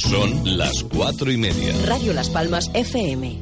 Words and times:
Son 0.00 0.56
las 0.56 0.82
cuatro 0.84 1.30
y 1.30 1.36
media. 1.36 1.74
Radio 1.86 2.14
Las 2.14 2.30
Palmas 2.30 2.70
FM. 2.72 3.38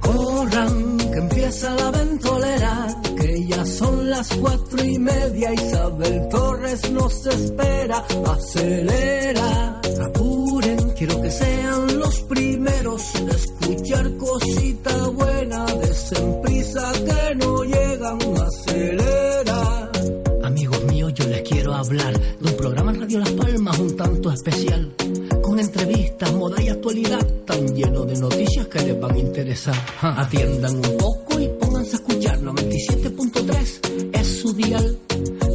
Corran, 0.00 0.96
que 0.98 1.18
empieza 1.18 1.74
la 1.74 1.90
ventolera, 1.90 2.86
que 3.20 3.46
ya 3.46 3.66
son 3.66 4.08
las 4.10 4.28
cuatro 4.36 4.84
y 4.84 4.98
media. 4.98 5.52
Isabel 5.52 6.28
Torres 6.30 6.90
nos 6.90 7.26
espera, 7.26 8.04
acelera, 8.26 9.80
apuren, 10.02 10.83
quiero 11.06 11.20
que 11.20 11.30
sean 11.30 11.98
los 11.98 12.20
primeros 12.22 13.14
en 13.16 13.28
escuchar 13.28 14.16
cosita 14.16 15.08
buena, 15.08 15.66
desen 15.66 16.40
prisa 16.40 16.92
que 16.92 17.34
no 17.34 17.62
llegan, 17.62 18.18
acelera. 18.40 19.90
Amigos 20.44 20.84
míos, 20.84 21.12
yo 21.14 21.26
les 21.26 21.42
quiero 21.42 21.74
hablar 21.74 22.18
de 22.18 22.50
un 22.50 22.56
programa 22.56 22.92
en 22.92 23.00
Radio 23.02 23.18
Las 23.18 23.32
Palmas 23.32 23.78
un 23.78 23.96
tanto 23.96 24.32
especial, 24.32 24.94
con 25.42 25.60
entrevistas, 25.60 26.32
moda 26.32 26.62
y 26.62 26.68
actualidad, 26.70 27.26
tan 27.44 27.74
lleno 27.74 28.04
de 28.04 28.16
noticias 28.16 28.66
que 28.68 28.80
les 28.80 28.98
van 28.98 29.14
a 29.14 29.18
interesar. 29.18 29.76
Ja, 30.00 30.22
Atiendan 30.22 30.76
un 30.76 30.96
poco 30.96 31.38
y 31.38 31.48
pónganse 31.60 31.92
a 31.92 31.94
escuchar 31.96 32.40
97.3 32.40 34.10
es 34.14 34.40
su 34.40 34.54
dial. 34.54 34.98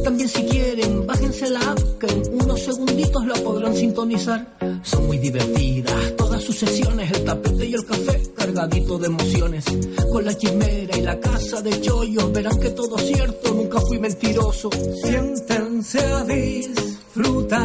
También 0.04 0.28
si 0.28 0.44
quieren, 0.44 1.06
bájense 1.06 1.50
la 1.50 1.60
app 1.60 1.80
que 1.98 2.06
en 2.06 2.40
unos 2.40 2.60
segunditos 2.60 3.26
la 3.26 3.34
podrán 3.34 3.74
sintonizar. 3.74 4.46
Son 4.82 5.06
muy 5.06 5.18
divertidas 5.18 6.16
todas 6.16 6.42
sus 6.42 6.58
sesiones, 6.58 7.10
el 7.10 7.24
tapete 7.24 7.66
y 7.66 7.74
el 7.74 7.84
café 7.84 8.22
cargadito 8.34 8.98
de 8.98 9.06
emociones. 9.06 9.64
Con 10.10 10.24
la 10.24 10.36
chimera 10.36 10.96
y 10.96 11.02
la 11.02 11.20
casa 11.20 11.60
de 11.62 11.80
chollos 11.80 12.32
verán 12.32 12.58
que 12.58 12.70
todo 12.70 12.96
es 12.98 13.06
cierto, 13.06 13.54
nunca 13.54 13.80
fui 13.80 13.98
mentiroso. 13.98 14.70
Siéntense 15.02 16.00
a 16.00 16.24
disfrutar. 16.24 17.60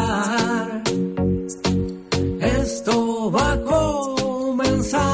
Esto 2.41 3.31
va 3.31 3.53
a 3.53 3.61
comenzar. 3.61 5.05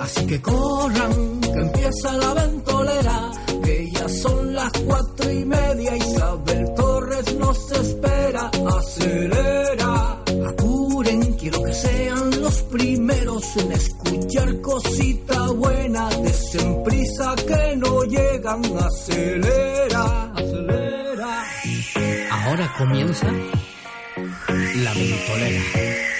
Así 0.00 0.26
que 0.26 0.40
corran, 0.40 1.40
que 1.40 1.60
empieza 1.60 2.12
la 2.12 2.34
ventolera, 2.34 2.43
comienza 22.76 23.30
la 24.76 24.92
ventolera. 24.94 26.13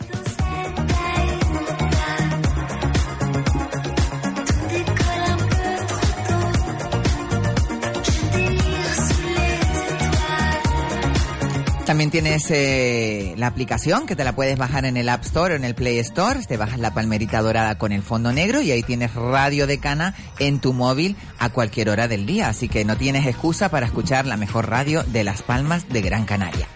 También 11.96 12.12
tienes 12.12 12.52
eh, 12.52 13.36
la 13.38 13.48
aplicación 13.48 14.06
que 14.06 14.18
te 14.18 14.26
la 14.26 14.36
puedes 14.36 14.58
bajar 14.58 14.84
en 14.84 14.98
el 14.98 15.08
App 15.08 15.24
Store 15.24 15.54
o 15.54 15.56
en 15.56 15.64
el 15.64 15.76
Play 15.76 15.98
Store. 16.00 16.42
Te 16.46 16.58
bajas 16.58 16.78
la 16.78 16.94
palmerita 16.94 17.42
dorada 17.42 17.78
con 17.78 17.94
el 17.94 18.04
fondo 18.04 18.34
negro 18.34 18.62
y 18.62 18.70
ahí 18.72 18.84
tienes 18.84 19.14
Radio 19.14 19.66
de 19.66 19.78
Cana 19.78 20.14
en 20.38 20.60
tu 20.60 20.74
móvil 20.74 21.16
a 21.40 21.52
cualquier 21.52 21.90
hora 21.90 22.10
del 22.10 22.26
día. 22.26 22.50
Así 22.50 22.68
que 22.68 22.84
no 22.84 22.98
tienes 22.98 23.26
excusa 23.26 23.70
para 23.70 23.86
escuchar 23.86 24.26
la 24.26 24.36
mejor 24.36 24.70
radio 24.70 25.04
de 25.04 25.24
Las 25.24 25.42
Palmas 25.42 25.88
de 25.88 26.02
Gran 26.02 26.26
Canaria. 26.26 26.68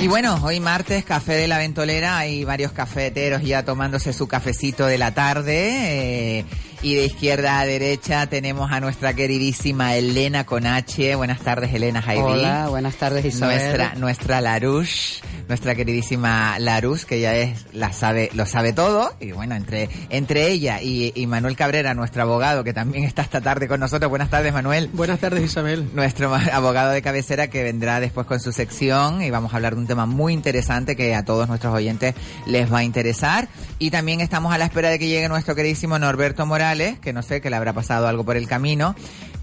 Y 0.00 0.06
bueno, 0.06 0.40
hoy 0.42 0.60
martes, 0.60 1.04
café 1.04 1.34
de 1.34 1.46
la 1.46 1.58
ventolera, 1.58 2.16
hay 2.16 2.42
varios 2.44 2.72
cafeteros 2.72 3.42
ya 3.42 3.66
tomándose 3.66 4.14
su 4.14 4.26
cafecito 4.26 4.86
de 4.86 4.96
la 4.96 5.12
tarde. 5.12 6.38
Eh, 6.38 6.44
y 6.80 6.94
de 6.94 7.06
izquierda 7.06 7.58
a 7.58 7.66
derecha 7.66 8.26
tenemos 8.26 8.70
a 8.70 8.78
nuestra 8.80 9.12
queridísima 9.12 9.96
Elena 9.96 10.44
con 10.44 10.64
H. 10.64 11.16
Buenas 11.16 11.40
tardes, 11.40 11.74
Elena 11.74 12.00
Jaidi. 12.00 12.22
Hola, 12.22 12.68
buenas 12.68 12.94
tardes, 12.94 13.24
Isabel. 13.24 13.58
Nuestra, 13.58 13.94
nuestra 13.96 14.40
Larouche, 14.40 15.20
nuestra 15.48 15.74
queridísima 15.74 16.58
Larouche, 16.60 17.06
que 17.06 17.20
ya 17.20 17.34
es, 17.34 17.66
la 17.72 17.92
sabe, 17.92 18.30
lo 18.34 18.46
sabe 18.46 18.72
todo. 18.72 19.12
Y 19.18 19.32
bueno, 19.32 19.56
entre, 19.56 19.88
entre 20.08 20.48
ella 20.48 20.80
y, 20.80 21.12
y 21.16 21.26
Manuel 21.26 21.56
Cabrera, 21.56 21.94
nuestro 21.94 22.22
abogado, 22.22 22.62
que 22.62 22.72
también 22.72 23.04
está 23.04 23.22
esta 23.22 23.40
tarde 23.40 23.66
con 23.66 23.80
nosotros. 23.80 24.08
Buenas 24.08 24.30
tardes, 24.30 24.52
Manuel. 24.52 24.88
Buenas 24.92 25.18
tardes, 25.18 25.42
Isabel. 25.42 25.90
Nuestro 25.94 26.32
abogado 26.32 26.92
de 26.92 27.02
cabecera 27.02 27.48
que 27.48 27.64
vendrá 27.64 27.98
después 27.98 28.26
con 28.26 28.38
su 28.38 28.52
sección 28.52 29.22
y 29.22 29.30
vamos 29.30 29.52
a 29.52 29.56
hablar 29.56 29.74
de 29.74 29.80
un 29.80 29.86
tema 29.88 30.06
muy 30.06 30.32
interesante 30.32 30.94
que 30.94 31.16
a 31.16 31.24
todos 31.24 31.48
nuestros 31.48 31.74
oyentes 31.74 32.14
les 32.46 32.72
va 32.72 32.78
a 32.78 32.84
interesar. 32.84 33.48
Y 33.80 33.90
también 33.90 34.20
estamos 34.20 34.54
a 34.54 34.58
la 34.58 34.66
espera 34.66 34.90
de 34.90 35.00
que 35.00 35.08
llegue 35.08 35.28
nuestro 35.28 35.56
queridísimo 35.56 35.98
Norberto 35.98 36.46
Morales 36.46 36.67
que 37.00 37.12
no 37.12 37.22
sé, 37.22 37.40
que 37.40 37.50
le 37.50 37.56
habrá 37.56 37.72
pasado 37.72 38.06
algo 38.08 38.24
por 38.24 38.36
el 38.36 38.46
camino. 38.46 38.94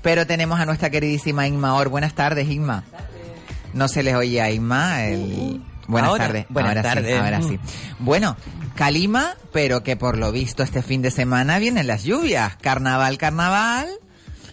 Pero 0.01 0.27
tenemos 0.27 0.59
a 0.59 0.65
nuestra 0.65 0.89
queridísima 0.89 1.47
Inma 1.47 1.73
Or. 1.75 1.89
Buenas 1.89 2.13
tardes, 2.13 2.49
Inma. 2.49 2.83
No 3.73 3.87
se 3.87 4.03
les 4.03 4.15
oye 4.15 4.41
a 4.41 4.51
Inma. 4.51 5.03
El... 5.05 5.61
Buenas 5.87 6.09
Ahora, 6.09 6.25
tardes. 6.25 6.45
buenas 6.49 6.69
ahora 6.77 6.81
tardes. 6.81 7.11
sí, 7.11 7.13
ahora 7.13 7.41
sí. 7.41 7.59
Bueno, 7.99 8.35
Calima, 8.75 9.35
pero 9.53 9.83
que 9.83 9.95
por 9.95 10.17
lo 10.17 10.31
visto 10.31 10.63
este 10.63 10.81
fin 10.81 11.01
de 11.01 11.11
semana 11.11 11.59
vienen 11.59 11.85
las 11.87 12.03
lluvias. 12.03 12.55
Carnaval, 12.57 13.17
carnaval. 13.17 13.87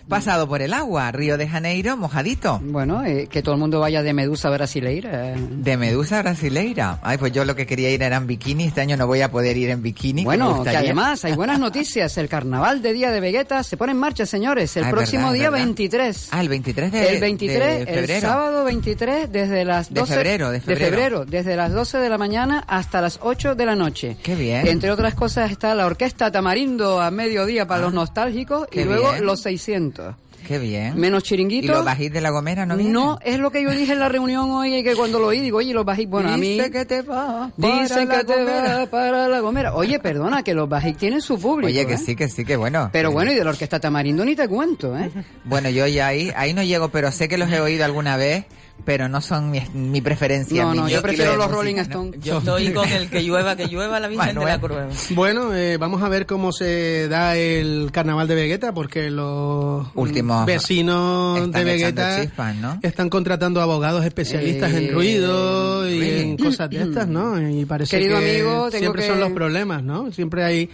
Pasado 0.08 0.48
por 0.48 0.62
el 0.62 0.72
agua. 0.74 1.10
Río 1.12 1.38
de 1.38 1.48
Janeiro, 1.48 1.96
mojadito. 1.96 2.60
Bueno, 2.62 3.04
eh, 3.04 3.28
que 3.30 3.42
todo 3.42 3.54
el 3.54 3.60
mundo 3.60 3.80
vaya 3.80 4.02
de 4.02 4.12
Medusa 4.12 4.50
brasileira. 4.50 5.34
De 5.36 5.76
Medusa 5.76 6.20
brasileira. 6.22 6.98
Ay, 7.02 7.18
pues 7.18 7.32
yo 7.32 7.44
lo 7.44 7.54
que 7.56 7.66
quería 7.66 7.90
ir 7.90 8.02
era 8.02 8.16
en 8.16 8.26
bikini. 8.26 8.64
Este 8.64 8.80
año 8.80 8.96
no 8.96 9.06
voy 9.06 9.20
a 9.22 9.30
poder 9.30 9.56
ir 9.56 9.70
en 9.70 9.82
bikini. 9.82 10.24
Bueno, 10.24 10.62
que 10.64 10.70
además 10.76 11.24
hay 11.24 11.34
buenas 11.34 11.58
noticias. 11.58 12.16
El 12.18 12.28
carnaval 12.28 12.82
de 12.82 12.92
Día 12.92 13.10
de 13.10 13.20
Vegeta 13.20 13.62
se 13.62 13.76
pone 13.76 13.92
en 13.92 13.98
marcha, 13.98 14.26
señores, 14.26 14.76
el 14.76 14.84
Ah, 14.84 14.90
próximo 14.90 15.22
verdad, 15.24 15.34
día 15.34 15.50
verdad. 15.50 15.64
23. 15.66 16.28
Ah, 16.32 16.40
el 16.40 16.48
23 16.48 16.92
de, 16.92 17.08
el 17.14 17.20
23, 17.20 17.58
de 17.60 17.80
el 17.82 17.86
febrero. 18.00 18.20
sábado 18.28 18.64
23, 18.64 19.32
desde 19.32 19.64
las 19.64 19.88
De 19.92 20.00
12 20.00 20.14
febrero, 20.14 20.50
de 20.50 20.60
febrero. 20.60 21.24
desde 21.24 21.56
las 21.56 21.72
12 21.72 21.98
de 21.98 22.08
la 22.08 22.18
mañana 22.18 22.64
hasta 22.66 23.00
las 23.00 23.18
8 23.22 23.54
de 23.54 23.66
la 23.66 23.76
noche. 23.76 24.16
Qué 24.22 24.34
bien. 24.34 24.66
Entre 24.66 24.90
otras 24.90 25.14
cosas 25.14 25.50
está 25.50 25.74
la 25.74 25.86
orquesta 25.86 26.30
Tamarindo 26.30 27.00
a 27.00 27.10
mediodía 27.10 27.66
para 27.66 27.82
los 27.82 27.92
nostálgicos 27.92 28.66
y 28.72 28.84
luego 28.84 29.12
bien. 29.12 29.24
los 29.26 29.40
600. 29.40 29.91
Qué 30.46 30.58
bien. 30.58 30.98
Menos 30.98 31.22
¿Y 31.22 31.26
chiringuito. 31.26 31.72
los 31.72 31.84
bajís 31.84 32.12
de 32.12 32.20
la 32.20 32.30
Gomera 32.30 32.66
no 32.66 32.76
vienen? 32.76 32.92
No, 32.92 33.18
es 33.24 33.38
lo 33.38 33.50
que 33.50 33.62
yo 33.62 33.70
dije 33.70 33.92
en 33.92 34.00
la 34.00 34.08
reunión 34.08 34.50
hoy, 34.50 34.74
y 34.74 34.82
que 34.82 34.96
cuando 34.96 35.18
lo 35.18 35.28
oí, 35.28 35.40
digo, 35.40 35.58
oye, 35.58 35.72
los 35.72 35.84
bajic, 35.84 36.08
bueno, 36.08 36.32
a 36.32 36.36
mí... 36.36 36.58
Que 36.72 36.84
te 36.84 37.02
va 37.02 37.50
Dicen 37.56 38.08
que 38.08 38.24
te 38.24 38.44
va 38.44 38.86
para 38.86 39.28
la 39.28 39.40
gomera. 39.40 39.74
Oye, 39.74 39.98
perdona, 40.00 40.42
que 40.42 40.54
los 40.54 40.68
bajic 40.68 40.96
tienen 40.96 41.20
su 41.20 41.38
público. 41.38 41.68
Oye, 41.68 41.86
que 41.86 41.94
¿eh? 41.94 41.98
sí, 41.98 42.16
que 42.16 42.28
sí, 42.28 42.44
que 42.44 42.56
bueno. 42.56 42.90
Pero 42.92 43.12
bueno, 43.12 43.30
y 43.32 43.34
de 43.36 43.44
la 43.44 43.50
orquesta 43.50 43.78
Tamarindo 43.78 44.24
ni 44.24 44.34
te 44.34 44.48
cuento, 44.48 44.98
¿eh? 44.98 45.10
Bueno, 45.44 45.70
yo 45.70 45.86
ya 45.86 46.08
ahí, 46.08 46.32
ahí 46.34 46.52
no 46.54 46.62
llego, 46.62 46.88
pero 46.88 47.12
sé 47.12 47.28
que 47.28 47.38
los 47.38 47.50
he 47.50 47.60
oído 47.60 47.84
alguna 47.84 48.16
vez, 48.16 48.44
pero 48.84 49.08
no 49.08 49.20
son 49.20 49.50
mi, 49.50 49.60
mi 49.74 50.00
preferencia. 50.00 50.64
No, 50.64 50.74
no, 50.74 50.88
yo 50.88 51.00
prefiero 51.02 51.32
de 51.32 51.36
los 51.36 51.50
Rolling. 51.50 51.76
Stones. 51.76 52.20
Yo 52.20 52.38
estoy 52.38 52.70
con 52.72 52.88
el 52.88 53.08
que 53.08 53.22
llueva, 53.22 53.54
que 53.54 53.68
llueva 53.68 54.00
la 54.00 54.08
Virgen 54.08 54.26
de 54.28 54.34
Manuel. 54.34 54.54
la 54.54 54.60
Curva. 54.60 54.88
Bueno, 55.10 55.54
eh, 55.54 55.76
vamos 55.76 56.02
a 56.02 56.08
ver 56.08 56.26
cómo 56.26 56.50
se 56.52 57.06
da 57.08 57.36
el 57.36 57.90
carnaval 57.92 58.26
de 58.26 58.34
Vegeta, 58.34 58.74
porque 58.74 59.10
los 59.10 59.86
Últimos 59.94 60.46
vecinos 60.46 61.52
de 61.52 61.64
Vegeta 61.64 62.22
chispas, 62.22 62.56
¿no? 62.56 62.78
están 62.82 63.08
contratando 63.08 63.60
abogados 63.60 64.04
especialistas 64.04 64.72
Eh, 64.72 64.88
en 64.88 64.92
ruido 64.94 65.88
y 65.88 66.00
really? 66.00 66.20
en 66.30 66.36
cosas 66.38 66.68
de 66.70 66.82
estas, 66.82 67.06
¿no? 67.06 67.40
Y 67.40 67.64
parece 67.64 67.96
Querido 67.98 68.18
que 68.18 68.30
amigo, 68.30 68.50
tengo 68.70 68.70
siempre 68.80 69.02
que- 69.02 69.08
son 69.08 69.20
los 69.20 69.30
problemas, 69.32 69.82
¿no? 69.84 70.10
Siempre 70.12 70.42
hay 70.44 70.70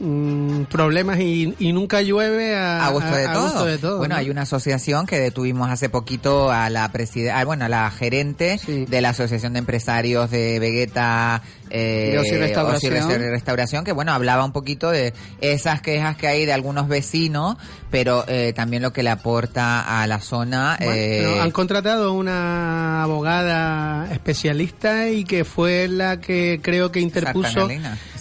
mm, 0.00 0.62
problemas 0.64 1.20
y, 1.20 1.54
y 1.58 1.72
nunca 1.72 2.00
llueve 2.02 2.56
a, 2.56 2.86
A 2.86 2.90
gusto 2.90 3.10
de, 3.14 3.26
a 3.26 3.32
todo. 3.32 3.42
gusto 3.44 3.64
de 3.66 3.78
todo, 3.78 3.98
Bueno, 3.98 4.14
¿no? 4.14 4.18
hay 4.20 4.30
una 4.30 4.42
asociación 4.42 5.06
que 5.06 5.18
detuvimos 5.18 5.70
hace 5.70 5.88
poquito 5.88 6.50
a 6.50 6.68
la 6.70 6.90
presidenta, 6.90 7.44
bueno, 7.44 7.66
a 7.66 7.68
la 7.68 7.90
gerente 7.90 8.58
Sí. 8.58 8.86
de 8.86 9.00
la 9.00 9.10
Asociación 9.10 9.52
de 9.52 9.60
Empresarios 9.60 10.30
de 10.30 10.58
Vegeta 10.58 11.42
eh, 11.70 12.16
Ocio 12.18 12.34
y 12.36 12.38
Restauración. 12.38 12.92
Ocio 12.92 13.10
y 13.10 13.18
Resta- 13.18 13.30
Restauración, 13.30 13.84
que 13.84 13.92
bueno, 13.92 14.12
hablaba 14.12 14.44
un 14.44 14.52
poquito 14.52 14.90
de 14.90 15.12
esas 15.40 15.80
quejas 15.80 16.16
que 16.16 16.26
hay 16.28 16.44
de 16.46 16.52
algunos 16.52 16.88
vecinos, 16.88 17.56
pero 17.90 18.24
eh, 18.28 18.52
también 18.54 18.82
lo 18.82 18.92
que 18.92 19.02
le 19.02 19.10
aporta 19.10 20.00
a 20.02 20.06
la 20.06 20.20
zona. 20.20 20.76
Bueno, 20.78 20.92
eh, 20.94 21.18
pero 21.22 21.42
han 21.42 21.50
contratado 21.50 22.12
una 22.12 23.02
abogada 23.02 24.08
especialista 24.12 25.08
y 25.08 25.24
que 25.24 25.44
fue 25.44 25.88
la 25.88 26.20
que 26.20 26.60
creo 26.62 26.90
que 26.92 27.00
interpuso 27.00 27.68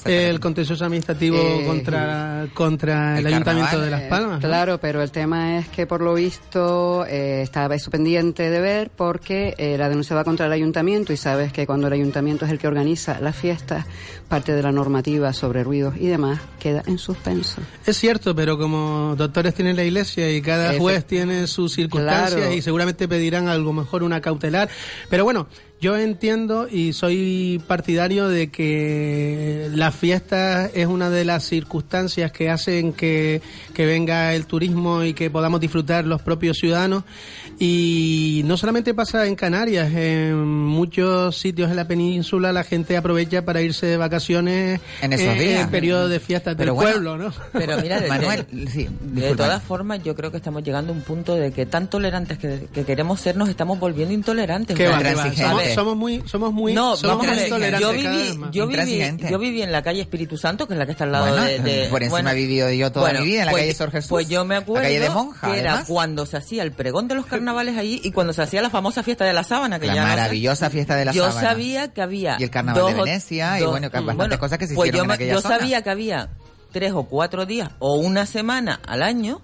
el 0.06 0.40
contencioso 0.40 0.86
administrativo 0.86 1.38
Eh, 1.38 1.64
contra, 1.68 2.48
contra 2.54 3.20
el, 3.20 3.28
el 3.28 3.34
Ayuntamiento 3.34 3.72
carnaval. 3.72 3.86
de 3.86 3.92
Las 3.92 4.10
Palmas. 4.10 4.42
¿no? 4.42 4.48
Claro, 4.48 4.78
pero 4.80 5.02
el 5.04 5.12
tema 5.12 5.58
es 5.60 5.68
que 5.68 5.86
por 5.86 6.02
lo 6.02 6.14
visto 6.14 7.06
eh, 7.06 7.42
estaba 7.42 7.76
eso 7.76 7.92
pendiente 7.92 8.50
de 8.50 8.62
ver 8.62 8.92
porque 8.96 9.56
eh, 9.58 9.78
la 9.78 9.90
denuncia 9.90 10.16
va 10.16 10.24
contra 10.24 10.46
el 10.46 10.52
ayuntamiento 10.54 11.12
y 11.12 11.18
sabes 11.18 11.52
que 11.52 11.66
cuando 11.68 11.88
el 11.88 11.94
ayuntamiento 11.94 12.46
es 12.46 12.52
el 12.52 12.60
que 12.60 12.68
organiza 12.68 13.20
las 13.20 13.36
fiestas, 13.40 13.86
parte 14.28 14.54
de 14.54 14.62
la 14.62 14.72
normativa 14.72 15.34
sobre 15.34 15.64
ruidos 15.64 15.96
y 16.00 16.08
demás 16.08 16.40
queda 16.60 16.84
en 16.86 16.98
suspenso. 16.98 17.62
Es 17.86 17.98
cierto, 17.98 18.36
pero 18.36 18.58
como 18.58 19.16
doctores 19.18 19.54
tiene 19.56 19.74
la 19.74 19.84
iglesia 19.84 20.32
y 20.32 20.42
cada 20.42 20.74
Efe- 20.74 20.78
juez 20.80 21.06
tiene 21.06 21.48
sus 21.48 21.74
circunstancias 21.74 22.34
Claro. 22.36 22.54
y 22.54 22.62
seguramente 22.62 23.08
pedirán 23.08 23.48
algo 23.48 23.74
mejor 23.74 24.04
una 24.04 24.22
cautelar. 24.22 24.70
Pero 25.10 25.24
bueno, 25.24 25.48
yo 25.82 25.98
entiendo 25.98 26.68
y 26.70 26.92
soy 26.94 27.64
partidario 27.68 28.28
de 28.28 28.50
que 28.52 29.70
la 29.74 29.92
fiesta 29.92 30.66
es 30.68 30.88
una 30.88 31.10
de 31.10 31.24
las 31.26 31.46
circunstancias 31.46 32.32
que 32.34 32.50
hacen 32.50 32.92
que, 32.94 33.42
que 33.80 33.86
venga 33.86 34.36
el 34.36 34.46
turismo 34.46 35.06
y 35.06 35.14
que 35.14 35.30
podamos 35.30 35.62
disfrutar 35.62 36.04
los 36.04 36.22
propios 36.22 36.58
ciudadanos. 36.58 37.06
Y 37.62 38.42
no 38.44 38.58
solamente 38.58 38.94
pasa 38.94 39.26
en 39.26 39.36
Canarias, 39.36 39.90
en 39.94 40.38
muchos 40.66 41.38
sitios 41.38 41.70
en 41.70 41.78
la 41.78 41.88
península 41.88 42.52
la 42.52 42.66
gente 42.66 42.98
aprovecha 42.98 43.46
para 43.46 43.62
irse 43.62 43.86
de 43.86 43.96
vacaciones 43.96 44.82
En 45.02 45.14
esos 45.14 45.28
eh, 45.28 45.40
días. 45.40 45.62
en 45.64 45.70
periodo 45.70 46.10
de 46.10 46.20
fiestas 46.20 46.56
Pero 46.58 46.74
del 46.74 46.76
bueno, 46.76 46.92
pueblo, 46.92 47.18
¿no? 47.18 47.34
Pero 47.54 47.78
mira, 47.82 48.00
de, 48.02 48.10
Manuel, 48.10 48.46
de- 48.52 48.68
sí, 48.70 48.90
de 49.02 49.22
disculpa. 49.22 49.44
todas 49.46 49.64
formas, 49.64 50.04
yo 50.04 50.14
creo 50.14 50.30
que 50.30 50.38
estamos 50.38 50.62
llegando 50.62 50.92
a 50.92 50.96
un 50.98 51.02
punto 51.02 51.36
de 51.36 51.54
que 51.54 51.66
tan 51.66 51.90
tolerantes 51.90 52.38
que, 52.38 52.68
que 52.74 52.84
queremos 52.84 53.22
ser, 53.22 53.38
nos 53.38 53.48
estamos 53.48 53.80
volviendo 53.80 54.14
intolerantes. 54.14 54.76
¿Qué 54.76 54.90
va. 54.90 55.00
Somos, 55.36 55.64
somos 55.74 55.96
muy, 55.96 56.22
somos 56.26 56.52
muy, 56.54 56.74
no, 56.74 56.98
somos 56.98 57.26
muy 57.26 57.38
intolerantes 57.44 57.80
yo 57.82 57.92
viví, 57.94 58.28
yo 58.52 58.68
viví, 58.68 58.74
Intransigente. 58.74 59.28
yo 59.32 59.40
viví 59.40 59.62
en 59.62 59.72
la 59.72 59.82
calle 59.84 60.02
Espíritu 60.02 60.38
Santo, 60.38 60.68
que 60.68 60.74
es 60.74 60.80
la 60.80 60.86
que 60.86 60.92
está 60.92 61.06
al 61.06 61.14
lado 61.14 61.28
Bueno, 61.28 61.44
de, 61.46 61.60
de- 61.60 61.88
por 61.90 62.02
encima 62.04 62.10
bueno, 62.10 62.30
he 62.32 62.36
vivido 62.36 62.70
yo 62.74 62.92
toda 62.92 63.06
bueno, 63.10 63.22
mi 63.22 63.28
vida 63.28 63.40
en 63.42 63.46
la 63.46 63.52
pues- 63.52 63.62
calle 63.64 63.69
Sor 63.74 63.92
Jesús. 63.92 64.10
Pues 64.10 64.28
yo 64.30 64.46
me 64.46 64.56
La 64.56 64.62
acuerdo 64.62 64.84
calle 64.84 65.00
de 65.00 65.10
Monja, 65.10 65.52
que 65.52 65.60
era 65.60 65.72
además. 65.72 65.88
cuando 65.88 66.26
se 66.26 66.38
hacía 66.38 66.64
el 66.64 66.72
pregón 66.72 67.08
de 67.08 67.16
los 67.16 67.26
carnavales 67.26 67.78
allí 67.78 68.02
y 68.04 68.12
cuando 68.12 68.34
se 68.34 68.42
hacía 68.42 68.62
la 68.62 68.70
famosa 68.70 69.04
fiesta 69.04 69.26
de 69.26 69.34
la 69.34 69.44
sábana, 69.44 69.80
que 69.80 69.88
La 69.88 69.96
ya 69.96 70.02
no 70.04 70.08
sé. 70.10 70.16
maravillosa 70.16 70.70
fiesta 70.70 70.96
de 70.96 71.06
la 71.06 71.12
yo 71.12 71.28
sábana. 71.30 71.50
sabía 71.50 71.94
que 71.94 72.02
había 72.02 72.38
Y 72.40 72.44
el 72.44 72.50
carnaval 72.50 72.84
de 72.86 72.92
dos 72.92 73.00
o- 73.02 73.04
Venecia 73.06 73.60
y 73.60 73.64
bueno, 73.66 73.90
que 73.92 74.00
bastantes 74.00 74.38
cosas 74.40 74.58
que 74.58 74.68
se 74.68 74.76
pues 74.76 74.90
hicieron 74.90 75.08
yo 75.08 75.14
en 75.14 75.16
aquella 75.16 75.34
yo 75.34 75.42
zona. 75.42 75.58
sabía 75.58 75.82
que 75.82 75.90
había 75.90 76.30
tres 76.72 76.92
o 76.94 77.04
cuatro 77.04 77.46
días 77.46 77.70
o 77.80 77.96
una 77.98 78.26
semana 78.26 78.80
al 78.88 79.02
año 79.04 79.42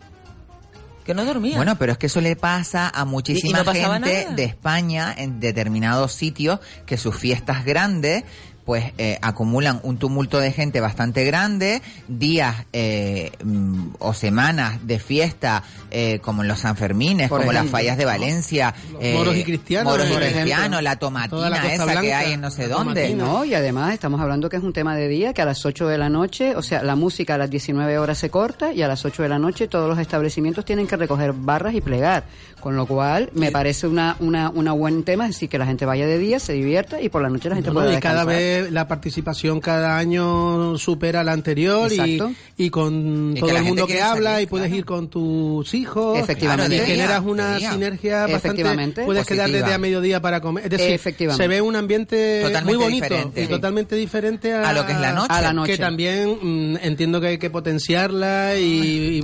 que 1.06 1.14
no 1.14 1.24
dormía. 1.24 1.56
Bueno, 1.58 1.76
pero 1.78 1.92
es 1.92 2.00
que 2.00 2.08
eso 2.08 2.20
le 2.20 2.36
pasa 2.36 2.90
a 2.94 3.06
muchísima 3.06 3.50
Y- 3.50 3.52
y 3.52 3.54
no 3.54 3.64
pasaba 3.66 3.94
gente 4.00 4.24
nada. 4.24 4.36
de 4.36 4.44
España 4.44 5.14
en 5.16 5.40
determinados 5.40 6.14
sitios 6.14 6.60
que 6.88 6.98
sus 6.98 7.16
fiestas 7.16 7.64
grandes 7.64 8.24
pues 8.66 8.94
eh, 8.98 9.20
acumulan 9.22 9.80
un 9.84 9.98
tumulto 9.98 10.40
de 10.40 10.52
gente 10.52 10.82
bastante 10.82 11.24
grande, 11.24 11.82
días 12.08 12.66
eh, 12.74 13.32
mm, 13.44 13.96
o 14.00 14.14
semanas 14.14 14.86
de 14.86 14.98
fiesta 15.00 15.64
eh, 15.92 16.20
como 16.20 16.42
en 16.42 16.48
los 16.48 16.60
Sanfermines, 16.60 17.30
Por 17.30 17.42
como 17.42 17.54
las 17.54 17.68
fallas 17.68 17.98
de 17.98 18.06
Valencia, 18.06 18.74
Los 18.92 19.04
moros 19.14 19.36
y 19.36 19.44
cristianos, 19.44 19.94
moros 19.94 20.10
y 20.10 20.16
cristianos, 20.16 20.82
la 20.82 20.96
tomatina 20.96 21.74
esa 21.74 22.02
que 22.02 22.14
hay 22.14 22.34
en 22.34 22.42
no 22.42 22.50
sé 22.50 22.68
dónde. 22.68 23.14
No, 23.16 23.46
y 23.46 23.54
además 23.54 23.94
estamos 23.94 24.20
hablando 24.20 24.50
que 24.50 24.58
es 24.58 24.64
un 24.64 24.74
tema 24.74 24.96
de 24.96 25.08
día, 25.08 25.34
que 25.34 25.44
a 25.44 25.46
las 25.46 25.64
8 25.66 25.88
de 25.88 25.98
la 25.98 26.10
noche, 26.10 26.56
o 26.56 26.62
sea, 26.62 26.82
la 26.84 26.96
música 26.96 27.36
a 27.36 27.38
las 27.38 27.50
19 27.50 28.00
horas 28.00 28.18
se 28.18 28.30
corta 28.30 28.74
y 28.74 28.82
a 28.82 28.88
las 28.88 29.06
8 29.06 29.24
de 29.24 29.30
la 29.30 29.38
noche 29.40 29.68
todos 29.68 29.88
los 29.88 30.00
establecimientos 30.00 30.66
tienen 30.66 30.88
que 30.88 30.98
recoger 30.98 31.34
barras 31.34 31.76
y 31.76 31.82
plegar. 31.82 32.24
Con 32.60 32.76
lo 32.76 32.88
cual, 32.88 33.30
me 33.34 33.52
parece 33.52 33.86
una, 33.86 34.16
una, 34.20 34.50
una 34.50 34.72
buen 34.72 35.04
tema, 35.04 35.26
es 35.26 35.36
decir, 35.36 35.50
que 35.50 35.60
la 35.60 35.68
gente 35.68 35.86
vaya 35.86 36.08
de 36.08 36.18
día, 36.18 36.40
se 36.40 36.54
divierta 36.54 37.00
y 37.00 37.10
por 37.10 37.22
la 37.22 37.30
noche 37.30 37.48
la 37.48 37.56
gente 37.56 37.70
No, 37.70 37.76
pueda 37.76 37.94
y 37.94 38.00
cada 38.00 38.26
descansar. 38.26 38.55
La 38.72 38.88
participación 38.88 39.60
cada 39.60 39.98
año 39.98 40.78
supera 40.78 41.24
la 41.24 41.32
anterior 41.34 41.92
y, 41.92 42.20
y 42.58 42.70
con 42.70 43.34
Y 43.36 43.40
todo 43.40 43.56
el 43.56 43.64
mundo 43.64 43.88
que 43.88 44.02
habla 44.02 44.32
salir, 44.34 44.44
y 44.48 44.50
puedes 44.50 44.68
claro. 44.68 44.78
ir 44.80 44.86
con 44.86 45.08
tus 45.10 45.74
hijos 45.74 46.20
Efectivamente. 46.20 46.76
y 46.76 46.80
generas 46.80 47.22
una 47.26 47.52
de 47.54 47.58
día. 47.60 47.72
sinergia 47.72 48.20
bastante 48.22 48.48
Efectivamente. 48.48 49.04
puedes 49.06 49.26
quedar 49.26 49.50
desde 49.50 49.74
a 49.74 49.78
mediodía 49.78 50.22
para 50.22 50.42
comer 50.42 50.66
es 50.66 50.70
decir 50.72 50.92
Efectivamente. 50.94 51.44
se 51.44 51.48
ve 51.48 51.62
un 51.62 51.76
ambiente 51.76 52.42
Totalmente 52.44 52.76
muy 52.78 52.84
bonito 52.84 53.04
diferente. 53.06 53.44
y 53.44 53.48
totalmente 53.48 53.96
diferente 53.96 54.54
a, 54.54 54.70
A 54.70 54.74
lo 54.74 54.86
que 54.86 54.92
es 54.94 55.00
la 55.00 55.14
noche. 55.14 55.28
A 55.30 55.42
la 55.42 55.54
noche. 55.54 55.72
que 55.74 55.78
también 55.78 56.38
mm, 56.42 56.78
entiendo 56.82 57.22
que 57.22 57.28
hay 57.28 57.38
que 57.38 57.50
potenciarla 57.50 58.58
y, 58.58 59.20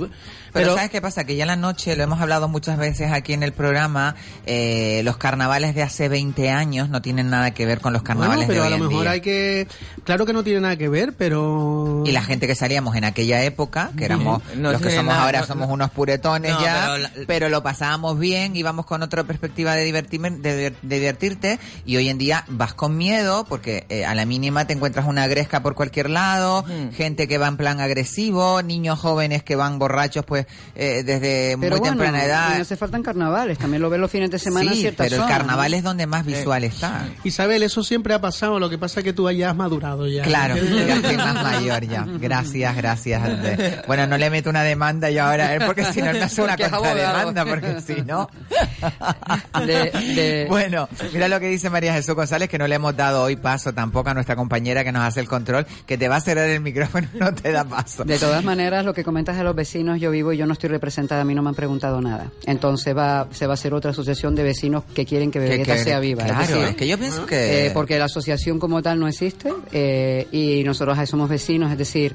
Pero, 0.52 0.74
¿sabes 0.74 0.90
qué 0.90 1.00
pasa? 1.00 1.24
Que 1.24 1.36
ya 1.36 1.46
la 1.46 1.56
noche, 1.56 1.96
lo 1.96 2.02
hemos 2.04 2.20
hablado 2.20 2.48
muchas 2.48 2.76
veces 2.78 3.10
aquí 3.12 3.32
en 3.32 3.42
el 3.42 3.52
programa, 3.52 4.14
eh, 4.46 5.00
los 5.04 5.16
carnavales 5.16 5.74
de 5.74 5.82
hace 5.82 6.08
20 6.08 6.50
años 6.50 6.88
no 6.88 7.00
tienen 7.02 7.30
nada 7.30 7.52
que 7.52 7.64
ver 7.66 7.80
con 7.80 7.92
los 7.92 8.02
carnavales 8.02 8.46
bueno, 8.46 8.48
pero 8.48 8.62
de 8.62 8.66
a 8.68 8.72
hoy 8.72 8.78
lo 8.78 8.84
en 8.84 8.88
mejor 8.90 9.02
día. 9.04 9.10
hay 9.12 9.20
que 9.20 9.66
claro 10.04 10.26
que 10.26 10.32
no 10.32 10.42
tiene 10.44 10.60
nada 10.60 10.76
que 10.76 10.88
ver 10.88 11.14
pero 11.16 12.02
Y 12.06 12.12
la 12.12 12.22
gente 12.22 12.46
que 12.46 12.54
salíamos 12.54 12.96
en 12.96 13.04
aquella 13.04 13.42
época, 13.44 13.90
que 13.96 14.04
éramos 14.04 14.42
No 14.56 14.72
los 14.72 14.82
que 14.82 14.90
somos 14.90 15.06
nada- 15.14 15.24
ahora 15.24 15.40
no- 15.40 15.46
somos 15.46 15.68
no- 15.68 15.74
unos 15.74 15.90
puretones 15.90 16.52
ya, 16.60 16.96
pero 17.26 17.48
lo 17.48 17.62
pasábamos 17.62 18.18
bien, 18.18 18.54
íbamos 18.56 18.84
con 18.86 19.02
otra 19.02 19.24
perspectiva 19.24 19.74
de, 19.74 19.90
divertirme- 19.90 20.36
de, 20.40 20.70
diver- 20.72 20.76
de 20.82 20.98
divertirte 20.98 21.58
y 21.86 21.96
hoy 21.96 22.08
en 22.08 22.18
día 22.18 22.44
vas 22.48 22.74
con 22.74 22.96
miedo 22.96 23.44
porque 23.48 23.86
eh, 23.88 24.04
a 24.04 24.14
la 24.14 24.26
mínima 24.26 24.66
te 24.66 24.74
encuentras 24.74 25.06
una 25.06 25.26
gresca 25.26 25.62
por 25.62 25.74
cualquier 25.74 26.10
lado, 26.10 26.64
gente 26.94 27.26
que 27.26 27.38
va 27.38 27.48
en 27.48 27.56
plan 27.56 27.80
agresivo, 27.80 28.62
niños 28.62 28.98
jóvenes 28.98 29.42
que 29.42 29.56
van 29.56 29.78
borrachos 29.78 30.24
pues 30.26 30.41
eh, 30.74 31.02
desde 31.04 31.56
Pero 31.60 31.76
muy 31.76 31.80
bueno, 31.80 31.84
temprana 31.96 32.18
y 32.22 32.26
edad. 32.26 32.54
no 32.56 32.62
hace 32.62 32.76
falta 32.76 32.96
en 32.96 33.02
carnavales, 33.02 33.58
también 33.58 33.82
lo 33.82 33.90
ven 33.90 34.00
los 34.00 34.10
fines 34.10 34.30
de 34.30 34.38
semana 34.38 34.72
Sí, 34.72 34.80
ciertas 34.80 35.06
pero 35.06 35.16
el 35.16 35.22
zonas, 35.22 35.38
carnaval 35.38 35.70
¿no? 35.70 35.76
es 35.76 35.82
donde 35.82 36.06
más 36.06 36.24
visual 36.24 36.64
está. 36.64 37.06
Isabel, 37.24 37.62
eso 37.62 37.82
siempre 37.82 38.14
ha 38.14 38.20
pasado, 38.20 38.58
lo 38.58 38.68
que 38.70 38.78
pasa 38.78 39.00
es 39.00 39.04
que 39.04 39.12
tú 39.12 39.30
ya 39.30 39.50
has 39.50 39.56
madurado 39.56 40.06
ya. 40.08 40.22
Claro, 40.22 40.56
ya 40.86 40.96
estoy 40.96 41.16
más 41.16 41.34
mayor 41.42 41.86
ya. 41.86 42.04
Gracias, 42.06 42.76
gracias. 42.76 43.22
De- 43.42 43.82
Bueno, 43.86 44.06
no 44.06 44.16
le 44.18 44.30
meto 44.30 44.50
una 44.50 44.62
demanda 44.62 45.10
yo 45.10 45.24
ahora 45.24 45.58
porque 45.66 45.84
si 45.86 46.00
no 46.02 46.12
me 46.12 46.22
hace 46.22 46.42
una 46.42 46.56
contrademanda, 46.56 47.44
porque 47.44 47.80
si 47.80 48.02
no. 48.02 48.28
De- 49.66 49.90
de- 50.14 50.46
Bueno, 50.48 50.88
mira 51.12 51.28
lo 51.28 51.40
que 51.40 51.46
dice 51.48 51.70
María 51.70 51.92
Jesús 51.94 52.14
González, 52.14 52.48
que 52.48 52.58
no 52.58 52.66
le 52.66 52.74
hemos 52.74 52.96
dado 52.96 53.22
hoy 53.22 53.36
paso 53.36 53.72
tampoco 53.72 54.10
a 54.10 54.14
nuestra 54.14 54.36
compañera 54.36 54.84
que 54.84 54.92
nos 54.92 55.02
hace 55.02 55.20
el 55.20 55.28
control, 55.28 55.66
que 55.86 55.96
te 55.98 56.08
va 56.08 56.16
a 56.16 56.20
cerrar 56.20 56.48
el 56.48 56.60
micrófono 56.60 57.08
y 57.14 57.18
no 57.18 57.32
te 57.34 57.52
da 57.52 57.64
paso. 57.64 58.04
De 58.04 58.18
todas 58.18 58.42
maneras, 58.44 58.84
lo 58.84 58.94
que 58.94 59.04
comentas 59.04 59.36
de 59.36 59.44
los 59.44 59.54
vecinos, 59.54 60.00
yo 60.00 60.10
vivo 60.10 60.31
y 60.32 60.36
yo 60.38 60.46
no 60.46 60.52
estoy 60.52 60.68
representada, 60.70 61.22
a 61.22 61.24
mí 61.24 61.34
no 61.34 61.42
me 61.42 61.48
han 61.50 61.54
preguntado 61.54 62.00
nada. 62.00 62.30
Entonces 62.46 62.96
va, 62.96 63.28
se 63.32 63.46
va 63.46 63.52
a 63.52 63.54
hacer 63.54 63.74
otra 63.74 63.90
asociación 63.92 64.34
de 64.34 64.42
vecinos 64.42 64.84
que 64.94 65.04
quieren 65.06 65.30
que 65.30 65.38
Que- 65.40 65.48
Vegueta 65.48 65.76
que- 65.76 65.84
sea 65.84 65.98
viva. 66.00 66.24
Claro, 66.24 66.42
es 66.42 66.48
decir, 66.48 66.64
es 66.64 66.76
que 66.76 66.86
yo 66.86 66.98
pienso 66.98 67.26
que... 67.26 67.66
eh, 67.66 67.70
porque 67.72 67.98
la 67.98 68.06
asociación 68.06 68.58
como 68.58 68.82
tal 68.82 68.98
no 69.00 69.08
existe 69.08 69.52
eh, 69.72 70.26
y 70.32 70.62
nosotros 70.64 70.96
somos 71.08 71.28
vecinos, 71.28 71.70
es 71.72 71.78
decir, 71.78 72.14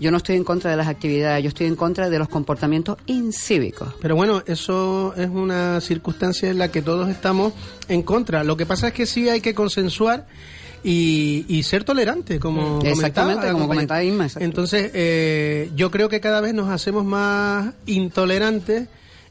yo 0.00 0.10
no 0.12 0.18
estoy 0.18 0.36
en 0.36 0.44
contra 0.44 0.70
de 0.70 0.76
las 0.76 0.86
actividades, 0.86 1.42
yo 1.42 1.48
estoy 1.48 1.66
en 1.66 1.74
contra 1.74 2.08
de 2.08 2.18
los 2.20 2.28
comportamientos 2.28 2.98
incívicos. 3.06 3.94
Pero 4.00 4.14
bueno, 4.14 4.42
eso 4.46 5.12
es 5.16 5.28
una 5.28 5.80
circunstancia 5.80 6.48
en 6.50 6.58
la 6.58 6.70
que 6.70 6.82
todos 6.82 7.08
estamos 7.08 7.52
en 7.88 8.02
contra. 8.02 8.44
Lo 8.44 8.56
que 8.56 8.64
pasa 8.64 8.88
es 8.88 8.94
que 8.94 9.06
sí 9.06 9.28
hay 9.28 9.40
que 9.40 9.54
consensuar 9.54 10.26
y, 10.82 11.44
y 11.48 11.62
ser 11.62 11.84
tolerante, 11.84 12.38
como 12.38 12.80
Exactamente, 12.82 13.40
comentaba 13.40 13.52
como 13.52 13.68
comentaba 13.68 14.04
Inma. 14.04 14.28
Entonces, 14.38 14.90
eh, 14.94 15.70
yo 15.74 15.90
creo 15.90 16.08
que 16.08 16.20
cada 16.20 16.40
vez 16.40 16.54
nos 16.54 16.68
hacemos 16.68 17.04
más 17.04 17.74
intolerantes 17.86 18.88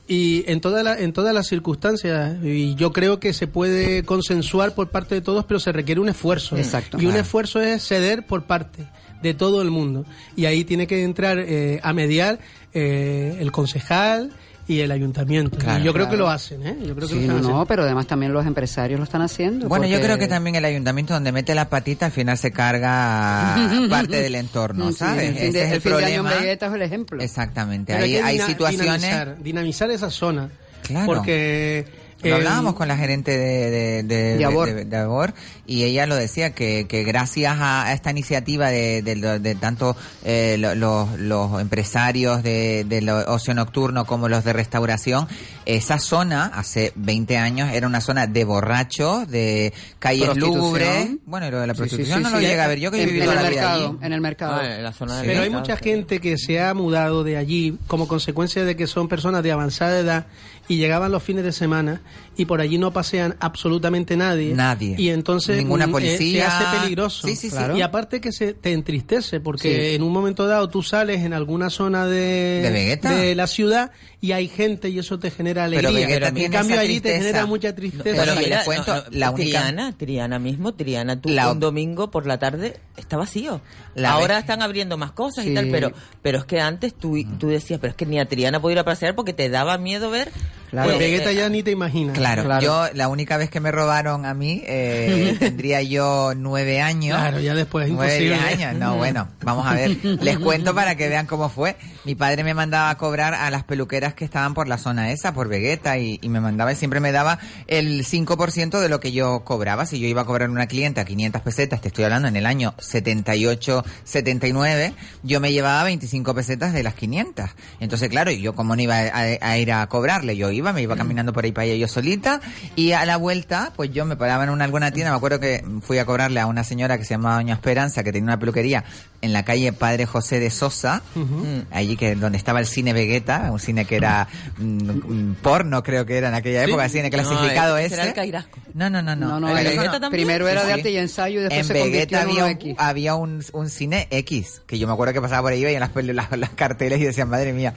y 0.08 0.46
en 0.48 0.62
todas 0.62 0.84
las 0.84 1.02
en 1.02 1.12
todas 1.12 1.34
las 1.34 1.48
circunstancias 1.48 2.38
y 2.42 2.76
yo 2.76 2.94
creo 2.94 3.20
que 3.20 3.34
se 3.34 3.46
puede 3.46 4.04
consensuar 4.04 4.74
por 4.74 4.88
parte 4.90 5.16
de 5.16 5.22
todos 5.22 5.44
pero 5.44 5.60
se 5.60 5.72
requiere 5.72 6.00
un 6.00 6.10
esfuerzo. 6.10 6.56
Exacto. 6.58 6.98
y 7.00 7.06
un 7.06 7.16
esfuerzo 7.16 7.60
es 7.60 7.86
ceder 7.86 8.26
por 8.26 8.44
parte 8.44 8.88
de 9.22 9.34
todo 9.34 9.62
el 9.62 9.72
mundo. 9.72 10.06
Y 10.36 10.46
ahí 10.46 10.64
tiene 10.64 10.88
que 10.88 11.04
entrar 11.04 11.40
eh, 11.40 11.80
a 11.84 11.94
mediar 11.94 12.40
eh, 12.74 13.38
el 13.40 13.52
concejal 13.52 14.32
y 14.68 14.82
el 14.82 14.92
ayuntamiento 14.92 15.58
Claro, 15.58 15.80
y 15.80 15.84
yo 15.84 15.94
creo 15.94 16.10
que 16.10 16.18
lo 16.18 16.30
hacen 16.30 16.66
¿eh? 16.68 16.76
yo 16.86 16.94
creo 16.96 17.08
que 17.08 17.14
Sí, 17.16 17.22
lo 17.22 17.28
no, 17.28 17.38
están 17.38 17.42
no, 17.42 17.48
haciendo. 17.48 17.66
pero 17.68 17.84
además 17.84 18.08
también 18.08 18.34
los 18.34 18.46
empresarios 18.46 19.00
lo 19.00 19.04
están 19.06 19.22
haciendo. 19.22 19.70
Bueno, 19.70 19.88
yo 19.88 20.00
creo 20.02 20.18
que 20.18 20.28
también 20.28 20.56
el 20.56 20.66
ayuntamiento 20.66 21.14
donde 21.14 21.32
mete 21.32 21.56
la 21.56 21.70
patita 21.70 22.08
al 22.08 22.12
final 22.12 22.38
se 22.38 22.52
carga 22.52 23.56
parte 23.90 24.22
del 24.22 24.36
entorno, 24.36 24.90
Sí, 24.92 24.98
¿sabes? 24.98 25.30
el 25.30 25.36
fin 25.36 25.44
Ese 25.50 25.52
de, 25.58 25.64
es 25.64 25.68
el 25.70 25.74
el 25.78 25.84
de 25.84 25.90
problema. 25.90 26.34
Es 26.34 26.62
el 26.62 26.82
ejemplo. 26.82 27.22
Exactamente. 27.24 27.94
Pero 27.94 28.04
Hay, 28.06 28.12
que 28.12 28.22
hay 28.22 28.34
dina- 28.36 28.48
situaciones... 28.48 29.02
dinamizar, 29.02 29.38
dinamizar 29.44 29.92
esa 29.92 30.10
zona 30.10 30.50
Claro. 30.84 31.06
porque 31.08 31.86
Lo 32.24 32.36
hablábamos 32.36 32.74
con 32.74 32.88
la 32.88 32.98
gerente 32.98 33.38
de, 33.38 33.70
de, 33.70 34.04
de, 34.04 34.38
De 34.38 34.46
Abor. 34.46 34.74
de- 34.74 34.86
de 34.86 34.98
Abor, 34.98 35.34
y 35.68 35.84
ella 35.84 36.08
lo 36.08 36.16
decía 36.16 36.52
que, 36.54 36.86
que 36.88 37.04
gracias 37.04 37.56
a, 37.60 37.94
esta 37.94 38.10
iniciativa 38.12 38.70
de, 38.70 39.02
de- 39.04 39.40
de 39.40 39.56
tanto 39.56 39.96
eh, 40.26 40.58
lo- 40.60 40.74
los, 40.76 41.20
los 41.20 41.62
empresarios 41.62 42.42
de, 42.44 42.86
del 42.88 43.10
ocio 43.10 43.54
nocturno 43.54 44.06
como 44.06 44.30
los 44.30 44.44
de 44.44 44.54
restauración, 44.54 45.28
esa 45.66 46.00
zona 46.00 46.46
hace 46.56 46.92
20 46.96 47.38
años 47.38 47.70
era 47.72 47.86
una 47.86 48.02
zona 48.02 48.26
de 48.26 48.44
borrachos, 48.46 49.28
de 49.28 49.74
calles 50.00 50.36
lubres. 50.38 51.10
Bueno, 51.26 51.48
y 51.48 51.52
lo 51.52 51.60
de 51.60 51.68
la 51.68 51.74
Sí, 51.74 51.78
sí, 51.84 51.90
prostitución 51.90 52.18
sí, 52.20 52.24
no 52.24 52.30
sí. 52.30 52.36
lo 52.36 52.42
llega 52.42 52.64
a 52.64 52.68
ver. 52.68 52.80
Yo 52.80 52.90
que 52.92 53.04
he 53.04 53.06
vivido 53.06 53.26
en 53.32 53.38
el 53.38 53.44
la 53.44 53.50
vida 53.50 53.62
mercado, 53.62 53.88
allí. 53.90 53.98
en 54.06 54.14
el 54.14 54.22
mercado. 54.22 54.54
Ah, 54.62 54.76
en 54.78 54.84
la 54.84 54.94
zona 54.94 55.22
Pero 55.24 55.42
hay 55.44 55.50
mucha 55.50 55.78
sí. 55.78 55.84
gente 55.84 56.20
que 56.20 56.38
se 56.38 56.60
ha 56.62 56.74
mudado 56.74 57.24
de 57.24 57.38
allí 57.38 57.78
como 57.88 58.08
consecuencia 58.08 58.66
de 58.66 58.76
que 58.76 58.88
son 58.88 59.08
personas 59.08 59.44
de 59.44 59.52
avanzada 59.52 60.00
edad 60.00 60.26
y 60.68 60.78
llegaban 60.78 61.12
los 61.12 61.24
fines 61.24 61.44
de 61.44 61.52
semana 61.52 62.02
y 62.36 62.46
por 62.46 62.62
allí 62.62 62.78
no 62.78 62.92
pasean 62.92 63.36
absolutamente 63.40 64.18
nadie. 64.18 64.54
Nadie. 64.54 64.96
Y 64.98 65.10
entonces 65.10 65.58
Ninguna 65.58 65.88
mm, 65.88 65.90
eh, 65.90 65.94
policía. 65.94 66.50
se 66.50 66.66
hace 66.66 66.80
peligroso. 66.80 67.28
Sí, 67.28 67.36
sí, 67.36 67.50
sí. 67.50 67.58
Y 67.76 67.82
aparte 67.82 68.22
que 68.22 68.32
se 68.32 68.54
te 68.54 68.74
entristece 68.74 69.40
porque 69.40 69.96
en 69.96 70.04
un 70.04 70.12
momento 70.12 70.46
dado 70.46 70.70
tú 70.70 70.84
sales 70.84 71.24
en 71.24 71.34
alguna 71.34 71.70
zona 71.70 72.06
de, 72.06 72.98
¿De 73.02 73.10
de 73.10 73.36
la 73.36 73.48
ciudad 73.48 73.92
y 74.20 74.32
hay 74.32 74.48
gente 74.48 74.90
y 74.90 74.98
eso 75.00 75.20
te 75.20 75.30
genera 75.30 75.66
alegría. 75.66 75.90
Pero 75.92 76.02
Vegueta 76.08 76.28
en 76.30 76.34
tiene 76.36 76.56
cambio 76.56 76.80
allí 76.80 77.00
te 77.00 77.18
genera 77.18 77.46
mucha 77.46 77.76
tristeza. 77.76 78.04
Pero 78.04 78.18
Pero 78.24 78.36
mira, 78.36 78.58
les 78.58 78.66
cuento, 78.66 78.96
no, 78.96 79.02
no, 79.02 79.08
la 79.12 79.32
única- 79.32 79.60
Triana, 79.60 79.92
Triana 79.98 80.40
mismo, 80.40 80.74
Triana, 80.74 81.22
tú 81.22 81.30
La- 81.30 81.52
un 81.52 81.60
domingo 81.60 82.10
por 82.10 82.26
la 82.26 82.40
tarde 82.40 82.78
está 82.98 83.16
vacío. 83.18 83.62
La 83.94 84.12
Ahora 84.12 84.36
vez- 84.36 84.44
están 84.44 84.62
abriendo 84.64 84.98
más 84.98 85.12
cosas 85.12 85.44
Sí. 85.46 85.52
y 85.52 85.54
tal, 85.54 85.68
pero 85.70 85.92
pero 86.24 86.40
es 86.40 86.46
que 86.46 86.60
antes 86.60 86.94
tú, 86.96 87.16
tú 87.40 87.48
decías, 87.50 87.80
pero 87.80 87.92
es 87.92 87.96
que 87.96 88.06
ni 88.06 88.20
a 88.20 88.26
Triana 88.26 88.60
puedo 88.60 88.74
ir 88.74 88.80
a 88.80 88.84
pasear 88.86 89.16
porque 89.16 89.34
te 89.34 89.50
daba 89.50 89.78
miedo 89.78 90.10
ver. 90.10 90.32
Claro. 90.72 90.90
Pues 90.90 91.00
Vegueta 91.00 91.32
eh, 91.32 91.36
ya 91.36 91.48
ni 91.50 91.64
te 91.64 91.72
imaginas. 91.72 92.18
Claro, 92.18 92.44
Claro. 92.44 92.62
yo 92.62 92.94
la 92.94 93.08
única 93.08 93.38
vez 93.38 93.50
que 93.50 93.62
me 93.62 93.72
robaron 93.72 94.26
a 94.26 94.34
mí 94.34 94.62
eh, 94.66 95.36
tendría 95.40 95.82
yo 95.82 96.34
nueve 96.36 96.82
años. 96.82 97.18
Claro, 97.18 97.40
ya 97.40 97.56
después 97.56 97.88
es 97.88 97.94
Nueve, 97.94 98.14
imposible. 98.18 98.38
diez 98.50 98.66
años. 98.66 98.80
No, 98.80 98.98
bueno, 98.98 99.30
vamos 99.44 99.66
a 99.66 99.74
ver. 99.76 99.96
Les 100.04 100.38
cuento 100.40 100.76
para 100.76 100.96
que 100.96 101.08
vean 101.08 101.26
cómo 101.26 101.48
fue. 101.50 101.78
Mi 102.04 102.16
padre 102.16 102.44
me 102.44 102.54
mandaba 102.54 102.90
a 102.90 102.98
cobrar 102.98 103.34
a 103.34 103.50
las 103.50 103.64
peluqueras 103.64 104.07
que 104.14 104.26
estaban 104.26 104.54
por 104.54 104.68
la 104.68 104.78
zona 104.78 105.12
esa, 105.12 105.34
por 105.34 105.48
Vegueta, 105.48 105.98
y, 105.98 106.20
y 106.22 106.30
me 106.30 106.40
mandaba 106.40 106.72
y 106.72 106.76
siempre 106.76 107.00
me 107.00 107.12
daba 107.12 107.40
el 107.68 108.06
5% 108.06 108.80
de 108.80 108.90
lo 108.90 109.00
que 109.00 109.12
yo 109.12 109.42
cobraba. 109.44 109.86
Si 109.86 110.00
yo 110.00 110.08
iba 110.08 110.22
a 110.22 110.26
cobrar 110.26 110.50
a 110.50 110.52
una 110.52 110.68
clienta 110.68 111.06
500 111.06 111.42
pesetas, 111.42 111.82
te 111.82 111.88
estoy 111.90 112.04
hablando 112.04 112.28
en 112.28 112.36
el 112.36 112.46
año 112.46 112.74
78, 112.80 113.84
79, 114.04 114.94
yo 115.24 115.40
me 115.40 115.52
llevaba 115.52 115.84
25 115.84 116.34
pesetas 116.36 116.74
de 116.74 116.84
las 116.84 116.94
500. 116.94 117.50
Entonces, 117.80 118.10
claro, 118.10 118.32
yo 118.32 118.54
como 118.54 118.76
no 118.76 118.82
iba 118.82 118.98
a, 118.98 119.38
a 119.42 119.58
ir 119.58 119.72
a 119.72 119.88
cobrarle, 119.88 120.38
yo 120.38 120.52
iba, 120.52 120.74
me 120.74 120.82
iba 120.82 120.96
caminando 120.96 121.34
por 121.34 121.46
ahí 121.46 121.52
para 121.52 121.66
allá 121.66 121.76
yo 121.76 121.88
solita, 121.88 122.42
y 122.76 122.92
a 122.92 123.06
la 123.06 123.18
vuelta, 123.18 123.74
pues 123.76 123.92
yo 123.92 124.06
me 124.06 124.16
paraba 124.16 124.44
en 124.44 124.50
una 124.50 124.66
alguna 124.66 124.92
tienda, 124.92 125.12
me 125.12 125.18
acuerdo 125.18 125.40
que 125.40 125.64
fui 125.82 125.98
a 125.98 126.06
cobrarle 126.06 126.40
a 126.40 126.46
una 126.46 126.64
señora 126.64 126.98
que 126.98 127.04
se 127.04 127.16
llamaba 127.16 127.36
Doña 127.36 127.54
Esperanza, 127.54 128.04
que 128.04 128.12
tenía 128.12 128.26
una 128.26 128.40
peluquería 128.40 128.84
en 129.22 129.34
la 129.34 129.44
calle 129.44 129.74
Padre 129.74 130.06
José 130.06 130.40
de 130.40 130.52
Sosa, 130.52 131.02
mm, 131.16 131.74
allí 131.74 131.98
que 131.98 132.16
donde 132.16 132.38
estaba 132.38 132.60
el 132.60 132.68
cine 132.68 132.94
Vegueta, 132.94 133.50
un 133.52 133.60
cine 133.60 133.86
que 133.86 133.97
era 133.98 134.28
mm, 134.58 134.64
mm, 134.64 135.36
porno 135.42 135.84
creo 135.84 136.06
que 136.06 136.18
era 136.18 136.30
en 136.30 136.34
aquella 136.34 136.64
época, 136.64 136.86
el 136.86 136.92
cine 136.92 137.10
clasificado 137.12 137.78
ese 137.78 137.88
ese. 137.88 137.96
será 137.96 138.08
el 138.08 138.14
Cairasco. 138.14 138.60
No, 138.74 138.90
no, 138.90 139.02
no, 139.02 139.16
no. 139.16 139.58
El 139.58 139.68
en 139.68 140.10
primero 140.12 140.48
era 140.48 140.62
Sí, 140.62 140.68
de 140.68 140.74
sí. 140.74 140.80
arte 140.80 140.92
y 140.92 140.98
ensayo 140.98 141.40
y 141.40 141.44
después 141.44 141.70
en 141.70 141.76
se 141.76 142.04
en 142.04 142.16
había, 142.16 142.46
un, 142.46 142.52
X. 142.52 142.76
había 142.78 143.16
un, 143.16 143.44
un 143.54 143.70
cine 143.70 144.08
X, 144.10 144.62
que 144.66 144.80
yo 144.80 144.88
me 144.88 144.94
acuerdo 144.94 145.14
que 145.14 145.22
pasaba 145.22 145.42
por 145.42 145.52
ahí, 145.52 145.64
veía 145.64 145.80
las, 145.80 145.92
las, 145.96 146.32
las 146.38 146.50
carteles 146.52 147.00
y 147.02 147.04
decían, 147.04 147.30
madre 147.30 147.52
mía. 147.54 147.74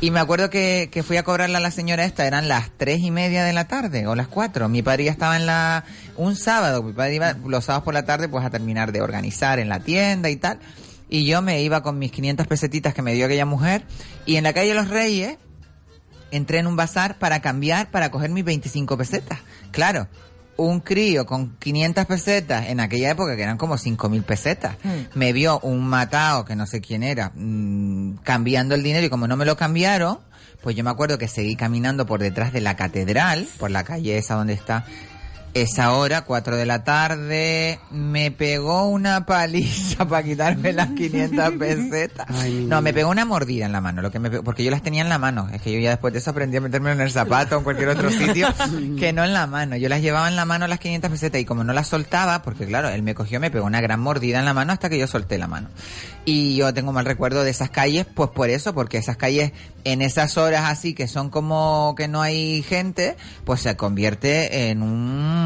Y 0.00 0.10
me 0.10 0.20
acuerdo 0.20 0.48
que, 0.50 0.88
que 0.90 1.02
fui 1.02 1.16
a 1.18 1.22
cobrarle 1.22 1.56
a 1.56 1.60
la 1.60 1.70
señora 1.70 2.04
esta, 2.04 2.26
eran 2.26 2.48
las 2.48 2.70
tres 2.76 3.00
y 3.00 3.10
media 3.10 3.18
media 3.18 3.44
de 3.44 3.52
la 3.52 3.66
tarde 3.66 4.06
o 4.06 4.14
las 4.14 4.28
cuatro. 4.28 4.68
Mi 4.68 4.80
padre 4.80 5.04
ya 5.04 5.10
estaba 5.10 5.36
en 5.36 5.44
la, 5.44 5.84
un 6.16 6.36
sábado, 6.36 6.84
mi 6.84 6.92
padre 6.92 7.16
iba 7.16 7.32
los 7.44 7.64
sábados 7.64 7.84
por 7.84 7.92
la 7.92 8.04
tarde 8.04 8.28
pues 8.28 8.44
a 8.44 8.48
terminar 8.50 8.92
de 8.92 9.02
organizar 9.02 9.58
en 9.58 9.68
la 9.68 9.80
tienda 9.80 10.30
y 10.30 10.36
tal. 10.36 10.60
Y 11.10 11.26
yo 11.26 11.42
me 11.42 11.60
iba 11.62 11.82
con 11.82 11.98
mis 11.98 12.12
500 12.12 12.46
pesetitas 12.46 12.94
que 12.94 13.02
me 13.02 13.12
dio 13.14 13.26
aquella 13.26 13.44
mujer 13.44 13.82
y 14.24 14.36
en 14.36 14.44
la 14.44 14.52
calle 14.52 14.72
Los 14.72 14.88
Reyes 14.88 15.36
entré 16.30 16.58
en 16.58 16.66
un 16.66 16.76
bazar 16.76 17.18
para 17.18 17.40
cambiar, 17.40 17.90
para 17.90 18.10
coger 18.10 18.30
mis 18.30 18.44
25 18.44 18.96
pesetas. 18.96 19.38
Claro, 19.70 20.08
un 20.58 20.80
crío 20.80 21.24
con 21.24 21.56
500 21.56 22.04
pesetas 22.06 22.66
en 22.68 22.80
aquella 22.80 23.10
época, 23.10 23.36
que 23.36 23.42
eran 23.42 23.56
como 23.56 23.76
5.000 23.76 24.22
pesetas, 24.24 24.76
me 25.14 25.32
vio 25.32 25.60
un 25.60 25.86
matao, 25.86 26.44
que 26.44 26.56
no 26.56 26.66
sé 26.66 26.80
quién 26.80 27.02
era, 27.02 27.30
mm, 27.34 28.18
cambiando 28.24 28.74
el 28.74 28.82
dinero 28.82 29.06
y 29.06 29.08
como 29.08 29.28
no 29.28 29.36
me 29.36 29.44
lo 29.44 29.56
cambiaron, 29.56 30.18
pues 30.60 30.74
yo 30.74 30.82
me 30.82 30.90
acuerdo 30.90 31.16
que 31.16 31.28
seguí 31.28 31.54
caminando 31.54 32.06
por 32.06 32.20
detrás 32.20 32.52
de 32.52 32.60
la 32.60 32.74
catedral, 32.74 33.46
por 33.58 33.70
la 33.70 33.84
calle 33.84 34.18
esa 34.18 34.34
donde 34.34 34.54
está 34.54 34.84
esa 35.54 35.92
hora, 35.92 36.22
4 36.22 36.56
de 36.56 36.66
la 36.66 36.84
tarde, 36.84 37.80
me 37.90 38.30
pegó 38.30 38.88
una 38.88 39.26
paliza 39.26 40.04
para 40.08 40.22
quitarme 40.22 40.72
las 40.72 40.88
500 40.90 41.50
pesetas. 41.52 42.26
Ay, 42.28 42.66
no, 42.68 42.80
me 42.82 42.92
pegó 42.92 43.10
una 43.10 43.24
mordida 43.24 43.66
en 43.66 43.72
la 43.72 43.80
mano, 43.80 44.02
lo 44.02 44.10
que 44.10 44.18
me 44.18 44.30
pegó- 44.30 44.44
porque 44.44 44.62
yo 44.64 44.70
las 44.70 44.82
tenía 44.82 45.02
en 45.02 45.08
la 45.08 45.18
mano. 45.18 45.48
Es 45.52 45.60
que 45.62 45.72
yo 45.72 45.78
ya 45.80 45.90
después 45.90 46.12
de 46.12 46.20
eso 46.20 46.30
aprendí 46.30 46.56
a 46.58 46.60
meterme 46.60 46.92
en 46.92 47.00
el 47.00 47.10
zapato 47.10 47.56
o 47.56 47.58
en 47.58 47.64
cualquier 47.64 47.88
otro 47.88 48.10
sitio 48.10 48.48
que 48.98 49.12
no 49.12 49.24
en 49.24 49.32
la 49.34 49.46
mano. 49.46 49.76
Yo 49.76 49.88
las 49.88 50.00
llevaba 50.02 50.28
en 50.28 50.36
la 50.36 50.44
mano 50.44 50.66
las 50.68 50.78
500 50.78 51.10
pesetas 51.10 51.40
y 51.40 51.44
como 51.44 51.64
no 51.64 51.72
las 51.72 51.88
soltaba, 51.88 52.42
porque 52.42 52.66
claro, 52.66 52.88
él 52.90 53.02
me 53.02 53.14
cogió, 53.14 53.40
me 53.40 53.50
pegó 53.50 53.66
una 53.66 53.80
gran 53.80 54.00
mordida 54.00 54.38
en 54.38 54.44
la 54.44 54.54
mano 54.54 54.72
hasta 54.72 54.88
que 54.88 54.98
yo 54.98 55.06
solté 55.06 55.38
la 55.38 55.46
mano. 55.48 55.68
Y 56.24 56.56
yo 56.56 56.74
tengo 56.74 56.92
mal 56.92 57.06
recuerdo 57.06 57.42
de 57.42 57.50
esas 57.50 57.70
calles, 57.70 58.06
pues 58.14 58.30
por 58.30 58.50
eso, 58.50 58.74
porque 58.74 58.98
esas 58.98 59.16
calles 59.16 59.52
en 59.84 60.02
esas 60.02 60.36
horas 60.36 60.64
así 60.66 60.92
que 60.92 61.08
son 61.08 61.30
como 61.30 61.94
que 61.96 62.06
no 62.06 62.20
hay 62.20 62.62
gente, 62.62 63.16
pues 63.44 63.60
se 63.62 63.76
convierte 63.76 64.68
en 64.68 64.82
un 64.82 65.37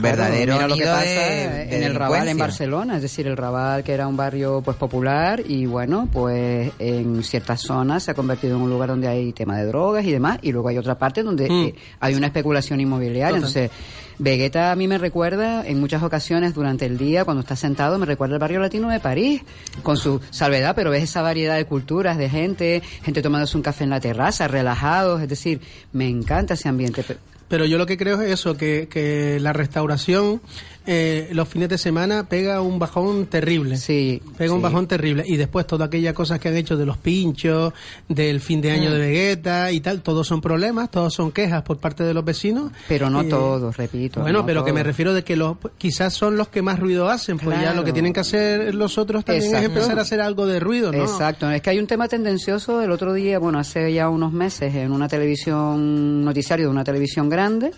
verdadero 0.00 0.54
Mira 0.54 0.68
lo 0.68 0.76
que 0.76 0.84
pasa 0.84 1.02
de- 1.02 1.66
de 1.66 1.76
en 1.76 1.82
el 1.82 1.94
Raval 1.94 2.28
en. 2.28 2.38
Barcelona, 2.38 2.96
es 2.96 3.02
decir, 3.02 3.26
el 3.26 3.36
Raval 3.36 3.82
que 3.84 3.92
era 3.92 4.06
un 4.06 4.16
barrio 4.16 4.60
pues 4.62 4.76
popular 4.76 5.42
y 5.46 5.66
bueno, 5.66 6.08
pues 6.12 6.72
en 6.78 7.22
ciertas 7.24 7.60
zonas 7.60 8.02
se 8.04 8.10
ha 8.10 8.14
convertido 8.14 8.56
en 8.56 8.62
un 8.62 8.70
lugar 8.70 8.88
donde 8.90 9.08
hay 9.08 9.32
tema 9.32 9.56
de 9.58 9.66
drogas 9.66 10.04
y 10.04 10.12
demás 10.12 10.38
y 10.42 10.52
luego 10.52 10.68
hay 10.68 10.78
otra 10.78 10.96
parte 10.98 11.22
donde 11.22 11.48
Mm. 11.48 11.62
eh, 11.68 11.74
hay 12.00 12.14
una 12.14 12.26
especulación 12.26 12.80
inmobiliaria, 12.80 13.26
Total. 13.28 13.36
entonces 13.36 13.70
Vegeta 14.16 14.70
a 14.70 14.76
mí 14.76 14.86
me 14.86 14.96
recuerda 14.96 15.66
en 15.66 15.80
muchas 15.80 16.00
ocasiones 16.04 16.54
durante 16.54 16.86
el 16.86 16.96
día 16.96 17.24
cuando 17.24 17.40
está 17.40 17.56
sentado 17.56 17.98
me 17.98 18.06
recuerda 18.06 18.34
el 18.36 18.40
barrio 18.40 18.60
latino 18.60 18.88
de 18.88 19.00
París 19.00 19.42
con 19.82 19.96
su 19.96 20.20
salvedad, 20.30 20.74
pero 20.76 20.90
ves 20.90 21.02
esa 21.02 21.20
variedad 21.20 21.56
de 21.56 21.64
culturas, 21.64 22.16
de 22.16 22.30
gente, 22.30 22.80
gente 23.02 23.22
tomándose 23.22 23.56
un 23.56 23.64
café 23.64 23.82
en 23.82 23.90
la 23.90 23.98
terraza, 23.98 24.46
relajados, 24.46 25.20
es 25.20 25.28
decir, 25.28 25.60
me 25.92 26.08
encanta 26.08 26.54
ese 26.54 26.68
ambiente. 26.68 27.04
Pe- 27.54 27.58
Pero 27.58 27.66
yo 27.66 27.78
lo 27.78 27.86
que 27.86 27.96
creo 27.96 28.20
es 28.20 28.32
eso, 28.32 28.56
que, 28.56 28.88
que 28.90 29.38
la 29.40 29.52
restauración 29.52 30.40
eh, 30.86 31.30
los 31.32 31.48
fines 31.48 31.68
de 31.70 31.78
semana 31.78 32.24
pega 32.28 32.60
un 32.60 32.78
bajón 32.78 33.26
terrible. 33.26 33.76
Sí, 33.78 34.20
Pega 34.36 34.52
un 34.52 34.60
bajón 34.60 34.86
terrible. 34.86 35.24
Y 35.26 35.36
después 35.36 35.66
todas 35.66 35.86
aquellas 35.88 36.12
cosas 36.12 36.38
que 36.38 36.48
han 36.48 36.56
hecho 36.56 36.76
de 36.76 36.84
los 36.84 36.98
pinchos, 36.98 37.72
del 38.08 38.40
fin 38.40 38.60
de 38.60 38.70
Mm. 38.70 38.74
año 38.80 38.92
de 38.92 38.98
Vegeta 38.98 39.72
y 39.72 39.80
tal, 39.80 40.02
todos 40.02 40.26
son 40.26 40.40
problemas, 40.42 40.90
todos 40.90 41.14
son 41.14 41.32
quejas 41.32 41.62
por 41.62 41.78
parte 41.78 42.04
de 42.04 42.12
los 42.12 42.24
vecinos. 42.24 42.70
Pero 42.86 43.08
no 43.08 43.22
Eh, 43.22 43.28
todos, 43.30 43.76
repito. 43.76 44.20
Bueno, 44.20 44.40
no 44.40 44.46
pero 44.46 44.64
que 44.64 44.72
me 44.74 44.82
refiero 44.82 45.14
de 45.14 45.24
que 45.24 45.36
los 45.36 45.56
quizás 45.78 46.12
son 46.12 46.36
los 46.36 46.48
que 46.48 46.60
más 46.60 46.78
ruido 46.78 47.08
hacen, 47.08 47.38
pues 47.38 47.58
ya 47.60 47.72
lo 47.72 47.82
que 47.84 47.92
tienen 47.92 48.12
que 48.12 48.20
hacer 48.20 48.74
los 48.74 48.98
otros 48.98 49.24
también 49.24 49.46
Exacto. 49.46 49.66
es 49.66 49.74
empezar 49.74 49.98
a 49.98 50.02
hacer 50.02 50.20
algo 50.20 50.46
de 50.46 50.60
ruido, 50.60 50.92
¿no? 50.92 51.02
Exacto, 51.02 51.50
es 51.50 51.62
que 51.62 51.70
hay 51.70 51.78
un 51.78 51.86
tema 51.86 52.08
tendencioso 52.08 52.82
el 52.82 52.90
otro 52.90 53.12
día, 53.14 53.38
bueno, 53.38 53.58
hace 53.58 53.92
ya 53.92 54.08
unos 54.08 54.32
meses 54.32 54.74
en 54.74 54.92
una 54.92 55.08
televisión, 55.08 56.24
noticiario 56.24 56.66
de 56.66 56.70
una 56.72 56.84
televisión 56.84 57.28
grande, 57.30 57.70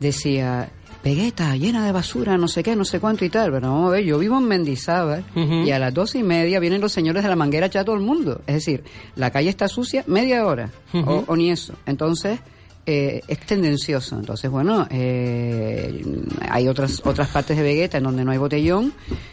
decía, 0.00 0.68
Vegeta 1.04 1.54
llena 1.54 1.84
de 1.84 1.92
basura, 1.92 2.38
no 2.38 2.48
sé 2.48 2.62
qué, 2.62 2.74
no 2.74 2.86
sé 2.86 2.98
cuánto 2.98 3.26
y 3.26 3.28
tal, 3.28 3.52
pero 3.52 3.70
vamos 3.70 3.88
a 3.88 3.90
ver, 3.90 4.04
yo 4.04 4.18
vivo 4.18 4.38
en 4.38 4.44
Mendizábal 4.44 5.22
y 5.34 5.70
a 5.70 5.78
las 5.78 5.92
doce 5.92 6.18
y 6.18 6.22
media 6.22 6.58
vienen 6.60 6.80
los 6.80 6.92
señores 6.92 7.22
de 7.22 7.28
la 7.28 7.36
manguera 7.36 7.66
a 7.66 7.68
echar 7.68 7.82
a 7.82 7.84
todo 7.84 7.96
el 7.96 8.00
mundo, 8.00 8.40
es 8.46 8.54
decir, 8.54 8.82
la 9.14 9.30
calle 9.30 9.50
está 9.50 9.68
sucia 9.68 10.02
media 10.06 10.46
hora, 10.46 10.70
o, 10.94 11.24
o 11.26 11.36
ni 11.36 11.50
eso, 11.50 11.74
entonces... 11.86 12.40
eh, 12.86 13.22
es 13.28 13.38
tendencioso, 13.40 14.18
entonces 14.18 14.50
bueno, 14.50 14.86
eh, 14.90 16.02
hay 16.48 16.68
otras 16.68 17.00
otras 17.04 17.28
partes 17.28 17.56
de 17.56 17.62
Vegeta 17.62 17.98
en 17.98 18.04
donde 18.04 18.24
no 18.24 18.30
hay 18.30 18.38
botellón, 18.38 18.92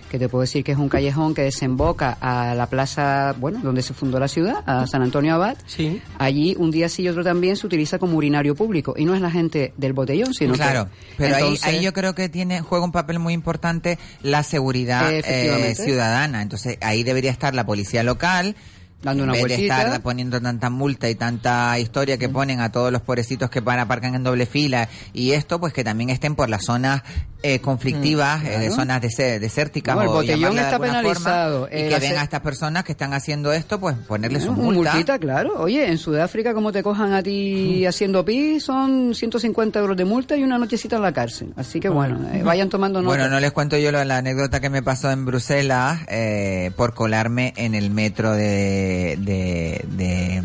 que 0.09 0.19
te 0.19 0.27
puedo 0.29 0.41
decir 0.41 0.63
que 0.63 0.71
es 0.73 0.77
un 0.77 0.89
callejón 0.89 1.33
que 1.33 1.41
desemboca 1.43 2.17
a 2.19 2.53
la 2.55 2.67
plaza, 2.67 3.33
bueno, 3.39 3.59
donde 3.63 3.81
se 3.81 3.93
fundó 3.93 4.19
la 4.19 4.27
ciudad, 4.27 4.63
a 4.65 4.85
San 4.87 5.01
Antonio 5.01 5.35
Abad. 5.35 5.57
Sí. 5.67 6.01
Allí 6.17 6.55
un 6.57 6.71
día 6.71 6.89
sí 6.89 7.03
y 7.03 7.09
otro 7.09 7.23
también 7.23 7.55
se 7.55 7.65
utiliza 7.67 7.97
como 7.99 8.17
urinario 8.17 8.55
público 8.55 8.93
y 8.97 9.05
no 9.05 9.15
es 9.15 9.21
la 9.21 9.31
gente 9.31 9.73
del 9.77 9.93
botellón, 9.93 10.33
sino 10.33 10.53
Claro, 10.53 10.85
que 10.85 10.91
pero 11.17 11.35
ahí, 11.35 11.41
entonces- 11.43 11.65
ahí 11.65 11.81
yo 11.81 11.93
creo 11.93 12.13
que 12.15 12.29
tiene 12.29 12.61
juega 12.61 12.83
un 12.85 12.91
papel 12.91 13.19
muy 13.19 13.33
importante 13.33 13.97
la 14.21 14.43
seguridad 14.43 15.11
eh, 15.13 15.75
ciudadana. 15.75 16.41
Entonces 16.41 16.77
ahí 16.81 17.03
debería 17.03 17.31
estar 17.31 17.55
la 17.55 17.65
policía 17.65 18.03
local. 18.03 18.55
Dando 19.03 19.23
una 19.23 19.33
en 19.33 19.39
vez 19.43 19.49
de 19.49 19.55
vueltita. 19.55 19.81
estar 19.83 20.01
poniendo 20.01 20.39
tanta 20.41 20.69
multa 20.69 21.09
y 21.09 21.15
tanta 21.15 21.77
historia 21.79 22.17
que 22.17 22.29
ponen 22.29 22.59
a 22.61 22.71
todos 22.71 22.91
los 22.91 23.01
pobrecitos 23.01 23.49
que 23.49 23.59
van 23.59 23.79
aparcan 23.79 24.13
en 24.15 24.23
doble 24.23 24.45
fila 24.45 24.89
y 25.13 25.31
esto 25.31 25.59
pues 25.59 25.73
que 25.73 25.83
también 25.83 26.09
estén 26.11 26.35
por 26.35 26.49
las 26.49 26.65
zonas 26.65 27.01
eh, 27.43 27.59
conflictivas, 27.59 28.43
eh, 28.43 28.49
claro. 28.59 28.75
zonas 28.75 29.01
dese- 29.01 29.39
desérticas 29.39 29.95
No, 29.95 30.03
el 30.03 30.07
botellón 30.09 30.55
de 30.55 30.61
está 30.61 30.77
penalizado. 30.77 31.61
forma, 31.61 31.75
y 31.75 31.81
El 31.81 31.89
que 31.93 31.99
ven 31.99 32.17
a 32.19 32.23
estas 32.23 32.41
personas 32.41 32.83
que 32.83 32.91
están 32.91 33.13
haciendo 33.15 33.51
esto 33.51 33.79
pues 33.79 33.95
ponerles 34.07 34.43
su 34.43 34.51
Un 34.51 34.63
multa. 34.63 34.91
multita, 34.93 35.17
claro. 35.17 35.53
Oye, 35.59 35.87
en 35.89 35.97
Sudáfrica, 35.97 36.53
como 36.53 36.71
te 36.71 36.83
cojan 36.83 37.13
a 37.13 37.23
ti 37.23 37.83
haciendo 37.87 38.23
pis, 38.23 38.63
son 38.63 39.15
150 39.15 39.79
euros 39.79 39.97
de 39.97 40.05
multa 40.05 40.37
y 40.37 40.43
una 40.43 40.59
nochecita 40.59 40.97
en 40.97 41.01
la 41.01 41.11
cárcel. 41.13 41.51
Así 41.55 41.79
que 41.79 41.89
bueno, 41.89 42.19
eh, 42.31 42.43
vayan 42.43 42.69
tomando 42.69 43.01
nota. 43.01 43.15
Bueno, 43.15 43.27
no 43.27 43.39
les 43.39 43.51
cuento 43.51 43.75
yo 43.79 43.91
lo- 43.91 44.03
la 44.03 44.17
anécdota 44.17 44.59
que 44.59 44.69
me 44.69 44.83
pasó 44.83 45.09
en 45.09 45.25
Bruselas 45.25 46.01
eh, 46.09 46.69
por 46.75 46.93
colarme 46.93 47.53
en 47.57 47.73
el 47.73 47.89
metro 47.89 48.33
de, 48.33 48.90
de, 49.17 49.85
de, 49.87 50.43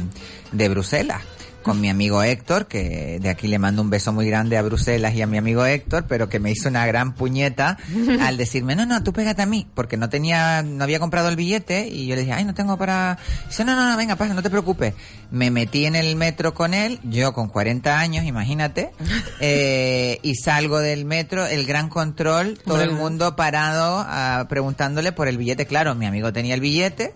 de 0.53 0.69
Bruselas 0.69 1.23
con 1.67 1.81
mi 1.81 1.91
amigo 1.91 2.23
Héctor, 2.23 2.69
que 2.69 3.19
de 3.21 3.29
aquí 3.29 3.49
le 3.49 3.59
mando 3.59 3.83
un 3.83 3.91
beso 3.91 4.13
muy 4.13 4.25
grande 4.29 4.57
a 4.57 4.63
Bruselas 4.63 5.17
y 5.17 5.23
a 5.23 5.27
mi 5.27 5.37
amigo 5.37 5.67
Héctor, 5.67 6.05
pero 6.09 6.29
que 6.29 6.39
me 6.39 6.53
hizo 6.53 6.69
una 6.69 6.87
gran 6.87 7.13
puñeta 7.13 7.77
al 8.21 8.37
decirme, 8.37 8.77
no, 8.77 8.87
no, 8.87 9.03
tú 9.03 9.13
pégate 9.13 9.43
a 9.43 9.47
mí, 9.47 9.67
porque 9.75 9.97
no 9.97 10.09
tenía, 10.09 10.63
no 10.63 10.85
había 10.85 11.01
comprado 11.01 11.29
el 11.29 11.35
billete 11.35 11.89
y 11.89 12.07
yo 12.07 12.15
le 12.15 12.21
dije, 12.21 12.35
ay, 12.35 12.45
no 12.45 12.55
tengo 12.55 12.79
para... 12.79 13.19
Dice, 13.49 13.65
no, 13.65 13.75
no, 13.75 13.91
no, 13.91 13.97
venga, 13.97 14.15
pasa, 14.15 14.33
no 14.33 14.45
te 14.45 14.51
preocupes. 14.51 14.95
Me 15.33 15.51
metí 15.51 15.87
en 15.87 15.97
el 15.97 16.15
metro 16.15 16.55
con 16.55 16.73
él, 16.73 17.01
yo 17.03 17.33
con 17.33 17.49
40 17.49 17.99
años, 17.99 18.27
imagínate, 18.27 18.93
eh, 19.41 20.21
y 20.23 20.37
salgo 20.37 20.79
del 20.79 21.05
metro, 21.05 21.47
el 21.47 21.67
gran 21.67 21.89
control, 21.89 22.61
todo 22.65 22.81
el 22.81 22.93
mundo 22.93 23.35
parado 23.35 24.05
ah, 24.07 24.47
preguntándole 24.49 25.11
por 25.11 25.27
el 25.27 25.37
billete. 25.37 25.67
Claro, 25.67 25.97
mi 25.97 26.07
amigo 26.07 26.33
tenía 26.33 26.55
el 26.55 26.61
billete, 26.61 27.13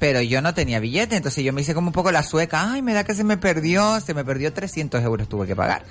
pero 0.00 0.20
yo 0.22 0.40
no 0.42 0.54
tenía 0.54 0.80
billete, 0.80 1.14
entonces 1.14 1.44
yo 1.44 1.52
me 1.52 1.60
hice 1.60 1.74
como 1.74 1.88
un 1.88 1.92
poco 1.92 2.10
la 2.10 2.22
sueca, 2.24 2.72
ay, 2.72 2.82
me 2.82 2.92
da 2.94 3.04
que 3.04 3.14
se 3.14 3.22
me 3.22 3.36
perdió, 3.36 4.00
se 4.00 4.14
me 4.14 4.24
perdió 4.24 4.52
300 4.52 5.00
euros 5.04 5.28
tuve 5.28 5.46
que 5.46 5.54
pagar 5.54 5.84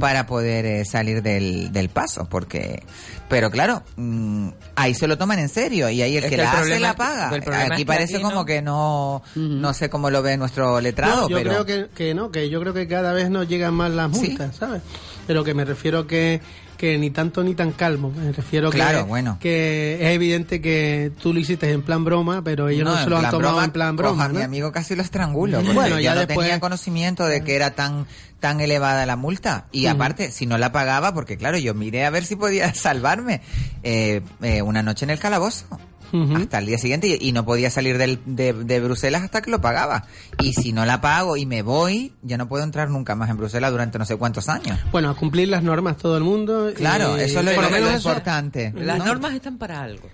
para 0.00 0.26
poder 0.26 0.64
eh, 0.64 0.84
salir 0.84 1.20
del, 1.22 1.72
del 1.72 1.88
paso, 1.88 2.26
porque, 2.30 2.82
pero 3.28 3.50
claro, 3.50 3.82
mm, 3.96 4.48
ahí 4.76 4.94
se 4.94 5.06
lo 5.08 5.18
toman 5.18 5.40
en 5.40 5.48
serio 5.48 5.90
y 5.90 6.00
ahí 6.00 6.16
el 6.16 6.24
Es 6.24 6.30
que, 6.30 6.36
que 6.36 6.42
el 6.42 6.46
la 6.46 6.52
hace 6.52 6.60
problema 6.60 6.86
la 6.88 6.94
paga. 6.96 7.28
Aquí 7.28 7.72
es 7.72 7.76
que 7.78 7.86
parece 7.86 8.14
aquí 8.14 8.22
como 8.22 8.36
no. 8.36 8.44
que 8.46 8.62
no, 8.62 9.22
no 9.34 9.74
sé 9.74 9.90
cómo 9.90 10.08
lo 10.10 10.22
ve 10.22 10.36
nuestro 10.36 10.80
letrado, 10.80 11.22
No, 11.22 11.28
yo 11.28 11.36
pero... 11.38 11.50
creo 11.50 11.66
que, 11.66 11.88
que 11.94 12.14
no, 12.14 12.30
que 12.30 12.48
yo 12.48 12.60
creo 12.60 12.72
que 12.72 12.86
cada 12.86 13.12
vez 13.12 13.28
nos 13.30 13.48
llegan 13.48 13.74
más 13.74 13.90
las 13.90 14.16
Sí. 14.16 14.28
multas, 14.28 14.54
¿sabes? 14.56 14.80
Pero 15.26 15.42
que 15.42 15.54
me 15.54 15.64
refiero 15.64 16.06
que, 16.06 16.40
que 16.76 16.96
ni 16.98 17.10
tanto 17.10 17.42
ni 17.42 17.54
tan 17.54 17.72
calmo. 17.72 18.10
Me 18.10 18.32
refiero 18.32 18.70
Claro, 18.70 18.98
que, 19.00 19.04
bueno. 19.08 19.38
que 19.40 19.94
es 20.00 20.14
evidente 20.14 20.60
que 20.60 21.10
tú 21.22 21.32
lo 21.32 21.40
hiciste 21.40 21.70
en 21.72 21.82
plan 21.82 22.04
broma, 22.04 22.42
pero 22.42 22.68
ellos 22.68 22.84
no, 22.84 23.02
se 23.02 23.10
lo 23.10 23.16
han 23.16 23.24
tomado 23.30 23.38
broma, 23.38 23.64
en 23.64 23.70
plan 23.70 23.96
broma. 23.96 24.28
Mi 24.28 24.38
¿no? 24.38 24.44
amigo 24.44 24.72
casi 24.72 24.94
lo 24.94 25.02
estrangulo. 25.02 25.60
Bueno, 25.62 25.96
yo 25.96 26.00
ya 26.00 26.14
no 26.14 26.20
después- 26.20 26.46
tenía 26.46 26.60
conocimiento 26.60 27.24
de 27.26 27.42
que 27.42 27.56
era 27.56 27.70
tan 27.74 28.06
tan 28.40 28.60
elevada 28.60 29.06
la 29.06 29.16
multa. 29.16 29.64
Y 29.72 29.86
aparte, 29.86 30.30
si 30.30 30.44
no 30.46 30.58
la 30.58 30.70
pagaba, 30.70 31.14
porque 31.14 31.38
claro, 31.38 31.56
yo 31.56 31.72
miré 31.72 32.04
a 32.04 32.10
ver 32.10 32.24
si 32.24 32.36
podía 32.36 32.72
salvarme 32.74 33.40
eh, 33.82 34.20
eh, 34.42 34.60
una 34.62 34.82
noche 34.82 35.04
en 35.06 35.10
el 35.10 35.18
calabozo. 35.18 35.64
Hasta 36.12 36.58
el 36.58 36.66
día 36.66 36.78
siguiente 36.78 37.06
y, 37.08 37.28
y 37.28 37.32
no 37.32 37.44
podía 37.44 37.70
salir 37.70 37.98
del- 37.98 38.20
de, 38.26 38.52
de 38.52 38.80
Bruselas 38.80 39.22
hasta 39.22 39.42
que 39.42 39.50
lo 39.50 39.60
pagaba. 39.60 40.04
Y 40.40 40.52
si 40.54 40.72
no 40.72 40.84
la 40.86 41.00
pago 41.00 41.36
y 41.36 41.46
me 41.46 41.62
voy, 41.62 42.12
ya 42.22 42.36
no 42.38 42.48
puedo 42.48 42.64
entrar 42.64 42.88
nunca 42.90 43.14
más 43.14 43.28
en 43.30 43.36
Bruselas 43.36 43.70
durante 43.70 43.98
no 43.98 44.04
sé 44.04 44.16
cuántos 44.16 44.48
años. 44.48 44.78
Bueno, 44.92 45.10
a 45.10 45.14
cumplir 45.16 45.48
las 45.48 45.62
normas 45.62 45.96
todo 45.96 46.16
el 46.16 46.24
mundo. 46.24 46.70
Claro, 46.74 47.16
y- 47.18 47.22
eso 47.22 47.40
es 47.40 47.44
lo, 47.44 47.52
lo- 47.52 47.90
importante. 47.96 48.72
Las 48.76 48.98
¿no? 48.98 49.04
normas 49.06 49.34
están 49.34 49.58
para 49.58 49.82
algo. 49.82 50.08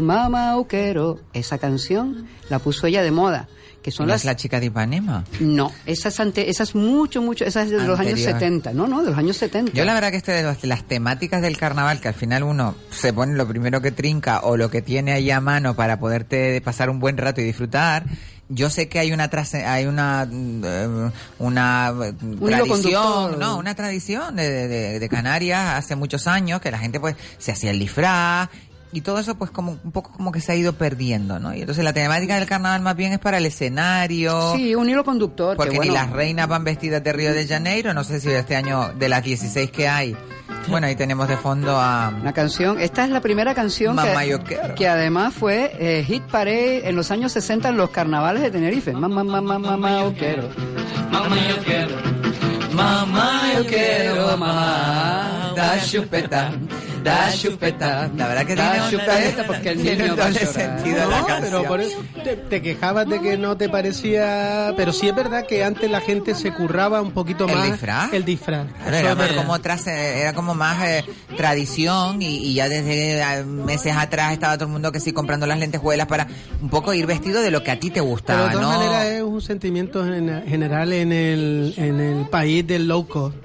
Mamá 0.01 0.57
Uquero, 0.57 1.19
esa 1.33 1.59
canción 1.59 2.29
la 2.49 2.61
puso 2.61 2.87
ella 2.87 3.03
de 3.03 3.11
moda, 3.11 3.49
que 3.87 3.93
son 3.93 4.07
¿No 4.07 4.15
las 4.15 4.23
es 4.23 4.25
la 4.25 4.35
chica 4.35 4.59
de 4.59 4.67
Ipanema? 4.67 5.25
no, 5.39 5.73
esas 5.87 6.19
ante, 6.19 6.51
esas 6.51 6.75
mucho 6.75 7.23
mucho, 7.23 7.45
esas 7.45 7.67
es 7.67 7.71
de 7.71 7.87
los 7.87 7.99
años 8.01 8.15
Anterior. 8.19 8.33
70, 8.41 8.73
no, 8.73 8.89
no, 8.89 9.03
de 9.05 9.11
los 9.11 9.19
años 9.19 9.37
70. 9.37 9.73
Yo 9.73 9.85
la 9.85 9.95
verdad 9.95 10.11
que 10.11 10.17
este 10.17 10.33
de 10.33 10.67
las 10.67 10.83
temáticas 10.89 11.41
del 11.41 11.57
carnaval, 11.57 12.01
que 12.01 12.09
al 12.09 12.15
final 12.15 12.43
uno 12.43 12.75
se 12.91 13.13
pone 13.13 13.35
lo 13.37 13.47
primero 13.47 13.81
que 13.81 13.93
trinca 13.93 14.41
o 14.41 14.57
lo 14.57 14.71
que 14.71 14.83
tiene 14.83 15.13
ahí 15.13 15.31
a 15.31 15.41
mano 15.41 15.77
para 15.77 16.01
poderte 16.01 16.61
pasar 16.63 16.91
un 16.91 16.99
buen 16.99 17.17
rato 17.17 17.41
y 17.41 17.45
disfrutar. 17.45 18.05
Yo 18.49 18.71
sé 18.71 18.89
que 18.89 19.01
hay 19.01 19.13
una 19.13 19.29
hay 19.67 19.87
una 19.87 20.23
eh, 20.31 21.11
una 21.41 21.93
tradición, 22.39 23.39
no, 23.39 23.59
una 23.59 23.75
tradición 23.75 24.37
de, 24.37 24.69
de- 24.69 24.99
de 25.01 25.09
Canarias 25.09 25.75
hace 25.75 25.97
muchos 25.97 26.27
años 26.27 26.61
que 26.61 26.71
la 26.71 26.79
gente 26.79 27.01
pues 27.01 27.17
se 27.39 27.53
hacía 27.53 27.71
el 27.73 27.79
disfraz 27.79 28.49
y 28.97 29.03
todo 29.03 29.19
eso 29.19 29.35
pues 29.35 29.51
como 29.51 29.79
un 29.85 29.93
poco 29.93 30.11
como 30.11 30.33
que 30.33 30.41
se 30.41 30.53
ha 30.53 30.55
ido 30.55 30.73
perdiendo, 30.73 31.39
¿no? 31.39 31.55
Y 31.55 31.61
entonces 31.61 31.85
la 31.85 31.93
temática 31.93 32.37
del 32.37 32.47
carnaval 32.47 32.81
más 32.81 32.97
bien 32.97 33.13
es 33.13 33.19
para 33.19 33.37
el 33.37 33.45
escenario. 33.45 34.55
Sí, 34.57 34.75
un 34.75 34.89
hilo 34.89 35.05
conductor. 35.05 35.53
que, 35.53 35.57
Porque 35.59 35.77
bueno, 35.77 35.93
ni 35.93 35.99
las 35.99 36.11
reinas 36.11 36.49
van 36.49 36.65
vestidas 36.65 37.05
de 37.05 37.13
Río 37.13 37.35
de 37.35 37.47
Janeiro, 37.47 37.93
no 37.93 38.05
sé 38.05 38.21
si 38.21 38.31
este 38.31 38.57
año 38.57 38.95
de 38.99 39.11
las 39.11 39.23
16 39.23 39.71
que 39.71 39.87
hay. 39.87 40.17
Bueno, 40.69 40.87
ahí 40.87 40.97
tenemos 40.97 41.29
de 41.29 41.37
fondo 41.37 41.79
a... 41.79 42.11
La 42.25 42.33
canción, 42.33 42.81
esta 42.81 43.05
es 43.05 43.11
la 43.11 43.21
primera 43.21 43.55
canción 43.55 43.99
que, 43.99 44.73
que 44.75 44.89
además 44.89 45.35
fue 45.35 45.77
eh, 45.79 46.03
hit 46.03 46.23
parade 46.23 46.89
en 46.89 46.97
los 46.97 47.11
años 47.11 47.33
60 47.33 47.69
en 47.69 47.77
los 47.77 47.91
carnavales 47.91 48.43
de 48.43 48.51
Tenerife. 48.51 48.93
Mamá, 48.95 49.23
mamá, 49.23 49.59
mamá, 49.59 50.01
yo 50.05 50.15
quiero. 50.15 50.49
Mamá, 51.13 51.37
yo 51.51 51.63
quiero. 51.65 52.56
Mamá, 52.77 53.53
yo 53.57 53.67
quiero, 53.67 54.37
mamá, 54.37 55.53
da 55.57 55.81
chupeta, 55.81 56.53
da 57.03 57.33
chupeta. 57.33 58.11
La 58.17 58.29
verdad 58.29 58.47
que 58.47 58.55
Da 58.55 58.91
chupeta 58.91 59.45
porque 59.47 59.71
el 59.71 59.83
niño 59.83 60.13
un 60.13 60.21
va 60.21 60.27
a 60.27 60.31
llorar. 60.31 60.47
sentido 60.53 60.97
la 61.11 61.21
No, 61.21 61.27
canción. 61.27 61.39
pero 61.41 61.65
por 61.65 61.81
eso 61.81 61.99
te, 62.23 62.37
te 62.37 62.61
quejabas 62.63 63.09
de 63.09 63.21
que 63.21 63.39
no 63.39 63.57
te 63.57 63.69
parecía, 63.71 64.75
pero 64.77 64.93
sí 64.93 65.09
es 65.09 65.15
verdad 65.15 65.47
que 65.47 65.65
antes 65.65 65.91
la 65.91 66.01
gente 66.01 66.35
se 66.35 66.53
curraba 66.53 67.01
un 67.01 67.13
poquito 67.13 67.47
¿El 67.49 67.55
más 67.57 67.71
disfraz? 67.73 68.13
el 68.13 68.25
disfraz. 68.25 68.67
Claro, 68.85 68.97
Eso 68.97 69.07
era, 69.07 69.15
más 69.15 69.33
como 69.33 69.59
tras- 69.61 69.87
era 69.87 70.33
como 70.35 70.55
más 70.55 70.83
eh, 70.87 71.05
tradición 71.37 72.21
y, 72.21 72.37
y 72.39 72.55
ya 72.55 72.69
desde 72.69 73.21
eh, 73.23 73.45
meses 73.45 73.95
atrás 73.97 74.33
estaba 74.33 74.57
todo 74.57 74.67
el 74.67 74.73
mundo 74.73 74.93
que 74.93 75.01
sí 75.01 75.13
comprando 75.13 75.47
las 75.47 75.59
lentejuelas 75.59 76.07
para 76.07 76.27
un 76.61 76.69
poco 76.69 76.93
ir 76.93 77.07
vestido 77.07 77.41
de 77.41 77.51
lo 77.51 77.63
que 77.63 77.71
a 77.71 77.79
ti 77.81 77.89
te 77.91 78.01
Pero 78.01 78.07
gustaba, 78.07 78.47
de 78.49 78.53
todas 78.55 78.69
¿no? 78.69 78.79
maneras 78.79 79.05
es 79.07 79.23
un 79.23 79.41
sentimiento 79.41 80.05
en- 80.07 80.45
general 80.47 80.93
en 80.93 81.13
el, 81.13 81.75
en 81.77 82.01
el 82.01 82.27
país 82.29 82.66
del 82.67 82.89
low 82.89 83.07
cost. 83.07 83.37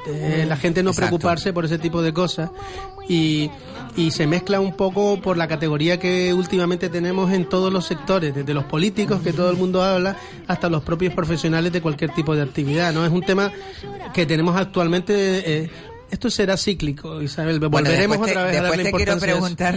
La 0.47 0.57
gente 0.57 0.84
no 0.84 0.91
Exacto. 0.91 1.10
preocuparse 1.10 1.53
por 1.53 1.65
ese 1.65 1.77
tipo 1.77 2.01
de 2.01 2.13
cosas 2.13 2.49
y, 3.07 3.49
y 3.95 4.12
se 4.12 4.27
mezcla 4.27 4.60
un 4.60 4.75
poco 4.75 5.21
por 5.21 5.38
la 5.38 5.47
categoría 5.47 5.99
que 5.99 6.34
últimamente 6.34 6.89
tenemos 6.89 7.31
en 7.31 7.47
todos 7.47 7.71
los 7.71 7.86
sectores, 7.86 8.34
desde 8.34 8.53
los 8.53 8.63
políticos 8.65 9.21
que 9.21 9.34
todo 9.34 9.49
el 9.49 9.57
mundo 9.57 9.84
habla 9.84 10.17
hasta 10.47 10.69
los 10.69 10.84
propios 10.84 11.13
profesionales 11.13 11.71
de 11.71 11.81
cualquier 11.81 12.13
tipo 12.13 12.36
de 12.36 12.41
actividad. 12.41 12.93
¿no? 12.93 13.05
Es 13.05 13.12
un 13.12 13.21
tema 13.23 13.51
que 14.13 14.25
tenemos 14.25 14.55
actualmente... 14.55 15.13
eh, 15.63 15.69
esto 16.12 16.30
será 16.30 16.58
cíclico, 16.58 17.21
Isabel. 17.21 17.58
Bueno, 17.60 17.71
Volveremos 17.71 18.17
después 18.17 18.32
te, 18.34 18.38
otra 18.38 18.43
vez 18.43 18.52
a 18.52 18.62
después 18.62 18.78
darle 18.78 18.84
te 18.91 18.97
quiero 18.97 19.17
preguntar 19.19 19.76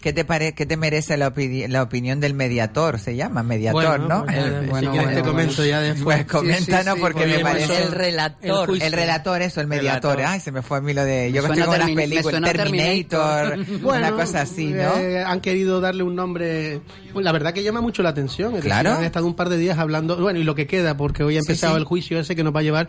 qué 0.00 0.12
te 0.12 0.24
pare, 0.24 0.54
qué 0.54 0.66
te 0.66 0.76
merece 0.76 1.16
la, 1.16 1.32
opini- 1.34 1.66
la 1.68 1.82
opinión 1.82 2.20
del 2.20 2.34
mediator, 2.34 2.98
se 2.98 3.16
llama 3.16 3.42
mediator, 3.42 3.82
Bueno, 4.00 4.08
¿no? 4.08 4.24
pues, 4.24 4.36
El- 4.36 4.44
eh, 4.52 4.60
si 4.62 4.66
bueno, 4.70 4.90
quieres 4.90 5.06
bueno, 5.08 5.22
te 5.22 5.28
comento 5.28 5.54
bueno. 5.56 5.70
ya 5.70 5.80
después. 5.80 6.16
pues 6.16 6.26
coméntanos 6.26 6.94
sí, 6.94 7.00
porque 7.00 7.20
porque 7.20 7.36
me 7.36 7.38
parece 7.42 7.82
El 7.82 7.92
relator. 7.92 8.66
juicio. 8.68 8.86
el 8.86 8.92
relator 8.92 9.42
eso, 9.42 9.60
el 9.60 9.66
mediator. 9.66 10.16
Relator. 10.16 10.34
Ay, 10.34 10.40
se 10.40 10.52
me 10.52 10.62
fue 10.62 10.78
a 10.78 10.80
mí 10.80 10.92
lo 10.92 11.04
de 11.04 11.32
yo 11.32 11.40
suena 11.42 11.54
estoy 11.54 11.66
con 11.68 11.78
las 11.78 11.88
me 11.88 11.94
películas 12.02 12.24
suena 12.30 12.52
Terminator, 12.52 13.48
Terminator. 13.50 13.86
una 13.96 14.10
cosa 14.12 14.40
así, 14.42 14.66
¿no? 14.66 14.96
eh, 14.98 15.22
han 15.24 15.40
querido 15.40 15.80
darle 15.80 16.02
un 16.02 16.14
nombre. 16.14 16.80
la 17.14 17.32
verdad 17.32 17.52
que 17.54 17.62
llama 17.62 17.80
mucho 17.80 18.02
la 18.02 18.10
atención. 18.10 18.48
Es 18.50 18.56
decir, 18.56 18.70
Claro. 18.70 18.92
han 18.94 19.04
estado 19.04 19.26
un 19.26 19.34
par 19.34 19.48
de 19.48 19.56
días 19.56 19.78
hablando. 19.78 20.16
Bueno, 20.16 20.38
y 20.38 20.44
lo 20.44 20.54
que 20.54 20.66
queda, 20.66 20.96
porque 20.96 21.22
hoy 21.24 21.36
ha 21.36 21.40
Sí, 21.40 21.46
empezado 21.52 21.74
sí. 21.74 21.78
el 21.78 21.84
juicio 21.84 22.18
ese 22.18 22.36
que 22.36 22.44
nos 22.44 22.54
va 22.54 22.60
a 22.60 22.62
llevar 22.62 22.88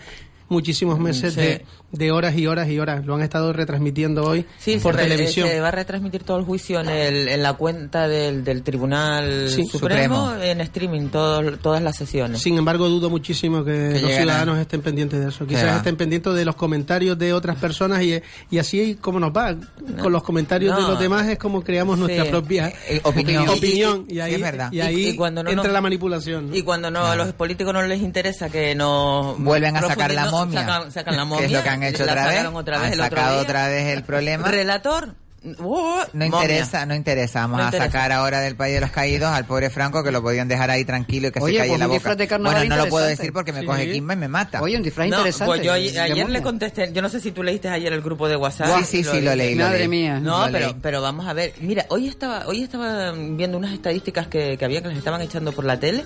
muchísimos 0.50 1.00
meses 1.00 1.34
Sí. 1.34 1.42
de, 1.42 1.66
de 1.92 2.12
horas 2.12 2.36
y 2.38 2.46
horas 2.48 2.68
y 2.70 2.80
horas. 2.80 3.06
Lo 3.06 3.16
han 3.16 3.22
estado 3.22 3.54
retransmitiendo 3.54 4.24
hoy 4.24 4.46
Sí, 4.60 4.78
por 4.78 4.96
se, 4.96 5.02
re- 5.02 5.08
televisión. 5.10 5.48
se 5.48 5.60
va 5.60 5.70
a 5.70 5.72
retransmitir 5.72 6.24
todo 6.24 6.38
el 6.38 6.44
juicio 6.46 6.80
en, 6.82 6.90
el, 6.90 7.28
en 7.30 7.42
la 7.44 7.54
cuenta 7.54 8.08
del, 8.08 8.44
del 8.44 8.64
Tribunal 8.64 9.50
Sí, 9.50 9.66
Supremo, 9.66 10.28
Supremo. 10.32 10.44
en 10.44 10.62
streaming, 10.62 11.08
todo- 11.10 11.58
todas 11.58 11.82
las 11.82 11.96
sesiones. 11.96 12.42
Sin 12.42 12.58
embargo, 12.58 12.88
dudo 12.90 13.10
muchísimo 13.10 13.64
que, 13.64 13.72
los 13.92 14.02
llegará. 14.02 14.18
ciudadanos 14.24 14.60
estén 14.60 14.82
pendientes 14.82 15.20
de 15.20 15.30
eso. 15.30 15.46
Quizás 15.48 15.78
estén 15.78 15.96
pendientes 15.96 16.34
de 16.34 16.46
los 16.46 16.56
comentarios 16.56 17.18
de 17.18 17.34
otras 17.34 17.56
personas 17.58 18.02
y, 18.04 18.22
y 18.52 18.58
así 18.58 18.96
como 19.00 19.20
nos 19.20 19.32
va. 19.32 19.56
Con 20.02 20.12
los 20.12 20.24
comentarios 20.24 20.76
de 20.76 20.82
los 20.84 21.00
demás 21.00 21.28
es 21.28 21.38
como 21.40 21.64
creamos 21.64 21.96
Sí. 21.98 22.02
nuestra 22.02 22.26
propia 22.26 22.74
Eh, 22.90 23.00
opinión. 23.04 23.48
opinión. 23.50 24.06
Sí, 24.10 24.16
Y 24.16 24.20
ahí, 24.20 24.34
es 24.36 24.42
verdad. 24.42 24.72
y 24.72 24.82
ahí 24.82 24.96
Y- 24.96 25.10
y 25.10 25.16
cuando 25.16 25.44
no 25.44 25.50
entra 25.50 25.66
nos- 25.66 25.74
la 25.74 25.82
manipulación. 25.82 26.50
¿no? 26.50 26.56
Y 26.56 26.62
cuando 26.62 26.92
no 26.92 27.06
a 27.06 27.16
los 27.16 27.34
políticos 27.34 27.74
no 27.74 27.82
les 27.84 28.02
interesa 28.02 28.50
que 28.50 28.76
nos 28.76 29.38
Vuelven 29.40 29.76
a 29.78 29.82
sacar 29.82 30.14
la 30.14 30.30
momia. 30.40 30.60
Sacan, 30.62 30.92
sacan 30.92 31.18
la 31.18 31.26
momia. 31.26 31.46
es 31.46 31.52
lo 31.52 31.64
que 31.64 31.70
han 31.70 31.84
hecho 31.84 32.06
la 32.06 32.12
otra 32.14 32.24
vez. 32.28 32.32
sacaron 32.36 32.56
otra 32.56 32.80
vez 32.80 32.92
han 32.94 32.98
sacado 32.98 33.40
otra 33.42 33.68
vez 33.68 33.88
el 33.98 34.04
problema. 34.04 34.48
Relator. 34.50 35.16
uh, 35.46 35.54
No 35.60 36.26
momia. 36.26 36.26
interesa, 36.28 36.86
no 36.88 36.96
interesa. 36.96 37.42
Vamos 37.42 37.60
No 37.60 37.68
a 37.68 37.72
sacar 37.72 38.12
ahora 38.12 38.40
del 38.40 38.56
país 38.56 38.74
de 38.76 38.82
los 38.82 38.90
caídos 38.90 39.30
al 39.30 39.46
pobre 39.46 39.70
Franco 39.70 40.04
que 40.04 40.12
lo 40.12 40.22
podían 40.24 40.48
dejar 40.48 40.72
ahí 40.72 40.84
tranquilo 40.86 41.28
y 41.28 41.32
que 41.32 41.40
Oye, 41.40 41.54
se 41.54 41.58
calle 41.60 41.70
pues 41.70 41.80
la 41.80 41.86
boca. 41.88 42.16
de 42.16 42.28
bueno, 42.40 42.64
no 42.66 42.76
lo 42.78 42.90
puedo 42.90 43.06
decir 43.06 43.32
porque 43.32 43.54
me 43.54 43.60
Sí. 43.60 43.66
coge 43.68 43.92
Kimba 43.92 44.14
y 44.14 44.18
me 44.18 44.28
mata. 44.28 44.62
Oye, 44.64 44.76
un 44.76 44.82
disfraz 44.82 45.08
No, 45.08 45.18
interesante. 45.18 45.46
pues 45.46 45.62
yo 45.62 45.72
ayer, 45.74 46.30
le 46.30 46.42
contesté, 46.42 46.92
yo 46.92 47.02
no 47.04 47.10
sé 47.10 47.20
si 47.20 47.32
tú 47.32 47.44
leíste 47.44 47.70
ayer 47.70 47.94
el 47.94 48.02
grupo 48.02 48.28
de 48.28 48.36
WhatsApp. 48.38 48.80
sí, 48.80 49.04
sí, 49.04 49.04
sí, 49.04 49.22
lo 49.22 49.36
leí. 49.36 49.54
lo 49.54 49.66
Madre 49.66 49.80
leí. 49.80 49.88
mía. 49.88 50.20
No, 50.20 50.48
Lo 50.48 50.52
pero, 50.52 50.66
leí. 50.68 50.76
pero 50.82 51.02
vamos 51.02 51.28
a 51.28 51.34
ver. 51.34 51.54
Mira, 51.62 51.86
hoy 51.90 52.08
estaba, 52.08 52.48
hoy 52.48 52.64
estaba 52.64 53.12
viendo 53.12 53.58
unas 53.58 53.72
estadísticas 53.72 54.28
que, 54.28 54.58
que 54.58 54.66
había 54.66 54.82
que 54.82 54.88
les 54.90 54.98
estaban 54.98 55.22
echando 55.22 55.52
por 55.52 55.64
la 55.66 55.80
tele 55.80 56.06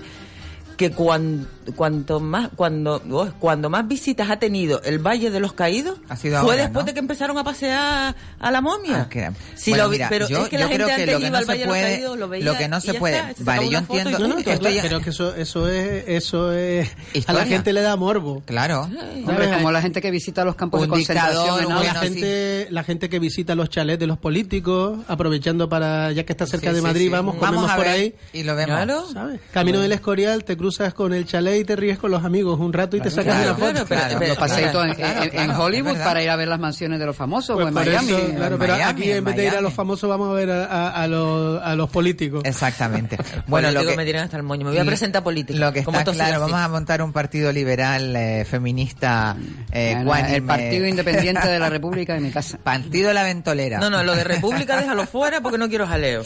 que 0.80 0.92
cuan- 0.92 1.46
cuanto 1.76 2.20
más 2.22 2.50
cuando 2.56 3.00
oh, 3.12 3.28
cuando 3.38 3.70
más 3.70 3.86
visitas 3.88 4.30
ha 4.32 4.40
tenido 4.40 4.82
el 4.84 4.98
Valle 4.98 5.30
de 5.30 5.40
los 5.42 5.52
Caídos 5.54 6.00
Ha 6.08 6.16
sido 6.16 6.40
fue 6.42 6.54
ahora, 6.54 6.64
después 6.64 6.84
¿no? 6.84 6.88
de 6.88 6.94
que 6.94 7.00
empezaron 7.00 7.38
a 7.38 7.44
pasear 7.44 8.16
a 8.40 8.50
la 8.52 8.62
momia. 8.62 9.02
Ah, 9.02 9.10
que- 9.10 9.30
bueno, 9.68 9.84
lo 9.84 9.90
vi- 9.90 9.98
mira, 9.98 10.08
pero 10.10 10.28
yo, 10.30 10.44
es 10.46 10.50
que 10.50 10.56
yo 10.58 10.64
la 10.64 10.68
gente 10.70 10.76
creo 10.86 10.88
que 10.88 10.94
antes 10.94 11.14
lo 11.14 11.20
que 11.20 11.28
iba 11.28 11.30
no 11.32 11.38
al 11.38 11.44
se 11.44 11.48
Valle 11.52 11.60
de 11.62 11.68
puede, 11.68 11.82
los 11.82 11.92
Caídos, 11.92 12.18
lo 12.18 12.28
veía 12.30 12.46
lo 12.46 12.58
que 12.58 12.68
no 12.70 12.80
se 12.82 12.94
puede, 12.94 13.18
está, 13.18 13.34
se 13.36 13.44
vale, 13.44 13.70
yo 13.70 13.78
entiendo, 13.80 14.20
No, 14.20 14.28
no, 14.30 14.36
que 14.38 14.44
pero, 14.46 14.56
esto 14.56 14.70
ya- 14.70 14.82
pero 14.82 15.02
que 15.02 15.10
eso, 15.10 15.36
eso 15.36 15.68
es, 15.68 16.04
eso 16.08 16.54
es, 16.54 16.90
a 17.28 17.34
la 17.34 17.46
gente 17.46 17.74
le 17.74 17.82
da 17.82 17.96
morbo. 17.98 18.42
claro, 18.46 18.84
Hombre, 18.84 19.26
¿Sabes? 19.26 19.58
como 19.58 19.72
la 19.74 19.82
gente 19.82 20.02
que 20.02 20.12
visita 20.12 20.46
los 20.46 20.56
campos 20.56 20.80
Un 20.80 20.86
de 20.88 20.90
concentración 20.92 21.60
dictador, 21.60 21.84
la 21.84 21.94
gente, 22.00 22.68
la 22.72 22.84
gente 22.86 23.10
que 23.10 23.20
visita 23.20 23.54
los 23.54 23.70
chalets 23.70 24.00
de 24.00 24.08
los 24.08 24.18
políticos, 24.18 25.00
aprovechando 25.10 25.68
para, 25.68 26.14
ya 26.14 26.24
que 26.24 26.32
está 26.32 26.46
cerca 26.48 26.70
Sí, 26.70 26.76
de 26.78 26.82
Madrid, 26.82 27.04
sí. 27.08 27.10
vamos, 27.10 27.36
comemos 27.36 27.70
por 27.74 27.86
ahí. 27.86 28.16
y 28.32 28.44
lo 28.44 28.56
vemos. 28.56 29.14
Camino 29.52 29.82
del 29.82 29.92
Escorial, 29.92 30.46
te 30.46 30.56
cruzas 30.56 30.69
con 30.96 31.14
el 31.14 31.26
chalet 31.26 31.62
y 31.62 31.66
te 31.66 31.76
ríes 31.76 31.98
con 32.00 32.12
los 32.12 32.24
amigos 32.24 32.60
un 32.60 32.72
rato 32.74 32.98
y 32.98 33.02
te 33.02 33.10
sacas 33.12 33.36
claro, 33.36 33.56
una 33.56 33.74
foto. 33.74 33.86
claro, 33.86 33.86
pero- 33.88 34.00
Claro, 34.00 34.20
pero- 34.20 34.30
Los 34.30 34.38
paseitos 34.38 34.86
en, 34.88 34.94
Claro, 34.96 35.20
en- 35.24 35.24
en 35.24 35.46
claro, 35.48 35.64
Hollywood 35.64 35.98
para 35.98 36.24
ir 36.24 36.30
a 36.30 36.36
ver 36.36 36.48
las 36.48 36.60
mansiones 36.60 37.00
de 37.00 37.06
los 37.06 37.16
famosos 37.16 37.56
Pues 37.56 37.66
o 37.66 37.68
en 37.70 37.74
Miami. 37.74 38.12
eso, 38.14 38.36
claro, 38.36 38.58
pero 38.60 38.74
Miami, 38.74 38.92
aquí 38.92 39.12
en 39.12 39.18
en 39.18 39.24
vez 39.26 39.36
de 39.36 39.46
ir 39.48 39.56
a 39.56 39.62
los 39.62 39.74
famosos 39.74 40.10
vamos 40.10 40.30
a 40.30 40.34
ver 40.34 40.52
a, 40.52 40.66
a- 40.66 41.04
a 41.04 41.08
los, 41.08 41.62
a 41.62 41.76
los 41.76 41.90
políticos. 41.90 42.42
Exactamente. 42.46 43.18
Bueno, 43.48 43.72
lo 43.72 43.86
que, 43.86 43.96
me 43.98 44.06
tiran 44.06 44.26
hasta 44.26 44.38
el 44.38 44.44
moño. 44.44 44.64
Me 44.66 44.72
voy 44.72 44.80
a 44.80 44.86
presentar 44.86 45.24
político. 45.24 45.58
Lo 45.60 45.74
que 45.74 45.84
como 45.84 45.98
está 46.00 46.12
claro, 46.12 46.40
vamos 46.42 46.60
a 46.60 46.68
montar 46.68 47.02
un 47.02 47.12
partido 47.12 47.52
liberal 47.52 48.16
eh, 48.16 48.46
feminista 48.46 49.36
eh, 49.72 49.96
el. 50.30 50.44
Partido 50.44 50.88
Independiente 50.88 51.48
de 51.48 51.60
la 51.60 51.70
República 51.70 52.14
de 52.14 52.20
mi 52.22 52.32
casa. 52.32 52.58
Partido 52.64 53.12
La 53.14 53.24
Ventolera. 53.24 53.80
No, 53.80 53.90
no, 53.90 54.04
lo 54.04 54.16
de 54.16 54.24
República 54.24 54.78
déjalo 54.78 55.06
fuera 55.08 55.42
porque 55.42 55.58
no 55.58 55.68
quiero 55.70 55.88
jaleo. 55.88 56.24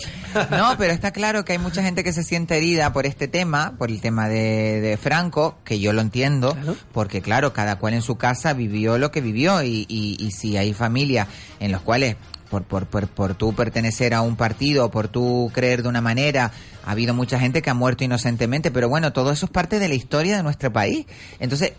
No, 0.51 0.75
pero 0.77 0.91
está 0.93 1.12
claro 1.12 1.45
que 1.45 1.53
hay 1.53 1.60
mucha 1.60 1.82
gente 1.82 2.03
que 2.03 2.12
se 2.13 2.23
siente 2.23 2.58
herida 2.58 2.91
por 2.93 3.06
este 3.06 3.27
tema, 3.27 3.75
por 3.77 3.89
el 3.89 4.01
tema 4.01 4.27
de, 4.27 4.32
de 4.33 4.97
Franco, 5.01 5.57
que 5.63 5.79
yo 5.79 5.93
lo 5.93 6.01
entiendo, 6.01 6.53
Claro. 6.53 6.75
porque 6.91 7.21
claro, 7.21 7.53
cada 7.53 7.77
cual 7.77 7.93
en 7.93 8.01
su 8.01 8.15
casa 8.17 8.53
vivió 8.53 8.97
lo 8.97 9.11
que 9.11 9.21
vivió 9.21 9.63
y, 9.63 9.85
y, 9.87 10.17
y 10.19 10.31
si 10.31 10.57
hay 10.57 10.73
familias 10.73 11.27
en 11.59 11.71
las 11.71 11.81
cuales 11.81 12.15
por, 12.49 12.63
por, 12.63 12.85
por, 12.85 13.07
por 13.07 13.33
tú 13.33 13.53
pertenecer 13.53 14.13
a 14.13 14.21
un 14.21 14.35
partido, 14.35 14.91
por 14.91 15.07
tú 15.07 15.49
creer 15.55 15.81
de 15.81 15.89
una 15.89 16.01
manera. 16.01 16.51
Ha 16.85 16.91
habido 16.91 17.15
mucha 17.15 17.39
gente 17.39 17.63
que 17.63 17.69
ha 17.71 17.73
muerto 17.73 18.03
inocentemente, 18.03 18.69
pero 18.69 18.89
bueno, 18.89 19.11
todo 19.11 19.31
eso 19.31 19.47
es 19.47 19.51
parte 19.51 19.79
de 19.79 19.87
la 19.87 19.95
historia 19.95 20.37
de 20.37 20.43
nuestro 20.43 20.71
país. 20.71 21.05
Entonces, 21.39 21.73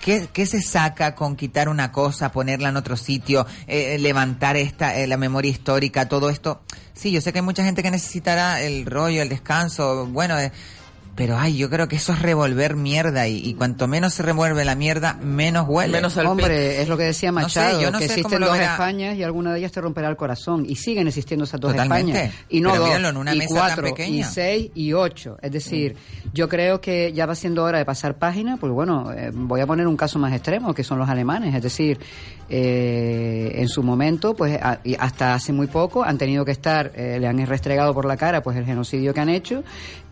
¿Qué, 0.00 0.26
¿Qué, 0.32 0.46
se 0.46 0.60
saca 0.62 1.14
con 1.14 1.36
quitar 1.36 1.68
una 1.68 1.92
cosa, 1.92 2.32
ponerla 2.32 2.70
en 2.70 2.76
otro 2.76 2.96
sitio, 2.96 3.46
eh, 3.68 3.98
levantar 4.00 4.56
esta, 4.56 4.98
eh, 4.98 5.06
la 5.06 5.16
memoria 5.16 5.48
histórica, 5.48 6.08
todo 6.08 6.28
esto? 6.28 6.60
Sí, 6.92 7.12
yo 7.12 7.20
sé 7.20 7.32
que 7.32 7.38
hay 7.38 7.44
mucha 7.44 7.62
gente 7.64 7.84
que 7.84 7.90
necesitará 7.92 8.60
el 8.62 8.84
rollo, 8.84 9.22
el 9.22 9.28
descanso, 9.28 10.06
bueno, 10.06 10.36
eh, 10.40 10.50
pero 11.14 11.36
ay, 11.36 11.56
yo 11.58 11.68
creo 11.68 11.88
que 11.88 11.96
eso 11.96 12.12
es 12.14 12.22
revolver 12.22 12.74
mierda 12.74 13.28
y, 13.28 13.36
y 13.36 13.54
cuanto 13.54 13.86
menos 13.86 14.14
se 14.14 14.22
revuelve 14.22 14.64
la 14.64 14.74
mierda, 14.74 15.14
menos 15.22 15.66
huele. 15.68 15.92
Menos 15.92 16.16
al 16.16 16.26
Hombre, 16.26 16.80
es 16.80 16.88
lo 16.88 16.96
que 16.96 17.04
decía 17.04 17.30
No 17.30 17.40
sé, 17.40 17.60
Machado, 17.60 17.80
yo 17.82 17.90
no 17.90 17.98
que 17.98 18.08
sé 18.08 18.14
existen 18.20 18.40
dos 18.40 18.52
verá. 18.52 18.72
Españas 18.72 19.16
y 19.18 19.22
alguna 19.22 19.52
de 19.52 19.58
ellas 19.58 19.72
te 19.72 19.80
romperá 19.82 20.08
el 20.08 20.16
corazón. 20.16 20.64
Y 20.66 20.76
siguen 20.76 21.08
existiendo 21.08 21.44
esas 21.44 21.60
dos 21.60 21.72
Totalmente. 21.72 22.12
Españas. 22.12 22.34
Y 22.48 22.60
no 22.62 22.70
Pero 22.70 22.80
dos, 22.80 22.88
míralo, 22.90 23.08
en 23.10 23.16
una 23.18 23.34
y 23.34 23.38
mesa 23.38 23.54
tan 23.54 23.58
cuatro, 23.58 23.84
pequeña. 23.84 24.16
y 24.16 24.24
seis, 24.24 24.70
y 24.74 24.92
ocho. 24.94 25.36
Es 25.42 25.52
decir, 25.52 25.96
yo 26.32 26.48
creo 26.48 26.80
que 26.80 27.12
ya 27.12 27.26
va 27.26 27.34
siendo 27.34 27.62
hora 27.64 27.76
de 27.78 27.84
pasar 27.84 28.14
página, 28.16 28.56
pues 28.56 28.72
bueno, 28.72 29.12
eh, 29.12 29.30
voy 29.34 29.60
a 29.60 29.66
poner 29.66 29.86
un 29.86 29.96
caso 29.98 30.18
más 30.18 30.32
extremo, 30.32 30.72
que 30.74 30.82
son 30.82 30.98
los 30.98 31.08
alemanes. 31.10 31.54
Es 31.54 31.62
decir, 31.62 31.98
eh, 32.48 33.52
en 33.60 33.68
su 33.68 33.82
momento, 33.82 34.34
pues 34.34 34.58
a- 34.62 34.80
y 34.84 34.94
hasta 34.98 35.34
hace 35.34 35.52
muy 35.52 35.66
poco 35.66 36.04
han 36.04 36.18
tenido 36.18 36.44
que 36.44 36.52
estar, 36.52 36.92
eh, 36.94 37.18
le 37.20 37.26
han 37.26 37.44
restregado 37.46 37.94
por 37.94 38.04
la 38.04 38.16
cara 38.16 38.42
pues 38.42 38.56
el 38.56 38.64
genocidio 38.64 39.12
que 39.14 39.20
han 39.20 39.28
hecho 39.28 39.62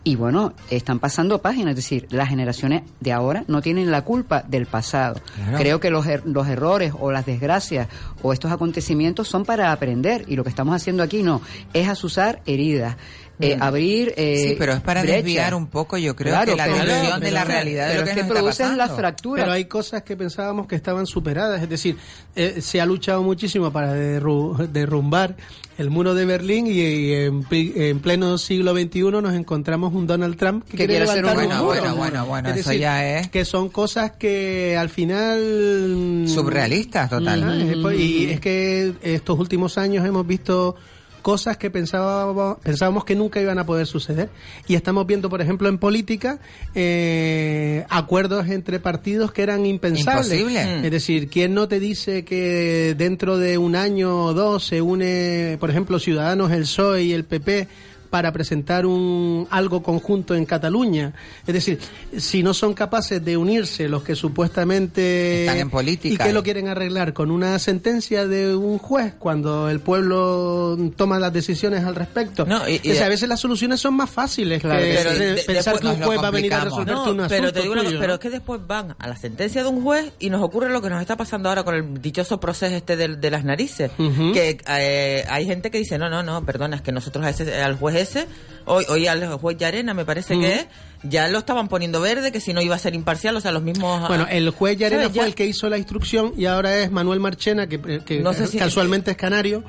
y 0.02 0.16
bueno, 0.16 0.54
están 0.70 0.98
pasando 0.98 1.42
páginas, 1.42 1.70
es 1.72 1.76
decir, 1.76 2.06
las 2.10 2.28
generaciones 2.30 2.82
de 3.00 3.12
ahora 3.12 3.44
no 3.48 3.60
tienen 3.60 3.90
la 3.90 4.02
culpa 4.02 4.42
del 4.48 4.64
pasado. 4.66 5.20
Claro. 5.36 5.58
Creo 5.58 5.80
que 5.80 5.90
los, 5.90 6.06
er- 6.06 6.22
los 6.24 6.48
errores 6.48 6.94
o 6.98 7.12
las 7.12 7.26
desgracias 7.26 7.86
o 8.22 8.32
estos 8.32 8.50
acontecimientos 8.50 9.28
son 9.28 9.44
para 9.44 9.72
aprender 9.72 10.24
y 10.26 10.36
lo 10.36 10.42
que 10.42 10.48
estamos 10.48 10.74
haciendo 10.74 11.02
aquí 11.02 11.22
no, 11.22 11.42
es 11.74 11.86
asusar 11.88 12.40
heridas. 12.46 12.96
Eh, 13.40 13.56
abrir 13.60 14.12
eh, 14.16 14.44
Sí, 14.50 14.56
pero 14.58 14.72
es 14.74 14.80
para 14.80 15.02
brechas. 15.02 15.24
desviar 15.24 15.54
un 15.54 15.66
poco, 15.68 15.96
yo 15.98 16.14
creo 16.16 16.32
Claro, 16.34 16.52
que 16.52 16.56
la 16.56 16.64
pero- 16.66 16.78
visión 17.00 17.20
de 17.20 17.30
la 17.30 17.44
realidad 17.44 17.86
de 17.88 17.90
pero 17.94 18.00
lo 18.00 18.04
que, 18.04 18.10
es 18.10 18.16
que 18.16 18.22
nos 18.22 18.28
está 18.30 18.40
producen 18.40 18.76
las 18.78 18.92
fracturas 18.92 19.42
Pero 19.44 19.52
hay 19.52 19.64
cosas 19.66 20.02
que 20.02 20.16
pensábamos 20.16 20.66
que 20.66 20.76
estaban 20.76 21.06
superadas, 21.06 21.62
es 21.62 21.68
decir, 21.68 21.96
eh, 22.36 22.60
se 22.60 22.80
ha 22.80 22.86
luchado 22.86 23.22
muchísimo 23.22 23.72
para 23.72 23.94
derru- 23.96 24.56
derrumbar 24.68 25.36
el 25.78 25.88
muro 25.88 26.14
de 26.14 26.26
Berlín 26.26 26.66
y, 26.66 26.72
y 26.72 27.12
en, 27.14 27.46
en 27.50 28.00
pleno 28.00 28.36
siglo 28.36 28.72
XXI 28.74 29.00
nos 29.22 29.32
encontramos 29.34 29.94
un 29.94 30.06
Donald 30.06 30.36
Trump 30.36 30.64
que, 30.68 30.76
quiere 30.76 30.98
hacer 31.00 31.24
levantar 31.24 31.46
un 31.46 31.52
un 31.52 31.64
Bueno, 31.64 31.64
muro. 31.64 31.80
bueno, 31.80 31.96
bueno, 31.96 32.26
bueno, 32.26 32.48
Es 32.50 32.56
eso 32.58 32.68
decir, 32.68 32.82
ya 32.82 33.18
es 33.18 33.28
que 33.30 33.46
son 33.46 33.70
cosas 33.70 34.12
que 34.12 34.76
al 34.76 34.90
final 34.90 36.24
surrealistas, 36.26 37.08
total. 37.10 37.78
Pues, 37.80 37.98
Y 37.98 38.30
es 38.30 38.40
que 38.40 38.92
estos 39.02 39.38
últimos 39.38 39.78
años 39.78 40.04
hemos 40.06 40.26
visto 40.26 40.76
cosas 41.20 41.56
que 41.56 41.70
pensábamos, 41.70 42.58
pensábamos 42.62 43.04
que 43.04 43.14
nunca 43.14 43.40
iban 43.40 43.58
a 43.58 43.66
poder 43.66 43.86
suceder. 43.86 44.30
Y 44.66 44.74
estamos 44.74 45.06
viendo, 45.06 45.30
por 45.30 45.40
ejemplo, 45.40 45.68
en 45.68 45.78
política, 45.78 46.38
eh, 46.74 47.84
acuerdos 47.88 48.48
entre 48.48 48.80
partidos 48.80 49.32
que 49.32 49.42
eran 49.42 49.66
impensables. 49.66 50.26
Imposible. 50.26 50.86
Es 50.86 50.90
decir, 50.90 51.28
¿quién 51.28 51.54
no 51.54 51.68
te 51.68 51.80
dice 51.80 52.24
que 52.24 52.94
dentro 52.96 53.38
de 53.38 53.58
un 53.58 53.76
año 53.76 54.24
o 54.24 54.34
dos 54.34 54.64
se 54.64 54.82
une, 54.82 55.56
por 55.60 55.70
ejemplo, 55.70 55.98
Ciudadanos, 55.98 56.50
el 56.50 56.62
PSOE 56.62 57.02
y 57.04 57.12
el 57.12 57.24
PP? 57.24 57.68
Para 58.10 58.32
presentar 58.32 58.84
un 58.86 59.46
algo 59.50 59.82
conjunto 59.82 60.34
en 60.34 60.44
Cataluña. 60.44 61.12
Es 61.46 61.54
decir, 61.54 61.78
si 62.18 62.42
no 62.42 62.52
son 62.54 62.74
capaces 62.74 63.24
de 63.24 63.36
unirse 63.36 63.88
los 63.88 64.02
que 64.02 64.14
supuestamente 64.16 65.42
Están 65.42 65.58
en 65.58 65.70
política. 65.70 66.24
y 66.24 66.26
que 66.28 66.32
lo 66.32 66.42
quieren 66.42 66.68
arreglar 66.68 67.12
con 67.12 67.30
una 67.30 67.58
sentencia 67.58 68.26
de 68.26 68.54
un 68.54 68.78
juez 68.78 69.14
cuando 69.18 69.68
el 69.70 69.80
pueblo 69.80 70.76
toma 70.96 71.18
las 71.18 71.32
decisiones 71.32 71.84
al 71.84 71.94
respecto. 71.94 72.44
No, 72.46 72.68
y- 72.68 72.80
y- 72.82 72.90
O 72.90 72.94
sea, 72.94 73.06
a 73.06 73.08
veces 73.08 73.28
las 73.28 73.40
soluciones 73.40 73.80
son 73.80 73.94
más 73.94 74.10
fáciles 74.10 74.60
Claro 74.60 74.80
que 74.82 74.94
Pero 75.02 75.14
de- 75.14 75.42
pensar 75.46 75.78
que 75.80 75.86
un 75.86 76.02
juez 76.02 76.18
va 76.22 76.28
a 76.28 76.30
venir 76.30 76.52
a 76.54 76.64
resolverte 76.64 76.92
No, 76.92 77.10
un 77.10 77.16
pero 77.16 77.24
asunto 77.48 77.52
te 77.52 77.60
digo 77.62 77.72
una 77.72 77.84
tuyo, 77.84 77.98
pero 77.98 78.08
¿no? 78.08 78.14
es 78.14 78.20
que 78.20 78.30
después 78.30 78.60
van 78.66 78.96
a 78.98 79.08
la 79.08 79.16
sentencia 79.16 79.62
de 79.62 79.68
un 79.68 79.82
juez 79.82 80.12
y 80.18 80.30
nos 80.30 80.42
ocurre 80.42 80.68
lo 80.70 80.82
que 80.82 80.90
nos 80.90 81.00
está 81.00 81.16
pasando 81.16 81.48
ahora 81.48 81.62
con 81.64 81.74
el 81.74 82.00
dichoso 82.02 82.40
proceso 82.40 82.74
este 82.74 82.96
de, 82.96 83.16
de 83.16 83.30
las 83.30 83.44
narices. 83.44 83.90
Que 84.32 84.58
eh, 84.68 85.24
hay 85.28 85.46
gente 85.46 85.70
que 85.70 85.78
dice, 85.78 85.98
no, 85.98 86.10
no, 86.10 86.22
no, 86.22 86.44
perdona, 86.44 86.76
es 86.76 86.82
que 86.82 86.92
nosotros 86.92 87.24
a 87.24 87.30
ese, 87.30 87.62
al 87.62 87.76
juez 87.76 87.96
ese, 88.00 88.26
hoy, 88.66 88.84
hoy 88.88 89.06
al 89.06 89.26
juez 89.38 89.56
Yarena 89.56 89.94
me 89.94 90.04
parece 90.04 90.38
que 90.38 90.54
es, 90.54 90.66
ya 91.02 91.28
lo 91.28 91.38
estaban 91.38 91.68
poniendo 91.68 92.00
verde, 92.00 92.30
que 92.32 92.40
si 92.40 92.52
no 92.52 92.60
iba 92.60 92.74
a 92.74 92.78
ser 92.78 92.94
imparcial, 92.94 93.36
o 93.36 93.40
sea, 93.40 93.52
los 93.52 93.62
mismos... 93.62 94.06
Bueno, 94.08 94.26
el 94.30 94.50
juez 94.50 94.76
Llarena 94.78 95.04
fue 95.08 95.12
Ya- 95.22 95.26
el 95.26 95.34
que 95.34 95.46
hizo 95.46 95.68
la 95.70 95.78
instrucción 95.78 96.32
y 96.36 96.46
ahora 96.46 96.78
es 96.80 96.90
Manuel 96.90 97.20
Marchena, 97.20 97.66
que, 97.68 97.80
que 98.04 98.20
No 98.20 98.32
sé 98.34 98.46
si- 98.46 98.58
casualmente 98.58 99.10
es 99.12 99.16
canario, 99.16 99.64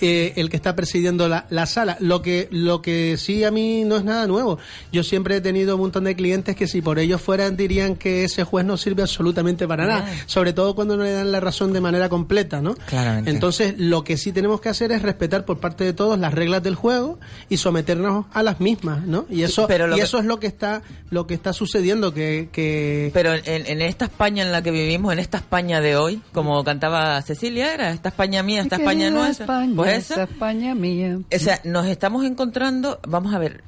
eh, 0.00 0.32
el 0.36 0.48
que 0.50 0.56
está 0.56 0.76
presidiendo 0.76 1.28
la, 1.28 1.46
la 1.50 1.66
sala. 1.66 1.96
Lo 2.00 2.22
que, 2.22 2.48
lo 2.50 2.82
que 2.82 3.16
sí 3.18 3.42
a 3.44 3.50
mí 3.50 3.84
no 3.84 3.96
es 3.96 4.04
nada 4.04 4.26
nuevo. 4.26 4.58
Yo 4.92 5.02
siempre 5.02 5.36
he 5.36 5.40
tenido 5.40 5.74
un 5.76 5.82
montón 5.82 6.04
de 6.04 6.14
clientes 6.14 6.54
que 6.56 6.66
si 6.66 6.80
por 6.82 6.98
ellos 6.98 7.20
fueran 7.20 7.56
dirían 7.56 7.96
que 7.96 8.24
ese 8.24 8.44
juez 8.44 8.64
no 8.64 8.76
sirve 8.76 9.02
absolutamente 9.02 9.66
para 9.66 9.86
nada. 9.86 10.08
Sobre 10.26 10.52
todo 10.52 10.74
cuando 10.74 10.96
no 10.96 11.02
le 11.04 11.12
dan 11.12 11.32
la 11.32 11.40
razón 11.40 11.72
de 11.72 11.80
manera 11.80 12.08
completa, 12.08 12.60
¿no? 12.60 12.74
Claramente. 12.86 13.30
Entonces, 13.30 13.74
lo 13.78 14.04
que 14.04 14.16
sí 14.16 14.32
tenemos 14.32 14.60
que 14.60 14.68
hacer 14.68 14.92
es 14.92 15.02
respetar 15.02 15.44
por 15.44 15.58
parte 15.58 15.84
de 15.84 15.92
todos 15.92 16.18
las 16.18 16.32
reglas 16.32 16.62
del 16.62 16.74
juego 16.74 17.18
y 17.48 17.56
someternos 17.56 18.26
a 18.32 18.42
las 18.42 18.60
mismas, 18.60 19.04
¿no? 19.06 19.26
Y 19.30 19.42
eso, 19.42 19.66
pero 19.66 19.90
y 19.92 19.96
que- 19.98 20.02
eso 20.04 20.18
es 20.18 20.24
lo 20.24 20.38
que 20.40 20.46
está, 20.46 20.75
lo 21.10 21.26
que 21.26 21.34
está 21.34 21.52
sucediendo, 21.52 22.12
que, 22.12 22.48
que 22.52 23.10
Pero 23.12 23.34
en, 23.34 23.66
en 23.66 23.82
esta 23.82 24.06
España 24.06 24.42
en 24.42 24.52
la 24.52 24.62
que 24.62 24.70
vivimos, 24.70 25.12
en 25.12 25.18
esta 25.18 25.38
España 25.38 25.80
de 25.80 25.96
hoy, 25.96 26.20
como 26.32 26.62
cantaba 26.64 27.20
Cecilia, 27.22 27.74
era 27.74 27.90
esta 27.90 28.10
España 28.10 28.42
mía, 28.42 28.62
esta 28.62 28.76
España 28.76 29.10
nuestra. 29.10 29.44
España, 29.44 29.72
pues 29.76 29.98
esa 29.98 30.14
esa, 30.14 30.22
España 30.24 30.74
mía. 30.74 31.18
O 31.18 31.38
sea, 31.38 31.60
nos 31.64 31.86
estamos 31.86 32.24
encontrando, 32.24 33.00
vamos 33.06 33.34
a 33.34 33.38
ver, 33.38 33.62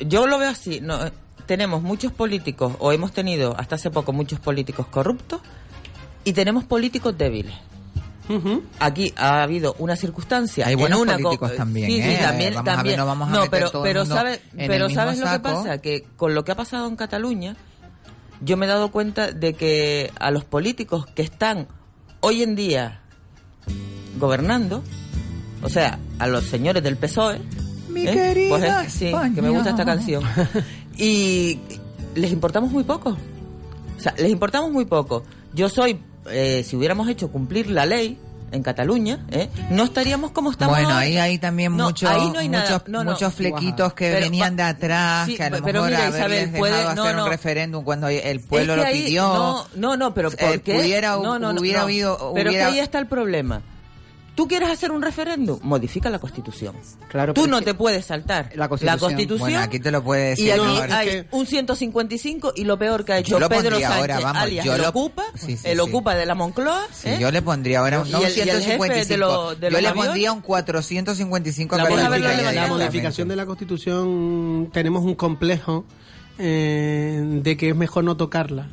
yo 0.00 0.26
lo 0.26 0.38
veo 0.38 0.50
así, 0.50 0.80
no, 0.80 0.98
tenemos 1.46 1.82
muchos 1.82 2.12
políticos, 2.12 2.74
o 2.78 2.92
hemos 2.92 3.12
tenido 3.12 3.54
hasta 3.58 3.76
hace 3.76 3.90
poco 3.90 4.12
muchos 4.12 4.40
políticos 4.40 4.86
corruptos, 4.86 5.40
y 6.24 6.32
tenemos 6.32 6.64
políticos 6.64 7.16
débiles. 7.16 7.54
Aquí 8.78 9.12
ha 9.16 9.42
habido 9.42 9.74
una 9.78 9.96
circunstancia. 9.96 10.66
Hay 10.66 10.72
en 10.74 10.78
buenos 10.80 11.00
una 11.00 11.16
co- 11.16 11.22
políticos 11.24 11.56
también, 11.56 11.90
Sí, 11.90 12.02
sí, 12.02 12.08
¿eh? 12.10 12.18
también. 12.22 12.54
Vamos 12.54 12.68
a 12.68 12.70
ver, 12.70 12.76
también. 12.76 12.96
no 12.98 13.06
vamos 13.06 13.28
a 13.28 13.32
no, 13.32 13.50
pero, 13.50 13.70
todo 13.70 13.84
el 13.84 13.90
pero, 13.90 14.00
mundo 14.00 14.14
sabes, 14.14 14.40
en 14.54 14.60
el 14.60 14.68
pero 14.68 14.90
¿sabes 14.90 15.18
lo 15.18 15.30
que 15.30 15.40
pasa? 15.40 15.78
Que 15.82 16.04
con 16.16 16.34
lo 16.34 16.44
que 16.44 16.52
ha 16.52 16.56
pasado 16.56 16.88
en 16.88 16.96
Cataluña, 16.96 17.56
yo 18.40 18.56
me 18.56 18.64
he 18.66 18.68
dado 18.68 18.90
cuenta 18.90 19.30
de 19.30 19.52
que 19.54 20.10
a 20.18 20.30
los 20.30 20.44
políticos 20.44 21.06
que 21.14 21.22
están 21.22 21.68
hoy 22.20 22.42
en 22.42 22.56
día 22.56 23.00
gobernando, 24.18 24.82
o 25.62 25.68
sea, 25.68 25.98
a 26.18 26.26
los 26.26 26.44
señores 26.44 26.82
del 26.82 26.96
PSOE, 26.96 27.40
Mi 27.88 28.06
¿eh? 28.06 28.12
querida 28.12 28.48
Pues 28.50 28.86
es- 28.86 28.92
sí, 28.92 29.12
que 29.34 29.42
me 29.42 29.50
gusta 29.50 29.70
esta 29.70 29.84
canción, 29.84 30.22
y 30.96 31.58
les 32.14 32.32
importamos 32.32 32.70
muy 32.70 32.84
poco. 32.84 33.10
O 33.96 34.00
sea, 34.00 34.14
les 34.18 34.30
importamos 34.30 34.70
muy 34.70 34.84
poco. 34.84 35.24
Yo 35.52 35.68
soy, 35.68 36.00
eh, 36.30 36.64
si 36.66 36.76
hubiéramos 36.76 37.08
hecho 37.08 37.30
cumplir 37.30 37.70
la 37.70 37.86
ley 37.86 38.18
en 38.52 38.62
Cataluña, 38.62 39.18
¿eh? 39.32 39.48
no 39.70 39.82
estaríamos 39.82 40.30
como 40.30 40.52
estamos 40.52 40.76
Bueno, 40.76 40.94
ahí 40.94 41.16
hay 41.16 41.38
también 41.38 41.76
No, 41.76 41.86
muchos, 41.86 42.08
ahí 42.08 42.30
no 42.30 42.38
hay 42.38 42.48
nada. 42.48 42.64
muchos, 42.70 42.88
No, 42.88 43.02
muchos 43.02 43.34
flequitos 43.34 43.94
que 43.94 44.10
Pero 44.12 44.20
venían 44.26 44.54
de 44.54 44.62
atrás, 44.62 45.26
sí, 45.26 45.36
que 45.36 45.42
a 45.42 45.50
lo 45.50 45.56
pero 45.64 45.82
mejor 45.82 45.90
mira, 45.90 46.08
Isabel, 46.08 46.50
puede- 46.50 46.74
hacer 46.82 47.16
un 47.16 47.26
referéndum 47.28 47.82
cuando 47.84 48.06
el 48.08 48.40
pueblo 48.40 48.74
Es 48.74 48.78
que 48.78 48.82
lo 48.84 48.88
ahí- 48.88 49.04
pidió. 49.06 49.66
No, 49.74 49.96
no, 49.96 50.14
pero 50.14 50.28
Eh, 50.30 50.36
¿por 50.38 50.60
qué? 50.60 50.78
hubiera 50.78 51.16
no. 51.16 51.84
habido- 51.84 52.32
Pero 52.34 52.50
es 52.50 52.54
que 52.54 52.62
hubiera- 52.62 52.66
ahí 52.68 52.78
está 52.78 52.98
el 53.00 53.06
problema. 53.06 53.60
Tú 54.34 54.48
quieres 54.48 54.68
hacer 54.68 54.90
un 54.90 55.00
referéndum, 55.00 55.60
modifica 55.62 56.10
la 56.10 56.18
Constitución. 56.18 56.74
Claro, 57.08 57.34
Tú 57.34 57.46
no 57.46 57.62
te 57.62 57.72
puedes 57.74 58.04
saltar 58.06 58.50
la 58.56 58.68
Constitución- 58.68 59.38
Bueno, 59.38 59.60
aquí 59.60 59.78
te 59.78 59.92
lo 59.92 60.02
puede 60.02 60.30
decir. 60.30 60.46
y 60.46 60.50
aquí 60.50 60.92
hay 60.92 61.06
que- 61.08 61.26
un 61.30 61.46
155 61.46 62.52
y 62.56 62.64
lo 62.64 62.76
peor 62.76 63.04
que 63.04 63.12
ha 63.12 63.18
hecho 63.18 63.36
Pedro 63.36 63.48
pondría 63.48 63.88
Sánchez, 63.88 64.00
ahora, 64.00 64.20
vamos, 64.20 64.42
alias 64.42 64.64
yo 64.66 64.74
el 64.74 64.82
lo- 64.82 64.88
ocupa, 64.88 65.22
sí, 65.36 65.56
sí, 65.56 65.68
el 65.68 65.74
sí. 65.76 65.80
ocupa 65.80 66.16
de 66.16 66.26
la 66.26 66.34
Moncloa, 66.34 66.82
Sí, 66.92 67.10
¿eh? 67.10 67.18
yo 67.20 67.30
le 67.30 67.42
pondría 67.42 67.78
ahora 67.78 68.00
un, 68.00 68.10
no 68.10 68.18
el- 68.18 68.24
y 68.24 68.26
el 68.26 68.32
jefe 68.32 68.44
de 68.56 68.60
155. 68.62 69.16
lo- 69.20 69.54
de 69.54 69.70
yo 69.70 69.80
le 69.80 69.88
aviones. 69.88 70.04
pondría 70.06 70.32
un 70.32 70.40
455 70.40 71.76
La 71.76 71.84
la 71.84 71.90
la 71.90 72.16
directamente. 72.16 72.68
modificación 72.68 73.28
de 73.28 73.36
la 73.36 73.46
Constitución 73.46 74.70
tenemos 74.72 75.04
un 75.04 75.14
complejo 75.14 75.84
eh, 76.38 77.22
de 77.42 77.56
que 77.56 77.68
es 77.68 77.76
mejor 77.76 78.02
no 78.02 78.16
tocarla. 78.16 78.68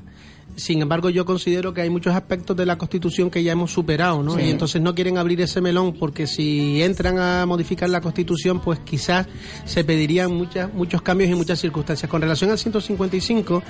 Sin 0.62 0.80
embargo, 0.82 1.10
yo 1.10 1.26
considero 1.26 1.74
que 1.74 1.82
hay 1.82 1.90
muchos 1.90 2.14
aspectos 2.14 2.56
de 2.56 2.68
la 2.68 2.78
Constitución 2.78 3.32
que 3.32 3.42
ya 3.42 3.54
hemos 3.54 3.72
superado, 3.72 4.22
¿no? 4.22 4.40
Y 4.40 4.50
entonces 4.50 4.80
no 4.80 4.94
quieren 4.94 5.18
abrir 5.18 5.42
ese 5.42 5.60
melón 5.60 5.94
porque 5.94 6.28
si 6.28 6.84
entran 6.84 7.18
a 7.18 7.48
modificar 7.48 7.90
la 7.90 8.00
Constitución, 8.00 8.60
pues 8.60 8.78
quizás 8.80 9.26
se 9.66 9.84
pedirían 9.84 10.32
muchas, 10.32 10.72
muchos 10.72 11.02
cambios 11.02 11.32
y 11.32 11.34
muchas 11.34 11.60
circunstancias. 11.60 12.10
Con 12.12 12.22
relación 12.22 12.52
al 12.52 12.60
155, 12.60 13.64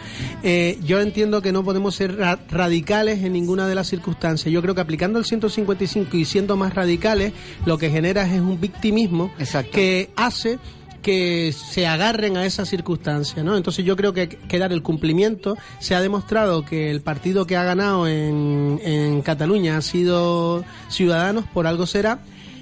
eh, 0.44 0.78
yo 0.84 1.00
entiendo 1.00 1.42
que 1.42 1.54
no 1.54 1.64
podemos 1.64 1.96
ser 1.96 2.18
ra- 2.18 2.40
radicales 2.50 3.24
en 3.24 3.32
ninguna 3.32 3.68
de 3.68 3.76
las 3.76 3.88
circunstancias. 3.88 4.52
Yo 4.52 4.62
creo 4.62 4.76
que 4.76 4.82
aplicando 4.82 5.18
el 5.18 5.24
155 5.26 6.18
y 6.18 6.26
siendo 6.26 6.58
más 6.58 6.74
radicales, 6.76 7.32
lo 7.66 7.78
que 7.78 7.90
genera 7.90 8.24
es 8.26 8.42
un 8.42 8.60
victimismo 8.60 9.32
Exacto. 9.40 9.72
que 9.72 10.10
hace 10.18 10.60
que 11.02 11.52
se 11.54 11.88
agarren 11.88 12.38
a 12.38 12.46
esa 12.46 12.66
circunstancia, 12.66 13.44
¿no? 13.44 13.58
Entonces 13.58 13.84
yo 13.86 13.96
creo 13.96 14.14
que 14.14 14.22
hay 14.22 14.28
que 14.28 14.60
dar 14.60 14.72
el 14.72 14.82
cumplimiento. 14.82 15.58
Se 15.80 15.96
ha 15.96 16.02
demostrado 16.02 16.64
que 16.64 16.90
el 16.92 17.02
partido 17.02 17.46
que 17.46 17.58
ha 17.58 17.64
ganado 17.64 18.08
en, 18.08 18.80
en 18.84 19.22
Cataluña 19.22 19.78
ha 19.78 19.82
sido 19.82 20.64
Ciudadanos, 20.90 21.46
por 21.54 21.68
algo 21.68 21.86
será. 21.86 22.20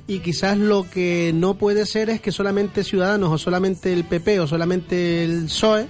y 0.08 0.20
quizás 0.20 0.58
lo 0.58 0.90
que 0.90 1.32
no 1.36 1.54
puede 1.54 1.86
ser 1.86 2.10
es 2.10 2.20
que 2.20 2.32
solamente 2.32 2.84
Ciudadanos 2.84 3.32
o 3.32 3.38
solamente 3.38 3.94
el 3.94 4.04
PP 4.06 4.40
o 4.40 4.48
solamente 4.48 5.24
el 5.24 5.46
PSOE 5.46 5.88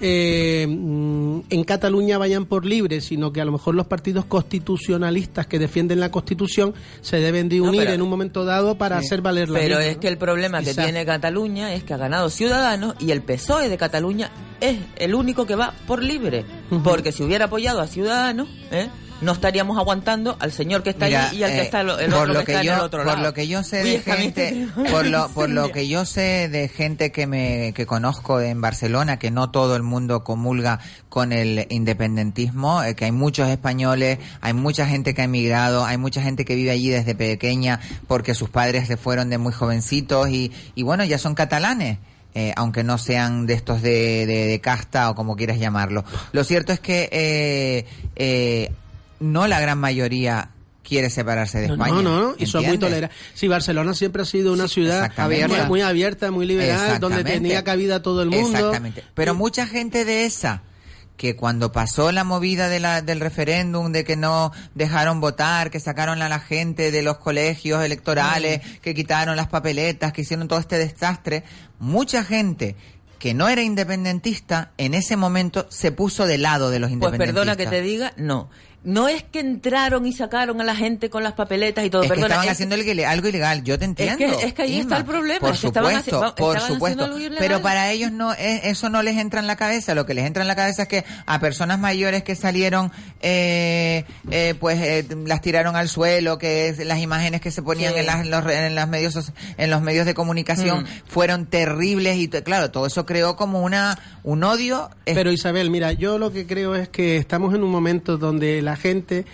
eh, 0.00 0.66
mm, 0.68 1.40
en 1.50 1.64
Cataluña 1.64 2.18
vayan 2.18 2.46
por 2.46 2.64
libre, 2.64 3.00
sino 3.00 3.32
que 3.32 3.40
a 3.40 3.44
lo 3.44 3.52
mejor 3.52 3.74
los 3.74 3.86
partidos 3.86 4.24
constitucionalistas 4.26 5.46
que 5.46 5.58
defienden 5.58 6.00
la 6.00 6.10
Constitución 6.10 6.74
se 7.00 7.18
deben 7.18 7.48
de 7.48 7.58
No, 7.58 7.64
unir 7.64 7.82
pero- 7.82 7.92
en 7.94 8.02
un 8.02 8.08
momento 8.10 8.44
dado 8.44 8.76
para 8.76 8.98
hacer 8.98 9.20
valer 9.22 9.48
la 9.48 9.58
Pero 9.60 9.78
es 9.80 9.94
¿no? 9.96 10.00
que 10.00 10.08
el 10.08 10.18
problema 10.18 10.62
que 10.62 10.74
tiene 10.74 11.04
Cataluña 11.04 11.74
es 11.74 11.82
que 11.84 11.94
ha 11.94 11.98
ganado 11.98 12.30
Ciudadanos 12.30 12.94
y 13.00 13.10
el 13.10 13.22
PSOE 13.22 13.68
de 13.68 13.76
Cataluña 13.76 14.30
es 14.60 14.76
el 14.96 15.14
único 15.14 15.46
que 15.46 15.54
va 15.54 15.72
por 15.86 16.02
libre. 16.02 16.44
Porque 16.84 17.12
si 17.12 17.22
hubiera 17.22 17.46
apoyado 17.46 17.80
a 17.80 17.86
Ciudadanos, 17.86 18.48
¿eh? 18.70 18.88
No 19.20 19.32
estaríamos 19.32 19.76
aguantando 19.78 20.36
al 20.38 20.52
señor 20.52 20.82
que 20.82 20.90
está 20.90 21.06
Mira, 21.06 21.28
allí 21.28 21.38
y 21.38 21.42
al 21.42 21.50
que 21.50 21.56
eh, 21.58 21.62
está 21.62 21.80
el, 21.80 21.90
el 21.90 22.10
por 22.10 22.20
otro 22.20 22.32
lo 22.34 22.40
que, 22.40 22.46
que 22.46 22.52
está 22.52 22.62
yo, 22.64 22.72
en 22.72 22.78
el 22.78 22.84
otro 22.84 22.98
por 23.00 23.06
lado. 23.14 23.22
lo 23.22 23.34
que 23.34 23.48
yo 23.48 23.62
sé 23.64 23.82
Uy, 23.82 23.90
de 23.90 23.98
gente, 24.00 24.68
por 24.90 25.06
lo, 25.06 25.28
por 25.30 25.48
lo 25.50 25.72
que 25.72 25.88
yo 25.88 26.04
sé 26.04 26.48
de 26.48 26.68
gente 26.68 27.10
que 27.10 27.26
me 27.26 27.72
que 27.74 27.84
conozco 27.86 28.40
en 28.40 28.60
Barcelona, 28.60 29.18
que 29.18 29.30
no 29.30 29.50
todo 29.50 29.74
el 29.76 29.82
mundo 29.82 30.22
comulga 30.24 30.78
con 31.08 31.32
el 31.32 31.66
independentismo, 31.70 32.82
eh, 32.82 32.94
que 32.94 33.06
hay 33.06 33.12
muchos 33.12 33.48
españoles, 33.48 34.18
hay 34.40 34.52
mucha 34.52 34.86
gente 34.86 35.14
que 35.14 35.22
ha 35.22 35.24
emigrado, 35.24 35.84
hay 35.84 35.98
mucha 35.98 36.22
gente 36.22 36.44
que 36.44 36.54
vive 36.54 36.70
allí 36.70 36.88
desde 36.88 37.14
pequeña 37.14 37.80
porque 38.06 38.34
sus 38.34 38.50
padres 38.50 38.86
se 38.86 38.96
fueron 38.96 39.30
de 39.30 39.38
muy 39.38 39.52
jovencitos 39.52 40.28
y, 40.28 40.52
y 40.74 40.82
bueno, 40.84 41.04
ya 41.04 41.18
son 41.18 41.34
catalanes. 41.34 41.98
eh, 42.34 42.52
aunque 42.56 42.84
no 42.84 42.98
sean 42.98 43.46
de 43.46 43.54
estos 43.54 43.82
de, 43.82 44.24
de- 44.26 44.46
de 44.46 44.60
casta 44.60 45.10
o 45.10 45.14
como 45.16 45.34
quieras 45.34 45.58
llamarlo. 45.58 46.04
Lo 46.32 46.44
cierto 46.44 46.72
es 46.72 46.78
que 46.78 47.08
eh, 47.10 47.84
eh, 48.16 48.70
no 49.20 49.46
la 49.46 49.60
gran 49.60 49.78
mayoría 49.78 50.50
quiere 50.82 51.10
separarse 51.10 51.58
de 51.60 51.68
No, 51.68 51.74
España. 51.74 51.92
no, 51.96 52.02
no, 52.02 52.20
no, 52.30 52.34
y 52.38 52.46
son 52.46 52.64
muy 52.64 52.78
tolerantes. 52.78 53.18
Sí, 53.34 53.46
Barcelona 53.46 53.92
siempre 53.94 54.22
ha 54.22 54.24
sido 54.24 54.52
una 54.52 54.68
ciudad 54.68 55.12
muy, 55.68 55.82
abierta, 55.82 56.30
muy 56.30 56.46
liberal, 56.46 56.98
donde 56.98 57.24
tenía 57.24 57.62
cabida 57.62 58.02
todo 58.02 58.22
el 58.22 58.30
mundo. 58.30 58.56
Exactamente. 58.58 59.04
Pero 59.14 59.34
mucha 59.34 59.66
gente 59.66 60.04
de 60.04 60.24
esa 60.24 60.62
que 61.18 61.34
cuando 61.34 61.72
pasó 61.72 62.12
la 62.12 62.22
movida 62.22 62.68
de 62.68 62.78
la, 62.78 63.02
del 63.02 63.18
referéndum, 63.18 63.90
de 63.90 64.04
que 64.04 64.14
no 64.16 64.52
dejaron 64.76 65.20
votar, 65.20 65.68
que 65.70 65.80
sacaron 65.80 66.22
a 66.22 66.28
la 66.28 66.38
gente 66.38 66.92
de 66.92 67.02
los 67.02 67.18
colegios 67.18 67.84
electorales, 67.84 68.60
que 68.80 68.94
quitaron 68.94 69.34
las 69.36 69.48
papeletas, 69.48 70.12
que 70.12 70.20
hicieron 70.22 70.46
todo 70.46 70.60
este 70.60 70.78
desastre, 70.78 71.42
mucha 71.80 72.22
gente 72.22 72.76
que 73.18 73.34
no 73.34 73.48
era 73.48 73.62
independentista, 73.62 74.70
en 74.78 74.94
ese 74.94 75.16
momento 75.16 75.66
se 75.70 75.90
puso 75.90 76.24
de 76.24 76.38
lado 76.38 76.70
de 76.70 76.78
los 76.78 76.88
Pues 76.88 76.94
independentistas. 76.94 77.34
perdona 77.34 77.56
que 77.56 77.66
te 77.66 77.82
diga, 77.82 78.12
no. 78.16 78.48
No 78.84 79.08
es 79.08 79.24
que 79.24 79.40
entraron 79.40 80.06
y 80.06 80.12
sacaron 80.12 80.60
a 80.60 80.64
la 80.64 80.74
gente 80.76 81.10
con 81.10 81.22
las 81.24 81.32
papeletas 81.32 81.84
y 81.84 81.90
todo, 81.90 82.04
es 82.04 82.12
que 82.12 82.20
estaban 82.20 82.44
es- 82.46 82.52
haciendo 82.52 82.76
el- 82.76 83.04
algo 83.04 83.28
ilegal, 83.28 83.64
yo 83.64 83.76
te 83.78 83.84
entiendo. 83.84 84.16
que- 84.18 84.46
es 84.46 84.54
que 84.54 84.62
ahí 84.62 84.78
está 84.78 84.98
el 84.98 85.04
problema, 85.04 85.40
Por 85.40 85.54
es 85.54 85.60
que 85.60 85.66
estaban 85.66 85.90
supuesto, 85.96 86.20
haci- 86.22 86.34
por 86.36 86.56
estaban 86.56 86.74
supuesto. 86.74 87.04
haciendo 87.04 87.26
algo. 87.26 87.36
Pero 87.40 87.60
para 87.60 87.90
ellos 87.90 88.12
no, 88.12 88.32
eh, 88.34 88.60
eso 88.64 88.88
no 88.88 89.02
les 89.02 89.16
entra 89.18 89.40
en 89.40 89.46
la 89.48 89.56
cabeza. 89.56 89.94
Lo 89.96 90.06
que 90.06 90.14
les 90.14 90.24
entra 90.26 90.42
en 90.42 90.48
la 90.48 90.54
cabeza 90.56 90.82
es 90.82 90.88
que 90.88 91.04
a 91.26 91.40
personas 91.40 91.78
mayores 91.80 92.22
que 92.22 92.36
salieron, 92.36 92.92
eh, 93.20 94.04
eh, 94.30 94.54
pues 94.58 94.78
eh, 94.80 95.06
las 95.26 95.40
tiraron 95.40 95.74
al 95.76 95.88
suelo, 95.88 96.38
que 96.38 96.68
es- 96.68 96.78
las 96.78 97.00
imágenes 97.00 97.40
que 97.40 97.50
se 97.50 97.62
ponían 97.62 97.92
Sí. 97.94 98.00
en, 98.00 98.06
las, 98.06 98.20
en 98.24 98.30
los, 98.30 98.46
en 98.46 98.74
las 98.74 98.88
medios, 98.88 99.32
en 99.56 99.70
los 99.70 99.82
medios 99.82 100.06
de 100.06 100.14
comunicación 100.14 100.84
Mm. 100.84 100.86
fueron 101.06 101.46
terribles 101.46 102.16
y 102.16 102.28
t- 102.28 102.42
claro, 102.42 102.70
todo 102.70 102.86
eso 102.86 103.04
creó 103.04 103.36
como 103.36 103.62
una 103.62 103.98
un 104.22 104.44
odio. 104.44 104.90
Pero 105.04 105.32
Isabel, 105.32 105.70
mira, 105.70 105.92
yo 105.92 106.18
lo 106.18 106.32
que 106.32 106.46
creo 106.46 106.74
es 106.74 106.88
que 106.88 107.16
estamos 107.16 107.54
en 107.54 107.62
un 107.62 107.70
momento 107.70 108.18
donde 108.18 108.60
la 108.62 108.67
gente 108.76 109.24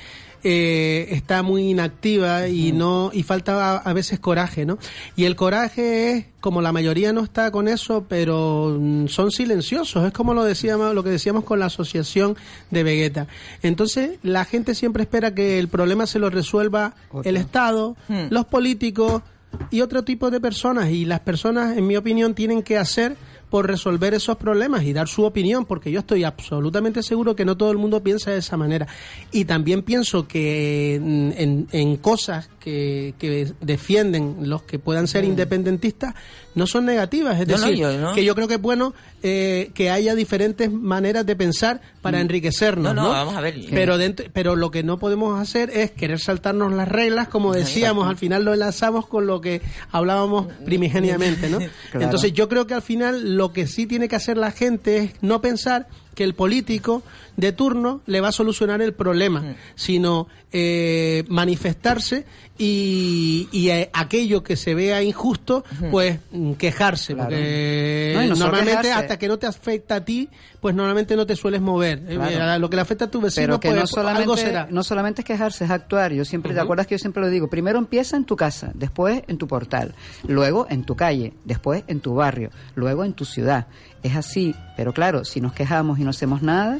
eh, 0.46 1.06
está 1.10 1.42
muy 1.42 1.70
inactiva 1.70 2.48
y 2.48 2.72
no 2.72 3.10
y 3.14 3.22
falta 3.22 3.72
a, 3.72 3.76
a 3.78 3.92
veces 3.94 4.20
coraje, 4.20 4.66
¿no? 4.66 4.78
Y 5.16 5.24
el 5.24 5.36
coraje 5.36 6.10
es 6.10 6.26
como 6.40 6.60
la 6.60 6.70
mayoría 6.70 7.14
no 7.14 7.22
está 7.22 7.50
con 7.50 7.66
eso, 7.66 8.04
pero 8.06 8.76
mm, 8.78 9.06
son 9.06 9.30
silenciosos. 9.30 10.06
Es 10.06 10.12
como 10.12 10.34
lo 10.34 10.44
decíamos, 10.44 10.94
lo 10.94 11.02
que 11.02 11.08
decíamos 11.08 11.44
con 11.44 11.60
la 11.60 11.66
asociación 11.66 12.36
de 12.70 12.82
Vegeta. 12.82 13.26
Entonces 13.62 14.18
la 14.22 14.44
gente 14.44 14.74
siempre 14.74 15.04
espera 15.04 15.34
que 15.34 15.58
el 15.58 15.68
problema 15.68 16.06
se 16.06 16.18
lo 16.18 16.28
resuelva 16.28 16.94
el 17.24 17.38
Estado, 17.38 17.96
Hmm. 18.08 18.26
los 18.28 18.44
políticos 18.44 19.22
y 19.70 19.80
otro 19.80 20.04
tipo 20.04 20.30
de 20.30 20.40
personas. 20.40 20.90
Y 20.90 21.06
las 21.06 21.20
personas, 21.20 21.78
en 21.78 21.86
mi 21.86 21.96
opinión, 21.96 22.34
tienen 22.34 22.62
que 22.62 22.76
hacer 22.76 23.16
por 23.54 23.68
resolver 23.68 24.14
esos 24.14 24.36
problemas 24.36 24.82
y 24.82 24.92
dar 24.92 25.06
su 25.06 25.22
opinión, 25.22 25.64
porque 25.64 25.92
yo 25.92 26.00
estoy 26.00 26.24
absolutamente 26.24 27.04
seguro 27.04 27.36
que 27.36 27.44
no 27.44 27.56
todo 27.56 27.70
el 27.70 27.78
mundo 27.78 28.02
piensa 28.02 28.32
de 28.32 28.38
esa 28.38 28.56
manera. 28.56 28.88
Y 29.30 29.44
también 29.44 29.82
pienso 29.82 30.26
que 30.26 30.98
mm, 31.00 31.30
en, 31.40 31.68
en 31.70 31.96
cosas 31.98 32.50
que, 32.58 33.14
que 33.16 33.52
defienden 33.60 34.48
los 34.48 34.64
que 34.64 34.80
puedan 34.80 35.06
ser 35.06 35.24
independentistas 35.24 36.16
no 36.54 36.66
son 36.66 36.84
negativas. 36.84 37.40
Es 37.40 37.46
Mm. 37.46 37.50
No, 37.50 37.56
decir, 37.58 37.76
yo 37.76 37.98
no. 37.98 38.14
que 38.14 38.24
yo 38.24 38.34
creo 38.34 38.48
que 38.48 38.54
es 38.54 38.60
bueno 38.60 38.94
eh, 39.22 39.70
que 39.74 39.90
haya 39.90 40.14
diferentes 40.14 40.70
maneras 40.70 41.24
de 41.26 41.36
pensar 41.36 41.80
para 42.02 42.20
enriquecernos. 42.20 42.92
Mm. 42.92 42.96
No, 42.96 43.02
No, 43.02 43.08
no, 43.08 43.14
vamos 43.14 43.36
a 43.36 43.40
ver. 43.40 43.54
Pero, 43.70 43.98
dentro, 43.98 44.26
pero 44.32 44.56
lo 44.56 44.70
que 44.70 44.82
no 44.82 44.98
podemos 44.98 45.38
hacer 45.40 45.70
es 45.70 45.90
querer 45.92 46.18
saltarnos 46.20 46.72
las 46.72 46.88
reglas, 46.88 47.28
como 47.28 47.52
decíamos, 47.54 48.08
al 48.08 48.16
final 48.16 48.44
lo 48.44 48.52
enlazamos 48.54 49.06
con 49.06 49.26
lo 49.26 49.40
que 49.40 49.60
hablábamos 49.90 50.46
primigeniamente, 50.64 51.48
¿no? 51.48 51.58
Claro. 51.90 52.04
Entonces 52.06 52.32
yo 52.32 52.48
creo 52.48 52.66
que 52.66 52.74
al 52.74 52.82
final 52.82 53.36
lo 53.36 53.52
que 53.52 53.66
sí 53.66 53.86
tiene 53.86 54.08
que 54.08 54.16
hacer 54.16 54.36
la 54.36 54.50
gente 54.50 54.96
es 54.98 55.10
no 55.20 55.40
pensar 55.40 55.86
que 56.14 56.24
el 56.24 56.34
político 56.34 57.02
de 57.36 57.52
turno 57.52 58.00
le 58.06 58.20
va 58.20 58.28
a 58.28 58.32
solucionar 58.32 58.80
el 58.82 58.92
problema, 58.94 59.56
sino 59.74 60.28
eh, 60.52 61.24
manifestarse 61.28 62.24
y, 62.56 63.48
y, 63.50 63.70
eh, 63.70 63.90
aquello 63.92 64.44
que 64.44 64.54
se 64.56 64.74
vea 64.76 65.02
injusto, 65.02 65.64
pues 65.90 66.20
mm, 66.30 66.52
quejarse, 66.52 67.14
Claro. 67.14 67.30
porque 67.30 68.12
No, 68.14 68.22
y 68.22 68.28
no 68.28 68.36
solo 68.36 68.46
normalmente 68.46 68.82
quejarse. 68.82 69.02
hasta 69.02 69.18
que 69.18 69.26
no 69.26 69.38
te 69.38 69.46
afecta 69.48 69.96
a 69.96 70.04
ti, 70.04 70.28
pues 70.60 70.74
normalmente 70.76 71.16
no 71.16 71.26
te 71.26 71.34
sueles 71.34 71.60
mover. 71.60 72.02
Eh, 72.06 72.14
Claro. 72.14 72.60
lo 72.60 72.70
que 72.70 72.76
le 72.76 72.82
afecta 72.82 73.06
a 73.06 73.10
tu 73.10 73.20
vecino, 73.20 73.46
Pero 73.46 73.60
que 73.60 73.68
pues 73.68 73.74
no 73.76 73.80
algo 73.80 73.88
solamente, 74.36 74.36
será. 74.42 74.68
no 74.70 74.84
solamente 74.84 75.22
es 75.22 75.26
quejarse, 75.26 75.64
es 75.64 75.70
actuar. 75.72 76.12
Yo 76.12 76.24
siempre, 76.24 76.54
¿te 76.54 76.60
acuerdas 76.60 76.86
que 76.86 76.94
yo 76.94 76.98
siempre 77.00 77.20
lo 77.22 77.28
digo? 77.30 77.48
Primero 77.50 77.78
empieza 77.80 78.16
en 78.16 78.24
tu 78.24 78.36
casa, 78.36 78.70
después 78.74 79.22
en 79.26 79.36
tu 79.38 79.48
portal, 79.48 79.92
luego 80.28 80.68
en 80.70 80.84
tu 80.84 80.94
calle, 80.94 81.32
después 81.44 81.82
en 81.88 81.98
tu 81.98 82.14
barrio, 82.14 82.50
luego 82.76 83.04
en 83.04 83.14
tu 83.14 83.24
ciudad. 83.24 83.66
Es 84.04 84.14
así, 84.14 84.54
pero 84.76 84.92
claro, 84.92 85.24
si 85.24 85.40
nos 85.40 85.54
quejamos 85.54 85.98
y 85.98 86.04
no 86.04 86.10
hacemos 86.10 86.42
nada, 86.42 86.78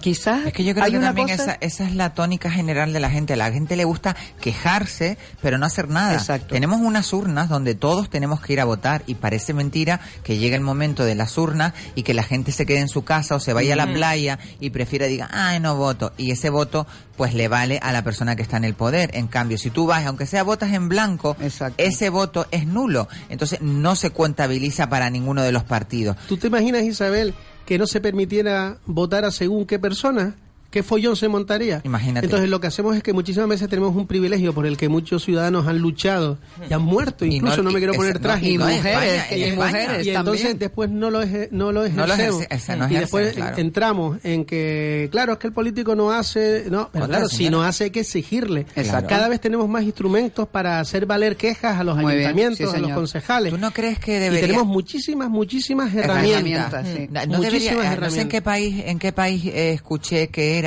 quizás 0.00 0.46
Es 0.46 0.52
que 0.52 0.64
yo 0.64 0.72
creo 0.74 0.84
hay 0.84 0.92
que 0.92 0.98
una 0.98 1.08
también 1.08 1.28
cosa... 1.28 1.42
esa, 1.42 1.58
esa 1.60 1.84
es 1.84 1.94
la 1.94 2.14
tónica 2.14 2.50
general 2.50 2.92
de 2.92 3.00
la 3.00 3.10
gente. 3.10 3.34
A 3.34 3.36
la 3.36 3.50
gente 3.52 3.76
le 3.76 3.84
gusta 3.84 4.16
quejarse, 4.40 5.18
pero 5.42 5.58
no 5.58 5.66
hacer 5.66 5.88
nada. 5.88 6.14
Exacto. 6.14 6.54
Tenemos 6.54 6.80
unas 6.80 7.12
urnas 7.12 7.48
donde 7.48 7.74
todos 7.74 8.10
tenemos 8.10 8.40
que 8.40 8.52
ir 8.54 8.60
a 8.60 8.64
votar 8.64 9.02
y 9.06 9.14
parece 9.16 9.54
mentira 9.54 10.00
que 10.22 10.38
llegue 10.38 10.56
el 10.56 10.62
momento 10.62 11.04
de 11.04 11.14
las 11.14 11.36
urnas 11.38 11.74
y 11.94 12.02
que 12.02 12.14
la 12.14 12.22
gente 12.22 12.52
se 12.52 12.66
quede 12.66 12.80
en 12.80 12.88
su 12.88 13.04
casa 13.04 13.34
o 13.34 13.40
se 13.40 13.52
vaya 13.52 13.74
a 13.74 13.76
la 13.76 13.92
playa 13.92 14.38
y 14.60 14.70
prefiera 14.70 15.06
diga, 15.06 15.28
ay, 15.32 15.60
no 15.60 15.76
voto. 15.76 16.12
Y 16.16 16.30
ese 16.30 16.50
voto 16.50 16.86
pues 17.16 17.34
le 17.34 17.48
vale 17.48 17.78
a 17.82 17.92
la 17.92 18.02
persona 18.02 18.36
que 18.36 18.42
está 18.42 18.56
en 18.56 18.64
el 18.64 18.74
poder. 18.74 19.10
En 19.14 19.28
cambio, 19.28 19.58
si 19.58 19.70
tú 19.70 19.86
vas, 19.86 20.04
aunque 20.06 20.26
sea 20.26 20.42
votas 20.42 20.72
en 20.72 20.88
blanco, 20.88 21.36
Exacto. 21.40 21.82
ese 21.82 22.10
voto 22.10 22.46
es 22.50 22.66
nulo. 22.66 23.08
Entonces 23.28 23.60
no 23.60 23.96
se 23.96 24.10
contabiliza 24.10 24.88
para 24.88 25.10
ninguno 25.10 25.42
de 25.42 25.52
los 25.52 25.64
partidos. 25.64 26.16
¿Tú 26.28 26.36
te 26.36 26.48
imaginas, 26.48 26.82
Isabel, 26.82 27.34
que 27.66 27.78
no 27.78 27.86
se 27.86 28.00
permitiera 28.00 28.78
votar 28.86 29.24
a 29.24 29.30
según 29.30 29.66
qué 29.66 29.78
persona? 29.78 30.36
¿Qué 30.74 30.82
follón 30.82 31.14
se 31.14 31.28
montaría? 31.28 31.80
Imagínate. 31.84 32.26
Entonces 32.26 32.48
lo 32.48 32.60
que 32.60 32.66
hacemos 32.66 32.96
es 32.96 33.02
que 33.04 33.12
muchísimas 33.12 33.48
veces 33.48 33.68
tenemos 33.68 33.94
un 33.94 34.08
privilegio 34.08 34.52
por 34.52 34.66
el 34.66 34.76
que 34.76 34.88
muchos 34.88 35.22
ciudadanos 35.22 35.68
han 35.68 35.78
luchado 35.78 36.36
y 36.68 36.72
han 36.74 36.82
muerto, 36.82 37.24
Y 37.24 37.36
incluso 37.36 37.58
no- 37.58 37.62
no, 37.64 37.70
me 37.70 37.78
y- 37.78 37.82
quiero 37.82 37.94
poner 37.94 38.18
trágico. 38.18 38.68
y 38.68 38.74
mujeres, 38.76 39.22
España. 39.30 39.54
mujeres. 39.54 40.06
y 40.06 40.10
entonces 40.10 40.58
después 40.58 40.90
no 40.90 41.10
lo, 41.10 41.22
eje- 41.22 41.46
no 41.52 41.70
lo 41.70 41.88
No 41.88 42.06
lo 42.08 42.14
ejercemos. 42.14 42.42
ejerce- 42.50 42.90
y 42.90 42.94
después 42.96 43.34
claro. 43.34 43.56
entramos 43.58 44.18
en 44.24 44.44
que, 44.44 45.08
claro, 45.12 45.34
es 45.34 45.38
que 45.38 45.46
el 45.46 45.52
político 45.52 45.94
no 45.94 46.10
hace, 46.10 46.64
no, 46.68 46.90
pero 46.92 47.06
claro, 47.06 47.28
si 47.28 47.50
no 47.50 47.62
hace 47.62 47.84
hay 47.84 47.90
que 47.90 48.00
exigirle. 48.00 48.66
Exacto. 48.74 49.08
Cada 49.10 49.28
vez 49.28 49.40
tenemos 49.40 49.68
más 49.68 49.84
instrumentos 49.84 50.48
para 50.48 50.80
hacer 50.80 51.06
valer 51.06 51.36
quejas 51.36 51.78
a 51.78 51.84
los 51.84 51.94
Muy 51.96 52.14
bien, 52.16 52.26
ayuntamientos, 52.26 52.70
sí, 52.72 52.76
a 52.76 52.80
los 52.80 52.90
concejales. 52.90 53.52
¿Tú 53.52 53.58
no 53.58 53.70
crees 53.70 54.00
que 54.00 54.16
Y 54.16 54.18
debería... 54.18 54.46
tenemos 54.48 54.66
muchísimas, 54.66 55.30
muchísimas 55.30 55.94
herramientas. 55.94 56.34
Herramientas, 56.34 56.86
sí. 56.88 57.08
No, 57.12 57.20
debería- 57.20 57.38
Muchísimas 57.38 57.86
eh, 57.96 58.00
no 58.00 58.10
sé 58.10 58.20
en 58.22 58.28
qué 58.28 58.36
herramientas. 58.38 58.42
país, 58.42 58.82
en 58.86 58.98
qué 58.98 59.12
país 59.12 59.44
eh, 59.46 59.70
escuché 59.72 60.28
que 60.28 60.58
era 60.58 60.63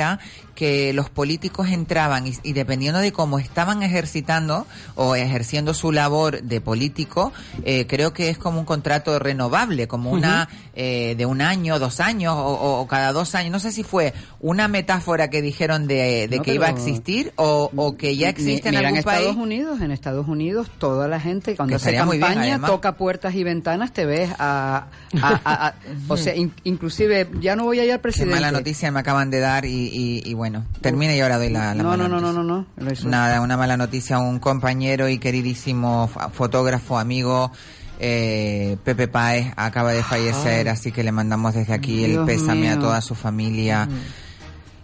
que 0.54 0.92
los 0.92 1.08
políticos 1.08 1.68
entraban 1.68 2.26
y, 2.26 2.32
y 2.42 2.52
dependiendo 2.52 2.98
de 2.98 3.12
cómo 3.12 3.38
estaban 3.38 3.82
ejercitando 3.84 4.66
o 4.96 5.14
ejerciendo 5.14 5.72
su 5.72 5.92
labor 5.92 6.42
de 6.42 6.60
político, 6.60 7.32
eh, 7.64 7.86
creo 7.86 8.12
que 8.12 8.28
es 8.28 8.38
como 8.38 8.58
un 8.58 8.64
contrato 8.64 9.18
renovable, 9.20 9.86
como 9.86 10.10
una 10.10 10.48
eh, 10.74 11.14
de 11.16 11.26
un 11.26 11.40
año, 11.42 11.78
dos 11.78 12.00
años 12.00 12.34
o, 12.36 12.86
cada 12.88 13.12
dos 13.12 13.34
años. 13.36 13.52
No 13.52 13.60
sé 13.60 13.70
si 13.70 13.84
fue 13.84 14.12
una 14.40 14.66
metáfora 14.68 15.30
que 15.30 15.42
dijeron 15.42 15.86
de, 15.86 16.26
de 16.28 16.38
No, 16.38 16.42
que 16.42 16.54
iba 16.54 16.66
a 16.66 16.70
existir 16.70 17.32
o, 17.36 17.70
o 17.76 17.96
que 17.96 18.16
ya 18.16 18.28
existe 18.28 18.68
en 18.70 18.76
algún 18.76 18.98
Estados 18.98 19.26
país. 19.26 19.36
Unidos, 19.36 19.80
en 19.80 19.92
Estados 19.92 20.26
Unidos, 20.26 20.68
toda 20.78 21.06
la 21.06 21.20
gente 21.20 21.54
cuando 21.56 21.76
hace 21.76 21.92
bien, 21.92 22.02
campaña 22.08 22.60
toca 22.60 22.96
puertas 22.96 23.34
y 23.36 23.44
ventanas, 23.44 23.92
te 23.92 24.06
ves 24.06 24.30
a, 24.40 24.86
a- 25.22 25.40
a- 25.44 25.66
a- 25.68 25.74
o 26.08 26.16
sea, 26.16 26.34
in- 26.34 26.52
inclusive 26.64 27.28
ya 27.40 27.54
no 27.54 27.64
voy 27.64 27.78
a 27.78 27.84
ir 27.84 27.92
al 27.92 27.98
Qué 27.98 28.02
presidente. 28.02 28.34
mala 28.34 28.50
noticia 28.52 28.90
me 28.90 29.00
acaban 29.00 29.30
de 29.30 29.38
dar 29.40 29.64
y, 29.64 29.87
y, 29.92 30.22
y 30.24 30.34
bueno, 30.34 30.64
termina 30.80 31.14
y 31.14 31.20
ahora 31.20 31.38
doy 31.38 31.50
la, 31.50 31.74
la 31.74 31.82
No, 31.82 31.90
mala 31.90 32.08
no, 32.08 32.20
no, 32.20 32.32
no, 32.32 32.42
no, 32.42 32.66
no. 32.76 32.92
Hizo. 32.92 33.08
Nada, 33.08 33.40
una 33.40 33.56
mala 33.56 33.76
noticia. 33.76 34.18
Un 34.18 34.38
compañero 34.38 35.08
y 35.08 35.18
queridísimo 35.18 36.08
fotógrafo, 36.32 36.98
amigo, 36.98 37.50
eh, 37.98 38.76
Pepe 38.84 39.08
Páez, 39.08 39.52
acaba 39.56 39.92
de 39.92 40.02
fallecer, 40.02 40.68
así 40.68 40.92
que 40.92 41.02
le 41.02 41.12
mandamos 41.12 41.54
desde 41.54 41.72
aquí 41.72 42.04
el 42.04 42.24
pésame 42.24 42.70
a 42.70 42.78
toda 42.78 43.00
su 43.00 43.14
familia. 43.14 43.88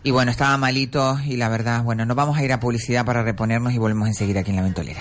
Y 0.02 0.10
bueno, 0.10 0.30
estaba 0.30 0.56
malito 0.58 1.18
y 1.24 1.36
la 1.36 1.48
verdad, 1.48 1.82
bueno, 1.82 2.04
nos 2.04 2.16
vamos 2.16 2.36
a 2.36 2.44
ir 2.44 2.52
a 2.52 2.60
publicidad 2.60 3.06
para 3.06 3.22
reponernos 3.22 3.72
y 3.72 3.78
volvemos 3.78 4.06
enseguida 4.08 4.40
aquí 4.40 4.50
en 4.50 4.56
La 4.56 4.62
Ventolera. 4.62 5.00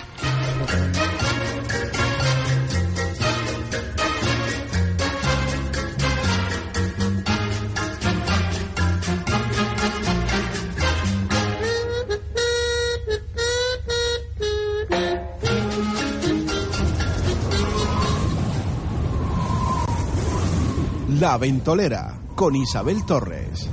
La 21.24 21.38
Ventolera 21.38 22.20
con 22.36 22.54
Isabel 22.54 23.06
Torres. 23.06 23.70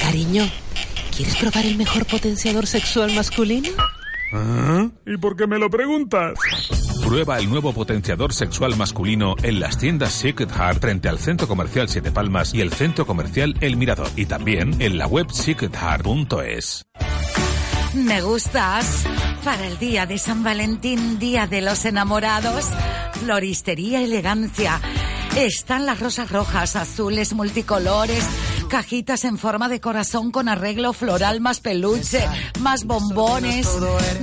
Cariño, 0.00 0.44
¿quieres 1.14 1.36
probar 1.36 1.66
el 1.66 1.76
mejor 1.76 2.06
potenciador 2.06 2.66
sexual 2.66 3.14
masculino? 3.14 3.68
¿Y 5.04 5.18
por 5.18 5.36
qué 5.36 5.46
me 5.46 5.58
lo 5.58 5.68
preguntas? 5.68 6.32
Prueba 7.06 7.38
el 7.38 7.50
nuevo 7.50 7.74
potenciador 7.74 8.32
sexual 8.32 8.74
masculino 8.74 9.34
en 9.42 9.60
las 9.60 9.76
tiendas 9.76 10.14
Secret 10.14 10.50
Heart 10.50 10.80
frente 10.80 11.10
al 11.10 11.18
Centro 11.18 11.46
Comercial 11.46 11.90
Siete 11.90 12.10
Palmas 12.10 12.54
y 12.54 12.62
el 12.62 12.72
Centro 12.72 13.04
Comercial 13.04 13.54
El 13.60 13.76
Mirador. 13.76 14.08
Y 14.16 14.24
también 14.24 14.80
en 14.80 14.96
la 14.96 15.06
web 15.06 15.30
secretheart.es. 15.30 16.86
Me 17.94 18.20
gustas. 18.22 19.04
Para 19.44 19.66
el 19.66 19.78
día 19.78 20.06
de 20.06 20.18
San 20.18 20.42
Valentín, 20.42 21.18
día 21.18 21.46
de 21.46 21.60
los 21.60 21.84
enamorados, 21.84 22.66
floristería 23.20 24.00
elegancia. 24.02 24.80
Están 25.36 25.86
las 25.86 26.00
rosas 26.00 26.30
rojas, 26.30 26.76
azules, 26.76 27.34
multicolores, 27.34 28.24
cajitas 28.68 29.24
en 29.24 29.38
forma 29.38 29.68
de 29.68 29.80
corazón 29.80 30.30
con 30.30 30.48
arreglo 30.48 30.92
floral 30.92 31.40
más 31.40 31.60
peluche, 31.60 32.26
más 32.60 32.84
bombones, 32.84 33.68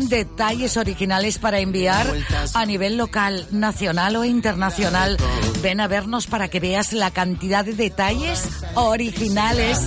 detalles 0.09 0.77
originales 0.77 1.37
para 1.37 1.59
enviar 1.59 2.07
a 2.53 2.65
nivel 2.65 2.97
local, 2.97 3.45
nacional 3.51 4.15
o 4.15 4.25
internacional. 4.25 5.17
Ven 5.61 5.79
a 5.79 5.87
vernos 5.87 6.27
para 6.27 6.47
que 6.47 6.59
veas 6.59 6.93
la 6.93 7.11
cantidad 7.11 7.63
de 7.63 7.73
detalles 7.73 8.43
originales. 8.75 9.79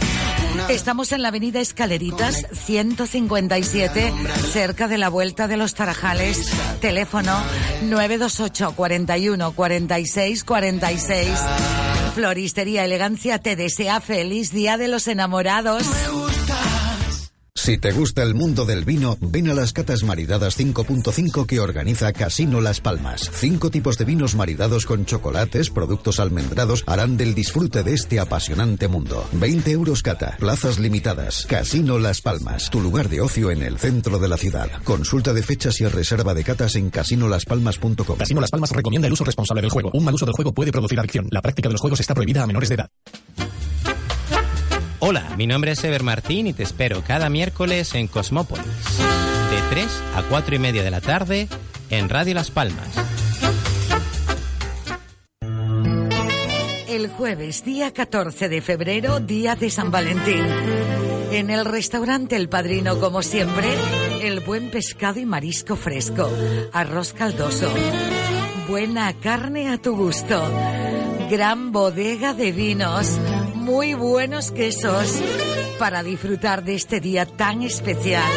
Estamos 0.69 1.13
en 1.13 1.23
la 1.23 1.29
avenida 1.29 1.61
Escaleritas 1.61 2.47
157, 2.53 4.13
cerca 4.53 4.89
de 4.89 4.99
la 4.99 5.09
Vuelta 5.09 5.49
de 5.49 5.57
los 5.57 5.75
Tarajales. 5.75 6.51
Teléfono 6.81 7.33
928 7.83 8.73
41 8.75 9.53
46 9.53 10.45
46. 10.45 11.31
Floristería 12.15 12.85
Elegancia 12.85 13.39
te 13.39 13.57
desea 13.57 14.01
feliz 14.01 14.53
Día 14.53 14.77
de 14.79 14.89
los 14.89 15.09
Enamorados. 15.09 15.85
Si 17.57 17.79
te 17.79 17.93
gusta 17.93 18.23
el 18.23 18.35
mundo 18.35 18.67
del 18.67 18.85
vino, 18.85 19.17
ven 19.23 19.49
a 19.49 19.55
las 19.55 19.73
catas 19.73 20.03
maridadas 20.03 20.59
5.5 20.59 21.47
que 21.47 21.61
organiza 21.61 22.13
Casino 22.13 22.61
Las 22.61 22.81
Palmas. 22.81 23.31
Cinco 23.33 23.71
tipos 23.71 23.97
de 23.97 24.05
vinos 24.05 24.35
maridados 24.35 24.85
con 24.85 25.07
chocolates, 25.07 25.71
productos 25.71 26.21
almendrados 26.21 26.85
harán 26.87 27.17
del 27.17 27.35
disfrute 27.35 27.83
de 27.83 27.95
este 27.95 28.21
apasionante 28.21 28.87
mundo. 28.87 29.27
20 29.33 29.71
euros 29.71 30.03
cata, 30.03 30.37
plazas 30.39 30.79
limitadas. 30.79 31.47
Casino 31.47 31.99
Las 31.99 32.21
Palmas, 32.21 32.69
tu 32.69 32.83
lugar 32.83 33.09
de 33.09 33.23
ocio 33.23 33.51
en 33.51 33.63
el 33.63 33.79
centro 33.79 34.19
de 34.19 34.29
la 34.29 34.37
ciudad. 34.37 34.69
Consulta 34.83 35.33
de 35.33 35.43
fechas 35.43 35.81
y 35.81 35.87
reserva 35.87 36.35
de 36.35 36.45
catas 36.45 36.75
en 36.75 36.91
casinolaspalmas.com. 36.91 38.19
Casino 38.19 38.43
Las 38.43 38.51
Palmas 38.51 38.73
recomienda 38.73 39.07
el 39.07 39.15
uso 39.15 39.25
responsable 39.25 39.63
del 39.63 39.71
juego. 39.71 39.91
Un 39.95 40.05
mal 40.05 40.15
uso 40.15 40.27
del 40.27 40.35
juego 40.35 40.53
puede 40.53 40.71
producir 40.71 40.99
adicción. 40.99 41.29
La 41.31 41.41
práctica 41.41 41.71
de 41.71 41.75
los 41.75 41.81
juegos 41.81 42.01
está 42.01 42.15
prohibida 42.15 42.43
a 42.43 42.47
menores 42.47 42.69
de 42.69 42.75
edad. 42.75 42.91
Hola, 45.07 45.35
mi 45.37 45.47
nombre 45.47 45.73
es 45.73 45.85
Ever 45.85 46.03
Martín 46.03 46.47
y 46.47 46.55
te 46.55 46.63
espero 46.63 47.05
cada 47.07 47.29
miércoles 47.29 47.95
en 47.95 48.09
Cosmópolis. 48.09 48.65
De 48.65 49.61
3 49.69 49.87
a 50.17 50.23
4 50.31 50.55
y 50.55 50.59
media 50.59 50.83
de 50.83 50.91
la 50.91 51.03
tarde 51.03 51.47
en 51.91 52.09
Radio 52.09 52.33
Las 52.33 52.51
Palmas. 52.51 52.89
El 56.89 57.09
jueves, 57.09 57.67
día 57.67 57.93
14 57.93 58.49
de 58.49 58.63
febrero, 58.63 59.21
día 59.21 59.57
de 59.57 59.69
San 59.69 59.91
Valentín. 59.91 60.47
En 61.33 61.51
el 61.51 61.67
restaurante 61.67 62.37
El 62.37 62.49
Padrino, 62.49 62.99
como 62.99 63.21
siempre, 63.21 63.75
el 64.23 64.41
buen 64.41 64.71
pescado 64.71 65.21
y 65.21 65.27
marisco 65.27 65.77
fresco, 65.77 66.31
arroz 66.73 67.13
caldoso, 67.13 67.71
buena 68.71 69.13
carne 69.13 69.69
a 69.69 69.77
tu 69.77 69.95
gusto, 69.95 70.43
gran 71.29 71.73
bodega 71.73 72.33
de 72.33 72.53
vinos, 72.53 73.19
muy 73.65 73.95
buenos 73.95 74.51
quesos, 74.51 75.21
para 75.79 76.03
disfrutar 76.03 76.65
de 76.65 76.75
este 76.75 77.01
día 77.01 77.25
tan 77.25 77.63
especial. 77.63 78.31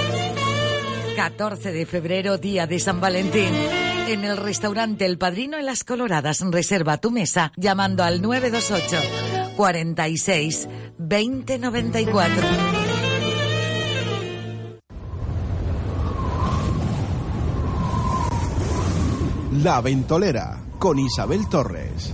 14 1.17 1.73
de 1.73 1.85
febrero, 1.85 2.37
día 2.37 2.65
de 2.65 2.79
San 2.79 3.01
Valentín. 3.01 3.53
En 4.07 4.23
el 4.23 4.37
restaurante 4.37 5.05
El 5.05 5.17
Padrino 5.17 5.57
en 5.57 5.65
Las 5.65 5.83
Coloradas, 5.83 6.39
reserva 6.49 6.97
tu 6.97 7.11
mesa 7.11 7.51
llamando 7.57 8.03
al 8.03 8.21
928 8.21 9.53
46 9.57 10.69
20 10.97 11.59
94. 11.59 12.43
La 19.61 19.81
Ventolera 19.81 20.57
con 20.79 20.99
Isabel 20.99 21.49
Torres. 21.49 22.13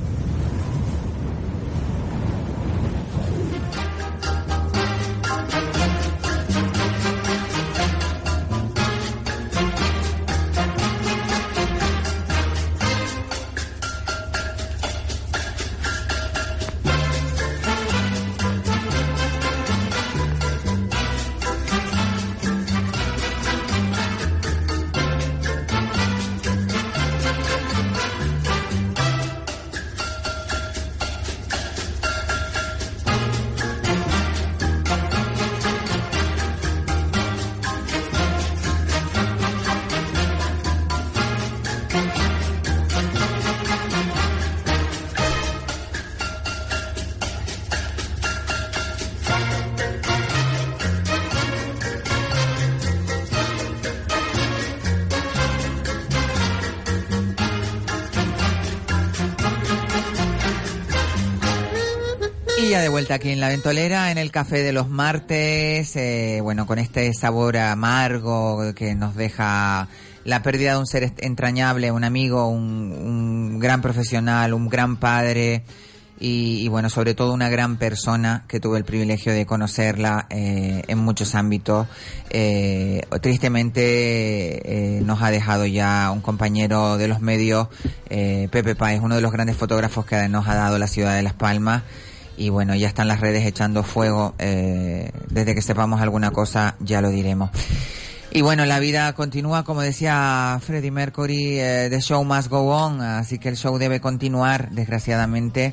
Vuelta 63.04 63.16
aquí 63.16 63.32
en 63.32 63.42
La 63.42 63.50
Ventolera, 63.50 64.12
en 64.12 64.18
el 64.18 64.32
café 64.32 64.64
de 64.64 64.72
los 64.72 64.88
martes, 64.88 65.94
eh, 65.98 66.40
bueno, 66.42 66.66
con 66.66 66.80
este 66.80 67.14
sabor 67.14 67.58
amargo 67.58 68.74
que 68.74 68.96
nos 68.96 69.14
deja 69.16 69.90
la 70.24 70.42
pérdida 70.42 70.72
de 70.72 70.78
un 70.78 70.88
ser 70.88 71.12
entrañable, 71.18 71.92
un 71.92 72.06
amigo, 72.06 72.48
un, 72.48 72.94
un 72.94 73.60
gran 73.60 73.82
profesional, 73.82 74.54
un 74.54 74.70
gran 74.70 74.96
padre 74.96 75.66
y, 76.18 76.64
y, 76.64 76.70
bueno, 76.70 76.90
sobre 76.90 77.14
todo 77.14 77.34
una 77.34 77.50
gran 77.50 77.76
persona 77.76 78.46
que 78.48 78.62
tuve 78.62 78.78
el 78.78 78.86
privilegio 78.86 79.34
de 79.34 79.46
conocerla 79.46 80.28
eh, 80.30 80.84
en 80.88 80.98
muchos 80.98 81.36
ámbitos. 81.36 81.88
Eh, 82.30 83.02
tristemente 83.22 83.82
eh, 84.96 85.02
nos 85.02 85.22
ha 85.22 85.30
dejado 85.30 85.66
ya 85.66 86.10
un 86.10 86.22
compañero 86.22 86.98
de 86.98 87.10
los 87.10 87.20
medios, 87.20 87.68
eh, 88.10 88.48
Pepe 88.50 88.76
Páez, 88.76 89.02
uno 89.04 89.18
de 89.18 89.22
los 89.22 89.34
grandes 89.34 89.58
fotógrafos 89.58 90.06
que 90.06 90.30
nos 90.30 90.48
ha 90.48 90.56
dado 90.56 90.80
la 90.80 90.88
ciudad 90.88 91.18
de 91.18 91.24
Las 91.24 91.34
Palmas 91.34 91.84
y 92.38 92.50
bueno, 92.50 92.76
ya 92.76 92.88
están 92.88 93.08
las 93.08 93.20
redes 93.20 93.46
echando 93.46 93.84
fuego. 93.84 94.34
eh, 94.40 95.12
desde 95.30 95.56
que 95.56 95.62
sepamos 95.62 96.02
alguna 96.02 96.32
cosa, 96.32 96.76
ya 96.80 97.02
lo 97.02 97.10
diremos. 97.10 97.50
Y 98.36 98.42
bueno, 98.42 98.66
la 98.66 98.80
vida 98.80 99.14
continúa, 99.14 99.64
como 99.64 99.82
decía 99.82 100.60
Freddie 100.60 100.90
Mercury, 100.90 101.60
eh, 101.60 101.88
the 101.92 102.02
show 102.02 102.24
must 102.24 102.50
go 102.50 102.76
on, 102.76 103.00
así 103.00 103.38
que 103.38 103.50
el 103.50 103.58
show 103.58 103.78
debe 103.78 104.02
continuar, 104.02 104.72
desgraciadamente. 104.72 105.72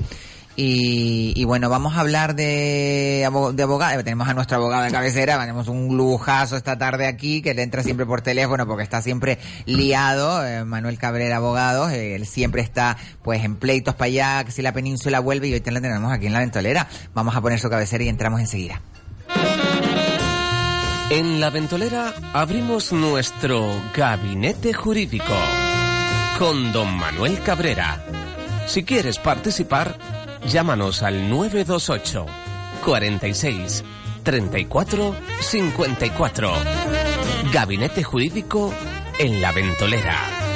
Y, 0.62 1.42
bueno, 1.44 1.70
vamos 1.70 1.96
a 1.96 2.00
hablar 2.00 2.34
de, 2.34 3.26
de 3.54 3.62
abogado. 3.62 4.04
Tenemos 4.04 4.28
a 4.28 4.34
nuestro 4.34 4.58
abogado 4.58 4.82
de 4.82 4.90
cabecera, 4.90 5.38
tenemos 5.40 5.68
un 5.68 5.96
lujazo 5.96 6.54
esta 6.58 6.76
tarde 6.76 7.06
aquí, 7.06 7.40
que 7.40 7.54
le 7.54 7.62
entra 7.62 7.82
siempre 7.82 8.04
por 8.04 8.20
teléfono 8.20 8.66
porque 8.66 8.82
está 8.82 9.00
siempre 9.00 9.38
liado. 9.64 10.46
eh, 10.46 10.66
Manuel 10.66 10.98
Cabrera, 10.98 11.36
abogado, 11.36 11.88
eh, 11.88 12.14
él 12.14 12.26
siempre 12.26 12.60
está 12.60 12.98
pues 13.22 13.42
en 13.42 13.56
pleitos 13.56 13.94
para 13.94 14.06
allá, 14.08 14.44
que 14.44 14.52
si 14.52 14.60
la 14.60 14.72
península 14.72 15.20
vuelve 15.20 15.48
y 15.48 15.54
hoy 15.54 15.60
te 15.60 15.70
la 15.70 15.80
tenemos 15.80 16.12
aquí 16.12 16.26
en 16.26 16.34
la 16.34 16.40
ventolera. 16.40 16.86
Vamos 17.14 17.34
a 17.34 17.40
poner 17.40 17.58
su 17.58 17.70
cabecera 17.70 18.04
y 18.04 18.08
entramos 18.08 18.40
enseguida. 18.40 18.82
En 21.08 21.40
la 21.40 21.48
ventolera 21.48 22.12
abrimos 22.34 22.92
nuestro 22.92 23.66
gabinete 23.96 24.74
jurídico 24.74 25.34
con 26.38 26.70
don 26.70 26.98
Manuel 26.98 27.40
Cabrera. 27.42 28.04
Si 28.66 28.84
quieres 28.84 29.18
participar, 29.18 29.96
llámanos 30.46 31.02
al 31.02 31.28
928 31.28 32.26
46 32.84 33.84
34 34.22 35.14
54. 35.40 36.52
Gabinete 37.52 38.02
jurídico 38.02 38.72
en 39.18 39.40
la 39.40 39.52
ventolera. 39.52 40.49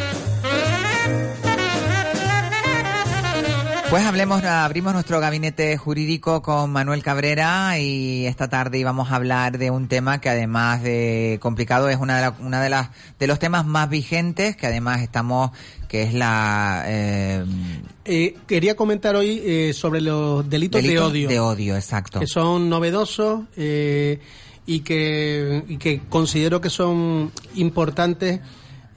Pues 3.95 4.07
hablemos, 4.07 4.43
abrimos 4.43 4.93
nuestro 4.93 5.21
gabinete 5.21 5.77
jurídico 5.77 6.43
con 6.43 6.73
Manuel 6.73 7.01
Cabrera 7.05 7.79
y 7.79 8.27
esta 8.27 8.49
tarde 8.49 8.81
íbamos 8.81 9.13
a 9.13 9.15
hablar 9.15 9.57
de 9.57 9.71
un 9.71 9.87
tema 9.87 10.21
que 10.21 10.29
además 10.29 10.83
de 10.83 11.39
complicado 11.41 11.89
es 11.89 11.97
una 11.99 12.17
de, 12.17 12.23
la- 12.23 12.35
una 12.41 12.61
de 12.61 12.71
las 12.71 12.89
de 13.21 13.29
los 13.29 13.39
temas 13.39 13.65
más 13.65 13.89
vigentes 13.89 14.57
que 14.57 14.67
además 14.67 15.01
estamos 15.01 15.53
que 15.87 16.03
es 16.03 16.13
la 16.13 16.83
eh, 16.89 17.45
Eh, 18.05 18.35
quería 18.49 18.75
comentar 18.75 19.15
hoy 19.15 19.41
eh, 19.45 19.73
sobre 19.73 20.01
los 20.01 20.51
delitos, 20.51 20.83
de 20.83 20.99
odio. 20.99 21.29
de 21.29 21.39
odio, 21.39 21.77
exacto. 21.77 22.19
que 22.19 22.27
son 22.27 22.69
novedosos 22.69 23.43
eh, 23.57 24.19
y, 24.67 24.81
que, 24.81 25.63
y 25.69 25.77
que 25.77 26.01
considero 26.09 26.61
que 26.61 26.69
son 26.69 27.31
importantes. 27.55 28.41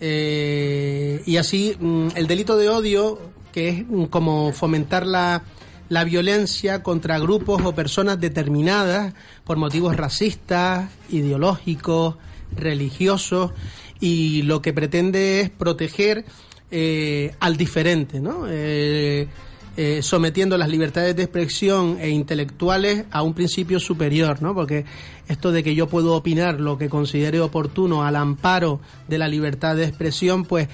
y 0.02 1.38
así, 1.38 1.78
mm, 1.80 2.08
el 2.16 2.26
delito 2.26 2.58
de 2.58 2.70
odio, 2.70 3.37
que 3.58 3.70
es 3.70 3.86
como 4.12 4.54
fomentar 4.54 5.08
la, 5.08 5.42
la 5.90 6.04
violencia 6.04 6.84
contra 6.84 7.18
grupos 7.18 7.64
o 7.66 7.74
personas 7.74 8.20
determinadas 8.22 9.16
por 9.46 9.58
motivos 9.58 9.96
racistas, 9.96 10.92
ideológicos, 11.10 12.18
religiosos, 12.56 13.54
y 14.00 14.44
lo 14.44 14.62
que 14.62 14.74
pretende 14.74 15.42
es 15.42 15.50
proteger 15.50 16.24
eh, 16.70 17.34
al 17.40 17.58
diferente, 17.58 18.20
¿no? 18.20 18.46
Eh, 18.48 19.28
eh, 19.76 20.02
sometiendo 20.02 20.58
las 20.58 20.70
libertades 20.70 21.16
de 21.16 21.24
expresión 21.24 21.98
e 22.00 22.10
intelectuales 22.10 23.06
a 23.12 23.22
un 23.22 23.36
principio 23.36 23.80
superior, 23.80 24.42
¿no? 24.42 24.54
Porque 24.54 24.86
esto 25.28 25.52
de 25.52 25.64
que 25.64 25.76
yo 25.76 25.88
puedo 25.88 26.16
opinar 26.16 26.60
lo 26.60 26.78
que 26.78 26.90
considere 26.90 27.40
oportuno 27.42 28.04
al 28.04 28.16
amparo 28.16 28.80
de 29.08 29.18
la 29.18 29.28
libertad 29.28 29.76
de 29.76 29.86
expresión, 29.86 30.46
pues 30.46 30.68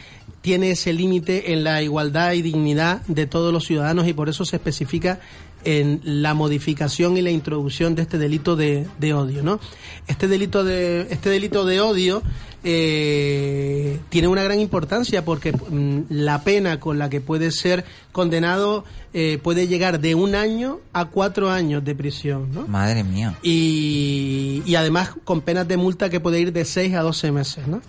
tiene 0.43 0.71
ese 0.71 0.91
límite 0.91 1.53
en 1.53 1.63
la 1.63 1.81
igualdad 1.81 2.33
y 2.33 2.41
dignidad 2.41 3.01
de 3.07 3.25
todos 3.25 3.53
los 3.53 3.63
ciudadanos 3.63 4.09
y 4.09 4.13
por 4.13 4.27
eso 4.27 4.43
se 4.43 4.57
especifica 4.57 5.21
en 5.63 6.01
la 6.03 6.33
modificación 6.33 7.15
y 7.15 7.21
la 7.21 7.31
introducción 7.31 7.95
de 7.95 8.01
este 8.01 8.17
delito 8.17 8.57
de, 8.57 8.85
de 8.99 9.13
odio, 9.13 9.41
¿no? 9.41 9.61
Este 10.05 10.27
delito 10.27 10.65
de 10.65 11.07
este 11.09 11.29
delito 11.29 11.63
de 11.63 11.79
odio 11.79 12.21
eh, 12.65 14.01
tiene 14.09 14.27
una 14.27 14.43
gran 14.43 14.59
importancia 14.59 15.23
porque 15.23 15.53
mm, 15.53 16.07
la 16.09 16.43
pena 16.43 16.77
con 16.81 16.99
la 16.99 17.09
que 17.09 17.21
puede 17.21 17.49
ser 17.51 17.85
condenado 18.11 18.83
eh, 19.13 19.39
puede 19.41 19.69
llegar 19.69 20.01
de 20.01 20.13
un 20.13 20.35
año 20.35 20.81
a 20.91 21.05
cuatro 21.05 21.51
años 21.51 21.85
de 21.85 21.95
prisión, 21.95 22.51
¿no? 22.53 22.67
Madre 22.67 23.05
mía. 23.05 23.37
y, 23.41 24.61
y 24.65 24.75
además 24.75 25.11
con 25.23 25.39
penas 25.39 25.69
de 25.69 25.77
multa 25.77 26.09
que 26.09 26.19
puede 26.19 26.41
ir 26.41 26.51
de 26.51 26.65
6 26.65 26.95
a 26.95 27.01
12 27.01 27.31
meses, 27.31 27.65
¿no? 27.65 27.81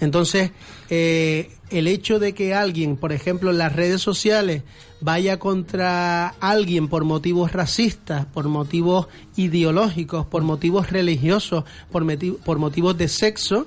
Entonces, 0.00 0.52
eh, 0.90 1.50
el 1.70 1.86
hecho 1.88 2.18
de 2.18 2.32
que 2.34 2.54
alguien, 2.54 2.96
por 2.96 3.12
ejemplo, 3.12 3.50
en 3.50 3.58
las 3.58 3.74
redes 3.74 4.00
sociales 4.00 4.62
vaya 5.00 5.38
contra 5.38 6.28
alguien 6.40 6.88
por 6.88 7.04
motivos 7.04 7.52
racistas, 7.52 8.26
por 8.26 8.48
motivos 8.48 9.08
ideológicos, 9.36 10.26
por 10.26 10.42
motivos 10.42 10.90
religiosos, 10.90 11.64
por, 11.90 12.04
por 12.44 12.58
motivos 12.58 12.96
de 12.96 13.08
sexo, 13.08 13.66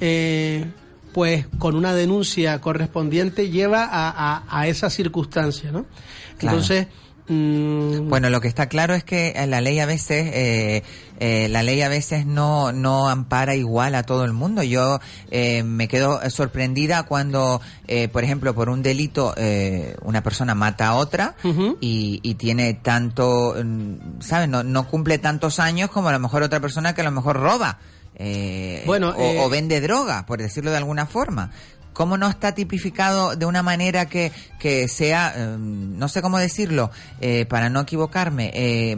eh, 0.00 0.66
pues 1.12 1.46
con 1.58 1.76
una 1.76 1.92
denuncia 1.94 2.60
correspondiente 2.60 3.50
lleva 3.50 3.84
a, 3.84 4.08
a- 4.08 4.44
a 4.48 4.66
esa 4.66 4.88
circunstancia, 4.88 5.70
¿no? 5.70 5.84
Claro. 6.38 6.56
Entonces, 6.58 6.86
mm, 7.32 8.08
Bueno, 8.08 8.30
lo 8.30 8.40
que 8.40 8.48
está 8.48 8.68
claro 8.68 8.94
es 8.94 9.04
que 9.04 9.32
eh, 9.36 9.46
la 9.46 9.60
ley 9.60 9.78
a 9.80 9.86
veces, 9.86 10.30
eh, 10.32 10.82
eh, 11.20 11.48
la 11.50 11.62
ley 11.62 11.80
a 11.82 11.88
veces 11.88 12.26
no, 12.26 12.72
no 12.72 13.08
ampara 13.08 13.54
igual 13.54 13.94
a 13.94 14.02
todo 14.02 14.24
el 14.24 14.32
mundo. 14.32 14.62
Yo 14.62 15.00
eh, 15.30 15.62
me 15.62 15.88
quedo 15.88 16.20
sorprendida 16.30 17.04
cuando, 17.04 17.60
eh, 17.88 18.08
por 18.08 18.24
ejemplo, 18.24 18.54
por 18.54 18.68
un 18.68 18.82
delito, 18.82 19.34
eh, 19.36 19.96
una 20.02 20.22
persona 20.22 20.54
mata 20.54 20.88
a 20.88 20.94
otra 20.94 21.34
y, 21.80 22.20
y 22.22 22.34
tiene 22.34 22.74
tanto, 22.74 23.54
mm, 23.62 24.20
¿sabes? 24.20 24.48
No, 24.48 24.62
no 24.62 24.86
cumple 24.88 25.18
tantos 25.18 25.58
años 25.60 25.90
como 25.90 26.08
a 26.08 26.12
lo 26.12 26.18
mejor 26.18 26.42
otra 26.42 26.60
persona 26.60 26.94
que 26.94 27.00
a 27.00 27.04
lo 27.04 27.10
mejor 27.12 27.36
roba. 27.36 27.78
eh, 28.16 28.82
Bueno, 28.86 29.10
o, 29.10 29.20
eh, 29.22 29.40
o 29.40 29.48
vende 29.48 29.80
droga, 29.80 30.26
por 30.26 30.40
decirlo 30.40 30.70
de 30.70 30.76
alguna 30.76 31.06
forma. 31.06 31.50
¿Cómo 31.92 32.16
no 32.16 32.28
está 32.28 32.54
tipificado 32.54 33.36
de 33.36 33.44
una 33.46 33.62
manera 33.62 34.08
que, 34.08 34.32
que 34.58 34.88
sea, 34.88 35.34
eh, 35.36 35.56
no 35.58 36.08
sé 36.08 36.22
cómo 36.22 36.38
decirlo, 36.38 36.90
eh, 37.20 37.44
para 37.46 37.68
no 37.68 37.80
equivocarme, 37.80 38.50
eh, 38.54 38.96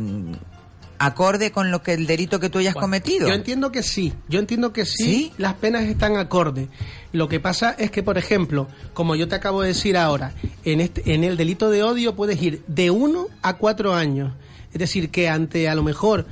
acorde 0.99 1.51
con 1.51 1.71
lo 1.71 1.83
que 1.83 1.95
el 1.95 2.07
delito 2.07 2.41
que 2.41 2.51
tú 2.51 2.59
hayas 2.59 2.75
cometido? 2.75 3.29
Yo 3.29 3.35
entiendo 3.35 3.73
que 3.73 3.83
sí, 3.83 4.13
yo 4.29 4.39
entiendo 4.39 4.73
que 4.73 4.87
sí, 4.87 5.33
las 5.39 5.55
penas 5.55 5.85
están 5.85 6.17
acorde. 6.17 6.69
Lo 7.13 7.29
que 7.29 7.41
pasa 7.41 7.75
es 7.79 7.91
que, 7.91 8.03
por 8.03 8.19
ejemplo, 8.19 8.69
como 8.93 9.17
yo 9.17 9.29
te 9.29 9.35
acabo 9.35 9.63
de 9.63 9.69
decir 9.69 9.97
ahora, 9.97 10.33
en, 10.65 10.81
este, 10.81 11.15
en 11.15 11.25
el 11.25 11.37
delito 11.37 11.71
de 11.71 11.83
odio 11.83 12.15
puedes 12.15 12.41
ir 12.41 12.63
de 12.67 12.91
uno 12.91 13.27
a 13.43 13.57
cuatro 13.57 13.95
años. 13.95 14.33
Es 14.73 14.79
decir, 14.79 15.11
que 15.11 15.29
ante 15.29 15.69
a 15.69 15.75
lo 15.75 15.83
mejor 15.83 16.27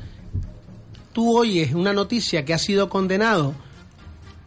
tú 1.12 1.38
oyes 1.38 1.74
una 1.74 1.92
noticia 1.92 2.44
que 2.44 2.54
ha 2.54 2.58
sido 2.58 2.88
condenado 2.88 3.54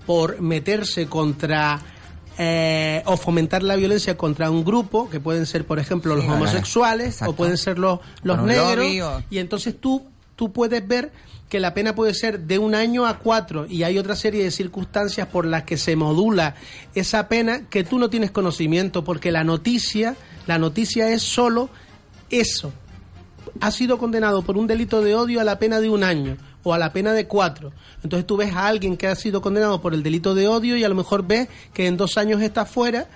por 0.05 0.41
meterse 0.41 1.07
contra 1.07 1.80
eh, 2.38 3.01
o 3.05 3.17
fomentar 3.17 3.63
la 3.63 3.75
violencia 3.75 4.17
contra 4.17 4.51
un 4.51 4.65
grupo, 4.65 5.09
que 5.09 5.19
pueden 5.19 5.45
ser, 5.45 5.65
por 5.65 5.79
ejemplo, 5.79 6.15
los 6.15 6.25
Sí, 6.25 6.31
homosexuales 6.31 7.21
o 7.21 7.33
pueden 7.33 7.57
ser 7.57 7.79
los, 7.79 7.99
los 8.23 8.41
negros. 8.41 8.86
Y 9.29 9.38
entonces 9.38 9.79
tú, 9.79 10.03
tú 10.36 10.51
puedes 10.51 10.86
ver 10.88 11.11
que 11.49 11.59
la 11.59 11.73
pena 11.73 11.95
puede 11.95 12.13
ser 12.13 12.41
de 12.41 12.57
un 12.57 12.75
año 12.75 13.05
a 13.05 13.19
cuatro 13.19 13.67
y 13.69 13.83
hay 13.83 13.97
otra 13.97 14.15
serie 14.15 14.43
de 14.43 14.51
circunstancias 14.51 15.27
por 15.27 15.45
las 15.45 15.63
que 15.63 15.77
se 15.77 15.95
modula 15.95 16.55
esa 16.95 17.27
pena 17.27 17.69
que 17.69 17.83
tú 17.83 17.99
no 17.99 18.09
tienes 18.09 18.31
conocimiento 18.31 19.03
porque 19.03 19.31
la 19.31 19.43
noticia, 19.43 20.15
la 20.47 20.57
noticia 20.57 21.09
es 21.09 21.21
solo 21.21 21.69
eso. 22.29 22.73
Ha 23.61 23.71
sido 23.71 23.97
condenado 23.97 24.41
por 24.41 24.57
un 24.57 24.67
delito 24.67 25.01
de 25.01 25.15
odio 25.15 25.39
a 25.39 25.43
la 25.43 25.59
pena 25.59 25.79
de 25.79 25.89
un 25.89 26.03
año 26.03 26.36
o 26.66 26.74
a 26.74 26.78
la 26.78 26.91
pena 26.91 27.13
de 27.13 27.28
cuatro. 27.28 27.72
Entonces 28.03 28.28
tú 28.28 28.36
ves 28.36 28.53
a 28.53 28.68
alguien 28.68 28.97
que 28.97 29.07
ha 29.07 29.16
sido 29.16 29.41
condenado 29.41 29.80
por 29.82 29.93
el 29.93 30.03
delito 30.03 30.36
de 30.36 30.47
odio 30.49 30.76
y 30.76 30.84
a 30.84 30.89
lo 30.89 30.95
mejor 30.95 31.26
ves 31.26 31.47
que 31.74 31.88
en 31.88 31.95
dos 31.95 32.18
años 32.18 32.41
está 32.41 32.66
fuera 32.66 33.07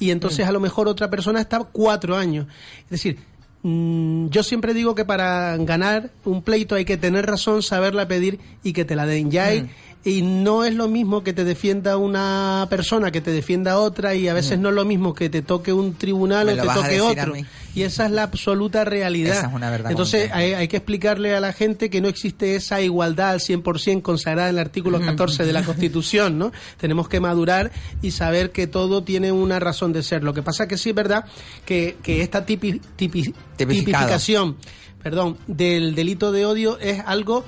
y 0.00 0.10
entonces 0.10 0.44
a 0.46 0.50
lo 0.52 0.58
mejor 0.58 0.88
otra 0.88 1.08
persona 1.10 1.40
está 1.40 1.60
cuatro 1.60 2.16
años. 2.16 2.46
Es 2.84 2.90
decir, 2.90 3.18
mm, 3.62 4.28
yo 4.28 4.42
siempre 4.42 4.74
digo 4.74 4.94
que 4.94 5.04
para 5.04 5.56
ganar 5.58 6.10
un 6.24 6.42
pleito 6.42 6.74
hay 6.74 6.84
que 6.84 6.96
tener 6.96 7.26
razón, 7.26 7.62
saberla 7.62 8.08
pedir 8.08 8.40
y 8.62 8.72
que 8.72 8.84
te 8.84 8.96
la 8.96 9.06
den. 9.06 9.30
Ya 9.30 9.44
hay- 9.46 9.70
y 10.06 10.20
no 10.20 10.64
es 10.64 10.74
lo 10.74 10.86
mismo 10.88 11.24
que 11.24 11.32
te 11.32 11.44
defienda 11.44 11.96
una 11.96 12.66
persona 12.68 13.10
que 13.10 13.22
te 13.22 13.30
defienda 13.30 13.78
otra 13.78 14.14
y 14.14 14.28
a 14.28 14.34
veces 14.34 14.58
Mm. 14.58 14.62
no 14.62 14.68
es 14.70 14.74
lo 14.74 14.84
mismo 14.84 15.14
que 15.14 15.30
te 15.30 15.40
toque 15.40 15.72
un 15.72 15.94
tribunal 15.94 16.46
Me 16.46 16.52
o 16.52 16.56
te 16.56 16.62
toque 16.62 17.00
otro. 17.00 17.32
Y 17.74 17.82
esa 17.82 18.06
es 18.06 18.12
la 18.12 18.22
absoluta 18.22 18.84
realidad. 18.84 19.36
Esa 19.38 19.46
es 19.48 19.52
una 19.52 19.68
verdad 19.70 19.90
Entonces 19.90 20.30
hay, 20.32 20.52
hay 20.54 20.68
que 20.68 20.76
explicarle 20.76 21.34
a 21.34 21.40
la 21.40 21.52
gente 21.52 21.90
que 21.90 22.00
no 22.00 22.08
existe 22.08 22.54
esa 22.54 22.80
igualdad 22.80 23.30
al 23.30 23.40
100% 23.40 24.02
consagrada 24.02 24.48
en 24.48 24.54
el 24.56 24.60
artículo 24.60 25.00
14 25.00 25.44
de 25.44 25.52
la 25.52 25.62
Constitución, 25.64 26.38
¿no? 26.38 26.52
Tenemos 26.78 27.08
que 27.08 27.18
madurar 27.20 27.72
y 28.00 28.12
saber 28.12 28.52
que 28.52 28.66
todo 28.66 29.02
tiene 29.02 29.32
una 29.32 29.58
razón 29.58 29.92
de 29.92 30.02
ser. 30.02 30.22
Lo 30.22 30.32
que 30.34 30.42
pasa 30.42 30.68
que 30.68 30.78
sí 30.78 30.90
es 30.90 30.94
verdad 30.94 31.24
que, 31.64 31.96
que 32.02 32.22
esta 32.22 32.46
tipi- 32.46 32.80
tipi- 32.96 33.34
tipificación 33.56 34.56
perdón, 35.02 35.36
del 35.46 35.94
delito 35.94 36.32
de 36.32 36.46
odio 36.46 36.78
es 36.78 37.02
algo 37.04 37.44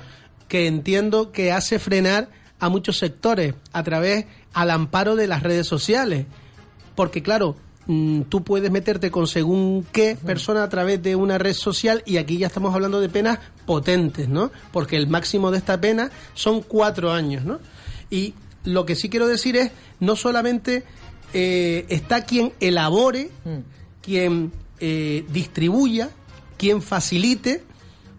que 0.47 0.67
entiendo 0.67 1.31
que 1.31 1.51
hace 1.51 1.79
frenar 1.79 2.29
a 2.59 2.69
muchos 2.69 2.97
sectores 2.97 3.55
a 3.73 3.83
través 3.83 4.25
al 4.53 4.69
amparo 4.71 5.15
de 5.15 5.27
las 5.27 5.41
redes 5.43 5.67
sociales. 5.67 6.25
Porque 6.95 7.21
claro, 7.23 7.55
mm, 7.87 8.21
tú 8.23 8.43
puedes 8.43 8.71
meterte 8.71 9.11
con 9.11 9.27
según 9.27 9.85
qué 9.91 10.17
persona 10.23 10.63
a 10.63 10.69
través 10.69 11.01
de 11.01 11.15
una 11.15 11.37
red 11.37 11.53
social 11.53 12.03
y 12.05 12.17
aquí 12.17 12.37
ya 12.37 12.47
estamos 12.47 12.73
hablando 12.73 13.01
de 13.01 13.09
penas 13.09 13.39
potentes, 13.65 14.29
¿no? 14.29 14.51
Porque 14.71 14.95
el 14.97 15.07
máximo 15.07 15.51
de 15.51 15.57
esta 15.57 15.79
pena 15.81 16.11
son 16.33 16.61
cuatro 16.61 17.11
años, 17.11 17.43
¿no? 17.43 17.59
Y 18.09 18.33
lo 18.63 18.85
que 18.85 18.95
sí 18.95 19.09
quiero 19.09 19.27
decir 19.27 19.55
es, 19.55 19.71
no 19.99 20.15
solamente 20.15 20.83
eh, 21.33 21.85
está 21.89 22.23
quien 22.23 22.53
elabore, 22.59 23.31
quien 24.01 24.51
eh, 24.79 25.25
distribuya 25.29 26.11
quien 26.57 26.81
facilite 26.81 27.63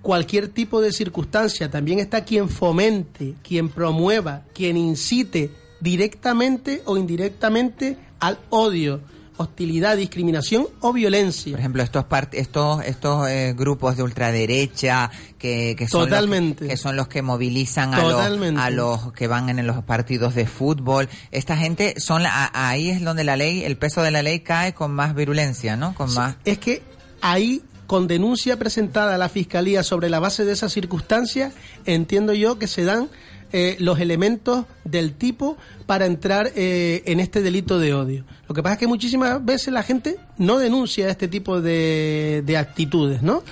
cualquier 0.01 0.49
tipo 0.49 0.81
de 0.81 0.93
circunstancia, 0.93 1.71
también 1.71 1.99
está 1.99 2.25
quien 2.25 2.49
fomente, 2.49 3.35
quien 3.43 3.69
promueva, 3.69 4.45
quien 4.55 4.77
incite 4.77 5.51
directamente 5.81 6.83
o 6.87 6.97
indirectamente 6.97 7.99
al 8.21 8.39
odio, 8.49 9.01
hostilidad, 9.39 9.97
discriminación 9.97 10.66
o 10.80 10.93
violencia. 10.93 11.53
Por 11.53 11.61
ejemplo, 11.61 11.82
estos 11.82 12.05
part- 12.05 12.34
estos 12.34 12.84
estos 12.84 13.26
eh, 13.28 13.55
grupos 13.57 13.97
de 13.97 14.03
ultraderecha 14.03 15.11
que, 15.39 15.74
que 15.78 15.89
son 15.89 16.09
Totalmente. 16.09 16.64
Los 16.64 16.70
que, 16.70 16.76
son 16.76 16.97
los 16.97 17.09
que 17.09 17.22
movilizan 17.22 17.95
a 17.95 18.03
los, 18.03 18.59
a 18.59 18.70
los 18.70 19.12
que 19.12 19.26
van 19.26 19.49
en 19.49 19.66
los 19.66 19.82
partidos 19.84 20.34
de 20.34 20.47
fútbol. 20.47 21.09
Esta 21.30 21.57
gente 21.57 21.95
son 21.99 22.22
la- 22.22 22.51
ahí 22.53 22.91
es 22.91 23.03
donde 23.03 23.24
la 23.24 23.36
ley, 23.36 23.64
el 23.64 23.76
peso 23.76 24.03
de 24.03 24.11
la 24.11 24.22
ley 24.22 24.41
cae 24.41 24.74
con 24.74 24.93
más 24.93 25.14
virulencia, 25.14 25.76
¿no? 25.76 25.95
Con 25.95 26.12
más 26.14 26.36
Es 26.45 26.59
que 26.59 26.82
ahí, 27.20 27.62
con 27.86 28.07
denuncia 28.07 28.59
presentada 28.59 29.14
a 29.14 29.18
la 29.18 29.28
Fiscalía 29.30 29.82
sobre 29.82 30.11
la 30.11 30.18
base 30.18 30.45
de 30.45 30.53
esas 30.53 30.72
circunstancias, 30.72 31.55
entiendo 31.86 32.34
yo 32.34 32.59
que 32.59 32.66
se 32.66 32.84
dan 32.84 33.09
eh, 33.53 33.76
los 33.78 33.99
elementos 34.01 34.64
del 34.84 35.12
tipo 35.14 35.57
para 35.86 36.07
entrar 36.07 36.53
eh, 36.55 37.03
en 37.07 37.20
este 37.20 37.40
delito 37.42 37.78
de 37.78 37.94
odio. 37.94 38.24
Lo 38.49 38.55
que 38.55 38.62
pasa 38.62 38.74
es 38.74 38.78
que 38.78 38.86
muchísimas 38.86 39.44
veces 39.44 39.72
la 39.72 39.82
gente 39.82 40.16
no 40.36 40.59
denuncia 40.59 41.09
este 41.09 41.28
tipo 41.28 41.61
de, 41.61 42.42
de 42.44 42.57
actitudes, 42.57 43.22
¿no? 43.22 43.42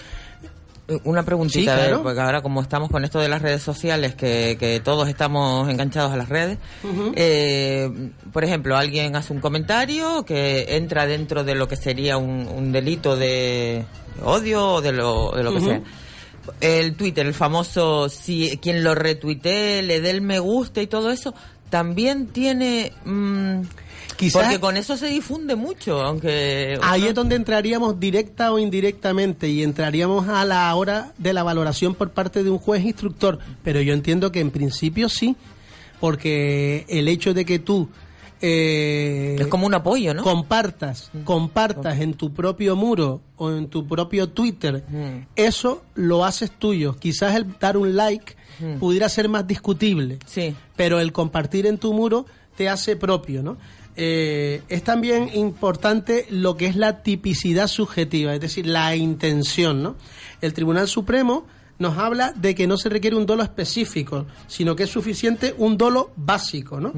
Una 1.03 1.25
preguntita, 1.25 1.61
Sí, 1.61 1.69
a 1.69 1.75
ver, 1.75 1.87
claro. 1.89 2.03
porque 2.05 2.21
ahora 2.21 2.43
como 2.43 2.63
estamos 2.63 2.91
con 2.91 3.05
esto 3.05 3.19
de 3.19 3.29
las 3.29 3.43
redes 3.43 3.61
sociales, 3.61 4.15
que, 4.15 4.57
que 4.61 4.79
todos 4.79 5.09
estamos 5.09 5.69
enganchados 5.69 6.13
a 6.13 6.17
las 6.17 6.29
redes, 6.29 6.59
eh, 7.17 7.91
por 8.33 8.45
ejemplo, 8.45 8.77
alguien 8.77 9.17
hace 9.17 9.33
un 9.33 9.41
comentario 9.41 10.25
que 10.25 10.77
entra 10.77 11.07
dentro 11.07 11.43
de 11.43 11.57
lo 11.57 11.67
que 11.67 11.75
sería 11.75 12.19
un, 12.19 12.47
un 12.47 12.71
delito 12.71 13.17
de 13.17 13.85
odio 14.23 14.75
o 14.75 14.81
de 14.81 14.93
lo, 14.93 15.33
de 15.33 15.43
lo 15.43 15.55
que 15.55 15.61
sea. 15.61 15.81
El 16.61 16.95
Twitter, 16.95 17.27
el 17.27 17.35
famoso, 17.35 18.09
si 18.09 18.59
quien 18.63 18.83
lo 18.85 18.95
retuitee, 18.95 19.83
le 19.83 20.01
dé 20.01 20.11
el 20.11 20.21
me 20.23 20.39
gusta 20.39 20.81
y 20.83 20.87
todo 20.87 21.11
eso, 21.11 21.35
también 21.71 22.27
tiene... 22.29 22.93
mm, 23.05 23.61
Quizás- 24.17 24.43
porque 24.45 24.61
con 24.61 24.77
eso 24.79 24.97
se 24.97 25.09
difunde 25.09 25.57
mucho, 25.57 26.01
aunque... 26.01 26.79
Ahí 26.83 27.07
es 27.07 27.15
donde 27.15 27.37
entraríamos 27.37 28.01
directa 28.01 28.51
o 28.53 28.59
indirectamente 28.59 29.49
y 29.49 29.63
entraríamos 29.63 30.29
a 30.29 30.45
la 30.47 30.75
hora 30.75 31.13
de 31.19 31.33
la 31.35 31.43
valoración 31.43 31.95
por 31.95 32.11
parte 32.11 32.43
de 32.43 32.51
un 32.51 32.59
juez 32.59 32.83
instructor. 32.85 33.39
Pero 33.63 33.81
yo 33.83 33.93
entiendo 33.93 34.33
que 34.33 34.41
en 34.41 34.51
principio 34.51 35.09
sí, 35.11 35.37
porque 36.01 36.87
el 36.89 37.09
hecho 37.09 37.35
de 37.35 37.45
que 37.45 37.59
tú 37.59 37.89
eh, 38.49 39.37
Es 39.41 39.47
como 39.49 39.67
un 39.67 39.75
apoyo, 39.75 40.15
¿no? 40.15 40.23
compartas, 40.23 41.11
compartas 41.25 42.01
en 42.01 42.15
tu 42.15 42.33
propio 42.33 42.77
muro 42.77 43.21
o 43.37 43.51
en 43.51 43.69
tu 43.69 43.87
propio 43.87 44.29
Twitter, 44.29 44.85
Mm. 44.89 45.27
eso 45.37 45.83
lo 45.95 46.25
haces 46.25 46.51
tuyo. 46.51 46.95
Quizás 46.97 47.35
el 47.35 47.47
dar 47.59 47.77
un 47.77 47.97
like 47.97 48.37
Mm. 48.61 48.79
pudiera 48.79 49.09
ser 49.09 49.29
más 49.29 49.47
discutible, 49.47 50.19
Sí. 50.27 50.55
pero 50.77 51.01
el 51.01 51.13
compartir 51.13 51.67
en 51.67 51.77
tu 51.79 51.93
muro 51.93 52.25
te 52.57 52.69
hace 52.69 52.97
propio, 52.97 53.43
¿no? 53.43 53.57
Eh, 53.97 54.63
es 54.69 54.83
también 54.83 55.31
importante 55.35 56.27
lo 56.31 56.57
que 56.57 56.67
es 56.67 56.77
la 56.77 57.03
tipicidad 57.03 57.67
subjetiva, 57.67 58.35
es 58.35 58.41
decir, 58.41 58.67
la 58.67 58.95
intención, 58.95 59.83
¿no? 59.83 59.97
El 60.41 60.53
Tribunal 60.53 60.87
Supremo 60.89 61.47
nos 61.79 61.99
habla 61.99 62.33
de 62.33 62.55
que 62.55 62.67
no 62.67 62.77
se 62.77 62.89
requiere 62.89 63.17
un 63.17 63.27
dolo 63.27 63.43
específico, 63.43 64.27
sino 64.47 64.75
que 64.75 64.85
es 64.85 64.91
suficiente 64.91 65.55
un 65.59 65.77
dolo 65.77 66.13
básico, 66.17 66.81
¿no? 66.81 66.93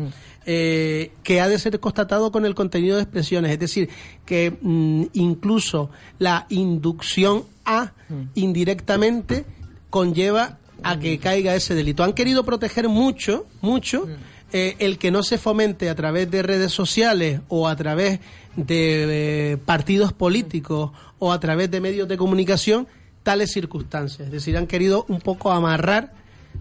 Eh, 0.47 1.13
que 1.23 1.41
ha 1.41 1.49
de 1.49 1.59
ser 1.59 1.79
constatado 1.81 2.33
con 2.33 2.47
el 2.47 2.55
contenido 2.55 2.97
de 2.97 3.03
expresiones, 3.03 3.53
es 3.53 3.59
decir, 3.59 3.89
que 4.25 4.57
mm, 4.61 5.05
incluso 5.15 5.91
la 6.19 6.47
inducción 6.49 7.45
a 7.65 7.93
indirectamente 8.35 9.45
conlleva 9.91 10.59
a 10.83 10.99
que 10.99 11.19
caiga 11.19 11.55
ese 11.55 11.75
delito. 11.75 12.05
Han 12.05 12.13
querido 12.13 12.45
proteger 12.45 12.89
mucho, 12.89 13.47
mucho, 13.61 14.09
eh, 14.53 14.77
el 14.79 14.97
que 14.97 15.11
no 15.11 15.23
se 15.23 15.37
fomente 15.37 15.91
a 15.91 15.95
través 15.95 16.31
de 16.31 16.43
redes 16.43 16.73
sociales 16.73 17.41
o 17.49 17.69
a 17.69 17.77
través 17.77 18.21
de 18.57 19.53
eh, 19.53 19.57
partidos 19.59 20.13
políticos 20.13 20.93
o 21.19 21.33
a 21.33 21.41
través 21.41 21.71
de 21.71 21.81
medios 21.81 22.09
de 22.09 22.17
comunicación 22.17 22.89
tales 23.29 23.53
circunstancias. 23.53 24.25
Es 24.25 24.33
decir, 24.33 24.57
han 24.57 24.67
querido 24.67 25.05
un 25.07 25.21
poco 25.21 25.53
amarrar 25.53 26.15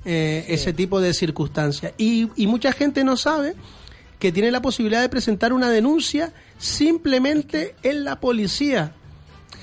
eh, 0.04 0.44
ese 0.50 0.74
tipo 0.74 1.00
de 1.00 1.14
circunstancias. 1.14 1.94
Y, 1.98 2.28
y 2.36 2.46
mucha 2.46 2.74
gente 2.74 3.06
no 3.06 3.16
sabe 3.16 3.56
que 4.20 4.34
tiene 4.34 4.52
la 4.52 4.62
posibilidad 4.62 5.00
de 5.00 5.08
presentar 5.08 5.54
una 5.54 5.70
denuncia 5.70 6.34
simplemente 6.58 7.74
en 7.84 8.04
la 8.04 8.20
policía. 8.20 8.92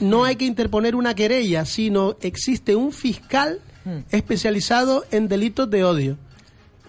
No 0.00 0.24
hay 0.24 0.36
que 0.36 0.46
interponer 0.46 0.94
una 0.94 1.14
querella, 1.14 1.66
sino 1.66 2.16
existe 2.22 2.74
un 2.74 2.90
fiscal 2.90 3.60
especializado 4.10 5.04
en 5.10 5.28
delitos 5.28 5.68
de 5.68 5.84
odio. 5.84 6.16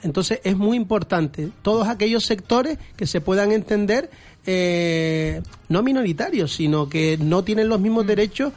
Entonces 0.01 0.39
es 0.45 0.55
muy 0.55 0.78
importante 0.78 1.49
todos 1.61 1.89
aquellos 1.89 2.24
sectores 2.24 2.78
que 2.95 3.05
se 3.05 3.20
puedan 3.20 3.51
entender 3.51 4.09
eh, 4.45 5.41
no 5.68 5.84
minoritarios, 5.84 6.53
sino 6.53 6.88
que 6.88 7.18
no 7.18 7.43
tienen 7.43 7.68
los 7.68 7.82
mismos 7.82 8.07
derechos 8.07 8.53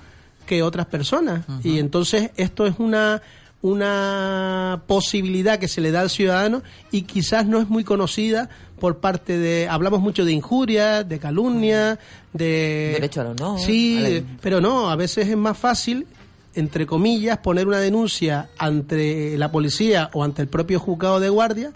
que 0.49 0.63
otras 0.65 0.87
personas. 0.87 1.45
Y 1.63 1.79
entonces 1.79 2.31
esto 2.37 2.67
es 2.67 2.75
una 2.81 3.23
una 3.61 4.83
posibilidad 4.87 5.59
que 5.59 5.67
se 5.69 5.81
le 5.81 5.91
da 5.91 6.01
al 6.03 6.11
ciudadano 6.11 6.63
y 6.93 7.03
quizás 7.03 7.45
no 7.47 7.61
es 7.61 7.69
muy 7.69 7.83
conocida 7.85 8.49
por 8.79 8.99
parte 8.99 9.37
de 9.37 9.69
hablamos 9.69 10.01
mucho 10.01 10.25
de 10.25 10.33
injuria, 10.33 11.03
de 11.03 11.19
calumnia, 11.19 11.99
de 12.33 12.91
Derecho 12.95 13.21
al 13.23 13.27
honor, 13.29 13.59
Sí, 13.61 13.97
a 13.99 14.09
la- 14.09 14.23
pero 14.41 14.61
no, 14.61 14.91
a 14.91 14.97
veces 14.97 15.29
es 15.29 15.37
más 15.37 15.59
fácil 15.59 16.07
entre 16.55 16.87
comillas, 16.87 17.39
poner 17.39 17.67
una 17.69 17.79
denuncia 17.79 18.49
ante 18.59 19.37
la 19.39 19.51
policía 19.53 20.11
o 20.13 20.25
ante 20.25 20.43
el 20.43 20.49
propio 20.49 20.81
juzgado 20.81 21.21
de 21.21 21.29
guardia 21.29 21.73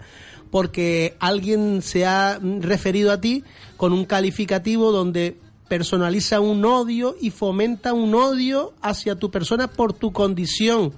porque 0.51 1.15
alguien 1.19 1.81
se 1.81 2.05
ha 2.05 2.39
referido 2.61 3.11
a 3.11 3.19
ti 3.21 3.43
con 3.77 3.91
un 3.93 4.05
calificativo 4.05 4.91
donde 4.91 5.37
personaliza 5.73 6.39
un 6.39 6.63
odio 6.65 7.15
y 7.19 7.31
fomenta 7.31 7.93
un 7.93 8.13
odio 8.13 8.73
hacia 8.79 9.15
tu 9.15 9.31
persona 9.31 9.67
por 9.67 9.91
tu 9.91 10.13
condición, 10.13 10.93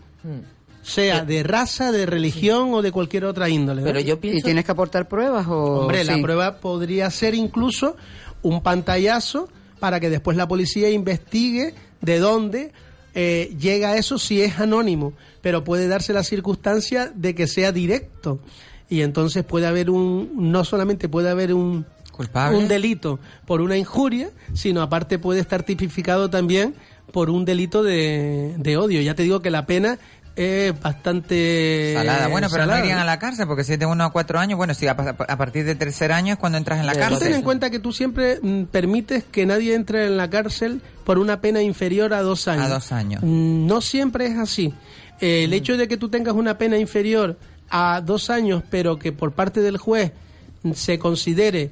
sea 0.82 1.24
de 1.24 1.44
raza, 1.44 1.94
de 1.94 2.06
religión 2.06 2.74
o 2.74 2.82
de 2.82 2.92
cualquier 2.92 3.24
otra 3.24 3.48
índole. 3.48 3.84
¿no? 3.84 3.88
Pero 3.88 4.02
yo 4.02 4.20
pienso... 4.20 4.40
¿Y 4.40 4.42
tienes 4.42 4.66
que 4.66 4.74
aportar 4.74 5.08
pruebas 5.08 5.48
o...? 5.48 5.80
Hombre, 5.80 6.04
la 6.04 6.22
prueba 6.22 6.58
podría 6.58 7.10
ser 7.10 7.36
incluso 7.36 7.96
un 8.42 8.62
pantallazo 8.62 9.48
para 9.80 10.02
que 10.02 10.10
después 10.10 10.36
la 10.36 10.46
policía 10.46 10.90
investigue 10.90 11.74
de 12.02 12.20
dónde 12.20 12.74
eh, 13.14 13.56
llega 13.58 13.96
eso 13.96 14.18
si 14.18 14.42
es 14.42 14.60
anónimo, 14.60 15.14
pero 15.40 15.64
puede 15.64 15.88
darse 15.88 16.12
la 16.12 16.24
circunstancia 16.24 17.14
de 17.16 17.34
que 17.34 17.48
sea 17.48 17.72
directo 17.72 18.42
y 18.90 19.04
entonces 19.04 19.46
puede 19.46 19.68
haber 19.68 19.90
un 19.90 20.32
no 20.52 20.66
solamente 20.66 21.08
puede 21.08 21.30
haber 21.30 21.54
un 21.54 21.86
Culpable. 22.16 22.58
un 22.58 22.68
delito 22.68 23.20
por 23.46 23.62
una 23.62 23.76
injuria, 23.78 24.30
sino 24.54 24.82
aparte 24.82 25.20
puede 25.20 25.40
estar 25.42 25.64
tipificado 25.64 26.30
también 26.30 26.76
por 27.12 27.30
un 27.30 27.46
delito 27.46 27.84
de, 27.84 28.56
de 28.58 28.78
odio. 28.78 29.02
Ya 29.02 29.16
te 29.16 29.24
digo 29.24 29.42
que 29.42 29.50
la 29.52 29.66
pena 29.66 29.98
es 30.36 30.78
bastante 30.82 31.94
Salada. 31.96 32.28
Bueno, 32.28 32.48
pero 32.50 32.64
salada, 32.64 32.80
no 32.80 32.86
irían 32.86 33.00
a 33.00 33.06
la 33.06 33.20
cárcel 33.20 33.48
porque 33.48 33.64
si 33.64 33.74
es 33.74 33.80
de 33.80 33.86
uno 33.86 34.04
a 34.04 34.12
cuatro 34.12 34.38
años, 34.40 34.58
bueno, 34.58 34.74
si 34.74 34.88
a, 34.88 34.96
pa- 34.96 35.16
a 35.28 35.38
partir 35.38 35.66
de 35.66 35.76
tercer 35.76 36.12
año 36.12 36.34
es 36.34 36.40
cuando 36.40 36.58
entras 36.58 36.80
en 36.80 36.86
la 36.88 36.94
Tú 36.94 37.00
ten 37.00 37.08
en 37.14 37.20
cárcel. 37.20 37.44
cuenta 37.44 37.70
que 37.70 37.80
tú 37.80 37.92
siempre 37.94 38.40
mm, 38.42 38.64
permites 38.66 39.24
que 39.24 39.46
nadie 39.46 39.76
entre 39.76 40.08
en 40.08 40.18
la 40.18 40.30
cárcel 40.30 40.82
por 41.06 41.20
una 41.20 41.40
pena 41.42 41.62
inferior 41.62 42.14
a 42.14 42.22
dos 42.22 42.48
años. 42.50 42.66
A 42.66 42.70
dos 42.70 42.92
años. 42.92 43.22
Mm, 43.24 43.66
No 43.68 43.80
siempre 43.82 44.26
es 44.28 44.38
así. 44.38 44.74
Eh, 45.22 45.46
el 45.46 45.54
hecho 45.54 45.78
de 45.78 45.88
que 45.88 45.96
tú 45.96 46.10
tengas 46.10 46.34
una 46.34 46.58
pena 46.58 46.78
inferior 46.78 47.38
a 47.70 48.02
dos 48.04 48.30
años, 48.30 48.62
pero 48.70 49.00
que 49.00 49.14
por 49.14 49.32
parte 49.32 49.62
del 49.62 49.78
juez 49.78 50.12
mm, 50.64 50.74
se 50.74 51.00
considere 51.00 51.72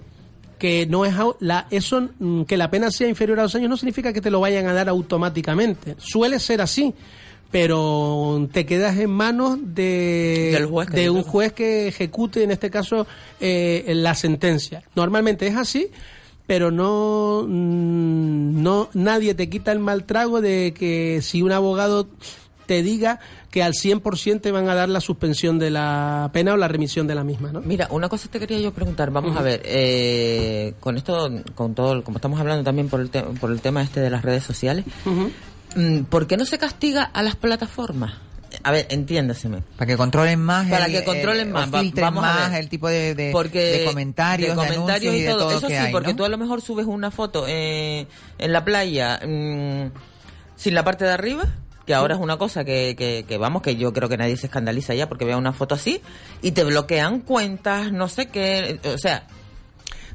que 0.64 0.86
no 0.86 1.04
es 1.04 1.14
la 1.42 1.68
eso 1.72 2.08
mm, 2.20 2.44
que 2.44 2.56
la 2.56 2.72
pena 2.72 2.90
sea 2.90 3.10
inferior 3.10 3.38
a 3.38 3.42
dos 3.42 3.56
años 3.56 3.70
no 3.70 3.76
significa 3.76 4.14
que 4.14 4.22
te 4.22 4.32
lo 4.32 4.40
vayan 4.40 4.66
a 4.66 4.72
dar 4.72 4.88
automáticamente. 4.88 5.98
Suele 5.98 6.40
ser 6.40 6.62
así, 6.62 6.94
pero 7.52 8.48
te 8.50 8.66
quedas 8.66 8.98
en 8.98 9.10
manos 9.10 9.60
de, 9.62 10.66
juez 10.70 11.10
un 11.10 11.24
juez 11.24 11.52
que 11.52 11.90
ejecute 11.90 12.44
en 12.44 12.52
este 12.52 12.70
caso 12.70 13.06
eh, 13.42 13.92
la 13.94 14.16
sentencia. 14.16 14.84
Normalmente 14.96 15.48
es 15.48 15.58
así, 15.58 15.90
pero 16.48 16.72
no 16.72 17.44
mm, 17.46 18.64
no 18.64 18.90
nadie 18.94 19.34
te 19.34 19.50
quita 19.50 19.74
el 19.74 19.80
mal 19.80 20.06
trago 20.06 20.40
de 20.40 20.74
que 20.74 21.20
si 21.22 21.42
un 21.42 21.52
abogado 21.52 22.08
te 22.66 22.82
diga 22.84 23.20
que 23.52 23.62
al 23.64 23.74
100% 23.74 24.42
te 24.42 24.52
van 24.52 24.68
a 24.70 24.76
dar 24.76 24.90
la 24.90 25.02
suspensión 25.02 25.60
de 25.60 25.70
la 25.70 26.30
pena 26.34 26.54
o 26.54 26.58
la 26.58 26.68
remisión 26.68 27.06
de 27.08 27.16
la 27.16 27.24
misma, 27.24 27.52
¿no? 27.52 27.62
Mira, 27.62 27.88
una 27.92 28.10
cosa 28.10 28.28
te 28.30 28.40
quería 28.40 28.60
yo 28.60 28.74
preguntar. 28.74 29.12
Vamos 29.12 29.36
a 29.38 29.42
ver, 29.42 29.62
eh, 29.66 30.74
con 30.80 30.98
esto, 30.98 31.30
con 31.56 31.76
todo, 31.76 31.94
el- 31.94 32.04
como 32.04 32.18
estamos 32.18 32.40
hablando 32.40 32.64
también 32.64 32.90
por 32.90 33.00
el, 33.02 33.10
te- 33.10 33.22
por 33.24 33.52
el 33.52 33.62
tema 33.62 33.82
este 33.84 34.00
de 34.00 34.10
las 34.10 34.24
redes 34.24 34.44
sociales, 34.44 34.86
mm, 35.76 36.04
¿por 36.10 36.28
qué 36.28 36.38
no 36.38 36.46
se 36.46 36.58
castiga 36.58 37.04
a 37.04 37.22
las 37.24 37.36
plataformas? 37.36 38.14
A 38.62 38.72
ver, 38.72 38.86
entiéndaseme. 38.92 39.64
Para 39.78 39.88
que 39.88 39.98
controlen 39.98 40.40
más. 40.40 40.68
Para 40.70 40.86
el- 40.86 40.92
que 40.92 41.04
controlen 41.04 41.48
el- 41.48 41.54
más, 41.54 41.72
vamos 41.72 42.24
a 42.24 42.28
más 42.34 42.52
ver. 42.52 42.60
el 42.62 42.70
tipo 42.70 42.88
de, 42.88 43.16
de, 43.16 43.32
porque 43.32 43.60
de 43.80 43.86
comentarios, 43.86 44.50
de 44.52 44.56
comentarios 44.56 45.16
y, 45.16 45.26
todo, 45.26 45.38
todo 45.40 45.52
eso 45.58 45.68
que 45.68 45.74
sí 45.74 45.80
hay, 45.80 45.92
porque 45.92 46.12
¿no? 46.12 46.18
tú 46.18 46.26
a 46.26 46.30
lo 46.30 46.38
mejor 46.38 46.62
subes 46.62 46.86
una 46.86 47.10
foto 47.10 47.46
eh, 47.48 48.06
en 48.38 48.54
la 48.54 48.64
playa 48.64 49.20
mm, 49.26 49.88
sin 50.56 50.76
la 50.76 50.84
parte 50.84 51.04
de 51.06 51.12
arriba, 51.12 51.46
que 51.86 51.94
ahora 51.94 52.16
es 52.16 52.22
una 52.22 52.38
cosa 52.38 52.64
que, 52.64 52.96
que, 52.98 53.26
que, 53.28 53.38
vamos, 53.38 53.62
que 53.62 53.76
yo 53.76 53.94
creo 53.94 54.10
que 54.10 54.18
nadie 54.18 54.38
se 54.38 54.48
escandaliza 54.48 54.94
ya 54.94 55.10
porque 55.10 55.26
vea 55.26 55.38
una 55.38 55.54
foto 55.54 55.76
así, 55.76 56.02
y 56.42 56.52
te 56.52 56.64
bloquean 56.64 57.22
cuentas, 57.22 57.92
no 57.92 58.08
sé 58.08 58.28
qué, 58.28 58.80
o 58.94 58.98
sea, 58.98 59.28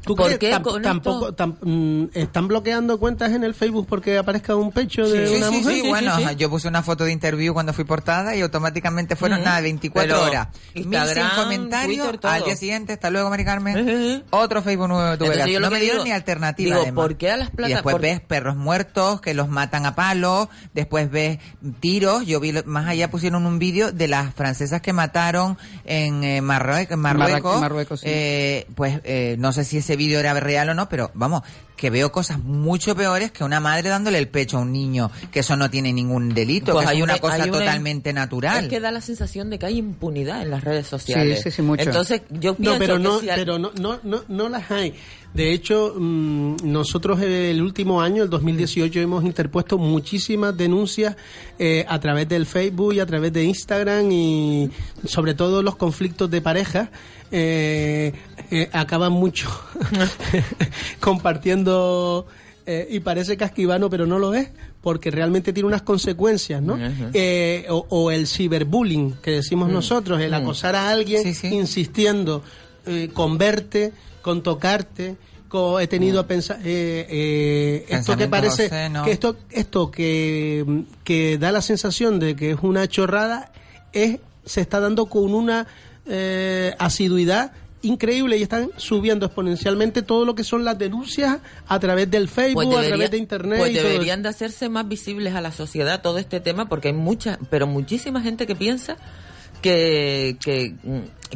¿Tú 0.03 0.15
¿Por 0.17 0.27
crees 0.27 0.39
qué 0.39 0.51
tampoco 0.51 1.35
tam- 1.35 1.57
mm, 1.61 2.11
están 2.15 2.49
bloqueando 2.49 2.99
cuentas 2.99 3.33
en 3.33 3.45
el 3.45 3.55
Facebook 3.55 3.87
porque 3.89 4.17
aparezca 4.19 4.55
un 4.57 4.73
pecho 4.73 5.09
de 5.09 5.27
Sí, 5.29 5.37
una 5.37 5.49
sí, 5.51 5.57
mujer? 5.59 5.75
sí, 5.75 5.89
bueno, 5.89 6.33
yo 6.33 6.49
puse 6.51 6.69
una 6.69 6.83
foto 6.83 7.05
de 7.05 7.13
interview 7.13 7.53
cuando 7.53 7.73
fui 7.73 7.85
portada 7.85 8.35
y 8.37 8.41
automáticamente 8.41 9.17
fueron 9.17 9.43
nada, 9.45 9.61
24 9.61 10.09
Pero 10.15 10.23
horas. 10.27 10.49
Instagram, 10.75 11.07
1100 11.27 11.45
comentarios, 11.45 12.09
Twitter, 12.11 12.31
al 12.31 12.45
día 12.45 12.57
siguiente, 12.57 12.93
hasta 12.95 13.11
luego, 13.11 13.29
Mari 13.31 13.45
Carmen. 13.45 14.25
Otro 14.31 14.63
Facebook 14.63 14.89
nuevo 14.89 15.17
tuve 15.19 15.29
Entonces, 15.29 15.53
yo 15.53 15.61
No 15.61 15.71
me 15.71 15.81
dieron 15.81 16.05
ni 16.05 16.13
alternativa. 16.13 16.67
digo, 16.71 16.83
además. 16.83 17.03
¿por 17.05 17.17
qué 17.17 17.31
a 17.31 17.37
las 17.37 17.51
plata- 17.51 17.71
Y 17.71 17.75
después 17.75 17.95
por- 17.95 18.01
ves 18.03 18.21
perros 18.21 18.57
muertos 18.57 19.21
que 19.21 19.35
los 19.35 19.49
matan 19.49 19.85
a 19.87 19.95
palos, 19.95 20.49
después 20.75 21.11
ves 21.11 21.39
tiros. 21.81 22.25
Yo 22.27 22.41
vi, 22.41 22.53
más 22.65 22.87
allá 22.89 23.11
pusieron 23.11 23.47
un 23.47 23.59
vídeo 23.59 23.93
de 23.93 24.09
las 24.09 24.35
francesas 24.35 24.81
que 24.81 24.93
mataron 24.93 25.59
en 25.85 26.25
eh, 26.25 26.41
Marruecos. 26.41 26.93
en 26.93 27.01
Marruecos, 27.01 28.01
sí. 28.01 28.07
Eh, 28.09 28.67
pues 28.75 29.01
eh, 29.05 29.37
no 29.39 29.53
sé 29.53 29.65
si 29.65 29.79
ese 29.79 29.97
vídeo 29.99 30.19
era 30.19 30.33
real 30.41 30.71
o 30.71 30.75
no, 30.75 30.89
pero 30.89 31.11
vamos, 31.13 31.43
que 31.79 31.89
veo 31.91 32.13
cosas 32.13 32.41
mucho 32.43 32.95
peores 32.95 33.31
que 33.33 33.45
una 33.45 33.61
madre 33.61 33.89
dándole 33.89 34.19
el 34.19 34.29
pecho 34.29 34.59
a 34.59 34.61
un 34.61 34.73
niño, 34.73 35.11
que 35.33 35.41
eso 35.41 35.57
no 35.57 35.71
tiene 35.71 35.93
ningún 35.93 36.35
delito, 36.35 36.73
Pues 36.73 36.87
que 36.87 36.93
hay 36.93 37.03
una, 37.03 37.19
cosa 37.19 37.37
hay 37.37 37.49
una- 37.49 37.59
totalmente 37.61 38.13
natural. 38.13 38.65
Es 38.65 38.69
que 38.69 38.81
da 38.81 38.91
la 38.91 39.01
sensación 39.01 39.49
de 39.49 39.59
que 39.59 39.67
hay 39.67 39.79
impunidad 39.79 40.43
en 40.43 40.51
las 40.51 40.63
redes 40.65 40.87
sociales. 40.89 41.41
sí, 41.43 41.51
sí, 41.51 41.63
mucho. 41.63 41.85
Entonces, 41.85 42.23
yo 42.31 42.55
pienso 42.57 42.73
No, 42.75 42.79
pero 42.79 42.97
que 42.97 43.03
no, 43.03 43.21
si 43.21 43.31
al- 43.31 43.39
pero 43.39 43.59
no, 43.59 43.71
no, 43.81 43.99
no, 44.03 44.23
no 44.29 44.49
las 44.49 44.71
hay. 44.71 44.93
De 45.35 45.53
hecho, 45.53 45.95
mm, 45.97 46.57
nosotros 46.65 47.21
el 47.21 47.63
último 47.63 48.01
año, 48.03 48.23
el 48.25 48.31
2018, 48.31 48.99
hemos 48.99 49.23
interpuesto 49.25 49.79
muchísimas 49.79 50.57
denuncias 50.57 51.17
eh, 51.59 51.85
a 51.89 52.01
través 52.01 52.29
del 52.29 52.45
Facebook 52.47 52.95
y 52.95 53.01
a 53.01 53.07
través 53.07 53.33
de 53.33 53.45
Instagram 53.45 54.11
y 54.11 54.71
sobre 55.05 55.35
todo 55.35 55.63
los 55.63 55.77
conflictos 55.77 56.29
de 56.31 56.41
pareja. 56.41 56.91
eh, 57.31 58.11
eh, 58.51 58.71
acaban 58.73 59.13
mucho 59.13 59.51
compartiendo 61.01 61.68
eh, 62.67 62.87
y 62.91 63.01
parece 63.01 63.37
casquivano, 63.37 63.89
pero 63.89 64.07
no 64.07 64.19
lo 64.19 64.35
es, 64.35 64.51
porque 64.83 65.11
realmente 65.11 65.53
tiene 65.53 65.67
unas 65.67 65.83
consecuencias, 65.83 66.61
¿no? 66.63 66.79
Eh, 67.15 67.67
o, 67.71 67.87
o 67.89 68.11
el 68.11 68.27
ciberbullying 68.27 69.15
que 69.23 69.31
decimos 69.33 69.69
Mm. 69.69 69.73
nosotros, 69.73 70.21
el 70.21 70.31
Mm. 70.33 70.35
acosar 70.35 70.75
a 70.77 70.91
alguien 70.91 71.23
insistiendo 71.51 72.43
eh, 72.87 73.11
con 73.13 73.37
verte, 73.39 73.93
con 74.23 74.43
tocarte. 74.43 75.17
con- 75.49 75.81
he 75.81 75.87
tenido 75.87 76.27
pensar 76.27 76.59
eh, 76.63 77.07
eh, 77.09 77.87
esto 77.89 78.17
que 78.19 78.29
parece 78.29 78.69
que 79.05 79.11
esto 79.13 79.37
esto 79.51 79.91
que, 79.91 80.85
que 81.05 81.39
da 81.39 81.53
la 81.53 81.63
sensación 81.63 82.19
de 82.19 82.37
que 82.37 82.51
es 82.51 82.59
una 82.61 82.87
chorrada 82.87 83.51
es 83.95 84.19
se 84.45 84.61
está 84.61 84.79
dando 84.79 85.07
con 85.07 85.33
una 85.35 85.67
eh, 86.07 86.75
asiduidad 86.79 87.53
increíble 87.83 88.37
y 88.37 88.43
están 88.43 88.71
subiendo 88.77 89.27
exponencialmente 89.27 90.03
todo 90.03 90.25
lo 90.25 90.35
que 90.35 90.43
son 90.45 90.65
las 90.65 90.77
denuncias 90.79 91.39
a 91.67 91.79
través 91.79 92.11
del 92.11 92.29
Facebook, 92.29 92.65
Pues 92.65 92.85
a 92.85 92.89
través 92.89 93.11
de 93.11 93.19
internet 93.19 93.59
Pues 93.59 93.71
y 93.71 93.75
todo 93.75 93.83
eso. 93.85 93.93
deberían 93.93 94.23
de 94.23 94.29
hacerse 94.31 94.69
más 94.69 94.89
visibles 94.89 95.35
a 95.35 95.41
la 95.41 95.53
sociedad 95.53 96.03
todo 96.03 96.19
este 96.19 96.41
tema 96.41 96.69
porque 96.69 96.89
hay 96.89 96.95
mucha, 96.95 97.39
pero 97.51 97.67
muchísima 97.67 98.21
gente 98.21 98.47
que 98.47 98.57
piensa 98.57 98.97
que, 99.63 100.37
que, 100.41 100.75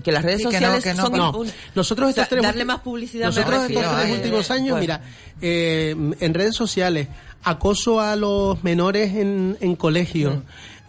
que 0.03 0.13
las 0.13 0.23
redes 0.25 0.39
Sí, 0.43 0.49
que 0.49 0.61
no, 0.61 0.67
sociales 0.73 0.85
que 0.85 0.95
no, 0.95 1.03
son 1.03 1.13
no. 1.17 1.27
impunes. 1.29 1.55
Nosotros 1.75 2.11
O 2.11 2.13
sea, 2.13 2.23
estos 2.25 2.37
tres 2.37 2.43
darle 2.45 2.65
más 2.65 2.81
publicidad 2.81 3.27
Nosotros 3.27 3.63
refiero, 3.63 3.83
estos 3.83 3.97
tres 4.01 4.11
eh, 4.11 4.15
últimos 4.15 4.51
años, 4.51 4.81
mira, 4.81 5.03
eh, 5.41 5.97
en 6.21 6.35
redes 6.35 6.55
sociales, 6.55 7.09
acoso 7.45 8.01
a 8.01 8.15
los 8.17 8.63
menores 8.63 9.15
en, 9.15 9.57
en 9.61 9.75
colegios, 9.77 10.37
Mm. 10.37 10.43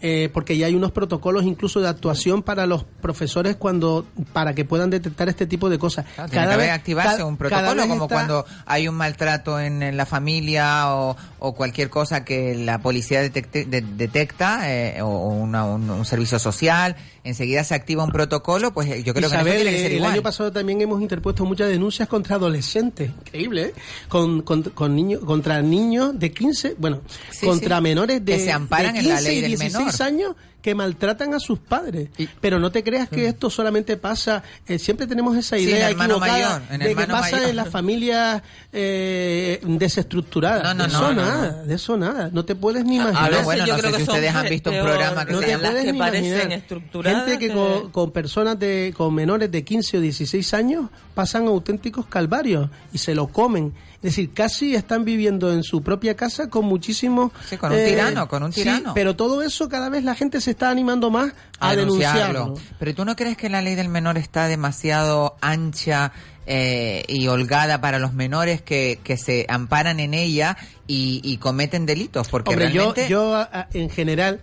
Eh, 0.06 0.28
porque 0.34 0.58
ya 0.58 0.66
hay 0.66 0.74
unos 0.74 0.92
protocolos 0.92 1.44
incluso 1.44 1.80
de 1.80 1.88
actuación 1.88 2.42
para 2.42 2.66
los 2.66 2.84
profesores 2.84 3.56
cuando 3.56 4.04
para 4.34 4.54
que 4.54 4.66
puedan 4.66 4.90
detectar 4.90 5.30
este 5.30 5.46
tipo 5.46 5.70
de 5.70 5.78
cosas. 5.78 6.04
Claro, 6.14 6.28
tiene 6.30 6.46
que 6.46 6.52
haber 6.54 6.70
activarse 6.70 7.16
ca- 7.18 7.24
un 7.24 7.36
cada 7.38 7.48
protocolo 7.48 7.74
vez 7.82 7.86
como 7.88 8.04
está- 8.04 8.14
cuando 8.14 8.44
hay 8.66 8.86
un 8.86 8.94
maltrato 8.96 9.58
en, 9.58 9.82
en 9.82 9.96
la 9.96 10.04
familia 10.04 10.94
o, 10.94 11.16
o 11.38 11.54
cualquier 11.54 11.88
cosa 11.88 12.22
que 12.22 12.54
la 12.54 12.80
policía 12.80 13.22
detecte- 13.22 13.64
de- 13.64 13.80
detecta 13.80 14.70
eh, 14.70 15.00
o, 15.00 15.06
o 15.06 15.28
una- 15.30 15.64
un, 15.64 15.88
un 15.88 16.04
servicio 16.04 16.38
social, 16.38 16.96
enseguida 17.24 17.64
se 17.64 17.74
activa 17.74 18.04
un 18.04 18.10
protocolo, 18.12 18.72
pues 18.72 18.88
eh, 18.90 19.02
yo 19.02 19.12
creo 19.14 19.28
que 19.28 19.34
Isabel, 19.34 19.52
en 19.54 19.58
esto 19.58 19.62
tiene 19.64 19.76
que 19.76 19.82
ser 19.82 19.90
el 19.92 19.96
igual. 19.98 20.12
año 20.12 20.22
pasado 20.22 20.52
también 20.52 20.80
hemos 20.80 21.00
interpuesto 21.02 21.44
muchas 21.44 21.68
denuncias 21.70 22.06
contra 22.08 22.36
adolescentes, 22.36 23.10
increíble, 23.26 23.62
¿eh? 23.62 23.74
Con, 24.08 24.42
con, 24.42 24.62
con 24.62 24.94
niños, 24.94 25.20
contra 25.24 25.60
niños 25.62 26.18
de 26.18 26.30
15, 26.32 26.76
bueno, 26.78 27.00
Sí, 27.30 27.46
contra 27.46 27.78
sí. 27.78 27.82
menores 27.82 28.24
de, 28.24 28.36
Que 28.36 28.44
se 28.44 28.52
amparan 28.52 28.92
de 28.94 29.00
en 29.00 29.08
la 29.08 29.14
15 29.16 29.28
ley 29.28 29.38
y 29.38 29.40
del 29.40 29.50
16 29.56 29.74
menor. 29.84 30.02
años 30.02 30.36
que 30.64 30.74
maltratan 30.74 31.34
a 31.34 31.38
sus 31.40 31.58
padres. 31.58 32.08
Pero 32.40 32.58
no 32.58 32.72
te 32.72 32.82
creas 32.82 33.10
que 33.10 33.26
esto 33.28 33.50
solamente 33.50 33.98
pasa, 33.98 34.42
eh, 34.66 34.78
siempre 34.78 35.06
tenemos 35.06 35.36
esa 35.36 35.58
Sí, 35.58 35.64
en 35.64 35.68
idea 35.76 35.90
hermano 35.90 36.14
equivocada 36.16 36.58
mayor, 36.60 36.62
en 36.72 36.80
de 36.80 36.88
que 36.96 37.06
pasa 37.06 37.36
mayor. 37.36 37.50
en 37.50 37.56
las 37.56 37.68
familias 37.68 38.42
eh, 38.72 39.60
desestructuradas. 39.62 40.62
No, 40.64 40.74
no, 40.74 40.84
de 40.84 40.88
eso 40.88 41.00
no, 41.12 41.12
nada, 41.22 41.62
de 41.64 41.74
eso 41.74 41.96
nada. 41.98 42.30
No 42.32 42.46
te 42.46 42.54
puedes 42.54 42.82
ni 42.86 42.98
A 42.98 43.02
imaginar. 43.02 43.30
veces 43.30 43.44
bueno, 43.44 43.66
yo 43.66 43.72
no 43.74 43.78
creo 43.78 43.90
sé 43.90 43.96
que 43.98 44.00
si 44.02 44.06
son 44.06 44.14
ustedes 44.14 44.34
han 44.34 44.48
visto 44.48 44.70
un 44.70 44.80
programa 44.80 45.26
que 45.26 45.32
no 45.34 45.38
se 45.40 45.44
te 45.44 45.50
llama- 45.52 45.68
puedes 45.68 45.84
que 45.84 45.92
ni 45.92 45.98
parecen 45.98 46.24
imaginar. 46.32 46.52
estructuradas 46.58 47.24
Gente 47.26 47.38
que, 47.38 47.48
que- 47.48 47.54
Con, 47.54 47.90
con 47.90 48.10
personas 48.10 48.58
de 48.58 48.94
con 48.96 49.14
menores 49.14 49.50
de 49.50 49.64
15 49.64 49.98
o 49.98 50.00
16 50.00 50.54
años 50.54 50.86
pasan 51.14 51.46
auténticos 51.46 52.06
calvarios 52.06 52.70
y 52.90 52.96
se 52.96 53.14
lo 53.14 53.26
comen. 53.26 53.74
Es 54.04 54.16
decir, 54.16 54.34
casi 54.34 54.74
están 54.74 55.06
viviendo 55.06 55.50
en 55.50 55.62
su 55.62 55.82
propia 55.82 56.14
casa 56.14 56.50
con 56.50 56.66
muchísimos... 56.66 57.32
Sí, 57.48 57.56
con 57.56 57.72
un 57.72 57.78
tirano, 57.78 58.28
con 58.28 58.42
un 58.42 58.52
sí, 58.52 58.60
tirano. 58.60 58.92
pero 58.92 59.16
todo 59.16 59.40
eso 59.40 59.66
cada 59.70 59.88
vez 59.88 60.04
la 60.04 60.14
gente 60.14 60.42
se 60.42 60.50
está 60.50 60.68
animando 60.68 61.10
más 61.10 61.32
a, 61.58 61.74
denunciarlo. 61.74 62.52
Pero 62.78 62.94
tú 62.94 63.06
no 63.06 63.16
crees 63.16 63.38
que 63.38 63.48
la 63.48 63.62
ley 63.62 63.76
del 63.76 63.88
menor 63.88 64.18
está 64.18 64.46
demasiado 64.46 65.36
ancha 65.40 66.12
eh, 66.46 67.04
y 67.08 67.26
holgada 67.28 67.80
para 67.80 67.98
los 67.98 68.12
menores 68.14 68.60
que, 68.62 68.98
que 69.02 69.16
se 69.16 69.46
amparan 69.48 70.00
en 70.00 70.14
ella 70.14 70.56
y, 70.86 71.20
y 71.24 71.38
cometen 71.38 71.86
delitos? 71.86 72.28
Porque 72.28 72.50
Hombre, 72.50 72.66
yo, 72.72 72.74
realmente... 72.92 73.08
yo 73.08 73.34
a- 73.36 73.68
en 73.72 73.88
general... 73.90 74.40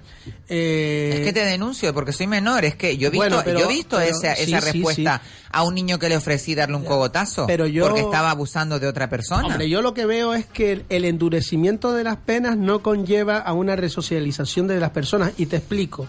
eh, 0.49 1.12
Es 1.20 1.26
que 1.26 1.34
te 1.34 1.45
denuncio 1.45 1.93
porque 1.93 2.12
soy 2.14 2.28
menor, 2.28 2.66
es 2.66 2.76
que 2.76 2.97
yo 2.97 3.08
he 3.08 3.12
visto, 3.12 3.26
Bueno, 3.28 3.41
pero- 3.45 3.60
yo 3.60 3.66
he 3.70 3.74
visto 3.74 3.97
pero- 3.97 4.10
esa, 4.16 4.36
sí, 4.36 4.43
esa 4.54 4.62
sí, 4.62 4.72
respuesta 4.72 5.22
a 5.52 5.64
un 5.64 5.76
niño 5.76 5.99
que 5.99 6.08
le 6.10 6.18
ofrecí 6.18 6.56
darle 6.56 6.78
un 6.78 6.86
cogotazo 6.86 7.45
Pero 7.45 7.68
yo- 7.68 7.86
porque 7.86 8.02
estaba 8.02 8.32
abusando 8.32 8.80
de 8.80 8.88
otra 8.88 9.10
persona. 9.10 9.45
Hombre, 9.47 9.70
yo 9.70 9.82
lo 9.82 9.93
que 9.93 10.06
veo 10.06 10.34
es 10.34 10.45
que 10.45 10.72
el, 10.72 10.86
el 10.89 11.06
endurecimiento 11.06 11.93
de 11.93 12.04
las 12.04 12.18
penas 12.18 12.58
no 12.58 12.82
conlleva 12.82 13.38
a 13.38 13.54
una 13.54 13.76
resocialización 13.76 14.68
de 14.68 14.80
las 14.80 14.91
personas. 14.91 15.34
Y 15.38 15.45
te 15.47 15.58
explico. 15.58 16.08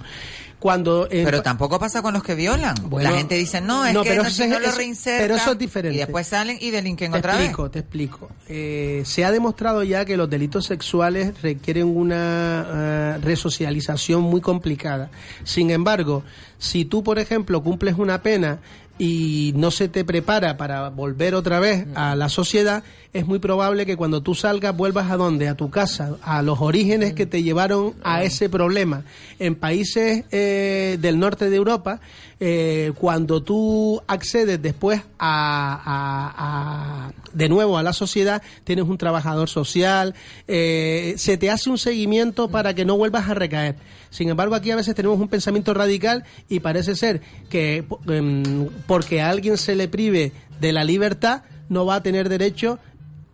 Cuando 0.63 1.09
Pero 1.11 1.43
tampoco 1.43 1.77
pasa 1.81 2.03
con 2.03 2.15
los 2.15 2.23
que 2.23 2.37
violan. 2.37 2.77
Bueno, 2.85 3.11
la 3.11 3.17
gente 3.17 3.35
dice, 3.35 3.61
no, 3.61 3.85
es 3.85 3.93
no, 3.93 4.05
que 4.05 4.11
pero 4.11 4.23
no, 4.23 4.29
eso 4.29 4.45
si 4.45 4.49
no 4.49 4.61
lo 4.61 4.71
reinsertan. 4.71 5.25
pero 5.25 5.35
eso 5.35 5.51
es 5.51 5.59
diferente. 5.59 5.97
Y 5.97 5.99
después 5.99 6.25
salen 6.29 6.57
y 6.61 6.71
delinquen 6.71 7.11
Te 7.11 7.19
otra 7.19 7.35
explico, 7.35 7.69
te 7.69 7.81
explico. 7.81 8.31
Eh, 8.47 9.03
se 9.05 9.25
ha 9.25 9.33
demostrado 9.33 9.83
ya 9.83 10.05
que 10.05 10.17
los 10.17 10.31
delitos 10.31 10.67
sexuales 10.67 11.43
requieren 11.43 11.89
una 11.89 12.65
eh, 12.73 13.19
resocialización 13.25 14.23
muy 14.23 14.41
complicada. 14.41 15.11
Sin 15.43 15.73
embargo, 15.73 16.23
si 16.59 16.85
tú, 16.85 17.03
por 17.03 17.19
ejemplo, 17.19 17.61
cumples 17.65 17.97
una 17.99 18.23
pena 18.23 18.61
y 18.99 19.53
no 19.57 19.73
se 19.73 19.89
te 19.89 20.05
prepara 20.05 20.57
para 20.57 20.91
volver 20.91 21.35
otra 21.35 21.59
vez 21.59 21.87
a 21.97 22.15
la 22.15 22.29
sociedad, 22.29 22.85
es 23.13 23.27
muy 23.27 23.39
probable 23.39 23.85
que 23.85 23.97
cuando 23.97 24.23
tú 24.23 24.35
salgas 24.35 24.75
vuelvas 24.75 25.11
a 25.11 25.17
dónde? 25.19 25.47
A 25.49 25.55
tu 25.55 25.69
casa, 25.69 26.17
a 26.23 26.41
los 26.41 26.61
orígenes 26.63 27.13
que 27.13 27.27
te 27.27 27.43
llevaron 27.43 27.95
a 28.03 28.23
ese 28.25 28.49
problema. 28.49 29.05
En 29.39 29.55
países 29.55 30.25
eh, 30.31 30.97
del 31.01 31.19
norte 31.19 31.51
de 31.51 31.57
Europa, 31.57 32.01
eh, 32.41 32.93
cuando 32.99 33.43
tú 33.43 34.01
accedes 34.07 34.63
después 34.63 35.03
a, 35.19 35.75
a- 35.85 37.09
a- 37.09 37.13
de 37.35 37.49
nuevo 37.51 37.77
a 37.77 37.83
la 37.83 37.93
sociedad, 37.93 38.43
tienes 38.65 38.87
un 38.87 38.97
trabajador 38.99 39.49
social, 39.49 40.15
eh, 40.49 41.15
se 41.19 41.37
te 41.37 41.51
hace 41.51 41.69
un 41.69 41.79
seguimiento 41.79 42.49
para 42.49 42.73
que 42.75 42.85
no 42.87 42.97
vuelvas 42.97 43.29
a 43.29 43.35
recaer. 43.35 43.77
Sin 44.11 44.29
embargo, 44.31 44.55
aquí 44.55 44.71
a 44.71 44.77
veces 44.77 44.95
tenemos 44.95 45.19
un 45.21 45.29
pensamiento 45.29 45.75
radical 45.75 46.25
y 46.49 46.61
parece 46.61 46.95
ser 46.95 47.21
que 47.51 47.85
em, 48.09 48.69
porque 48.87 49.21
a 49.21 49.29
alguien 49.31 49.57
se 49.59 49.75
le 49.75 49.89
prive 49.89 50.33
de 50.61 50.73
la 50.73 50.85
libertad, 50.85 51.43
no 51.69 51.87
va 51.87 51.97
a 51.97 52.03
tener 52.03 52.29
derecho 52.29 52.79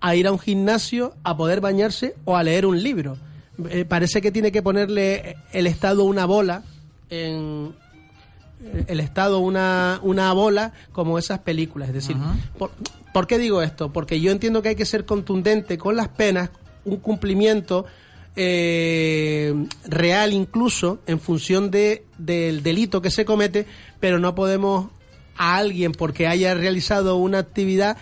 a 0.01 0.15
ir 0.15 0.27
a 0.27 0.33
un 0.33 0.39
gimnasio, 0.39 1.15
a 1.23 1.37
poder 1.37 1.61
bañarse 1.61 2.15
o 2.25 2.37
a 2.37 2.43
leer 2.43 2.67
un 2.67 2.83
libro. 2.83 3.17
Eh, 3.71 3.85
parece 3.85 4.21
que 4.21 4.31
tiene 4.31 4.53
que 4.53 4.63
ponerle 4.63 5.37
el 5.53 5.67
Estado 5.67 6.05
una 6.05 6.27
bola 6.27 6.63
en 7.11 7.75
eh, 8.63 8.85
el 8.87 9.01
Estado 9.01 9.41
una, 9.41 10.01
una 10.03 10.33
bola 10.33 10.73
como 10.93 11.19
esas 11.19 11.41
películas. 11.41 11.89
Es 11.89 11.95
decir, 11.95 12.17
por, 12.57 12.71
¿por 13.13 13.27
qué 13.27 13.39
digo 13.39 13.63
esto? 13.63 13.93
Porque 13.93 14.21
yo 14.21 14.31
entiendo 14.31 14.63
que 14.63 14.71
hay 14.71 14.77
que 14.77 14.85
ser 14.85 15.05
contundente 15.05 15.79
con 15.79 15.97
las 15.97 16.09
penas, 16.09 16.51
un 16.85 16.99
cumplimiento 16.99 17.87
eh, 18.41 19.53
real 19.85 20.33
incluso 20.33 21.01
en 21.09 21.19
función 21.19 21.73
de, 21.73 22.05
del 22.19 22.63
delito 22.63 23.03
que 23.03 23.11
se 23.11 23.25
comete, 23.25 23.67
pero 23.99 24.21
no 24.21 24.37
podemos 24.37 24.91
a 25.37 25.57
alguien 25.57 25.91
porque 25.91 26.29
haya 26.29 26.55
realizado 26.55 27.17
una 27.17 27.39
actividad 27.39 27.97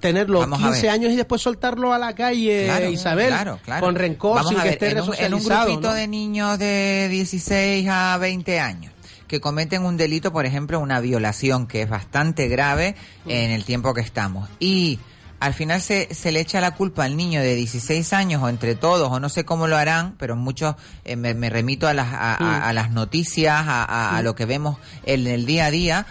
tenerlo 0.00 0.40
Vamos 0.40 0.60
a 0.62 0.66
15 0.66 0.82
ver. 0.82 0.90
años 0.90 1.12
y 1.12 1.16
después 1.16 1.40
soltarlo 1.42 1.92
a 1.92 1.98
la 1.98 2.14
calle, 2.14 2.64
Claro, 2.66 2.90
Isabel, 2.90 3.28
claro, 3.28 3.58
claro. 3.64 3.86
con 3.86 3.94
rencor, 3.94 4.36
Vamos 4.36 4.50
sin 4.52 4.60
que 4.62 4.68
esté 4.70 4.90
en 4.90 5.00
un, 5.00 5.14
en 5.14 5.34
un 5.34 5.44
grupito 5.44 5.80
¿no? 5.88 5.94
de 5.94 6.08
niños 6.08 6.58
de 6.58 7.08
16 7.10 7.86
a 7.90 8.18
20 8.18 8.60
años 8.60 8.92
que 9.28 9.40
cometen 9.40 9.84
un 9.84 9.96
delito, 9.96 10.32
por 10.32 10.44
ejemplo, 10.44 10.78
una 10.80 11.00
violación 11.00 11.66
que 11.66 11.82
es 11.82 11.88
bastante 11.88 12.46
grave 12.48 12.94
en 13.26 13.50
el 13.52 13.64
tiempo 13.64 13.94
que 13.94 14.02
estamos. 14.02 14.48
Y 14.60 14.98
al 15.40 15.54
final 15.54 15.80
se, 15.80 16.14
se 16.14 16.30
le 16.30 16.40
echa 16.40 16.60
la 16.60 16.72
culpa 16.72 17.04
al 17.04 17.16
niño 17.16 17.40
de 17.40 17.54
16 17.54 18.12
años 18.12 18.42
o 18.42 18.48
entre 18.48 18.74
todos, 18.74 19.10
o 19.10 19.18
no 19.20 19.28
sé 19.30 19.44
cómo 19.44 19.66
lo 19.66 19.76
harán, 19.76 20.14
pero 20.18 20.36
muchos 20.36 20.74
eh, 21.04 21.16
me, 21.16 21.32
me 21.34 21.48
remito 21.48 21.88
a 21.88 21.94
las, 21.94 22.08
a, 22.12 22.34
a- 22.34 22.68
a 22.68 22.72
las 22.74 22.90
noticias, 22.90 23.54
a, 23.66 23.82
a- 23.84 24.16
a 24.18 24.22
lo 24.22 24.34
que 24.34 24.44
vemos 24.44 24.76
en 25.04 25.26
el 25.26 25.46
día 25.46 25.66
a 25.66 25.70
día, 25.70 26.06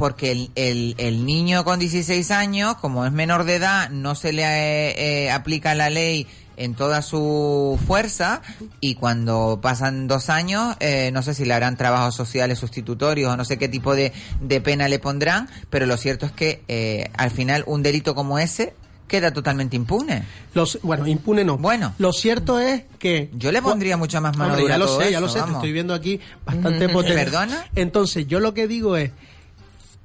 porque 0.00 0.32
el, 0.32 0.50
el, 0.54 0.94
el 0.96 1.26
niño 1.26 1.62
con 1.62 1.78
16 1.78 2.30
años, 2.30 2.76
como 2.76 3.04
es 3.04 3.12
menor 3.12 3.44
de 3.44 3.56
edad, 3.56 3.90
no 3.90 4.14
se 4.14 4.32
le 4.32 4.44
eh, 4.44 5.26
eh, 5.26 5.30
aplica 5.30 5.74
la 5.74 5.90
ley 5.90 6.26
en 6.56 6.74
toda 6.74 7.02
su 7.02 7.78
fuerza 7.86 8.40
y 8.80 8.94
cuando 8.94 9.60
pasan 9.60 10.08
dos 10.08 10.30
años, 10.30 10.74
eh, 10.80 11.10
no 11.12 11.22
sé 11.22 11.34
si 11.34 11.44
le 11.44 11.52
harán 11.52 11.76
trabajos 11.76 12.14
sociales 12.14 12.58
sustitutorios 12.58 13.30
o 13.30 13.36
no 13.36 13.44
sé 13.44 13.58
qué 13.58 13.68
tipo 13.68 13.94
de, 13.94 14.14
de 14.40 14.60
pena 14.62 14.88
le 14.88 15.00
pondrán, 15.00 15.50
pero 15.68 15.84
lo 15.84 15.98
cierto 15.98 16.24
es 16.24 16.32
que 16.32 16.62
eh, 16.68 17.10
al 17.18 17.30
final 17.30 17.62
un 17.66 17.82
delito 17.82 18.14
como 18.14 18.38
ese 18.38 18.72
queda 19.06 19.34
totalmente 19.34 19.76
impune. 19.76 20.22
Los, 20.54 20.78
bueno, 20.82 21.06
impune 21.06 21.44
no. 21.44 21.58
Bueno. 21.58 21.94
Lo 21.98 22.12
cierto 22.14 22.58
es 22.58 22.84
que... 22.98 23.28
Yo 23.34 23.52
le 23.52 23.60
pondría 23.60 23.98
mucha 23.98 24.20
más 24.20 24.34
mano 24.36 24.54
Hombre, 24.54 24.68
ya 24.68 24.76
a 24.76 24.78
lo 24.78 24.88
sé, 24.88 25.10
ya 25.10 25.18
eso, 25.18 25.20
lo 25.20 25.28
sé, 25.28 25.42
te 25.42 25.50
estoy 25.50 25.72
viendo 25.72 25.92
aquí 25.92 26.20
bastante 26.46 26.88
potente. 26.88 27.24
¿Perdona? 27.24 27.66
Entonces, 27.74 28.26
yo 28.28 28.40
lo 28.40 28.54
que 28.54 28.68
digo 28.68 28.96
es, 28.96 29.10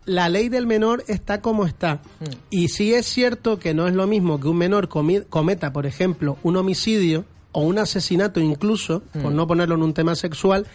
la 0.06 0.30
ley 0.30 0.50
del 0.50 0.68
menor 0.68 1.04
está 1.08 1.42
como 1.42 1.66
está. 1.66 1.96
Mm. 2.20 2.26
Y 2.50 2.68
sí 2.70 2.94
es 2.94 3.06
cierto 3.06 3.60
que 3.60 3.74
no 3.74 3.88
es 3.88 3.94
lo 3.94 4.08
mismo 4.08 4.40
que 4.40 4.48
un 4.48 4.58
menor 4.58 4.88
cometa, 4.88 5.74
por 5.74 5.86
ejemplo, 5.86 6.38
un 6.44 6.58
homicidio 6.58 7.26
o 7.52 7.62
un 7.62 7.80
asesinato 7.80 8.40
incluso, 8.40 9.02
por 9.22 9.32
Mm. 9.32 9.36
no 9.36 9.48
ponerlo 9.48 9.76
en 9.76 9.84
un 9.84 9.94
tema 9.94 10.16
sexual, 10.16 10.68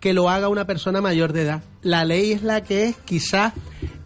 que 0.00 0.12
lo 0.14 0.28
haga 0.30 0.48
una 0.48 0.66
persona 0.66 1.00
mayor 1.00 1.32
de 1.32 1.42
edad. 1.42 1.62
La 1.82 2.04
ley 2.04 2.32
es 2.32 2.42
la 2.42 2.62
que 2.62 2.86
es, 2.86 2.96
quizás 3.04 3.52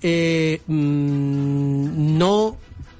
eh, 0.02 0.60
mm, 0.66 2.18
no 2.18 2.56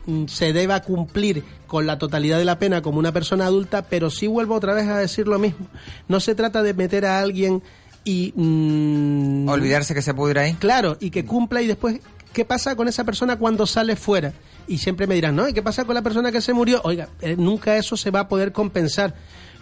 mm, 0.07 0.27
se 0.27 0.53
deba 0.53 0.81
cumplir 0.81 1.45
con 1.67 1.85
la 1.87 1.99
totalidad 1.99 2.39
de 2.39 2.45
la 2.45 2.59
pena 2.59 2.81
como 2.81 2.99
una 2.99 3.13
persona 3.13 3.47
adulta, 3.47 3.83
pero 3.83 4.09
sí 4.09 4.27
vuelvo 4.29 4.55
otra 4.55 4.73
vez 4.73 4.87
a 4.87 4.97
decir 4.99 5.27
lo 5.27 5.39
mismo. 5.39 5.67
No 6.09 6.21
se 6.21 6.35
trata 6.35 6.63
de 6.63 6.75
meter 6.75 7.05
a 7.07 7.19
alguien 7.19 7.63
y... 8.07 8.33
mm, 8.35 9.49
Olvidarse 9.49 9.93
que 9.93 10.01
se 10.01 10.15
pudra 10.15 10.43
ahí. 10.43 10.55
Claro, 10.55 10.97
y 11.01 11.11
que 11.11 11.27
cumpla 11.27 11.61
y 11.61 11.67
después, 11.67 12.01
¿qué 12.33 12.45
pasa 12.45 12.77
con 12.77 12.89
esa 12.89 13.05
persona 13.05 13.37
cuando 13.37 13.67
sale 13.67 13.97
fuera? 13.97 14.33
Y 14.69 14.79
siempre 14.79 15.07
me 15.07 15.17
dirán, 15.17 15.37
¿no? 15.37 15.49
¿Y 15.49 15.53
qué 15.53 15.63
pasa 15.63 15.85
con 15.85 15.95
la 15.95 16.03
persona 16.03 16.31
que 16.33 16.41
se 16.41 16.53
murió? 16.53 16.81
Oiga, 16.85 17.09
eh, 17.21 17.35
nunca 17.37 17.77
eso 17.77 17.97
se 17.97 18.11
va 18.11 18.21
a 18.21 18.29
poder 18.29 18.53
compensar. 18.53 19.15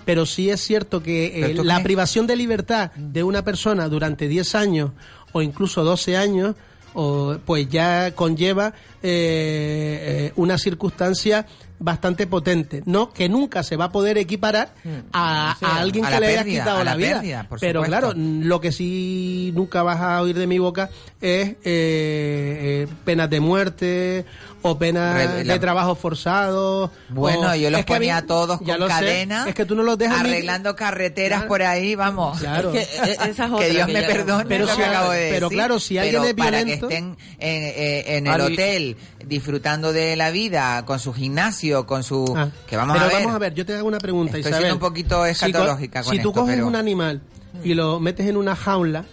Pero 0.05 0.27
sí 0.27 0.51
es 0.51 0.61
cierto 0.61 1.03
que 1.03 1.27
eh, 1.27 1.41
¿Pero 1.41 1.63
tú 1.63 1.65
la 1.65 1.83
privación 1.83 2.27
de 2.27 2.37
libertad 2.37 2.93
de 2.93 3.23
una 3.23 3.43
persona 3.43 3.89
durante 3.89 4.29
10 4.29 4.55
años 4.55 4.91
o 5.33 5.41
incluso 5.41 5.83
12 5.83 6.19
años, 6.19 6.55
o, 6.95 7.37
pues 7.45 7.69
ya 7.69 8.13
conlleva 8.15 8.73
eh, 9.03 10.29
eh, 10.29 10.33
una 10.37 10.57
circunstancia 10.59 11.47
bastante 11.79 12.27
potente, 12.27 12.83
no 12.87 13.13
que 13.13 13.29
nunca 13.29 13.63
se 13.63 13.77
va 13.77 13.87
a 13.87 13.93
poder 13.93 14.17
equiparar 14.17 14.73
a, 15.13 15.57
Sí, 15.59 15.65
a 15.67 15.77
alguien 15.81 16.07
a 16.07 16.11
que 16.13 16.21
le 16.21 16.27
haya 16.29 16.45
quitado 16.45 16.79
la, 16.79 16.85
la 16.85 16.97
vida. 16.97 17.15
pérdida, 17.21 17.47
Pero 17.61 17.83
supuesto. 17.85 17.85
claro, 17.85 18.13
lo 18.17 18.61
que 18.61 18.73
sí 18.73 19.53
nunca 19.55 19.83
vas 19.83 20.01
a 20.01 20.23
oír 20.23 20.39
de 20.39 20.47
mi 20.47 20.59
boca 20.59 20.89
es 21.21 21.51
eh, 21.51 21.57
eh, 21.65 22.87
penas 23.05 23.29
de 23.29 23.41
muerte 23.41 24.25
o 24.67 24.79
penas 24.79 25.45
de 25.47 25.59
trabajo 25.59 25.95
forzado. 25.95 26.91
Bueno, 27.11 27.51
o- 27.51 27.55
yo 27.55 27.69
los 27.71 27.85
que 27.85 27.93
a 27.93 27.97
mí- 27.99 28.07
ponía 28.07 28.17
a 28.17 28.23
todos 28.27 28.61
ya 28.61 28.75
con 28.75 28.81
lo 28.81 28.87
sé, 28.87 28.93
cadena, 28.95 29.45
es 29.47 29.55
que 29.55 29.67
tú 29.67 29.75
no 29.75 29.83
los 29.83 29.99
dejas 29.99 30.21
arreglando 30.21 30.75
carreteras 30.75 31.41
Claro. 31.41 31.49
por 31.49 31.62
ahí, 31.62 31.95
vamos. 31.95 32.39
Claro. 32.41 32.73
Es 32.73 32.89
que, 32.89 32.97
eh, 33.12 33.17
esa 33.29 33.45
es 33.45 33.53
que 33.53 33.71
Dios 33.71 33.87
que 33.87 33.93
me 33.93 34.03
perdone 34.05 34.47
Pero 34.47 34.67
si 34.67 34.83
acabo 34.83 35.11
de 35.11 35.29
pero 35.33 35.47
decir, 35.49 35.59
claro, 35.59 35.79
si 35.79 35.99
alguien 35.99 36.15
pero 36.23 36.29
es 36.31 36.35
para 36.35 36.51
violento- 36.62 36.89
que 36.89 36.95
estén 36.95 37.17
en, 37.39 37.62
eh, 37.65 38.05
en 38.17 38.27
el 38.27 38.41
hotel 38.41 38.97
disfrutando 39.27 39.93
de 39.93 40.17
la 40.17 40.31
vida, 40.31 40.83
con 40.87 40.99
su 40.99 41.12
gimnasio, 41.12 41.87
con 41.87 42.03
su... 42.03 42.35
Ah, 42.37 42.49
que 42.67 42.77
vamos 42.79 42.95
pero 42.95 43.05
a 43.05 43.09
ver. 43.09 43.19
vamos 43.19 43.35
a 43.37 43.39
ver, 43.39 43.53
yo 43.55 43.67
te 43.67 43.75
hago 43.75 43.87
una 43.87 43.99
pregunta, 43.99 44.39
Estoy 44.39 44.41
Isabel. 44.51 44.59
siendo 44.61 44.75
un 44.77 44.81
poquito 44.81 45.25
Si 45.27 45.31
escatológica 45.33 46.03
con 46.03 46.12
Si 46.12 46.21
tú 46.23 46.31
esto, 46.31 46.41
coges 46.41 46.55
pero- 46.57 46.67
un 46.67 46.77
animal 46.77 47.21
y 47.62 47.75
lo 47.75 48.01
metes 48.01 48.27
en 48.27 48.39
una 48.39 48.57
jaula 48.57 49.05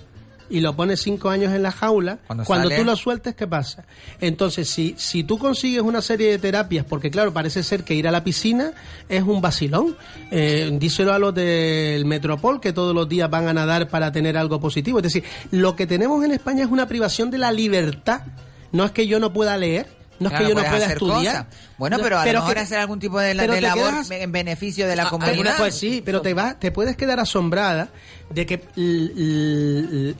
y 0.51 0.59
lo 0.59 0.75
pones 0.75 1.01
cinco 1.01 1.29
años 1.29 1.53
en 1.53 1.63
la 1.63 1.71
jaula, 1.71 2.19
Cuando 2.45 2.69
tú 2.69 2.83
lo 2.83 2.95
sueltes, 2.95 3.35
¿qué 3.35 3.47
pasa? 3.47 3.85
Entonces, 4.19 4.69
si, 4.69 4.93
si 4.97 5.23
tú 5.23 5.37
consigues 5.37 5.81
una 5.81 6.01
serie 6.01 6.29
de 6.29 6.37
terapias, 6.37 6.85
porque 6.85 7.09
claro, 7.09 7.33
parece 7.33 7.63
ser 7.63 7.83
que 7.83 7.95
ir 7.95 8.07
a 8.07 8.11
la 8.11 8.23
piscina 8.23 8.73
es 9.07 9.23
un 9.23 9.41
vacilón. 9.41 9.95
Eh, 10.29 10.69
díselo 10.73 11.13
a 11.13 11.19
los 11.19 11.33
del 11.33 12.05
Metropol 12.05 12.59
que 12.59 12.73
todos 12.73 12.93
los 12.93 13.07
días 13.07 13.29
van 13.29 13.47
a 13.47 13.53
nadar 13.53 13.87
para 13.87 14.11
tener 14.11 14.37
algo 14.37 14.59
positivo. 14.59 14.99
Es 14.99 15.03
decir, 15.03 15.23
lo 15.51 15.75
que 15.75 15.87
tenemos 15.87 16.23
en 16.25 16.31
España 16.31 16.63
es 16.63 16.69
una 16.69 16.87
privación 16.87 17.31
de 17.31 17.37
la 17.37 17.51
libertad. 17.51 18.21
No 18.73 18.83
es 18.83 18.91
que 18.91 19.07
yo 19.07 19.19
no 19.19 19.31
pueda 19.33 19.57
leer, 19.57 20.00
no 20.21 20.27
es 20.27 20.31
Claro, 20.31 20.45
que 20.45 20.49
yo 20.49 20.55
no 20.55 20.69
pueda 20.69 20.85
estudiar. 20.85 21.45
cosas. 21.47 21.59
Bueno, 21.77 21.97
No, 21.97 22.03
pero 22.03 22.19
a 22.19 22.25
lo 22.25 22.31
mejor 22.33 22.53
que- 22.53 22.59
hacer 22.61 22.79
algún 22.79 22.99
tipo 22.99 23.19
de, 23.19 23.33
la- 23.33 23.47
de 23.47 23.59
labor 23.61 23.89
quedas- 23.91 24.11
en 24.11 24.31
beneficio 24.31 24.87
de 24.87 24.95
la 24.95 25.03
Ah, 25.03 25.09
comunidad. 25.09 25.57
Pues 25.57 25.75
sí, 25.75 26.01
pero 26.05 26.21
te 26.21 26.33
va, 26.33 26.57
te 26.59 26.71
puedes 26.71 26.95
quedar 26.95 27.19
asombrada 27.19 27.89
de 28.29 28.45
que 28.45 28.61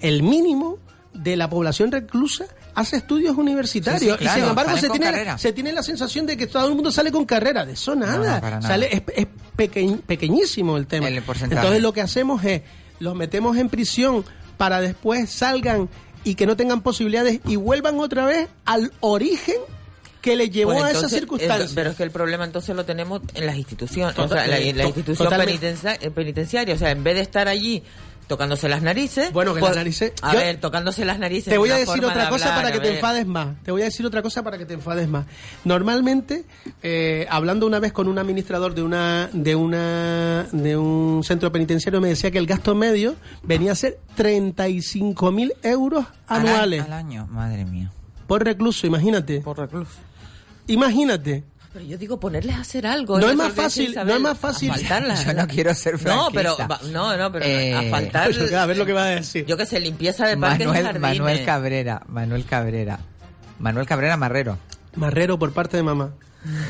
el 0.02 0.24
mínimo 0.24 0.78
de 1.14 1.36
la 1.36 1.50
población 1.50 1.92
reclusa 1.92 2.46
hace 2.74 2.98
estudios 2.98 3.38
universitarios 3.38 4.02
Sí, 4.02 4.10
sí, 4.10 4.18
claro, 4.18 4.38
y 4.38 4.42
sin 4.42 4.50
embargo 4.50 4.78
se 4.78 4.90
tiene, 4.90 5.06
carrera. 5.06 5.38
se 5.38 5.52
tiene 5.52 5.74
la 5.74 5.84
sensación 5.84 6.26
de 6.26 6.38
que 6.38 6.48
todo 6.48 6.68
el 6.70 6.74
mundo 6.74 6.90
sale 6.92 7.12
con 7.12 7.26
carrera 7.26 7.66
de 7.66 7.74
eso 7.74 7.96
nada, 7.96 8.36
no, 8.36 8.42
para 8.42 8.58
nada. 8.58 8.62
sale 8.68 8.88
es, 8.96 9.02
es 9.16 9.28
peque- 9.58 10.00
pequeñísimo 10.08 10.78
el 10.78 10.88
tema 10.88 11.10
El 11.10 11.18
entonces 11.18 11.82
lo 11.82 11.92
que 11.92 12.02
hacemos 12.02 12.44
es 12.46 12.62
los 13.00 13.14
metemos 13.16 13.58
en 13.58 13.68
prisión 13.68 14.24
para 14.58 14.80
después 14.80 15.30
salgan 15.30 15.90
y 16.24 16.36
que 16.36 16.46
no 16.46 16.56
tengan 16.56 16.82
posibilidades 16.82 17.42
y 17.46 17.58
vuelvan 17.58 18.00
otra 18.00 18.26
vez 18.26 18.48
al 18.64 18.94
origen 19.02 19.56
que 20.22 20.36
les 20.36 20.52
llevó 20.52 20.72
Pues 20.74 20.84
a 20.84 20.92
esa 20.92 21.10
circunstancia 21.10 21.70
Pero 21.76 21.90
es 21.92 21.96
que 21.98 22.04
el 22.04 22.12
problema 22.12 22.46
entonces 22.46 22.76
lo 22.76 22.86
tenemos 22.86 23.22
en 23.34 23.46
las 23.46 23.56
instituciones, 23.58 24.16
Total- 24.16 24.26
o 24.32 24.34
sea, 24.34 24.46
en 24.46 24.52
la, 24.52 24.58
en 24.60 24.78
la 24.78 24.84
to- 24.84 24.90
institución 24.90 25.34
eh, 26.02 26.12
penitenciaria. 26.12 26.76
O 26.76 26.78
sea, 26.78 26.92
en 26.92 27.04
vez 27.04 27.16
de 27.16 27.22
estar 27.22 27.48
allí 27.48 27.84
tocándose 28.28 28.70
las 28.70 28.82
narices. 28.82 29.34
Bueno, 29.34 29.54
que 29.54 29.60
pues, 29.60 29.76
las 29.76 29.84
narices- 29.86 30.14
A 30.22 30.32
yo- 30.34 30.40
ver, 30.40 30.58
tocándose 30.62 31.04
las 31.04 31.20
narices. 31.20 31.52
Te 31.52 31.58
voy 31.58 31.70
a 31.72 31.76
decir 31.76 32.06
otra 32.06 32.24
de 32.26 32.30
cosa 32.30 32.46
hablar, 32.56 32.64
para 32.64 32.72
que 32.72 32.80
te 32.80 32.96
enfades 32.96 33.28
más. 33.28 33.62
Te 33.64 33.72
voy 33.72 33.82
a 33.82 33.86
decir 33.86 34.06
otra 34.06 34.22
cosa 34.22 34.42
para 34.42 34.58
que 34.58 34.66
te 34.66 34.74
enfades 34.76 35.10
más. 35.10 35.26
Normalmente, 35.66 36.46
eh, 36.82 37.28
hablando 37.30 37.66
una 37.68 37.80
vez 37.80 37.92
con 37.92 38.08
un 38.08 38.18
administrador 38.20 38.74
de 38.74 38.84
una 38.84 39.30
de 39.34 39.56
una 39.56 40.48
de 40.54 40.78
un 40.78 41.24
centro 41.26 41.52
penitenciario, 41.52 42.00
me 42.00 42.08
decía 42.08 42.32
que 42.32 42.38
el 42.38 42.46
gasto 42.48 42.74
medio 42.74 43.16
venía 43.44 43.74
a 43.74 43.76
ser 43.76 44.00
35 44.16 45.32
mil 45.32 45.54
euros 45.64 46.06
Al 46.28 46.48
anuales 46.48 46.84
Al 46.86 46.94
año, 46.94 47.28
madre 47.28 47.66
mía. 47.66 47.92
por 48.28 48.46
recluso. 48.46 48.88
Imagínate. 48.88 49.42
Por 49.42 49.58
recluso. 49.58 49.92
Imagínate. 50.68 51.44
Pero 51.74 51.86
yo 51.86 51.98
digo, 51.98 52.20
ponerles 52.20 52.56
a 52.58 52.62
hacer 52.62 52.86
algo. 52.86 53.18
No 53.18 53.28
en 53.28 53.32
es 53.32 53.38
más 53.38 53.54
fácil- 53.54 53.96
no 53.96 54.14
es 54.14 54.20
más 54.20 54.38
fácil- 54.38 54.72
a 54.72 54.74
faltarlas. 54.76 55.26
Yo 55.26 55.34
no 55.34 55.48
quiero 55.48 55.74
ser 55.74 55.94
No, 56.04 56.28
pero, 56.34 56.56
franquista. 56.58 56.92
no, 56.92 57.16
no, 57.16 57.32
pero 57.32 57.46
Eh, 57.46 57.74
a 57.74 57.90
faltar. 57.90 58.30
a 58.56 58.66
ver 58.66 58.78
lo 58.78 58.86
que 58.86 58.92
va 58.94 59.04
a 59.06 59.10
decir. 59.12 59.46
Yo 59.46 59.56
que 59.56 59.66
sé, 59.66 59.80
limpieza 59.80 60.28
de 60.28 60.36
parques 60.36 60.62
y 60.62 60.68
Manuel, 60.68 60.86
jardines. 60.86 61.20
Manuel 61.20 61.46
Cabrera, 61.46 62.02
Manuel 62.08 62.46
Cabrera. 62.46 63.00
Manuel 63.60 63.86
Cabrera 63.88 64.18
Marrero. 64.18 64.58
Marrero 64.96 65.40
por 65.40 65.54
parte 65.54 65.78
de 65.78 65.84
mamá. 65.84 66.14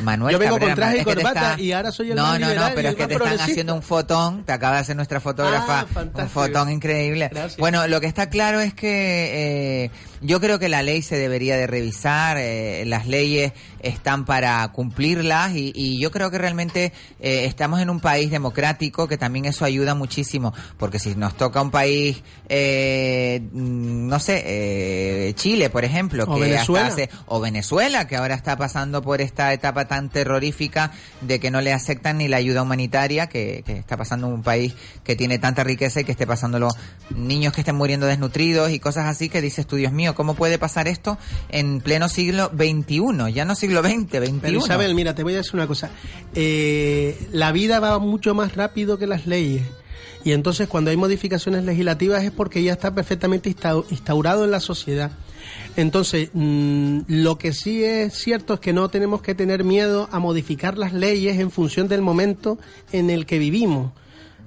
Manuel 0.03 0.33
Yo 0.33 0.39
vengo 0.39 0.55
Cabrera, 0.55 0.71
con 0.73 0.75
traje 0.75 0.97
y 0.99 1.03
corbata 1.05 1.51
está- 1.51 1.61
y 1.61 1.71
ahora 1.71 1.91
soy 1.93 2.09
el 2.11 2.17
No, 2.17 2.23
más 2.23 2.39
no, 2.41 2.53
no, 2.53 2.69
pero 2.75 2.89
es 2.89 2.95
que 2.95 3.07
te 3.07 3.13
están 3.13 3.39
haciendo 3.39 3.73
un 3.73 3.81
fotón, 3.81 4.43
te 4.43 4.51
acaba 4.51 4.75
de 4.75 4.81
hacer 4.81 4.97
nuestra 4.97 5.21
fotógrafa, 5.21 5.85
Ah, 5.95 6.05
un 6.13 6.29
fotón 6.29 6.69
increíble. 6.69 7.29
Gracias. 7.31 7.57
Bueno, 7.57 7.87
lo 7.87 8.01
que 8.01 8.07
está 8.07 8.29
claro 8.29 8.59
es 8.59 8.73
que 8.73 9.85
eh, 9.85 9.91
yo 10.19 10.41
creo 10.41 10.59
que 10.59 10.67
la 10.67 10.81
ley 10.83 11.01
se 11.01 11.17
debería 11.17 11.55
de 11.55 11.67
revisar, 11.67 12.37
eh, 12.37 12.83
las 12.85 13.07
leyes 13.07 13.53
están 13.79 14.25
para 14.25 14.67
cumplirlas 14.73 15.53
y, 15.55 15.71
y 15.73 15.99
yo 15.99 16.11
creo 16.11 16.29
que 16.31 16.37
realmente 16.37 16.91
eh, 17.21 17.45
estamos 17.45 17.79
en 17.79 17.89
un 17.89 18.01
país 18.01 18.29
democrático 18.29 19.07
que 19.07 19.17
también 19.17 19.45
eso 19.45 19.63
ayuda 19.63 19.95
muchísimo, 19.95 20.53
porque 20.77 20.99
si 20.99 21.15
nos 21.15 21.35
toca 21.37 21.61
un 21.61 21.71
país, 21.71 22.21
eh, 22.49 23.41
no 23.53 24.19
sé, 24.19 25.33
Chile, 25.37 25.69
por 25.69 25.85
ejemplo, 25.85 26.25
O 26.27 26.35
que 26.35 26.41
Venezuela. 26.41 26.87
hasta 26.87 27.03
hace 27.03 27.09
o 27.27 27.39
Venezuela, 27.39 28.05
que 28.05 28.17
ahora 28.17 28.35
está 28.35 28.57
pasando 28.57 29.01
por 29.01 29.21
esta 29.21 29.51
etapa 29.53 29.60
tan 29.61 30.09
terrorífica 30.09 30.91
de 31.21 31.39
que 31.39 31.51
no 31.51 31.61
le 31.61 31.73
aceptan 31.73 32.17
ni 32.17 32.27
la 32.27 32.37
ayuda 32.37 32.61
humanitaria, 32.61 33.27
que, 33.27 33.63
que 33.65 33.77
está 33.77 33.97
pasando 33.97 34.27
en 34.27 34.33
un 34.33 34.43
país 34.43 34.73
que 35.03 35.15
tiene 35.15 35.39
tanta 35.39 35.63
riqueza 35.63 36.01
y 36.01 36.03
que 36.03 36.11
esté 36.11 36.27
pasando 36.27 36.59
los 36.59 36.73
niños 37.15 37.53
que 37.53 37.61
estén 37.61 37.75
muriendo 37.75 38.07
desnutridos 38.07 38.71
y 38.71 38.79
cosas 38.79 39.05
así, 39.05 39.29
que 39.29 39.41
dices 39.41 39.67
tú, 39.67 39.75
Dios 39.75 39.91
mío, 39.91 40.15
¿cómo 40.15 40.33
puede 40.33 40.57
pasar 40.57 40.87
esto 40.87 41.17
en 41.49 41.81
pleno 41.81 42.09
siglo 42.09 42.51
XXI? 42.55 43.33
Ya 43.33 43.45
no 43.45 43.55
siglo 43.55 43.81
XX, 43.81 44.09
XXI. 44.09 44.39
Pero 44.41 44.57
Isabel, 44.57 44.95
mira, 44.95 45.15
te 45.15 45.23
voy 45.23 45.33
a 45.33 45.37
decir 45.37 45.55
una 45.55 45.67
cosa. 45.67 45.89
Eh, 46.35 47.27
la 47.31 47.51
vida 47.51 47.79
va 47.79 47.99
mucho 47.99 48.33
más 48.33 48.55
rápido 48.55 48.97
que 48.97 49.07
las 49.07 49.27
leyes. 49.27 49.63
Y 50.23 50.33
entonces 50.33 50.67
cuando 50.67 50.91
hay 50.91 50.97
modificaciones 50.97 51.63
legislativas 51.65 52.23
es 52.23 52.31
porque 52.31 52.61
ya 52.63 52.73
está 52.73 52.93
perfectamente 52.93 53.49
instau- 53.55 53.85
instaurado 53.89 54.43
en 54.45 54.51
la 54.51 54.59
sociedad. 54.59 55.11
Entonces, 55.75 56.29
mm, 56.33 56.99
lo 57.07 57.37
que 57.37 57.53
sí 57.53 57.83
es 57.83 58.13
cierto 58.13 58.53
es 58.55 58.59
que 58.59 58.73
no 58.73 58.89
tenemos 58.89 59.21
que 59.21 59.33
tener 59.35 59.63
miedo 59.63 60.07
a 60.11 60.19
modificar 60.19 60.77
las 60.77 60.93
leyes 60.93 61.39
en 61.39 61.49
función 61.49 61.87
del 61.87 62.01
momento 62.01 62.59
en 62.91 63.09
el 63.09 63.25
que 63.25 63.39
vivimos. 63.39 63.91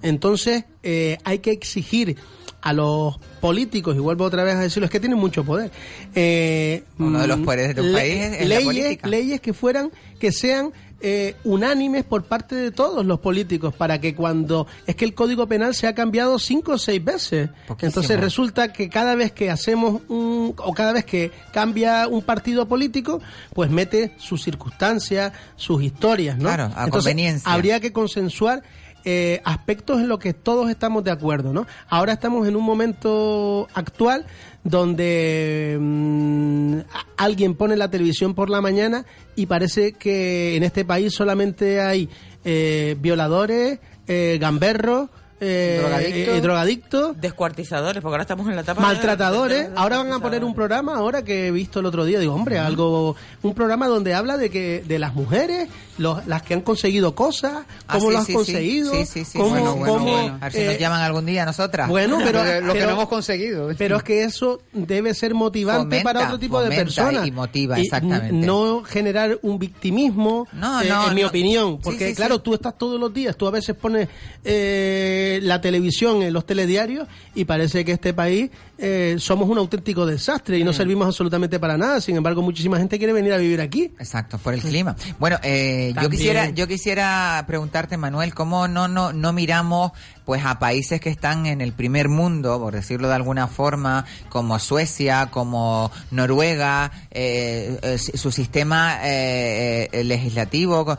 Entonces, 0.03 0.65
eh, 0.83 1.19
hay 1.25 1.39
que 1.39 1.51
exigir 1.51 2.17
a 2.61 2.73
los 2.73 3.19
políticos, 3.41 3.95
y 3.97 3.99
vuelvo 3.99 4.25
otra 4.25 4.43
vez 4.45 4.55
a 4.55 4.61
decirlo, 4.61 4.87
es 4.87 4.91
que 4.91 5.01
tienen 5.01 5.19
mucho 5.19 5.45
poder. 5.45 5.71
eh, 6.15 6.85
Uno 6.99 7.21
de 7.21 7.27
los 7.27 7.39
mm, 7.39 7.45
poderes 7.45 7.75
de 7.75 7.81
un 7.83 7.89
le- 7.93 7.99
país 7.99 8.15
es- 8.15 8.33
es 8.35 8.41
la 8.41 8.55
leyes, 8.55 8.65
política. 8.65 9.09
leyes 9.09 9.41
que 9.41 9.53
fueran, 9.53 9.91
que 10.19 10.33
sean 10.33 10.73
eh, 11.07 11.37
unánimes 11.45 12.03
por 12.05 12.25
parte 12.25 12.55
de 12.55 12.71
todos 12.71 13.05
los 13.05 13.21
políticos 13.21 13.75
para 13.75 14.01
que 14.01 14.15
cuando 14.15 14.67
es 14.87 14.97
que 14.97 15.05
el 15.05 15.15
código 15.15 15.47
penal 15.47 15.75
se 15.75 15.87
ha 15.87 15.95
cambiado 15.95 16.39
cinco 16.39 16.73
o 16.73 16.79
seis 16.79 17.05
veces 17.05 17.51
Poquísimo. 17.67 17.89
entonces 17.91 18.19
resulta 18.19 18.73
que 18.73 18.89
cada 18.89 19.15
vez 19.15 19.31
que 19.33 19.51
hacemos 19.51 20.01
un 20.09 20.55
o 20.57 20.73
cada 20.73 20.95
vez 20.95 21.05
que 21.05 21.31
cambia 21.53 22.09
un 22.09 22.23
partido 22.23 22.67
político 22.67 23.21
pues 23.53 23.71
mete 23.71 24.15
sus 24.17 24.43
circunstancias 24.43 25.33
sus 25.57 25.83
historias 25.83 26.39
no 26.39 26.45
Claro, 26.45 26.65
a 26.75 26.85
entonces 26.87 26.91
conveniencia. 27.13 27.53
habría 27.53 27.81
que 27.81 27.93
consensuar 27.93 28.63
eh, 29.05 29.41
aspectos 29.45 30.01
en 30.01 30.09
los 30.09 30.19
que 30.19 30.33
todos 30.33 30.71
estamos 30.71 31.05
de 31.05 31.11
acuerdo, 31.11 31.53
¿no? 31.53 31.67
Ahora 31.89 32.15
estamos 32.15 32.49
en 32.49 32.57
un 32.57 32.65
momento 32.65 33.69
actual 33.75 34.27
donde 34.63 35.77
mm, 35.79 36.79
alguien 37.19 37.55
pone 37.55 37.77
la 37.77 37.91
televisión 37.91 38.35
por 38.35 38.49
la 38.49 38.61
mañana 38.61 39.05
y 39.37 39.47
parece 39.47 39.93
que 39.93 40.57
en 40.57 40.63
este 40.63 40.85
país 40.85 41.15
solamente 41.15 41.81
hay 41.81 42.09
eh, 42.45 42.97
violadores, 42.99 43.79
eh, 44.07 44.39
gamberros, 44.41 45.11
eh, 45.45 45.79
Drogadictos. 45.81 46.35
eh, 46.35 46.41
drogadictos, 46.41 47.21
Descuartizadores, 47.21 48.03
porque 48.03 48.15
ahora 48.15 48.23
estamos 48.23 48.49
en 48.49 48.55
la 48.57 48.63
etapa 48.63 48.81
maltratadores. 48.81 49.71
de- 49.71 49.77
Ahora 49.77 49.99
van 49.99 50.13
a 50.13 50.19
poner 50.21 50.45
un 50.45 50.55
programa, 50.55 50.97
ahora 50.97 51.23
que 51.23 51.49
he 51.49 51.51
visto 51.51 51.81
el 51.81 51.87
otro 51.87 52.05
día, 52.05 52.19
digo, 52.19 52.35
hombre, 52.35 52.59
algo, 52.59 53.17
un 53.43 53.55
programa 53.55 53.87
donde 53.89 54.15
habla 54.15 54.37
de 54.37 54.51
que 54.51 54.83
de 54.87 54.99
las 54.99 55.15
mujeres, 55.15 55.69
los- 55.99 56.27
las 56.27 56.43
que 56.43 56.55
han 56.55 56.61
conseguido 56.63 57.15
cosas, 57.15 57.65
Ah, 57.87 57.95
cómo 57.99 58.07
sí, 58.09 58.13
lo 58.13 58.19
has 58.19 58.27
sí, 58.27 58.33
conseguido, 58.33 58.93
Sí, 59.05 59.25
cómo, 59.35 59.49
Bueno, 59.51 59.77
bueno, 59.77 59.93
cómo, 59.95 60.13
bueno. 60.13 60.39
A 60.41 60.45
ver 60.45 60.53
si 60.53 60.65
nos 60.65 60.75
eh, 60.75 60.79
llaman 60.81 61.01
algún 61.03 61.27
día 61.27 61.43
a 61.43 61.47
nosotras. 61.47 61.89
bueno, 61.89 62.19
pero 62.25 62.43
Lo 62.63 62.73
que 62.73 62.79
pero- 62.81 62.87
no 62.87 62.93
hemos 62.93 63.09
conseguido. 63.09 63.69
Pero 63.77 63.97
es 63.99 64.03
que 64.03 64.25
eso 64.25 64.61
debe 64.73 65.15
ser 65.15 65.35
motivante 65.35 65.85
Fomenta, 66.01 66.05
para 66.13 66.25
otro 66.27 66.39
tipo 66.39 66.61
de 66.63 66.71
personas. 66.75 67.27
y 67.27 67.31
motiva, 67.31 67.79
exactamente. 67.79 68.33
No 68.47 68.83
generar 68.83 69.39
un 69.43 69.59
victimismo, 69.59 70.47
No, 70.53 70.83
no, 70.83 71.09
en 71.09 71.15
mi 71.15 71.25
opinión. 71.25 71.79
Porque, 71.81 72.15
claro, 72.15 72.41
tú 72.41 72.55
estás 72.55 72.77
todos 72.79 72.99
los 72.99 73.13
días, 73.13 73.37
tú 73.37 73.47
a 73.47 73.51
veces 73.51 73.75
pones 73.77 74.09
eh, 74.45 75.34
la 75.41 75.61
televisión 75.61 76.23
en 76.23 76.33
los 76.33 76.47
telediarios 76.47 77.09
y 77.35 77.45
parece 77.45 77.85
que 77.85 77.93
este 77.93 78.15
país 78.15 78.51
eh, 78.79 79.17
somos 79.19 79.49
un 79.49 79.59
auténtico 79.59 80.05
desastre 80.07 80.57
Mm. 80.57 80.61
y 80.61 80.65
no 80.65 80.73
servimos 80.73 81.07
absolutamente 81.07 81.59
para 81.61 81.77
nada. 81.79 82.01
Sin 82.01 82.17
embargo, 82.17 82.43
muchísima 82.43 82.79
gente 82.79 82.99
quiere 82.99 83.13
venir 83.13 83.33
a 83.33 83.37
vivir 83.37 83.61
aquí. 83.61 83.93
Exacto, 83.99 84.39
por 84.39 84.55
el 84.55 84.61
clima. 84.63 84.97
Bueno, 85.19 85.39
eh, 85.43 85.93
yo 86.01 86.11
quisiera, 86.11 86.51
yo 86.51 86.67
quisiera 86.67 87.45
preguntarte, 87.47 87.97
Manuel, 87.97 88.35
cómo 88.35 88.67
no, 88.69 88.89
no, 88.89 89.13
no 89.13 89.33
miramos, 89.33 89.93
pues, 90.25 90.45
a 90.45 90.59
países 90.59 91.01
que 91.01 91.11
están 91.11 91.47
en 91.47 91.61
el 91.61 91.73
primer 91.73 92.09
mundo, 92.09 92.59
por 92.59 92.75
decirlo 92.75 93.09
de 93.09 93.15
alguna 93.15 93.47
forma, 93.47 94.05
como 94.29 94.59
Suecia, 94.59 95.29
como 95.31 95.91
Noruega, 96.11 96.91
eh, 97.11 97.79
eh, 97.83 97.99
su 97.99 98.31
sistema 98.33 98.99
eh, 99.05 99.89
eh, 99.93 100.05
legislativo, 100.05 100.99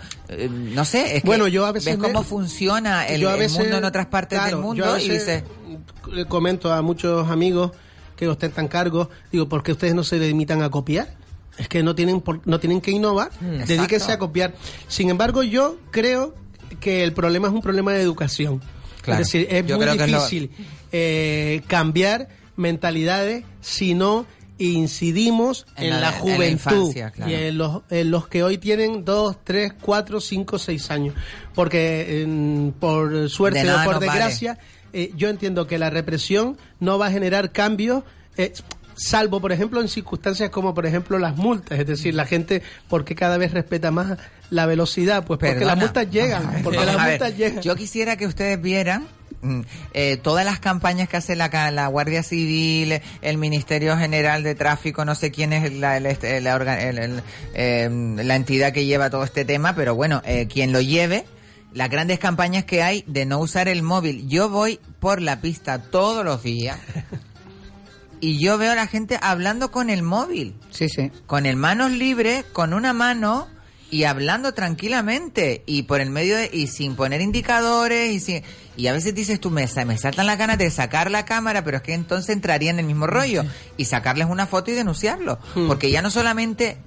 no 0.50 0.86
sé, 0.86 1.18
es 1.18 1.22
que 1.24 1.28
Bueno, 1.28 1.48
yo 1.48 1.66
a 1.66 1.72
veces 1.72 1.94
ves 1.94 1.98
me- 2.00 2.08
cómo 2.14 2.24
funciona 2.24 3.06
el, 3.08 3.26
a 3.28 3.34
el 3.34 3.40
veces- 3.40 3.58
mundo 3.60 3.78
en 3.78 3.84
otras 3.86 4.06
partes 4.08 4.38
claro, 4.40 4.58
del 4.58 4.66
mundo 4.66 4.86
a 4.86 5.02
y 5.02 5.08
veces 5.10 5.26
dices, 5.26 5.44
le 6.12 6.26
comento 6.26 6.72
a 6.74 6.82
muchos 6.82 7.30
amigos 7.30 7.72
que 8.16 8.28
ostentan 8.28 8.68
cargos, 8.68 9.10
digo, 9.32 9.50
¿por 9.50 9.64
qué 9.64 9.72
ustedes 9.74 9.94
no 9.96 10.04
se 10.04 10.18
limitan 10.20 10.62
a 10.62 10.70
copiar? 10.70 11.10
Es 11.58 11.68
que 11.68 11.84
no 11.84 11.96
tienen 11.96 12.22
por- 12.22 12.42
no 12.48 12.60
tienen 12.60 12.82
que 12.82 12.92
innovar, 12.92 13.32
Mm, 13.42 13.46
dedíquense 13.66 13.96
exacto. 13.96 14.14
a 14.14 14.20
copiar. 14.20 14.54
Sin 14.88 15.10
embargo, 15.10 15.44
yo 15.44 15.78
creo 15.92 16.36
que 16.80 17.04
el 17.04 17.14
problema 17.14 17.48
es 17.48 17.54
un 17.54 17.62
problema 17.62 17.94
de 17.94 18.02
educación. 18.02 18.62
Claro, 19.02 19.22
Es 19.22 19.28
decir, 19.28 19.48
es 19.50 19.66
yo 19.66 19.78
muy 19.78 19.86
es 19.88 19.98
lo- 19.98 20.06
difícil 20.06 20.52
eh, 20.92 21.62
cambiar 21.68 22.28
mentalidades 22.56 23.44
si 23.62 23.94
no 23.94 24.26
incidimos 24.58 25.66
En 25.76 25.86
en, 25.86 25.90
la- 25.92 26.00
la, 26.00 26.08
en 26.10 26.14
la 26.14 26.20
juventud 26.20 26.52
infancia, 26.52 27.12
claro. 27.12 27.32
y 27.32 27.36
en 27.36 27.58
los, 27.58 27.82
en 27.90 28.12
los 28.12 28.28
que 28.28 28.44
hoy 28.44 28.58
tienen 28.58 29.04
dos, 29.06 29.38
tres, 29.44 29.74
cuatro, 29.80 30.20
cinco, 30.22 30.58
seis 30.60 30.90
años. 30.92 31.14
Porque 31.54 32.72
por 32.80 33.30
suerte 33.30 33.64
De 33.64 33.72
o 33.72 33.84
por 33.84 33.96
vale. 33.96 34.06
Eh, 34.96 35.12
yo 35.16 35.30
entiendo 35.30 35.68
que 35.68 35.78
la 35.78 35.90
represión 35.92 36.58
no 36.80 36.98
va 36.98 37.08
a 37.08 37.12
generar 37.12 37.52
cambios. 37.52 38.04
eh, 38.38 38.54
salvo 38.98 39.42
por 39.42 39.52
ejemplo 39.52 39.82
en 39.82 39.90
circunstancias 39.90 40.50
como 40.52 40.74
por 40.74 40.86
ejemplo 40.86 41.20
las 41.20 41.36
multas 41.36 41.78
es 41.80 41.86
decir 41.86 42.14
la 42.16 42.24
gente 42.26 42.62
porque 42.88 43.14
cada 43.14 43.38
vez 43.38 43.52
respeta 43.52 43.92
más 43.92 44.18
la 44.50 44.66
velocidad 44.66 45.26
pues 45.26 45.38
porque 45.38 45.52
Perdona. 45.56 45.66
las 45.74 45.78
multas 45.78 46.10
llegan 46.10 46.62
porque 46.64 46.86
las 46.86 46.96
ver, 46.96 47.10
multas 47.10 47.36
llegan 47.38 47.62
Yo 47.62 47.76
quisiera 47.76 48.16
que 48.16 48.26
ustedes 48.26 48.62
vieran 48.62 49.06
mm, 49.42 49.62
eh, 49.94 50.16
todas 50.16 50.46
las 50.46 50.62
campañas 50.62 51.10
que 51.10 51.18
hace 51.18 51.36
la, 51.36 51.50
la 51.72 51.88
Guardia 51.88 52.24
Civil, 52.24 53.02
el 53.22 53.38
Ministerio 53.38 53.98
General 53.98 54.44
de 54.44 54.56
Tráfico, 54.56 55.04
no 55.04 55.14
sé 55.14 55.30
quién 55.30 55.52
es 55.52 55.74
la, 55.74 55.98
el- 55.98 56.06
este, 56.06 56.40
la, 56.40 56.58
orga- 56.58 56.80
el- 56.82 56.98
el, 57.00 57.22
eh, 57.54 57.90
la 58.24 58.36
entidad 58.38 58.72
que 58.72 58.86
lleva 58.86 59.10
todo 59.10 59.26
este 59.26 59.44
tema, 59.44 59.76
pero 59.76 59.94
bueno, 59.94 60.22
eh, 60.26 60.48
quien 60.48 60.72
lo 60.72 60.80
lleve, 60.80 61.26
las 61.76 61.90
grandes 61.90 62.18
campañas 62.20 62.64
que 62.64 62.82
hay 62.82 63.04
de 63.06 63.26
no 63.26 63.38
usar 63.38 63.68
el 63.68 63.84
móvil. 63.84 64.28
Yo 64.28 64.50
voy 64.50 64.80
por 65.00 65.22
la 65.22 65.42
pista 65.42 65.80
todos 65.80 66.26
los 66.26 66.42
días 66.42 66.80
y 68.22 68.40
yo 68.40 68.58
veo 68.58 68.72
a 68.72 68.76
la 68.76 68.88
gente 68.88 69.20
hablando 69.22 69.72
con 69.72 69.90
el 69.90 70.02
móvil. 70.02 70.56
Sí, 70.72 70.88
sí. 70.90 71.12
Con 71.28 71.46
el 71.46 71.58
manos 71.58 71.92
libres, 71.92 72.46
con 72.54 72.74
una 72.74 72.94
mano 72.94 73.48
y 73.92 74.06
hablando 74.06 74.54
tranquilamente 74.54 75.64
y 75.66 75.84
por 75.84 76.00
el 76.00 76.10
medio 76.10 76.38
de, 76.38 76.50
y 76.52 76.68
sin 76.68 76.96
poner 76.96 77.20
indicadores 77.22 78.12
y 78.12 78.20
sin, 78.20 78.44
y 78.78 78.88
a 78.88 78.94
veces 78.94 79.14
dices 79.14 79.40
tú 79.40 79.52
me, 79.52 79.68
me 79.86 79.98
saltan 79.98 80.26
las 80.26 80.38
ganas 80.38 80.58
de 80.58 80.72
sacar 80.72 81.12
la 81.12 81.24
cámara 81.26 81.64
pero 81.64 81.78
es 81.78 81.84
que 81.84 81.94
entonces 81.94 82.30
entraría 82.30 82.72
en 82.72 82.80
el 82.80 82.86
mismo 82.86 83.06
rollo 83.06 83.44
y 83.78 83.86
sacarles 83.86 84.28
una 84.28 84.48
foto 84.48 84.72
y 84.72 84.74
denunciarlo 84.74 85.40
Hmm. 85.54 85.68
porque 85.68 85.92
ya 85.92 86.02
no 86.02 86.10
solamente 86.10 86.78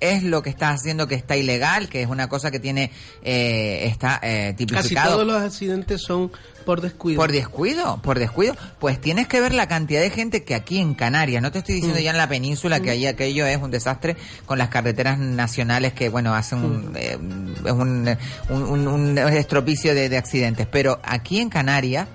es 0.00 0.22
lo 0.22 0.42
que 0.42 0.50
estás 0.50 0.80
haciendo 0.80 1.06
que 1.06 1.14
está 1.14 1.36
ilegal 1.36 1.88
que 1.88 2.02
es 2.02 2.08
una 2.08 2.28
cosa 2.28 2.50
que 2.50 2.58
tiene 2.58 2.90
eh, 3.22 3.84
está 3.86 4.18
eh, 4.22 4.54
casi 4.56 4.66
tipificado 4.66 5.12
todos 5.12 5.26
los 5.26 5.36
accidentes 5.42 6.00
son 6.02 6.32
por 6.64 6.80
descuido 6.80 7.18
por 7.20 7.32
descuido, 7.32 8.00
por 8.02 8.18
descuido. 8.18 8.54
Pues 8.78 9.00
tienes 9.00 9.26
que 9.26 9.40
ver 9.40 9.54
la 9.54 9.66
cantidad 9.66 10.00
de 10.00 10.10
gente 10.10 10.44
que 10.44 10.54
aquí 10.54 10.78
en 10.78 10.94
Canarias, 10.94 11.42
no 11.42 11.50
te 11.50 11.58
estoy 11.60 11.76
diciendo 11.76 11.98
Mm. 11.98 12.02
ya 12.02 12.10
en 12.10 12.16
la 12.18 12.28
península, 12.28 12.80
que 12.80 12.90
ahí 12.90 13.06
aquello 13.06 13.46
es 13.46 13.56
un 13.56 13.70
desastre 13.70 14.14
con 14.46 14.58
las 14.58 14.68
carreteras 14.68 15.18
nacionales 15.18 15.94
que, 15.94 16.10
bueno, 16.10 16.34
hacen 16.34 16.58
un, 16.62 16.92
eh, 16.96 17.18
es 17.64 17.72
un, 17.72 18.08
un, 18.50 18.62
un- 18.62 18.88
un 18.88 19.18
estropicio 19.18 19.94
de, 19.94 20.08
de 20.10 20.16
accidentes. 20.18 20.66
Pero 20.70 21.00
aquí 21.02 21.40
en 21.40 21.48
Canarias, 21.48 22.06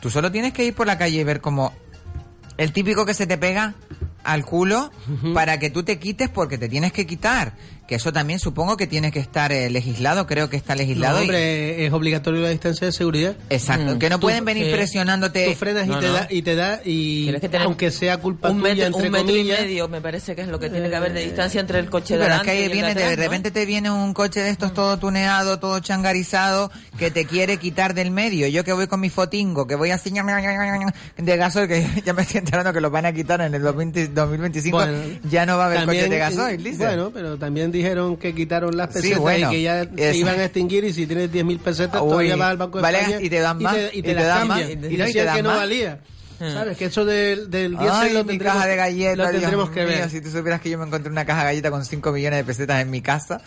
tú 0.00 0.08
solo 0.10 0.32
tienes 0.32 0.54
que 0.54 0.64
ir 0.64 0.74
por 0.74 0.86
la 0.86 0.96
calle 0.98 1.20
y 1.20 1.24
ver 1.24 1.40
como 1.42 1.72
el 2.56 2.72
típico 2.72 3.04
que 3.06 3.14
se 3.14 3.26
te 3.26 3.36
pega 3.38 3.74
al 4.24 4.44
culo 4.44 4.90
para 5.34 5.58
que 5.58 5.70
tú 5.70 5.82
te 5.82 5.98
quites 5.98 6.28
porque 6.28 6.58
te 6.58 6.68
tienes 6.68 6.92
que 6.92 7.06
quitar. 7.06 7.54
Que 7.90 7.96
eso 7.96 8.12
también 8.12 8.38
supongo 8.38 8.76
que 8.76 8.86
tiene 8.86 9.10
que 9.10 9.18
estar 9.18 9.50
eh, 9.50 9.68
legislado, 9.68 10.24
creo 10.28 10.48
que 10.48 10.56
está 10.56 10.74
No, 10.74 10.78
legislado. 10.78 11.24
y- 11.24 11.28
es 11.28 11.92
obligatorio 11.92 12.40
la 12.40 12.50
distancia 12.50 12.86
de 12.86 12.92
seguridad. 12.92 13.34
Exacto, 13.48 13.98
que 13.98 14.08
no 14.08 14.20
Tú- 14.20 14.28
pueden 14.28 14.44
venir 14.44 14.66
sí. 14.66 14.72
presionándote. 14.72 15.46
Tú 15.46 15.54
frenas 15.56 15.88
No, 15.88 15.96
y, 15.98 16.00
te 16.00 16.06
no. 16.06 16.12
da, 16.12 16.26
y 16.30 16.42
te 16.42 16.54
da, 16.54 16.80
y 16.84 17.22
Tienes 17.24 17.40
que 17.40 17.48
tener 17.48 17.66
aunque 17.66 17.90
sea 17.90 18.18
culpa 18.18 18.48
un 18.50 18.58
tuya, 18.60 18.74
metro, 18.74 18.86
entre 18.86 19.02
un 19.06 19.10
metro 19.10 19.36
y 19.36 19.42
medio 19.42 19.88
me 19.88 20.00
parece 20.00 20.36
que 20.36 20.42
es 20.42 20.46
lo 20.46 20.60
que 20.60 20.70
tiene 20.70 20.88
que 20.88 20.94
haber 20.94 21.12
de 21.12 21.24
distancia 21.24 21.60
entre 21.60 21.80
el 21.80 21.90
coche 21.90 22.14
Sí, 22.14 22.14
de 22.14 22.20
pero 22.20 22.36
es 22.36 22.40
que 22.42 22.50
ahí 22.50 22.68
viene, 22.68 22.88
de 22.90 22.94
de 22.94 23.00
atrás, 23.02 23.16
¿no? 23.16 23.22
repente 23.24 23.50
te 23.50 23.66
viene 23.66 23.90
un 23.90 24.14
coche 24.14 24.38
de 24.38 24.50
estos 24.50 24.72
todo 24.72 24.96
tuneado, 25.00 25.58
todo 25.58 25.80
changarizado, 25.80 26.70
que 26.96 27.10
te 27.10 27.24
quiere 27.24 27.56
quitar 27.56 27.94
del 27.94 28.12
medio. 28.12 28.46
Yo 28.46 28.62
que 28.62 28.72
voy 28.72 28.86
con 28.86 29.00
mi 29.00 29.10
fotingo, 29.10 29.66
que 29.66 29.74
voy 29.74 29.90
así 29.90 30.10
de 30.10 31.36
gasoil, 31.36 31.66
que 31.68 31.84
ya 32.04 32.12
me 32.12 32.22
estoy 32.22 32.38
enterando 32.38 32.72
que 32.72 32.80
lo 32.80 32.90
van 32.90 33.06
a 33.06 33.12
quitar 33.12 33.40
en 33.40 33.52
el 33.54 33.62
2020 33.62 34.08
2025, 34.14 34.76
Bueno, 34.76 34.98
ya 35.28 35.44
no 35.44 35.56
va 35.56 35.64
a 35.64 35.66
haber 35.66 35.78
también, 35.80 36.04
coches 36.04 36.10
de 36.10 36.16
eh, 36.16 36.18
gasoil, 36.20 36.62
dice. 36.62 36.76
Bueno, 36.84 37.10
pero 37.12 37.36
también 37.36 37.72
dijeron 37.82 38.16
que 38.16 38.34
quitaron 38.34 38.76
las 38.76 38.88
Sí, 38.88 38.94
pesetas 39.00 39.18
bueno, 39.20 39.48
y 39.48 39.56
que 39.56 39.62
ya 39.62 39.84
se 39.96 40.16
iban 40.16 40.38
a 40.40 40.44
extinguir 40.44 40.84
y 40.84 40.92
si 40.92 41.06
tienes 41.06 41.30
10.000 41.32 41.58
pesetas 41.58 42.00
Uy, 42.02 42.08
todavía 42.08 42.36
vas 42.36 42.50
al 42.50 42.56
Banco 42.56 42.78
de 42.78 42.82
vale, 42.82 42.98
España 43.00 43.18
y 43.20 43.30
te 43.30 43.40
dan 43.40 43.62
más, 43.62 43.76
y 43.76 43.78
te, 43.78 43.98
y 43.98 44.02
te 44.02 44.14
las 44.14 44.26
dan 44.26 44.48
más, 44.48 44.60
y- 44.60 44.62
y 44.62 44.72
Y 44.72 44.76
no, 44.76 44.84
y 44.86 44.90
te 44.96 44.96
decían 45.04 45.26
dan 45.26 45.36
que 45.36 45.42
no 45.42 45.48
valía. 45.50 45.98
¿Sabes? 46.40 46.78
Que 46.78 46.86
eso 46.86 47.04
del, 47.04 47.50
del 47.50 47.72
diésel 47.76 47.90
Ay, 47.92 48.12
lo 48.14 48.20
mi 48.24 48.28
tendremos, 48.30 48.54
caja 48.56 48.66
de 48.66 48.76
galletas. 48.76 49.16
lo 49.18 49.24
Dios 49.28 49.40
tendremos 49.42 49.70
que 49.70 49.80
mío, 49.84 49.88
ver. 49.90 50.08
Si 50.10 50.22
tú 50.22 50.30
supieras 50.30 50.62
que 50.62 50.70
yo 50.70 50.78
me 50.78 50.86
encontré 50.86 51.12
una 51.12 51.26
caja 51.26 51.40
de 51.40 51.44
galletas 51.48 51.70
con 51.70 51.84
5 51.84 52.12
millones 52.12 52.38
de 52.38 52.44
pesetas 52.44 52.80
en 52.80 52.90
mi 52.90 53.02
casa. 53.02 53.42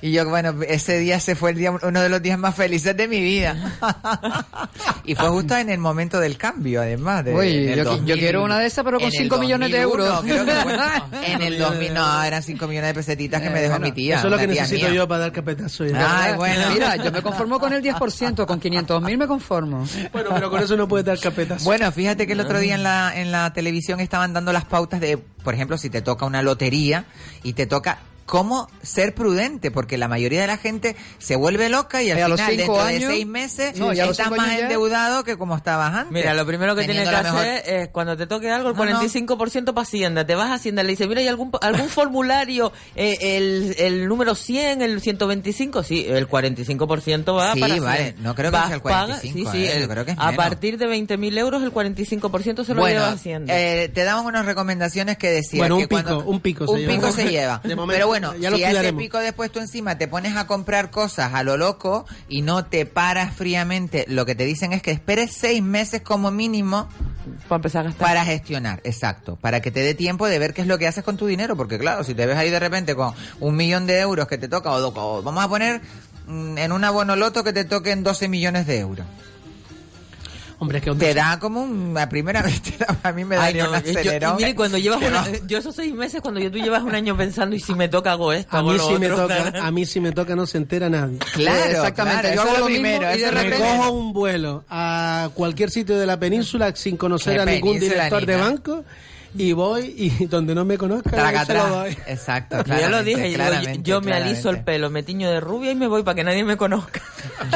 Y 0.00 0.12
yo, 0.12 0.28
bueno, 0.28 0.54
ese 0.68 0.98
día 0.98 1.18
se 1.18 1.34
fue 1.34 1.50
el 1.50 1.56
día, 1.56 1.70
uno 1.72 2.00
de 2.00 2.08
los 2.08 2.22
días 2.22 2.38
más 2.38 2.54
felices 2.54 2.96
de 2.96 3.08
mi 3.08 3.20
vida. 3.20 3.56
y 5.04 5.14
fue 5.14 5.28
justo 5.28 5.56
en 5.56 5.70
el 5.70 5.78
momento 5.78 6.20
del 6.20 6.36
cambio, 6.36 6.80
además. 6.82 7.24
De, 7.24 7.34
Uy, 7.34 7.74
yo, 7.76 7.84
2000, 7.84 8.06
yo 8.06 8.14
quiero 8.16 8.44
una 8.44 8.58
de 8.58 8.66
esas, 8.66 8.84
pero 8.84 8.98
con 8.98 9.08
en 9.08 9.12
el 9.14 9.22
5 9.22 9.38
millones 9.38 9.72
de 9.72 9.82
2001, 9.82 10.04
euros. 10.04 10.24
creo 10.24 10.44
que 10.44 10.52
fue- 10.52 11.32
en 11.32 11.42
el 11.42 11.58
2000, 11.58 11.94
no, 11.94 12.22
eran 12.22 12.42
5 12.42 12.66
millones 12.68 12.88
de 12.90 12.94
pesetitas 12.94 13.42
que 13.42 13.50
me 13.50 13.60
dejó 13.60 13.78
mi 13.78 13.92
tía. 13.92 14.18
Eso 14.18 14.26
es 14.28 14.30
lo 14.32 14.38
que 14.38 14.46
necesito 14.46 14.86
mía. 14.86 14.94
yo 14.94 15.08
para 15.08 15.20
dar 15.22 15.32
carpetazo. 15.32 15.84
ya. 15.86 16.22
Ay, 16.24 16.34
bueno. 16.36 16.70
Mira, 16.72 16.96
yo 16.96 17.10
me 17.10 17.22
conformo 17.22 17.58
con 17.58 17.72
el 17.72 17.82
10%, 17.82 18.46
con 18.46 18.60
500 18.60 19.02
mil 19.02 19.18
me 19.18 19.26
conformo. 19.26 19.86
Bueno, 20.12 20.30
pero 20.34 20.50
con 20.50 20.62
eso 20.62 20.76
no 20.76 20.86
puedes 20.86 21.06
dar 21.06 21.18
carpetazo. 21.18 21.64
Bueno, 21.64 21.90
fíjate 21.92 22.26
que 22.26 22.34
el 22.34 22.40
otro 22.40 22.60
día 22.60 22.74
en 22.76 22.82
la, 22.82 23.12
en 23.16 23.32
la 23.32 23.52
televisión 23.52 24.00
estaban 24.00 24.32
dando 24.32 24.52
las 24.52 24.64
pautas 24.64 25.00
de, 25.00 25.18
por 25.18 25.54
ejemplo, 25.54 25.76
si 25.76 25.90
te 25.90 26.02
toca 26.02 26.24
una 26.26 26.42
lotería 26.42 27.04
y 27.42 27.54
te 27.54 27.66
toca 27.66 27.98
cómo 28.28 28.68
ser 28.82 29.14
prudente, 29.14 29.70
porque 29.70 29.96
la 29.98 30.06
mayoría 30.06 30.42
de 30.42 30.46
la 30.46 30.58
gente 30.58 30.94
se 31.18 31.34
vuelve 31.34 31.68
loca 31.70 32.02
y 32.02 32.10
al 32.10 32.28
los 32.30 32.38
final, 32.40 32.56
dentro 32.58 32.80
años- 32.80 33.00
de 33.00 33.06
seis 33.08 33.26
meses, 33.26 33.76
No, 33.78 33.90
cinco 33.92 34.06
más 34.36 34.40
años 34.40 34.56
ya- 34.58 34.62
endeudado 34.64 35.24
que 35.24 35.36
como 35.38 35.56
estabas 35.56 35.94
antes. 35.94 36.12
Mira, 36.12 36.34
lo 36.34 36.46
primero 36.46 36.76
que 36.76 36.84
tienes 36.84 37.08
que 37.08 37.14
hacer 37.14 37.32
mejor- 37.32 37.46
es 37.66 37.88
cuando 37.88 38.16
te 38.16 38.26
toque 38.26 38.50
algo, 38.50 38.68
el 38.68 38.76
No, 38.76 38.84
no. 38.84 38.90
45% 39.00 39.74
para 39.74 39.82
Hacienda. 39.82 40.26
Te 40.26 40.34
vas 40.34 40.50
a 40.50 40.54
Hacienda, 40.54 40.82
le 40.82 40.90
dices, 40.90 41.08
mira, 41.08 41.20
¿hay 41.22 41.28
algún, 41.28 41.50
algún 41.62 41.88
formulario, 41.88 42.72
eh, 42.94 43.16
el, 43.38 43.74
el 43.78 44.06
número 44.08 44.34
100, 44.34 44.82
el 44.82 45.00
125? 45.00 45.82
Sí, 45.82 46.04
el 46.06 46.28
45% 46.28 47.34
va 47.34 47.54
Sí, 47.54 47.60
para 47.60 47.76
vale, 47.76 48.00
Hacienda. 48.00 48.22
no 48.22 48.34
creo 48.34 48.50
que 48.50 48.56
Vas, 48.58 48.66
sea 48.66 48.76
el 48.76 48.82
paga- 48.82 49.06
45, 49.06 49.52
sí, 49.52 49.58
sí, 49.58 49.64
eh, 49.66 49.72
el- 49.76 49.82
yo 49.82 49.88
creo 49.88 50.04
que 50.04 50.10
es 50.12 50.18
a 50.20 50.32
partir 50.32 50.76
de 50.76 50.86
20.000 50.86 51.38
euros, 51.38 51.62
el 51.62 51.72
45% 51.72 52.64
se 52.64 52.74
lo 52.74 52.80
bueno, 52.82 53.00
lleva 53.00 53.12
Hacienda. 53.12 53.54
eh, 53.58 53.88
te 53.88 54.04
damos 54.04 54.26
unas 54.26 54.44
recomendaciones 54.44 55.16
que 55.16 55.30
decía 55.30 55.58
Bueno, 55.60 55.76
que 55.78 55.82
un 55.84 55.88
pico, 55.88 56.02
cuando 56.02 56.24
un 56.24 56.40
pico 56.40 56.66
se 56.66 56.72
un 56.72 56.78
lleva. 56.80 56.92
pico 56.94 57.12
se 57.12 57.30
lleva. 57.30 57.62
Pero 57.88 58.06
bueno, 58.06 58.17
ya 58.38 58.50
lo 58.50 58.56
si 58.56 58.64
a 58.64 58.70
ese 58.70 58.92
pico 58.92 59.18
después 59.18 59.50
tú 59.50 59.58
encima 59.58 59.98
te 59.98 60.08
pones 60.08 60.36
a 60.36 60.46
comprar 60.46 60.90
cosas 60.90 61.34
a 61.34 61.42
lo 61.42 61.56
loco 61.56 62.06
y 62.28 62.42
no 62.42 62.64
te 62.64 62.86
paras 62.86 63.34
fríamente, 63.34 64.04
lo 64.08 64.26
que 64.26 64.34
te 64.34 64.44
dicen 64.44 64.72
es 64.72 64.82
que 64.82 64.90
esperes 64.90 65.32
seis 65.32 65.62
meses 65.62 66.02
como 66.02 66.30
mínimo 66.30 66.88
para 67.48 67.56
empezar 67.56 67.86
a 67.86 67.88
gastar. 67.90 68.06
para 68.06 68.24
gestionar, 68.24 68.80
exacto, 68.84 69.36
para 69.36 69.60
que 69.60 69.70
te 69.70 69.80
dé 69.80 69.94
tiempo 69.94 70.26
de 70.26 70.38
ver 70.38 70.54
qué 70.54 70.62
es 70.62 70.66
lo 70.66 70.78
que 70.78 70.86
haces 70.86 71.04
con 71.04 71.16
tu 71.16 71.26
dinero, 71.26 71.56
porque 71.56 71.78
claro, 71.78 72.04
si 72.04 72.14
te 72.14 72.26
ves 72.26 72.36
ahí 72.36 72.50
de 72.50 72.60
repente 72.60 72.94
con 72.94 73.14
un 73.40 73.56
millón 73.56 73.86
de 73.86 74.00
euros 74.00 74.28
que 74.28 74.38
te 74.38 74.48
toca, 74.48 74.72
o, 74.72 74.86
o 74.86 75.22
vamos 75.22 75.44
a 75.44 75.48
poner 75.48 75.80
mm, 76.26 76.58
en 76.58 76.72
un 76.72 76.84
abono 76.84 77.16
loto 77.16 77.44
que 77.44 77.52
te 77.52 77.64
toquen 77.64 78.02
12 78.02 78.28
millones 78.28 78.66
de 78.66 78.78
euros. 78.78 79.06
Hombre, 80.60 80.78
es 80.78 80.84
que 80.84 80.92
Te 80.96 81.14
da 81.14 81.38
como 81.38 81.62
un, 81.62 81.94
la 81.94 82.08
primera 82.08 82.42
vez 82.42 82.60
te 82.60 82.76
da- 82.78 82.96
a 83.04 83.12
mí 83.12 83.24
me 83.24 83.36
Ay, 83.36 83.54
daría 83.54 83.64
no, 83.64 83.70
un 83.70 83.76
yo- 83.84 83.86
y 83.86 83.90
acelerón. 83.96 84.36
mire, 84.38 84.54
cuando 84.56 84.76
llevas 84.78 85.00
una- 85.00 85.24
yo 85.46 85.58
esos 85.58 85.74
seis 85.76 85.94
meses, 85.94 86.20
cuando 86.20 86.40
yo, 86.40 86.50
tú 86.50 86.58
llevas 86.58 86.82
un 86.82 86.94
año 86.96 87.16
pensando, 87.16 87.54
y 87.54 87.60
si 87.60 87.74
me 87.74 87.88
toca 87.88 88.10
hago 88.12 88.32
esto, 88.32 88.56
A 88.56 88.60
hago 88.60 88.72
mí, 88.72 88.76
lo 88.78 88.88
si 88.88 88.98
me 88.98 89.08
toca, 89.08 89.52
a 89.62 89.70
mí 89.70 89.86
si 89.86 90.00
me 90.00 90.10
toca 90.10 90.34
no 90.34 90.46
se 90.46 90.58
entera 90.58 90.88
nadie. 90.90 91.18
Claro, 91.34 91.64
Exactamente, 91.70 92.32
claro, 92.32 92.34
yo 92.34 92.40
hago 92.42 92.52
es 92.54 92.58
lo 92.60 92.66
primero, 92.66 93.00
mismo 93.08 93.14
y 93.16 93.20
de 93.20 93.30
repente- 93.30 93.56
cojo 93.58 93.90
un 93.92 94.12
vuelo 94.12 94.64
a 94.68 95.30
cualquier 95.34 95.70
sitio 95.70 95.96
de 95.96 96.06
la 96.06 96.18
península 96.18 96.74
sin 96.74 96.96
conocer 96.96 97.38
a 97.40 97.44
ningún 97.44 97.78
director 97.78 98.26
de 98.26 98.36
nada. 98.36 98.48
banco 98.50 98.84
y 99.34 99.52
voy 99.52 99.94
y 99.96 100.26
donde 100.26 100.54
no 100.54 100.64
me 100.64 100.78
conozca 100.78 101.10
Traca, 101.10 101.44
se 101.44 101.54
lo 101.54 101.60
traca. 101.60 101.76
doy. 101.76 101.96
Exacto, 102.06 102.56
Yo 102.58 102.64
ya 102.64 102.74
lo 102.74 102.78
claramente, 103.02 103.04
dije, 103.10 103.30
yo, 103.30 103.36
claramente, 103.36 104.02
me 104.04 104.12
aliso 104.14 104.50
el 104.50 104.64
pelo, 104.64 104.90
me 104.90 105.02
tiño 105.02 105.30
de 105.30 105.40
rubia 105.40 105.70
y 105.70 105.74
me 105.74 105.86
voy 105.86 106.02
para 106.02 106.14
que 106.14 106.24
nadie 106.24 106.44
me 106.44 106.56
conozca. 106.56 107.00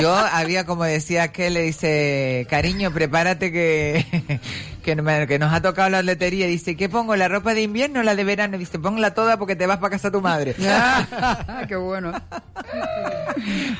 Yo 0.00 0.14
había, 0.14 0.64
como 0.66 0.84
decía 0.84 1.28
que 1.28 1.50
le 1.50 1.62
dice, 1.62 2.46
cariño, 2.50 2.92
prepárate 2.92 3.50
que, 3.52 4.40
que, 4.84 4.96
me- 4.96 5.26
que 5.26 5.38
nos 5.38 5.52
ha 5.52 5.60
tocado 5.62 5.88
la 5.90 6.02
lotería. 6.02 6.46
Dice, 6.46 6.76
¿qué 6.76 6.88
pongo? 6.88 7.16
¿La 7.16 7.28
ropa 7.28 7.54
de 7.54 7.62
invierno 7.62 8.00
o 8.00 8.02
la 8.02 8.14
de 8.14 8.24
verano? 8.24 8.58
Dice, 8.58 8.78
ponla 8.78 9.14
toda 9.14 9.38
porque 9.38 9.56
te 9.56 9.66
vas 9.66 9.78
para 9.78 9.90
casa 9.90 10.10
tu 10.10 10.20
madre. 10.20 10.54
Qué 11.68 11.76
bueno. 11.76 12.12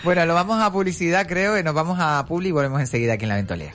bueno, 0.05 0.27
lo 0.27 0.35
vamos 0.35 0.61
a 0.63 0.73
publicidad, 0.73 1.27
creo, 1.27 1.59
y 1.59 1.63
nos 1.63 1.75
vamos 1.75 1.99
a 2.01 2.25
Publi 2.27 2.49
y 2.49 2.53
volvemos 2.53 2.81
enseguida 2.81 3.15
aquí 3.15 3.25
en 3.25 3.29
la 3.29 3.37
ventolera. 3.37 3.75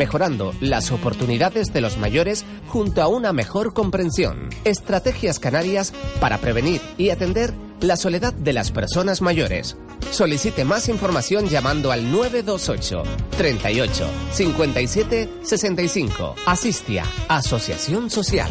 mejorando 0.00 0.54
las 0.60 0.92
oportunidades 0.92 1.74
de 1.74 1.82
los 1.82 1.98
mayores 1.98 2.46
junto 2.68 3.02
a 3.02 3.06
una 3.06 3.34
mejor 3.34 3.74
comprensión. 3.74 4.48
Estrategias 4.64 5.38
canarias 5.38 5.92
para 6.20 6.38
prevenir 6.38 6.80
y 6.96 7.10
atender 7.10 7.52
la 7.82 7.96
soledad 7.96 8.32
de 8.32 8.54
las 8.54 8.70
personas 8.70 9.20
mayores. 9.20 9.76
Solicite 10.10 10.64
más 10.64 10.88
información 10.88 11.48
llamando 11.50 11.92
al 11.92 12.10
928 12.10 13.02
38 13.36 14.08
57 14.32 15.28
65. 15.42 16.34
Asistia, 16.46 17.04
Asociación 17.28 18.08
Social. 18.08 18.50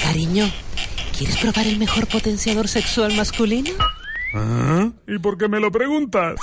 Cariño, 0.00 0.48
¿quieres 1.18 1.38
probar 1.38 1.66
el 1.66 1.76
mejor 1.76 2.06
potenciador 2.06 2.68
sexual 2.68 3.14
masculino? 3.16 3.72
¿Y 5.08 5.18
por 5.18 5.36
qué 5.36 5.48
me 5.48 5.58
lo 5.58 5.72
preguntas? 5.72 6.36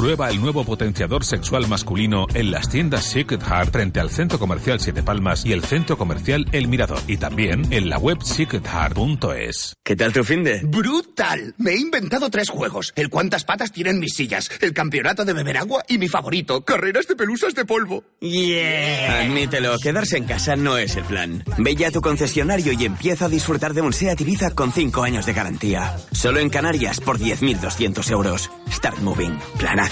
Prueba 0.00 0.30
el 0.30 0.40
nuevo 0.40 0.64
potenciador 0.64 1.26
sexual 1.26 1.68
masculino 1.68 2.24
en 2.32 2.50
las 2.50 2.70
tiendas 2.70 3.04
Secret 3.04 3.42
Heart 3.42 3.70
frente 3.70 4.00
al 4.00 4.08
Centro 4.08 4.38
Comercial 4.38 4.80
Siete 4.80 5.02
Palmas 5.02 5.44
y 5.44 5.52
el 5.52 5.62
Centro 5.62 5.98
Comercial 5.98 6.46
El 6.52 6.68
Mirador. 6.68 7.00
Y 7.06 7.18
también 7.18 7.70
en 7.70 7.90
la 7.90 7.98
web 7.98 8.16
secretheart.es. 8.22 9.76
¿Qué 9.84 9.96
tal 9.96 10.14
tu 10.14 10.24
fin 10.24 10.42
de? 10.42 10.62
¡Brutal! 10.62 11.54
Me 11.58 11.72
he 11.72 11.78
inventado 11.78 12.30
tres 12.30 12.48
juegos. 12.48 12.94
El 12.96 13.10
cuántas 13.10 13.44
patas 13.44 13.72
tienen 13.72 13.98
mis 13.98 14.14
sillas, 14.14 14.50
el 14.62 14.72
campeonato 14.72 15.26
de 15.26 15.34
beber 15.34 15.58
agua 15.58 15.84
y 15.86 15.98
mi 15.98 16.08
favorito, 16.08 16.64
carreras 16.64 17.06
de 17.06 17.16
pelusas 17.16 17.54
de 17.54 17.66
polvo. 17.66 18.02
Yeah. 18.20 19.20
Admítelo, 19.20 19.78
quedarse 19.80 20.16
en 20.16 20.24
casa 20.24 20.56
no 20.56 20.78
es 20.78 20.96
el 20.96 21.04
plan. 21.04 21.44
Ve 21.58 21.74
ya 21.74 21.88
a 21.88 21.90
tu 21.90 22.00
concesionario 22.00 22.72
y 22.72 22.86
empieza 22.86 23.26
a 23.26 23.28
disfrutar 23.28 23.74
de 23.74 23.82
un 23.82 23.92
SEAT 23.92 24.22
Ibiza 24.22 24.52
con 24.52 24.72
5 24.72 25.02
años 25.02 25.26
de 25.26 25.34
garantía. 25.34 25.94
Solo 26.12 26.40
en 26.40 26.48
Canarias 26.48 27.00
por 27.00 27.18
10.200 27.18 28.10
euros. 28.10 28.50
Start 28.70 29.00
Moving. 29.00 29.38
Planazo. 29.58 29.89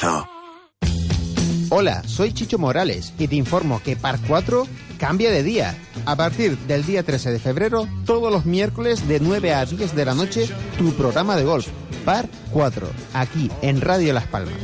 Hola, 1.70 2.02
soy 2.06 2.32
Chicho 2.32 2.58
Morales 2.58 3.12
y 3.18 3.28
te 3.28 3.36
informo 3.36 3.80
que 3.82 3.96
Par 3.96 4.18
4 4.26 4.66
cambia 4.98 5.30
de 5.30 5.42
día. 5.42 5.76
A 6.06 6.16
partir 6.16 6.56
del 6.66 6.84
día 6.84 7.02
13 7.02 7.30
de 7.32 7.38
febrero, 7.38 7.86
todos 8.06 8.32
los 8.32 8.46
miércoles 8.46 9.06
de 9.06 9.20
9 9.20 9.54
a 9.54 9.64
10 9.64 9.94
de 9.94 10.04
la 10.04 10.14
noche, 10.14 10.48
tu 10.78 10.92
programa 10.92 11.36
de 11.36 11.44
golf, 11.44 11.68
Par 12.04 12.28
4, 12.52 12.88
aquí 13.12 13.50
en 13.62 13.80
Radio 13.80 14.12
Las 14.12 14.26
Palmas. 14.26 14.54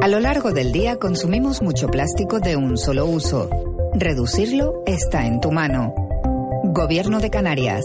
A 0.00 0.08
lo 0.08 0.18
largo 0.18 0.52
del 0.52 0.72
día 0.72 0.96
consumimos 0.96 1.62
mucho 1.62 1.88
plástico 1.88 2.40
de 2.40 2.56
un 2.56 2.76
solo 2.76 3.06
uso. 3.06 3.48
Reducirlo 3.94 4.82
está 4.86 5.26
en 5.26 5.40
tu 5.40 5.52
mano. 5.52 5.94
Gobierno 6.64 7.20
de 7.20 7.30
Canarias. 7.30 7.84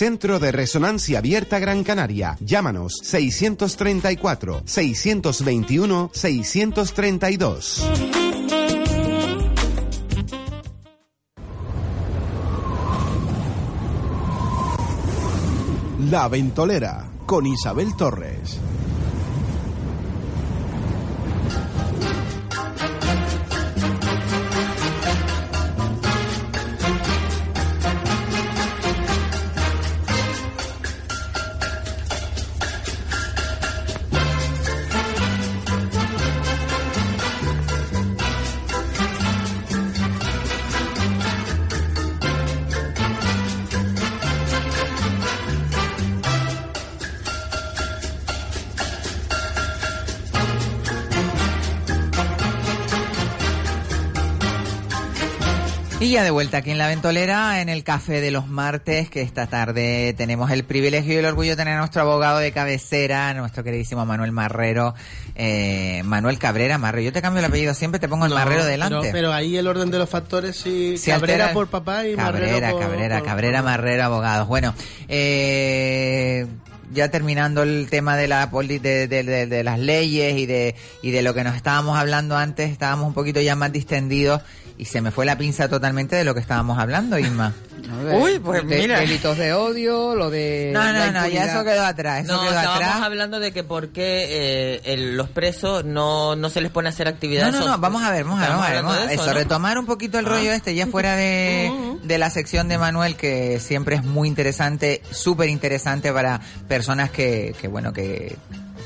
Centro 0.01 0.39
de 0.39 0.51
Resonancia 0.51 1.19
Abierta 1.19 1.59
Gran 1.59 1.83
Canaria. 1.83 2.35
Llámanos 2.39 2.93
634 3.03 4.63
621 4.65 6.09
632. 6.11 7.83
La 16.09 16.27
Ventolera 16.29 17.07
con 17.27 17.45
Isabel 17.45 17.95
Torres. 17.95 18.59
Ya 56.11 56.23
de 56.25 56.31
vuelta 56.31 56.57
aquí 56.57 56.71
en 56.71 56.77
La 56.77 56.87
Ventolera, 56.87 57.61
en 57.61 57.69
el 57.69 57.85
Café 57.85 58.19
de 58.19 58.31
los 58.31 58.45
Martes, 58.49 59.09
que 59.09 59.21
esta 59.21 59.47
tarde 59.47 60.13
tenemos 60.17 60.51
el 60.51 60.65
privilegio 60.65 61.13
y 61.13 61.15
el 61.15 61.25
orgullo 61.25 61.51
de 61.51 61.55
tener 61.55 61.75
a 61.75 61.77
nuestro 61.79 62.01
abogado 62.01 62.39
de 62.39 62.51
cabecera, 62.51 63.33
nuestro 63.33 63.63
queridísimo 63.63 64.05
Manuel 64.05 64.33
Marrero, 64.33 64.93
eh, 65.35 66.01
Manuel 66.03 66.37
Cabrera 66.37 66.77
Marrero. 66.77 67.05
Yo 67.05 67.13
te 67.13 67.21
cambio 67.21 67.39
el 67.39 67.45
apellido 67.45 67.73
siempre, 67.73 67.97
te 67.97 68.09
pongo 68.09 68.25
el 68.25 68.31
No, 68.31 68.35
Marrero 68.35 68.65
delante. 68.65 68.97
Pero, 68.99 69.11
pero 69.13 69.31
ahí 69.33 69.55
el 69.55 69.65
orden 69.67 69.89
de 69.89 69.99
los 69.99 70.09
factores 70.09 70.57
sí. 70.57 70.97
Se 70.97 71.11
Cabrera 71.11 71.45
altera- 71.45 71.53
por 71.53 71.69
papá 71.69 72.05
y 72.05 72.15
Cabrera, 72.15 72.49
Marrero 72.49 72.71
por- 72.71 72.81
Cabrera, 72.81 73.17
por- 73.19 73.27
Cabrera, 73.27 73.61
Marrero, 73.61 74.03
abogados. 74.03 74.47
Bueno, 74.49 74.75
eh, 75.07 76.45
ya 76.91 77.09
terminando 77.09 77.63
el 77.63 77.87
tema 77.89 78.17
de 78.17 78.27
la 78.27 78.49
poli- 78.51 78.79
de, 78.79 79.07
de- 79.07 79.23
de- 79.23 79.45
de 79.47 79.63
las 79.63 79.79
leyes 79.79 80.37
y 80.37 80.45
de 80.45 80.75
y 81.01 81.11
de 81.11 81.21
lo 81.21 81.33
que 81.33 81.45
nos 81.45 81.55
estábamos 81.55 81.97
hablando 81.97 82.35
antes, 82.35 82.69
estábamos 82.69 83.07
un 83.07 83.13
poquito 83.13 83.39
ya 83.39 83.55
más 83.55 83.71
distendidos 83.71 84.41
y 84.77 84.85
se 84.85 85.01
me 85.01 85.11
fue 85.11 85.25
la 85.25 85.37
pinza 85.37 85.67
totalmente 85.69 86.15
de 86.15 86.23
lo 86.23 86.33
que 86.33 86.39
estábamos 86.39 86.79
hablando, 86.79 87.17
Isma. 87.19 87.53
Uy, 88.13 88.39
pues 88.39 88.65
De- 88.67 88.77
mira. 88.79 88.99
Delitos 88.99 89.37
de 89.37 89.53
odio, 89.53 90.15
lo 90.15 90.29
de. 90.29 90.71
No, 90.73 90.93
no, 90.93 91.11
no, 91.11 91.27
ya 91.27 91.45
eso 91.45 91.63
quedó 91.63 91.83
atrás, 91.85 92.23
eso 92.23 92.33
no, 92.33 92.39
quedó 92.41 92.49
estábamos 92.51 92.83
atrás. 92.83 93.01
hablando 93.03 93.39
de 93.39 93.51
que 93.51 93.63
por 93.63 93.89
qué 93.89 94.25
eh, 94.29 94.81
el- 94.85 95.17
los 95.17 95.29
presos 95.29 95.83
no, 95.83 96.35
no 96.35 96.49
se 96.49 96.61
les 96.61 96.71
pone 96.71 96.87
a 96.89 96.91
hacer 96.91 97.07
No, 97.07 97.13
actividades. 97.13 97.53
no, 97.53 97.67
no, 97.67 97.77
vamos 97.79 98.03
a 98.03 98.11
ver, 98.11 98.23
vamos 98.23 98.39
a 98.39 98.43
ver, 98.43 98.51
vamos 98.51 98.65
a 98.65 98.69
ver. 98.71 98.83
Vamos 98.83 98.97
a 98.97 99.03
Eso, 99.05 99.13
eso, 99.23 99.25
¿no? 99.27 99.33
retomar 99.33 99.77
un 99.77 99.85
poquito 99.85 100.19
el 100.19 100.25
Ah. 100.25 100.29
rollo 100.29 100.51
este, 100.53 100.73
ya 100.75 100.87
fuera 100.87 101.15
de, 101.15 101.71
de 102.03 102.17
la 102.17 102.29
sección 102.29 102.67
de 102.69 102.77
Manuel, 102.77 103.15
que 103.15 103.59
siempre 103.59 103.95
es 103.97 104.03
muy 104.03 104.27
interesante, 104.27 105.01
súper 105.11 105.49
interesante 105.49 106.11
para 106.13 106.39
personas 106.67 107.09
que, 107.11 107.53
que 107.59 107.67
bueno, 107.67 107.91
que, 107.93 108.35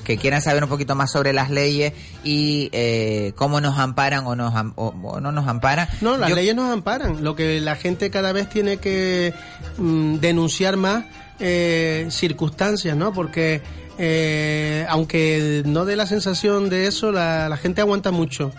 que 0.05 0.15
quieran 0.17 0.41
saber 0.41 0.63
un 0.63 0.69
poquito 0.69 0.95
más 0.95 1.11
sobre 1.11 1.33
las 1.33 1.49
leyes 1.49 1.91
y 2.23 2.69
eh, 2.71 3.33
cómo 3.35 3.59
nos 3.59 3.77
amparan 3.77 4.25
o, 4.25 4.35
nos, 4.37 4.53
o, 4.75 4.87
o 5.03 5.19
no 5.19 5.33
nos 5.33 5.47
amparan. 5.47 5.89
No, 5.99 6.15
las 6.15 6.29
Yo- 6.29 6.35
leyes 6.35 6.55
nos 6.55 6.71
amparan. 6.71 7.21
Lo 7.23 7.35
que 7.35 7.59
la 7.59 7.75
gente 7.75 8.09
cada 8.09 8.31
vez 8.31 8.47
tiene 8.47 8.77
que 8.77 9.33
mm, 9.77 10.15
denunciar 10.19 10.77
más 10.77 11.03
eh, 11.39 12.07
circunstancias, 12.09 12.95
¿no? 12.95 13.11
Porque 13.11 13.61
eh, 13.97 14.85
aunque 14.89 15.63
no 15.65 15.83
dé 15.85 15.95
la 15.95 16.05
sensación 16.05 16.69
de 16.69 16.87
eso, 16.87 17.11
la, 17.11 17.49
la 17.49 17.57
gente 17.57 17.81
aguanta 17.81 18.11
mucho. 18.11 18.51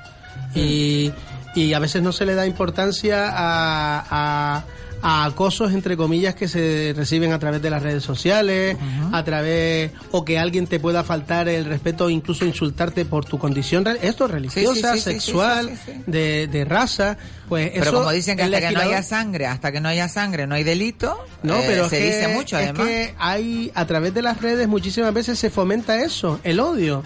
Y, 0.54 1.12
y 1.54 1.72
a 1.74 1.78
veces 1.78 2.02
no 2.02 2.12
se 2.12 2.26
le 2.26 2.34
da 2.34 2.46
importancia 2.46 3.28
a, 3.30 4.04
a- 4.10 4.64
a 5.08 5.24
acosos, 5.24 5.72
entre 5.72 5.96
comillas, 5.96 6.34
que 6.34 6.48
se 6.48 6.92
reciben 6.96 7.32
a 7.32 7.38
través 7.38 7.62
de 7.62 7.70
las 7.70 7.80
redes 7.80 8.02
sociales, 8.02 8.76
a 9.12 9.22
través, 9.22 9.92
o 10.10 10.24
que 10.24 10.36
alguien 10.36 10.66
te 10.66 10.80
pueda 10.80 11.04
faltar 11.04 11.48
el 11.48 11.64
respeto 11.64 12.06
o 12.06 12.10
incluso 12.10 12.44
insultarte 12.44 13.04
por 13.04 13.24
tu 13.24 13.38
condición, 13.38 13.84
esto 14.02 14.26
religiosa, 14.26 14.94
sí, 14.94 14.98
sí, 14.98 15.04
sí, 15.04 15.12
sexual. 15.12 15.70
De, 16.08 16.48
de 16.48 16.64
raza, 16.64 17.16
pues 17.48 17.70
Pero 17.70 17.84
eso... 17.84 17.92
como 17.98 18.10
dicen 18.10 18.36
que 18.36 18.42
hasta 18.42 18.60
que 18.60 18.70
no 18.74 18.80
haya 18.80 19.02
sangre, 19.04 19.46
hasta 19.46 19.70
que 19.70 19.80
no 19.80 19.88
haya 19.88 20.08
sangre 20.08 20.48
no 20.48 20.56
hay 20.56 20.64
delito, 20.64 21.16
no, 21.44 21.54
eh, 21.56 21.64
pero 21.68 21.84
es 21.84 21.90
se 21.90 21.98
que- 21.98 22.06
dice 22.06 22.28
mucho 22.34 22.58
es 22.58 22.64
además. 22.64 22.86
que 22.88 23.14
hay 23.16 23.70
a 23.76 23.86
través 23.86 24.12
de 24.12 24.22
las 24.22 24.40
redes 24.42 24.66
muchísimas 24.66 25.14
veces 25.14 25.38
se 25.38 25.50
fomenta 25.50 26.02
eso, 26.02 26.40
el 26.42 26.58
odio, 26.58 27.04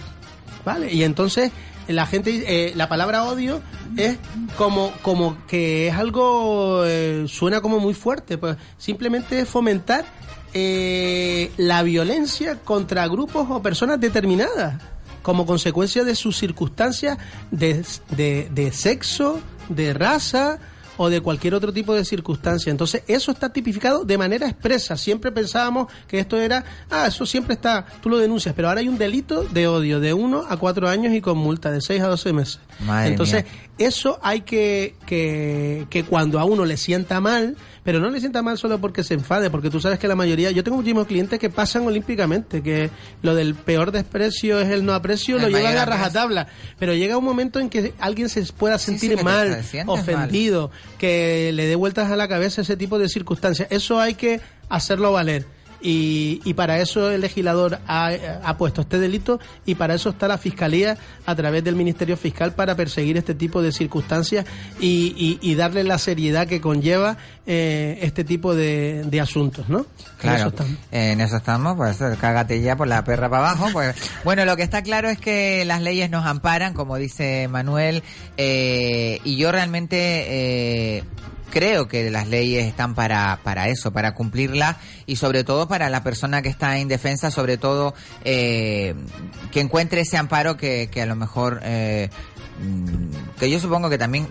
¿vale? 0.64 0.90
Y 0.90 1.05
entonces 1.05 1.51
la 1.93 2.07
gente, 2.07 2.45
eh, 2.47 2.73
la 2.75 2.89
palabra 2.89 3.25
odio 3.25 3.61
es 3.97 4.19
como 4.57 4.93
como 5.03 5.37
que 5.47 5.89
es 5.89 5.95
algo 5.95 6.83
eh, 6.85 7.25
suena 7.29 7.61
como 7.61 7.81
muy 7.81 7.95
fuerte, 7.95 8.39
pues 8.39 8.57
simplemente 8.79 9.41
es 9.41 9.49
fomentar 9.49 10.05
eh, 10.53 11.51
la 11.57 11.83
violencia 11.83 12.57
contra 12.57 13.07
grupos 13.09 13.47
o 13.51 13.62
personas 13.62 14.01
determinadas 14.01 14.81
como 15.23 15.47
consecuencia 15.47 16.03
de 16.03 16.15
sus 16.15 16.39
circunstancias 16.39 17.19
de, 17.51 17.85
de, 18.17 18.49
de 18.51 18.73
sexo, 18.73 19.41
de 19.69 19.93
raza 19.93 20.59
o 21.02 21.09
de 21.09 21.22
cualquier 21.22 21.55
otro 21.55 21.72
tipo 21.72 21.94
de 21.94 22.05
circunstancia. 22.05 22.70
Entonces, 22.70 23.05
eso 23.06 23.32
está 23.32 23.51
tipificado 23.51 24.05
de 24.05 24.18
manera 24.18 24.47
expresa. 24.47 24.98
Siempre 24.98 25.32
pensábamos 25.32 25.90
que 26.06 26.18
esto 26.18 26.36
era, 26.36 26.62
ah, 26.90 27.06
eso 27.06 27.24
siempre 27.24 27.55
está, 27.55 27.86
tú 28.02 28.10
lo 28.10 28.18
denuncias, 28.18 28.55
pero 28.55 28.68
ahora 28.68 28.81
hay 28.81 28.89
un 28.90 28.98
delito 28.98 29.44
de 29.44 29.66
odio 29.66 29.98
de 29.98 30.12
1 30.12 30.44
a 30.47 30.56
4 30.59 30.89
años 30.90 31.14
y 31.14 31.22
con 31.22 31.39
multa 31.39 31.70
de 31.70 31.81
6 31.81 32.02
a 32.02 32.09
12 32.09 32.32
meses. 32.35 32.59
Madre 32.81 33.09
Entonces, 33.12 33.44
mía. 33.44 33.52
eso 33.78 34.20
hay 34.22 34.43
que, 34.43 34.94
que, 35.06 35.86
que 35.89 36.05
cuando 36.05 36.39
a 36.39 36.44
uno 36.44 36.66
le 36.66 36.77
sienta 36.77 37.18
mal, 37.18 37.56
pero 37.82 38.01
no 38.01 38.11
le 38.11 38.20
sienta 38.20 38.43
mal 38.43 38.59
solo 38.59 38.81
porque 38.81 39.02
se 39.02 39.15
enfade, 39.15 39.51
porque 39.51 39.70
tú 39.70 39.81
sabes 39.81 39.98
que 39.98 40.09
la 40.09 40.16
mayoría, 40.16 40.51
yo 40.51 40.62
tengo 40.62 40.77
muchísimos 40.77 41.07
clientes 41.07 41.39
que 41.39 41.51
pasan 41.51 41.86
olímpicamente, 41.86 42.62
que 42.62 42.90
lo 43.23 43.35
del 43.35 43.55
peor 43.55 43.93
desprecio 43.93 44.61
es 44.61 44.69
el 44.70 44.85
no 44.85 44.94
aprecio, 44.94 45.36
El 45.36 45.43
lo 45.43 45.48
llevan 45.48 45.77
a 45.77 45.85
rajatabla, 45.85 46.48
pero 46.78 46.94
llega 46.94 47.16
un 47.16 47.24
momento 47.24 47.59
en 47.61 47.70
que 47.70 47.94
alguien 47.98 48.28
se 48.28 48.43
pueda 48.52 48.78
sentir 48.78 49.16
sí, 49.16 49.24
mal, 49.24 49.65
ofendido, 49.86 50.70
que 50.98 51.52
le 51.55 51.66
dé 51.66 51.74
vueltas 51.74 52.11
a 52.11 52.16
la 52.16 52.28
cabeza 52.28 52.62
ese 52.62 52.77
tipo 52.77 52.98
de 52.98 53.09
circunstancias. 53.09 53.69
Eso 53.70 54.01
hay 54.01 54.15
que 54.15 54.40
hacerlo 54.69 55.12
valer. 55.12 55.47
Y, 55.82 56.40
y 56.44 56.55
para 56.55 56.78
eso 56.81 57.11
el 57.11 57.23
legislador 57.23 57.78
ha, 57.86 58.11
ha 58.44 58.57
puesto 58.59 58.82
este 58.82 58.98
delito 58.98 59.40
y 59.65 59.74
para 59.77 59.94
eso 59.94 60.11
está 60.11 60.28
la 60.28 60.36
Fiscalía 60.39 60.98
a 61.27 61.35
través 61.35 61.65
del 61.65 61.74
Ministerio 61.77 62.16
Fiscal 62.16 62.52
para 62.55 62.74
perseguir 62.74 63.16
este 63.16 63.35
tipo 63.35 63.62
de 63.62 63.73
circunstancias 63.73 64.44
y, 64.78 65.15
y- 65.16 65.39
y 65.40 65.55
darle 65.55 65.85
la 65.85 65.98
seriedad 65.98 66.47
que 66.47 66.61
conlleva 66.61 67.16
eh, 67.47 67.98
este 68.02 68.24
tipo 68.24 68.55
de, 68.55 69.05
de 69.07 69.20
asuntos, 69.20 69.69
¿no? 69.69 69.86
En 70.23 70.31
eso 70.35 70.51
Claro, 70.52 70.70
en 70.93 71.20
eso 71.20 71.36
estamos, 71.39 71.77
pues 71.77 71.97
cágate 72.20 72.61
ya 72.61 72.77
por 72.77 72.86
la 72.86 73.02
perra 73.05 73.28
para 73.31 73.51
abajo. 73.51 73.69
Pues, 73.73 73.97
bueno, 74.24 74.44
lo 74.44 74.57
que 74.57 74.62
está 74.62 74.82
claro 74.82 75.09
es 75.09 75.19
que 75.19 75.65
las 75.65 75.81
leyes 75.81 76.11
nos 76.11 76.27
amparan, 76.27 76.74
como 76.74 76.97
dice 76.97 77.48
Manuel, 77.48 78.02
eh, 78.36 79.19
y 79.24 79.36
yo 79.36 79.51
realmente 79.51 79.97
eh, 80.98 81.05
creo 81.51 81.89
que 81.89 82.10
las 82.10 82.28
leyes 82.28 82.66
están 82.66 82.94
para, 82.94 83.40
para 83.43 83.68
eso, 83.68 83.93
para 83.93 84.14
cumplirlas 84.14 84.77
y 85.06 85.16
sobre 85.16 85.44
todo 85.44 85.68
para 85.68 85.90
la 85.90 86.02
persona 86.02 86.43
que 86.43 86.48
está 86.48 86.78
indefensa, 86.78 87.31
sobre 87.31 87.56
todo 87.59 87.94
eh, 88.24 88.94
que 89.51 89.60
encuentre 89.60 90.01
ese 90.02 90.16
amparo 90.16 90.56
que, 90.56 90.89
que 90.90 91.02
a 91.02 91.06
lo 91.06 91.16
mejor... 91.16 91.60
eh, 91.64 92.09
mm, 92.62 93.39
que 93.39 93.51
yo 93.51 93.59
supongo 93.59 93.89
que 93.89 93.97
también, 93.98 94.28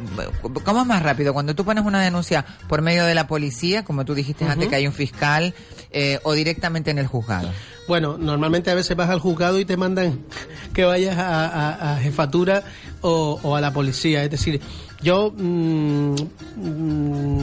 ¿cómo 0.64 0.82
es 0.82 0.88
más 0.88 1.02
rápido? 1.02 1.34
Cuando 1.34 1.56
tú 1.56 1.66
pones 1.66 1.84
una 1.84 2.02
denuncia 2.02 2.46
por 2.68 2.82
medio 2.84 3.06
de 3.06 3.16
la 3.16 3.26
policía, 3.28 3.84
como 3.84 4.06
tú 4.06 4.14
dijiste 4.14 4.46
antes 4.46 4.68
que 4.70 4.76
hay 4.76 4.86
un 4.88 4.94
fiscal, 4.94 5.54
eh, 5.92 6.20
o 6.24 6.34
directamente 6.34 6.92
en 6.92 7.00
el 7.00 7.08
juzgado. 7.08 7.52
Bueno, 7.88 8.20
normalmente 8.20 8.70
a 8.70 8.76
veces 8.76 8.96
vas 8.96 9.10
al 9.10 9.20
juzgado 9.20 9.58
y 9.60 9.66
te 9.66 9.76
mandan 9.78 10.20
que 10.76 10.86
vayas 10.86 11.18
a, 11.18 11.48
a- 11.48 11.94
a 11.94 11.98
jefatura 11.98 12.62
o, 13.02 13.40
o 13.42 13.56
a 13.56 13.62
la 13.62 13.74
policía. 13.74 14.24
Es 14.24 14.30
decir, 14.30 14.62
yo 15.02 15.32
mm, 15.36 16.16
mm, 16.58 17.40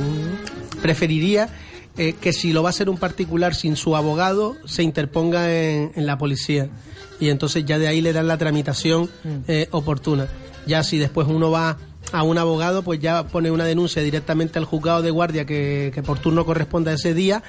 preferiría 0.82 1.48
eh, 1.96 2.14
que 2.20 2.32
si 2.32 2.52
lo 2.52 2.62
va 2.62 2.68
a 2.68 2.70
hacer 2.70 2.90
un 2.90 2.98
particular 2.98 3.54
sin 3.54 3.76
su 3.76 3.96
abogado, 3.96 4.56
se 4.66 4.82
interponga 4.82 5.52
en, 5.52 5.92
en 5.94 6.06
la 6.06 6.18
policía. 6.18 6.68
Y 7.18 7.30
entonces 7.30 7.64
ya 7.64 7.78
de 7.78 7.88
ahí 7.88 8.02
le 8.02 8.12
dan 8.12 8.28
la 8.28 8.36
tramitación 8.36 9.08
eh, 9.48 9.68
oportuna. 9.70 10.28
Ya 10.66 10.82
si 10.82 10.98
después 10.98 11.26
uno 11.28 11.50
va 11.50 11.78
a 12.12 12.22
un 12.22 12.38
abogado, 12.38 12.82
pues 12.82 13.00
ya 13.00 13.26
pone 13.26 13.50
una 13.50 13.64
denuncia 13.64 14.02
directamente 14.02 14.58
al 14.58 14.64
juzgado 14.64 15.02
de 15.02 15.10
guardia 15.10 15.46
que, 15.46 15.90
que 15.94 16.02
por 16.02 16.18
turno 16.18 16.44
corresponda 16.44 16.90
a 16.90 16.94
ese 16.94 17.14
día. 17.14 17.42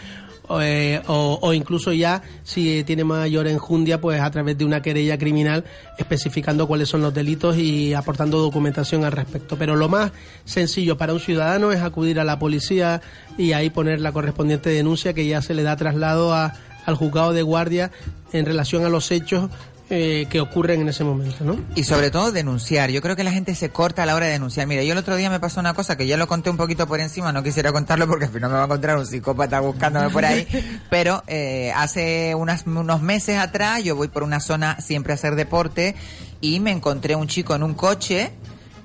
O, 0.47 0.61
eh, 0.61 1.01
o, 1.07 1.39
o 1.41 1.53
incluso 1.53 1.91
ya 1.93 2.21
si 2.43 2.83
tiene 2.83 3.03
mayor 3.03 3.47
enjundia 3.47 3.99
pues 3.99 4.21
a 4.21 4.31
través 4.31 4.57
de 4.57 4.65
una 4.65 4.81
querella 4.81 5.17
criminal 5.17 5.63
especificando 5.97 6.67
cuáles 6.67 6.89
son 6.89 7.01
los 7.01 7.13
delitos 7.13 7.57
y 7.57 7.93
aportando 7.93 8.39
documentación 8.39 9.03
al 9.03 9.11
respecto. 9.11 9.57
Pero 9.57 9.75
lo 9.75 9.89
más 9.89 10.11
sencillo 10.45 10.97
para 10.97 11.13
un 11.13 11.19
ciudadano 11.19 11.71
es 11.71 11.81
acudir 11.81 12.19
a 12.19 12.23
la 12.23 12.39
policía 12.39 13.01
y 13.37 13.53
ahí 13.53 13.69
poner 13.69 14.01
la 14.01 14.11
correspondiente 14.11 14.69
denuncia 14.69 15.13
que 15.13 15.27
ya 15.27 15.41
se 15.41 15.53
le 15.53 15.63
da 15.63 15.75
traslado 15.75 16.33
a, 16.33 16.53
al 16.85 16.95
juzgado 16.95 17.33
de 17.33 17.41
guardia 17.41 17.91
en 18.33 18.45
relación 18.45 18.85
a 18.85 18.89
los 18.89 19.11
hechos 19.11 19.49
eh, 19.89 20.27
que 20.29 20.41
ocurren 20.41 20.81
en 20.81 20.89
ese 20.89 21.05
momento, 21.05 21.45
¿no? 21.45 21.57
Y 21.75 21.85
sobre 21.85 22.11
todo 22.11 22.33
denunciar. 22.33 22.89
Yo 22.91 23.01
creo 23.01 23.15
que 23.15 23.23
la 23.23 23.31
gente 23.31 23.55
se 23.55 23.69
corta 23.69 24.03
a 24.03 24.05
la 24.05 24.15
hora 24.15 24.25
de 24.25 24.33
denunciar. 24.33 24.67
Mira, 24.67 24.83
yo 24.83 24.91
el 24.91 24.97
otro 24.97 25.15
día 25.15 25.29
me 25.29 25.39
pasó 25.39 25.61
una 25.61 25.73
cosa 25.73 25.95
que 25.95 26.05
ya 26.05 26.17
lo 26.17 26.27
conté 26.27 26.49
un 26.49 26.57
poquito 26.57 26.87
por 26.87 26.99
encima, 26.99 27.31
no 27.31 27.41
quisiera 27.41 27.71
contarlo 27.71 28.05
porque 28.05 28.25
al 28.25 28.31
final 28.31 28.49
me 28.49 28.55
va 28.57 28.63
a 28.63 28.65
encontrar 28.65 28.97
un 28.97 29.05
psicópata 29.05 29.61
buscándome 29.61 30.09
por 30.09 30.25
ahí. 30.25 30.45
Pero 30.89 31.23
eh, 31.27 31.71
hace 31.75 32.35
unas, 32.35 32.65
unos 32.67 33.01
meses 33.01 33.37
atrás 33.37 33.83
yo 33.83 33.95
voy 33.95 34.09
por 34.09 34.23
una 34.23 34.41
zona 34.41 34.79
siempre 34.81 35.13
a 35.13 35.15
hacer 35.15 35.35
deporte 35.35 35.95
y 36.41 36.59
me 36.59 36.71
encontré 36.71 37.15
un 37.15 37.27
chico 37.27 37.55
en 37.55 37.63
un 37.63 37.73
coche 37.73 38.31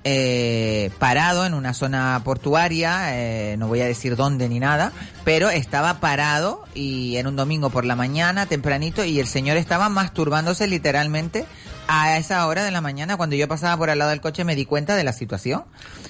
eh, 0.05 0.91
parado 0.99 1.47
en 1.47 1.55
una 1.55 1.75
zona 1.75 2.21
portuaria, 2.25 3.17
eh, 3.19 3.57
no 3.57 3.69
voy 3.69 3.81
a 3.81 3.87
decir 3.87 4.17
dónde 4.17 4.49
ni 4.49 4.59
nada, 4.59 4.93
pero 5.25 5.51
estaba 5.51 6.01
parado 6.01 6.65
y 6.75 7.17
era 7.17 7.29
un 7.29 7.37
domingo 7.37 7.71
por 7.71 7.85
la 7.85 7.97
mañana, 7.97 8.47
tempranito, 8.47 9.05
y 9.05 9.21
el 9.21 9.27
señor 9.27 9.57
estaba 9.57 9.89
masturbándose 9.89 10.67
literalmente 10.67 11.47
a 11.89 12.17
esa 12.17 12.47
hora 12.47 12.65
de 12.65 12.71
la 12.71 12.81
mañana. 12.81 13.17
Cuando 13.17 13.37
yo 13.37 13.47
pasaba 13.49 13.77
por 13.77 13.91
al 13.91 13.99
lado 13.99 14.11
del 14.11 14.21
coche 14.21 14.45
me 14.45 14.55
di 14.55 14.65
cuenta 14.65 14.97
de 14.97 15.05
la 15.05 15.13
situación. 15.13 15.65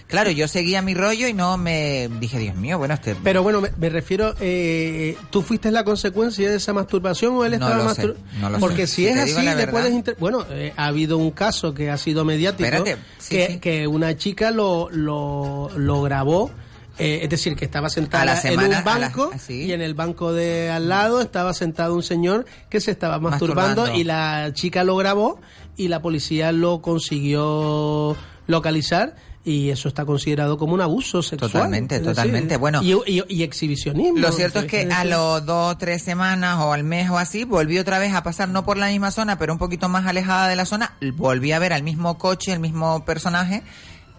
Claro, 0.06 0.30
yo 0.30 0.46
seguía 0.46 0.82
mi 0.82 0.94
rollo 0.94 1.26
y 1.26 1.32
no 1.32 1.56
me 1.56 2.08
dije, 2.20 2.38
Dios 2.38 2.54
mío, 2.56 2.78
bueno, 2.78 2.94
este... 2.94 3.14
Pero 3.24 3.42
bueno, 3.42 3.60
me, 3.62 3.70
me 3.78 3.88
refiero, 3.88 4.34
eh, 4.40 5.16
¿tú 5.30 5.42
fuiste 5.42 5.70
la 5.70 5.84
consecuencia 5.84 6.50
de 6.50 6.56
esa 6.56 6.72
masturbación 6.74 7.34
o 7.34 7.44
él 7.44 7.58
No 7.58 7.66
estaba 7.66 7.78
sé, 7.94 8.06
masturbando? 8.08 8.50
no 8.50 8.58
Porque 8.58 8.86
sé. 8.86 8.94
si 8.94 9.02
Si 9.02 9.08
es 9.08 9.14
te 9.14 9.20
así, 9.38 9.46
verdad. 9.46 9.70
puedes... 9.70 9.92
inter- 9.92 10.16
Bueno, 10.20 10.44
eh, 10.50 10.72
ha 10.76 10.86
habido 10.86 11.16
un 11.16 11.30
caso 11.30 11.72
que 11.72 11.90
ha 11.90 11.96
sido 11.96 12.24
mediático, 12.24 12.64
Espérate, 12.68 12.96
sí, 13.18 13.36
que, 13.36 13.46
sí. 13.46 13.58
que 13.60 13.86
una 13.86 14.16
chica 14.16 14.50
lo, 14.50 14.90
lo, 14.90 15.70
lo 15.76 16.02
grabó. 16.02 16.50
eh, 16.98 17.20
es 17.22 17.30
decir, 17.30 17.56
que 17.56 17.64
estaba 17.64 17.88
sentada 17.88 18.38
en 18.44 18.58
un 18.60 18.68
la- 18.70 18.82
banco 18.82 19.30
así. 19.34 19.62
y 19.64 19.72
en 19.72 19.80
el 19.80 19.94
banco 19.94 20.34
de 20.34 20.68
al 20.70 20.90
lado 20.90 21.22
estaba 21.22 21.54
sentado 21.54 21.94
un 21.94 22.02
señor 22.02 22.44
que 22.68 22.80
se 22.80 22.90
estaba 22.90 23.18
masturbando, 23.18 23.82
Masturbando. 23.82 23.98
y 23.98 24.04
la 24.04 24.50
chica 24.52 24.84
lo 24.84 24.94
grabó 24.96 25.40
y 25.76 25.88
la 25.88 26.00
policía 26.02 26.52
lo 26.52 26.80
consiguió 26.82 28.16
localizar 28.46 29.14
y 29.44 29.70
eso 29.70 29.88
está 29.88 30.04
considerado 30.04 30.56
como 30.56 30.74
un 30.74 30.80
abuso 30.80 31.20
sexual. 31.22 31.50
Totalmente, 31.50 31.98
totalmente. 32.00 32.56
Bueno, 32.58 32.80
y, 32.82 32.92
y- 33.06 33.24
y 33.28 33.42
exhibicionismo. 33.42 34.18
Lo 34.18 34.30
cierto 34.30 34.60
es 34.60 34.66
que 34.66 34.88
a 34.92 35.04
los 35.04 35.44
dos, 35.44 35.76
tres 35.78 36.02
semanas 36.02 36.58
o 36.60 36.72
al 36.72 36.84
mes 36.84 37.10
o 37.10 37.18
así, 37.18 37.42
volví 37.44 37.78
otra 37.78 37.98
vez 37.98 38.14
a 38.14 38.22
pasar, 38.22 38.48
no 38.48 38.64
por 38.64 38.76
la 38.76 38.86
misma 38.88 39.10
zona, 39.10 39.38
pero 39.38 39.52
un 39.52 39.58
poquito 39.58 39.88
más 39.88 40.06
alejada 40.06 40.46
de 40.48 40.54
la 40.56 40.64
zona, 40.64 40.94
volví 41.16 41.50
a 41.52 41.58
ver 41.58 41.72
al 41.72 41.82
mismo 41.82 42.18
coche, 42.18 42.52
el 42.52 42.60
mismo 42.60 43.04
personaje, 43.04 43.62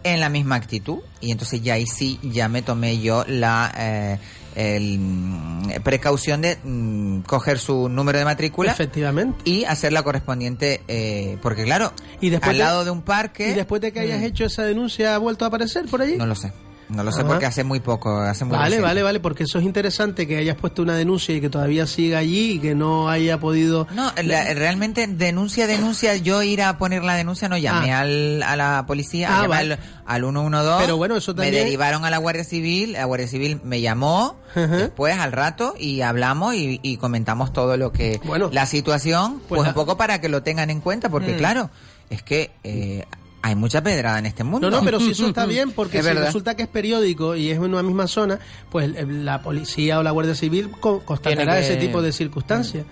en 0.04 0.20
la 0.20 0.28
misma 0.28 0.56
actitud. 0.56 1.00
Y 1.22 1.32
entonces 1.32 1.62
ya 1.62 1.76
ahí 1.76 1.86
sí, 1.86 2.20
ya 2.22 2.50
me 2.50 2.62
tomé 2.62 3.00
yo 3.00 3.24
la 3.26 3.74
eh, 3.78 4.20
el, 4.56 5.00
mm, 5.00 5.82
precaución 5.84 6.42
de 6.42 6.58
mm, 6.64 7.22
coger 7.22 7.60
su 7.60 7.90
número 7.90 8.20
de 8.20 8.26
matrícula. 8.26 8.72
Efectivamente. 8.72 9.38
Y 9.50 9.64
hacer 9.66 9.94
la 9.94 10.04
correspondiente, 10.04 10.82
eh, 10.88 11.38
porque 11.42 11.64
claro, 11.64 11.92
Y 12.22 12.30
después 12.30 12.50
al 12.52 12.58
de- 12.58 12.64
lado 12.64 12.86
de 12.86 12.92
un 12.92 13.02
parque... 13.02 13.50
¿Y 13.50 13.54
después 13.54 13.82
de 13.82 13.92
que 13.92 14.00
hayas 14.02 14.22
Mm. 14.22 14.26
hecho 14.26 14.46
esa 14.46 14.64
denuncia 14.64 15.16
ha 15.16 15.18
vuelto 15.18 15.46
a 15.46 15.48
aparecer 15.50 15.86
por 15.86 16.02
ahí? 16.02 16.16
No 16.18 16.26
lo 16.26 16.36
sé. 16.36 16.52
No 16.94 17.03
lo 17.03 17.11
sé 17.11 17.22
Ajá. 17.22 17.28
porque 17.30 17.45
hace 17.45 17.64
muy 17.64 17.80
poco, 17.80 18.18
hace 18.20 18.45
muy 18.45 18.52
Vale, 18.53 18.65
reciente. 18.65 18.86
vale, 18.88 19.03
vale, 19.03 19.20
porque 19.20 19.44
eso 19.44 19.57
es 19.60 19.65
interesante 19.65 20.28
que 20.28 20.38
hayas 20.38 20.56
puesto 20.56 20.82
una 20.84 20.95
denuncia 20.95 21.36
y 21.36 21.41
que 21.41 21.49
todavía 21.49 21.88
siga 21.88 22.20
allí 22.20 22.52
y 22.53 22.60
que 22.60 22.76
no 22.76 23.10
haya 23.10 23.40
podido... 23.40 23.88
No, 23.95 24.11
la- 24.24 24.53
realmente 24.53 25.07
denuncia, 25.07 25.65
denuncia, 25.68 26.15
yo 26.18 26.44
ir 26.44 26.61
a 26.61 26.78
poner 26.78 27.03
la 27.03 27.15
denuncia 27.15 27.49
no 27.49 27.57
llamé 27.57 27.91
Ah. 27.94 28.02
al, 28.02 28.44
a 28.44 28.56
la 28.56 28.86
policía, 28.88 29.30
Ah, 29.32 29.48
vale. 29.48 29.74
al, 29.74 29.80
al 30.06 30.22
112, 30.22 30.84
Pero 30.86 30.98
bueno, 30.98 31.15
eso 31.18 31.34
también- 31.34 31.53
me 31.56 31.60
derivaron 31.61 32.06
a 32.06 32.10
la 32.10 32.18
Guardia 32.20 32.44
Civil, 32.44 32.94
la 32.94 33.06
Guardia 33.06 33.28
Civil 33.28 33.60
me 33.64 33.82
llamó 33.82 34.38
después 34.56 35.18
al 35.18 35.32
rato 35.32 35.74
y 35.80 36.02
hablamos 36.02 36.53
y, 36.53 36.80
y 36.84 36.98
comentamos 36.98 37.53
todo 37.53 37.76
lo 37.78 37.91
que, 37.91 38.20
la 38.52 38.65
situación, 38.68 39.41
pues, 39.49 39.60
pues 39.60 39.68
un 39.70 39.74
poco 39.74 39.98
para 39.98 40.22
que 40.22 40.30
lo 40.30 40.44
tengan 40.44 40.70
en 40.70 40.80
cuenta, 40.80 41.10
porque 41.10 41.34
Mm. 41.34 41.38
claro, 41.38 41.70
es 42.10 42.22
que 42.22 42.52
eh, 42.64 43.06
hay 43.44 43.56
mucha 43.56 43.84
pedrada 43.84 44.18
en 44.20 44.26
este 44.26 44.44
mundo. 44.44 44.72
No, 44.72 44.78
no, 44.78 44.84
pero 44.84 44.99
si 44.99 45.11
eso 45.11 45.28
está 45.28 45.45
bien, 45.56 45.72
porque 45.72 45.99
Es 45.99 46.03
si 46.06 46.10
verdad. 46.10 46.26
resulta 46.28 46.56
que 46.56 46.64
es 46.64 46.70
periódico 46.70 47.36
y 47.36 47.52
es 47.52 47.57
en 47.57 47.64
una 47.64 47.84
misma 47.84 48.07
zona, 48.07 48.40
pues 48.72 48.90
eh, 48.95 49.06
la 49.07 49.41
policía 49.44 49.99
o 49.99 50.03
la 50.03 50.11
Guardia 50.11 50.34
Civil 50.34 50.72
co- 50.72 51.02
constatará 51.06 51.53
que- 51.56 51.60
ese 51.65 51.76
tipo 51.76 52.02
de 52.02 52.11
circunstancias. 52.11 52.86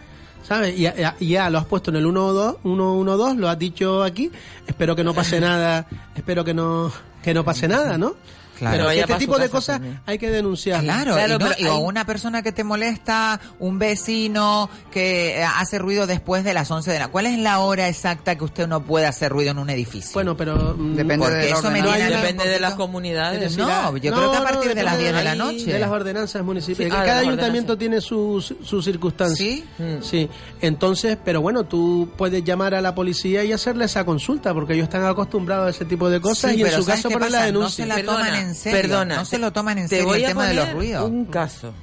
¿Sabes? 0.43 0.77
Y 0.77 0.81
ya, 0.81 1.15
y 1.19 1.27
ya 1.27 1.49
lo 1.49 1.59
has 1.59 1.65
puesto 1.65 1.91
en 1.91 1.97
el 1.97 2.03
112, 2.03 2.57
112, 2.63 3.35
lo 3.39 3.47
has 3.49 3.57
dicho 3.59 4.03
aquí. 4.03 4.31
Espero 4.67 4.95
que 4.95 5.03
no 5.03 5.13
pase 5.13 5.39
nada, 5.39 5.87
espero 6.15 6.43
que 6.43 6.53
no 6.53 6.91
que 7.23 7.33
no 7.33 7.45
pase 7.45 7.67
nada, 7.67 7.97
¿no? 7.97 8.15
Claro. 8.61 8.77
Pero 8.77 8.91
este 8.91 9.13
su 9.13 9.19
tipo 9.19 9.39
de 9.39 9.49
cosas 9.49 9.75
también. 9.77 9.99
hay 10.05 10.17
que 10.19 10.29
denunciar. 10.29 10.83
Claro, 10.83 11.15
y, 11.17 11.37
no- 11.39 11.49
y 11.57 11.65
o 11.65 11.79
una 11.79 12.05
persona 12.05 12.43
que 12.43 12.51
te 12.51 12.63
molesta, 12.63 13.39
un 13.59 13.79
vecino 13.79 14.69
que 14.91 15.39
eh, 15.39 15.43
hace 15.43 15.79
ruido 15.79 16.05
después 16.05 16.43
de 16.43 16.53
las 16.53 16.69
11 16.69 16.91
de 16.91 16.99
la... 16.99 17.07
¿Cuál 17.07 17.25
es 17.25 17.39
la 17.39 17.57
hora 17.59 17.87
exacta 17.87 18.35
que 18.37 18.43
usted 18.43 18.67
no 18.67 18.83
puede 18.83 19.07
hacer 19.07 19.31
ruido 19.31 19.49
en 19.51 19.57
un 19.57 19.69
edificio? 19.71 20.11
Bueno, 20.13 20.37
pero... 20.37 20.75
mm, 20.77 20.95
Depende 20.95 21.25
Porque 21.25 21.37
de 21.39 21.49
eso 21.51 21.71
me 21.71 21.81
No 21.81 21.91
hay 21.91 22.03
Depende 22.03 22.47
de 22.47 22.59
las 22.59 22.75
comunidades. 22.75 23.57
No, 23.57 23.67
la- 23.67 23.91
yo 23.99 24.13
creo 24.13 24.31
que 24.31 24.37
a 24.37 24.43
partir 24.43 24.75
de 24.75 24.83
las 24.83 24.97
depende 24.97 25.11
10 25.11 25.15
de 25.15 25.23
la 25.23 25.35
noche. 25.35 25.65
De 25.73 25.79
las 25.79 25.89
ordenanzas 25.89 26.43
municipales. 26.43 26.91
Sí, 26.93 26.97
ah, 26.99 27.03
Cada 27.03 27.19
ayuntamiento 27.21 27.77
tiene 27.77 27.99
sus 27.99 28.53
sus 28.63 28.85
circunstancias. 28.85 29.37
¿Sí? 29.39 29.65
Sí. 30.01 30.29
Entonces, 30.61 31.17
pero 31.23 31.41
bueno, 31.41 31.63
tú 31.63 32.09
puedes 32.17 32.43
llamar 32.43 32.75
a 32.75 32.81
la 32.81 32.93
policía 32.93 33.43
y 33.43 33.51
hacerle 33.53 33.85
esa 33.85 34.05
consulta, 34.05 34.53
porque 34.53 34.73
ellos 34.73 34.83
están 34.83 35.03
acostumbrados 35.05 35.67
a 35.67 35.69
ese 35.71 35.85
tipo 35.85 36.09
de 36.09 36.21
cosas 36.21 36.51
Sí, 36.51 36.57
y 36.57 36.61
en 36.61 36.67
pero 36.67 36.77
su 36.77 36.83
¿sabes 36.83 37.01
caso 37.01 37.09
poner 37.13 37.31
la 37.31 37.37
pasa? 37.39 37.51
No 37.51 37.57
denuncia. 37.59 37.83
se 37.85 37.89
la 37.89 38.03
toman 38.05 38.35
en 38.35 38.50
serio. 38.55 38.81
Perdona, 38.81 39.15
no 39.17 39.25
se 39.25 39.37
lo 39.39 39.51
toman 39.53 39.77
en 39.77 39.85
te 39.89 39.97
serio 39.97 40.07
voy 40.07 40.19
el 40.19 40.25
a 40.25 40.27
tema 40.29 40.47
de 40.47 40.53
los 40.53 40.71
ruidos. 40.73 41.09
Un 41.09 41.25
caso. 41.25 41.73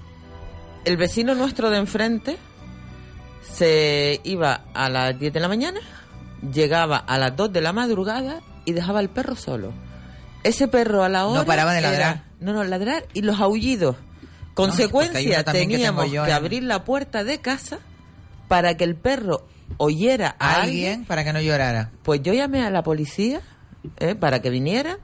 El 0.84 0.96
vecino 0.96 1.34
nuestro 1.34 1.70
de 1.70 1.78
enfrente 1.78 2.38
se 3.42 4.20
iba 4.24 4.64
a 4.74 4.88
las 4.88 5.18
10 5.18 5.32
de 5.32 5.40
la 5.40 5.48
mañana, 5.48 5.80
llegaba 6.52 6.96
a 6.98 7.18
las 7.18 7.34
2 7.36 7.52
de 7.52 7.60
la 7.60 7.72
madrugada 7.72 8.40
y 8.64 8.72
dejaba 8.72 9.00
al 9.00 9.08
perro 9.10 9.36
solo. 9.36 9.72
Ese 10.44 10.68
perro 10.68 11.02
a 11.02 11.08
la 11.08 11.26
hora. 11.26 11.44
paraba 11.44 11.72
de 11.72 11.78
era- 11.80 11.90
ladrar. 11.90 12.24
no, 12.40 12.52
no, 12.52 12.64
ladrar 12.64 13.04
y 13.12 13.22
los 13.22 13.40
aullidos. 13.40 13.96
Consecuencia, 14.54 15.44
que 15.44 15.52
teníamos 15.52 16.10
yo 16.10 16.24
que 16.24 16.30
en- 16.30 16.36
abrir 16.36 16.62
la 16.64 16.84
puerta 16.84 17.22
de 17.24 17.40
casa 17.40 17.78
para 18.48 18.76
que 18.76 18.84
el 18.84 18.96
perro 18.96 19.46
oyera 19.76 20.34
a 20.38 20.50
¿A 20.56 20.62
alguien. 20.62 20.84
alguien 20.92 21.04
para 21.06 21.22
que 21.24 21.32
no 21.32 21.40
llorara? 21.40 21.90
Pues 22.02 22.22
yo 22.22 22.32
llamé 22.32 22.62
a 22.64 22.70
la 22.70 22.82
policía 22.82 23.40
eh, 23.98 24.14
para 24.14 24.40
que 24.42 24.50
viniera 24.50 24.98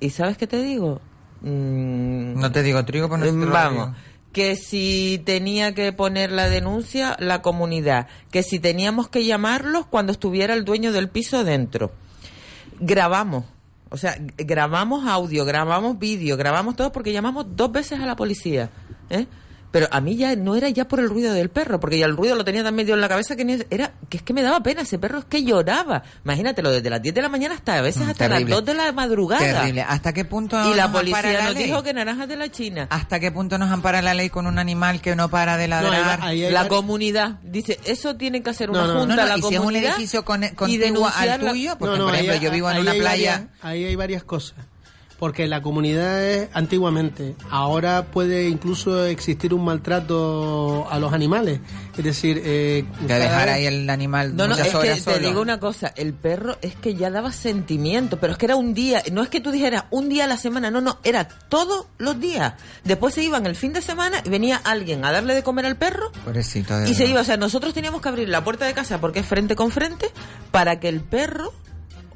y 0.00 0.10
¿sabes 0.10 0.36
qué 0.36 0.46
te 0.46 0.62
digo? 0.62 1.00
Mm, 1.40 2.38
No 2.40 2.52
te 2.52 2.62
digo 2.62 2.84
trigo, 2.84 3.08
pero 3.08 3.30
no 3.32 3.46
Vamos, 3.50 3.86
digo. 3.88 3.94
que 4.32 4.56
si 4.56 5.20
tenía 5.24 5.74
que 5.74 5.92
poner 5.92 6.30
la 6.32 6.48
denuncia 6.48 7.16
la 7.18 7.42
comunidad, 7.42 8.06
que 8.30 8.42
si 8.42 8.58
teníamos 8.58 9.08
que 9.08 9.24
llamarlos 9.24 9.86
cuando 9.86 10.12
estuviera 10.12 10.54
el 10.54 10.64
dueño 10.64 10.92
del 10.92 11.08
piso 11.08 11.44
dentro. 11.44 11.92
Grabamos, 12.80 13.44
o 13.90 13.96
sea, 13.96 14.18
grabamos 14.36 15.06
audio, 15.06 15.44
grabamos 15.44 15.98
vídeo, 15.98 16.36
grabamos 16.36 16.76
todo 16.76 16.92
porque 16.92 17.12
llamamos 17.12 17.46
dos 17.56 17.72
veces 17.72 17.98
a 18.00 18.06
la 18.06 18.16
policía. 18.16 18.68
¿eh? 19.08 19.26
Pero 19.72 19.88
a 19.90 20.00
mí 20.00 20.16
ya 20.16 20.34
no 20.36 20.56
era 20.56 20.68
ya 20.70 20.86
por 20.88 21.00
el 21.00 21.08
ruido 21.08 21.32
del 21.34 21.50
perro, 21.50 21.78
porque 21.80 21.98
ya 21.98 22.06
el 22.06 22.16
ruido 22.16 22.34
lo 22.34 22.44
tenía 22.44 22.62
tan 22.64 22.74
medio 22.74 22.94
en 22.94 23.00
la 23.00 23.08
cabeza 23.08 23.36
que 23.36 23.44
ni- 23.44 23.58
era 23.68 23.92
que 24.08 24.18
es 24.18 24.22
que 24.22 24.32
me 24.32 24.42
daba 24.42 24.62
pena, 24.62 24.82
ese 24.82 24.98
perro 24.98 25.18
es 25.18 25.24
que 25.26 25.42
lloraba. 25.44 26.02
Imagínatelo, 26.24 26.70
desde 26.70 26.88
las 26.88 27.02
10 27.02 27.14
de 27.14 27.22
la 27.22 27.28
mañana 27.28 27.54
hasta 27.56 27.74
a 27.76 27.80
veces 27.82 28.02
Mm, 28.06 28.10
hasta 28.10 28.28
terrible. 28.28 28.50
las 28.50 28.58
2 28.60 28.64
de 28.64 28.74
la 28.74 28.92
madrugada. 28.92 29.40
Terrible. 29.60 29.82
¿Hasta 29.82 30.12
qué 30.12 30.24
punto 30.24 30.56
Y 30.70 30.74
la 30.74 30.90
policía 30.90 31.22
la 31.32 31.44
nos 31.46 31.54
ley? 31.54 31.64
dijo 31.64 31.82
que 31.82 31.92
naranjas 31.92 32.28
de 32.28 32.36
la 32.36 32.50
China. 32.50 32.86
¿Hasta 32.90 33.20
qué 33.20 33.30
punto 33.32 33.58
nos 33.58 33.70
ampara 33.70 34.00
la 34.02 34.14
ley 34.14 34.30
con 34.30 34.46
un 34.46 34.58
animal 34.58 35.00
que 35.02 35.14
no 35.16 35.28
para 35.28 35.56
de 35.56 35.68
ladrar? 35.68 36.20
la 36.34 36.68
comunidad 36.68 37.38
dice 37.42 37.78
eso 37.84 38.16
tiene 38.16 38.42
que 38.42 38.50
hacer 38.50 38.70
una 38.70 38.82
No, 38.82 38.94
no, 38.94 39.00
junta 39.00 39.16
no, 39.16 39.22
no, 39.22 39.28
la 39.28 39.38
y 39.38 39.42
si 39.42 39.54
es 39.54 39.60
un 39.60 39.76
edificio 39.76 40.24
con- 40.24 40.44
y 40.44 40.50
contiguo 40.50 41.06
al 41.14 41.28
la- 41.28 41.38
tuyo, 41.50 41.76
porque, 41.78 41.92
No, 41.92 41.98
no, 41.98 42.04
por 42.06 42.14
ejemplo, 42.14 42.34
hay- 42.34 42.40
yo 42.40 42.50
vivo 42.50 42.70
en 42.70 42.78
una 42.78 42.92
playa... 42.94 43.32
varias- 43.32 43.48
ahí 43.62 43.84
hay 43.84 43.96
varias 43.96 44.24
cosas. 44.24 44.54
Porque 45.18 45.46
la 45.46 45.62
comunidad 45.62 46.22
es 46.22 46.48
antiguamente. 46.52 47.34
Ahora 47.50 48.06
puede 48.06 48.48
incluso 48.48 49.04
existir 49.06 49.54
un 49.54 49.64
maltrato 49.64 50.86
a 50.90 50.98
los 50.98 51.12
animales. 51.12 51.60
Es 51.96 52.04
decir, 52.04 52.42
eh, 52.44 52.84
De 53.00 53.18
dejar 53.18 53.48
ahí 53.48 53.64
el 53.64 53.88
animal 53.88 54.36
No, 54.36 54.46
no, 54.46 54.54
es 54.54 54.74
que 54.74 54.94
te 54.94 55.00
solo. 55.00 55.18
digo 55.18 55.40
una 55.40 55.58
cosa, 55.58 55.92
el 55.96 56.12
perro 56.12 56.58
es 56.60 56.74
que 56.74 56.94
ya 56.94 57.10
daba 57.10 57.32
sentimiento, 57.32 58.18
pero 58.18 58.34
es 58.34 58.38
que 58.38 58.46
era 58.46 58.56
un 58.56 58.74
día, 58.74 59.02
no 59.12 59.22
es 59.22 59.28
que 59.30 59.40
tú 59.40 59.50
dijeras 59.50 59.84
un 59.90 60.08
día 60.08 60.24
a 60.24 60.26
la 60.26 60.36
semana, 60.36 60.70
no, 60.70 60.80
no, 60.80 60.98
era 61.04 61.26
todos 61.26 61.86
los 61.98 62.20
días. 62.20 62.54
Después 62.84 63.14
se 63.14 63.22
iban 63.22 63.46
el 63.46 63.56
fin 63.56 63.72
de 63.72 63.80
semana 63.80 64.20
y 64.24 64.28
venía 64.28 64.60
alguien 64.64 65.04
a 65.04 65.12
darle 65.12 65.34
de 65.34 65.42
comer 65.42 65.66
al 65.66 65.76
perro 65.76 66.12
Pobrecito, 66.24 66.86
y 66.86 66.94
se 66.94 67.06
iba, 67.06 67.20
o 67.20 67.24
sea, 67.24 67.36
nosotros 67.36 67.72
teníamos 67.72 68.02
que 68.02 68.08
abrir 68.08 68.28
la 68.28 68.44
puerta 68.44 68.66
de 68.66 68.74
casa 68.74 69.00
porque 69.00 69.20
es 69.20 69.26
frente 69.26 69.56
con 69.56 69.70
frente 69.70 70.10
para 70.50 70.78
que 70.78 70.88
el 70.88 71.00
perro 71.00 71.52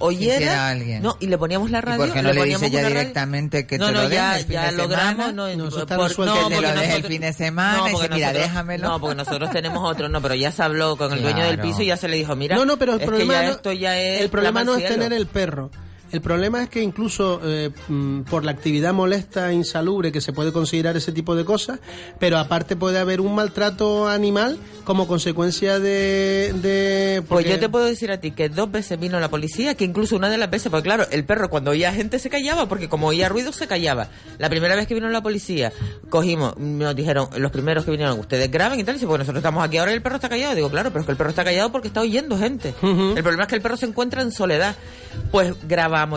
oyera 0.00 0.66
a 0.66 0.70
alguien. 0.70 1.02
no 1.02 1.16
y 1.20 1.26
le 1.28 1.38
poníamos 1.38 1.70
la 1.70 1.78
¿Y 1.78 1.80
radio 1.82 1.98
por 1.98 2.12
qué 2.12 2.22
no 2.22 2.32
le 2.32 2.44
dice 2.44 2.70
ya 2.70 2.86
directamente 2.88 3.66
que 3.66 3.78
no 3.78 3.86
te 3.86 3.92
no 3.92 3.98
lo 4.02 4.08
den 4.08 4.18
ya 4.18 4.38
el 4.38 4.44
fin 4.44 4.52
ya 4.54 4.66
de 4.70 4.72
logramos 4.72 5.26
semana? 5.26 5.32
no, 5.32 5.70
por- 5.70 6.08
resuelto. 6.08 6.34
no, 6.34 6.34
Que 6.34 6.38
te 6.48 6.54
porque 6.54 6.60
lo 6.60 6.68
deje 6.68 6.84
el 6.84 6.88
nosotros- 6.90 7.08
fin 7.12 7.20
de 7.20 7.32
semana 7.32 7.78
y 7.78 7.92
porque 7.92 7.94
dice, 8.08 8.14
mira, 8.14 8.26
nosotros- 8.28 8.42
déjamelo. 8.48 8.88
no 8.88 9.00
porque 9.00 9.14
nosotros 9.16 9.50
tenemos 9.50 9.90
otro 9.90 10.08
no 10.08 10.20
pero 10.22 10.34
ya 10.34 10.52
se 10.52 10.62
habló 10.62 10.96
con 10.96 11.12
el 11.12 11.22
dueño 11.22 11.44
del 11.44 11.58
piso 11.60 11.82
y 11.82 11.86
ya 11.86 11.96
se 11.96 12.08
le 12.08 12.16
dijo 12.16 12.34
mira 12.36 12.56
no, 12.56 12.64
no, 12.64 12.76
pero 12.78 12.94
el 12.94 13.00
es 13.00 13.06
problema, 13.06 13.34
que 13.34 13.40
ya 13.40 13.46
no, 13.46 13.52
esto 13.52 13.72
ya 13.72 13.98
es 13.98 14.20
el 14.22 14.30
problema 14.30 14.64
no 14.64 14.74
es 14.76 14.86
tener 14.88 15.12
el 15.12 15.26
perro. 15.26 15.70
El 16.12 16.20
problema 16.20 16.62
es 16.62 16.68
que 16.68 16.82
incluso 16.82 17.40
eh, 17.44 17.70
mm, 17.88 18.22
por 18.22 18.44
la 18.44 18.50
actividad 18.50 18.92
molesta 18.92 19.50
e 19.50 19.54
insalubre 19.54 20.12
que 20.12 20.20
se 20.20 20.32
puede 20.32 20.52
considerar 20.52 20.96
ese 20.96 21.12
tipo 21.12 21.34
de 21.36 21.44
cosas, 21.44 21.80
pero 22.18 22.38
aparte 22.38 22.76
puede 22.76 22.98
haber 22.98 23.20
un 23.20 23.34
maltrato 23.34 24.08
animal 24.08 24.58
como 24.84 25.06
consecuencia 25.06 25.78
de... 25.78 26.52
de 26.62 27.22
Pues 27.28 27.46
yo 27.46 27.58
te 27.58 27.68
puedo 27.68 27.84
decir 27.84 28.10
a 28.10 28.20
ti 28.20 28.32
que 28.32 28.48
dos 28.48 28.70
veces 28.70 28.98
vino 28.98 29.20
la 29.20 29.28
policía, 29.28 29.74
que 29.74 29.84
incluso 29.84 30.16
una 30.16 30.28
de 30.28 30.38
las 30.38 30.50
veces, 30.50 30.70
porque 30.70 30.84
claro, 30.84 31.06
el 31.10 31.24
perro 31.24 31.48
cuando 31.48 31.70
oía 31.70 31.92
gente 31.92 32.18
se 32.18 32.28
callaba, 32.28 32.68
porque 32.68 32.88
como 32.88 33.08
oía 33.08 33.28
ruido 33.28 33.52
se 33.52 33.66
callaba. 33.66 34.08
La 34.38 34.48
primera 34.48 34.74
vez 34.74 34.86
que 34.86 34.94
vino 34.94 35.08
la 35.08 35.22
policía, 35.22 35.72
cogimos, 36.08 36.56
nos 36.56 36.96
dijeron, 36.96 37.28
los 37.36 37.52
primeros 37.52 37.84
que 37.84 37.90
vinieron, 37.90 38.18
ustedes 38.18 38.50
graben 38.50 38.80
y 38.80 38.84
tal, 38.84 38.94
y 38.94 38.98
dice, 38.98 39.06
pues 39.06 39.18
nosotros 39.18 39.38
estamos 39.38 39.64
aquí 39.64 39.78
ahora 39.78 39.92
y 39.92 39.94
el 39.94 40.02
perro 40.02 40.16
está 40.16 40.28
callado. 40.28 40.54
Digo, 40.54 40.70
claro, 40.70 40.90
pero 40.90 41.00
es 41.00 41.06
que 41.06 41.12
el 41.12 41.18
perro 41.18 41.30
está 41.30 41.44
callado 41.44 41.70
porque 41.70 41.88
está 41.88 42.00
oyendo 42.00 42.36
gente. 42.36 42.74
El 42.82 43.22
problema 43.22 43.44
es 43.44 43.48
que 43.48 43.54
el 43.54 43.62
perro 43.62 43.76
se 43.76 43.86
encuentra 43.86 44.22
en 44.22 44.32
soledad. 44.32 44.74
Pues 45.30 45.54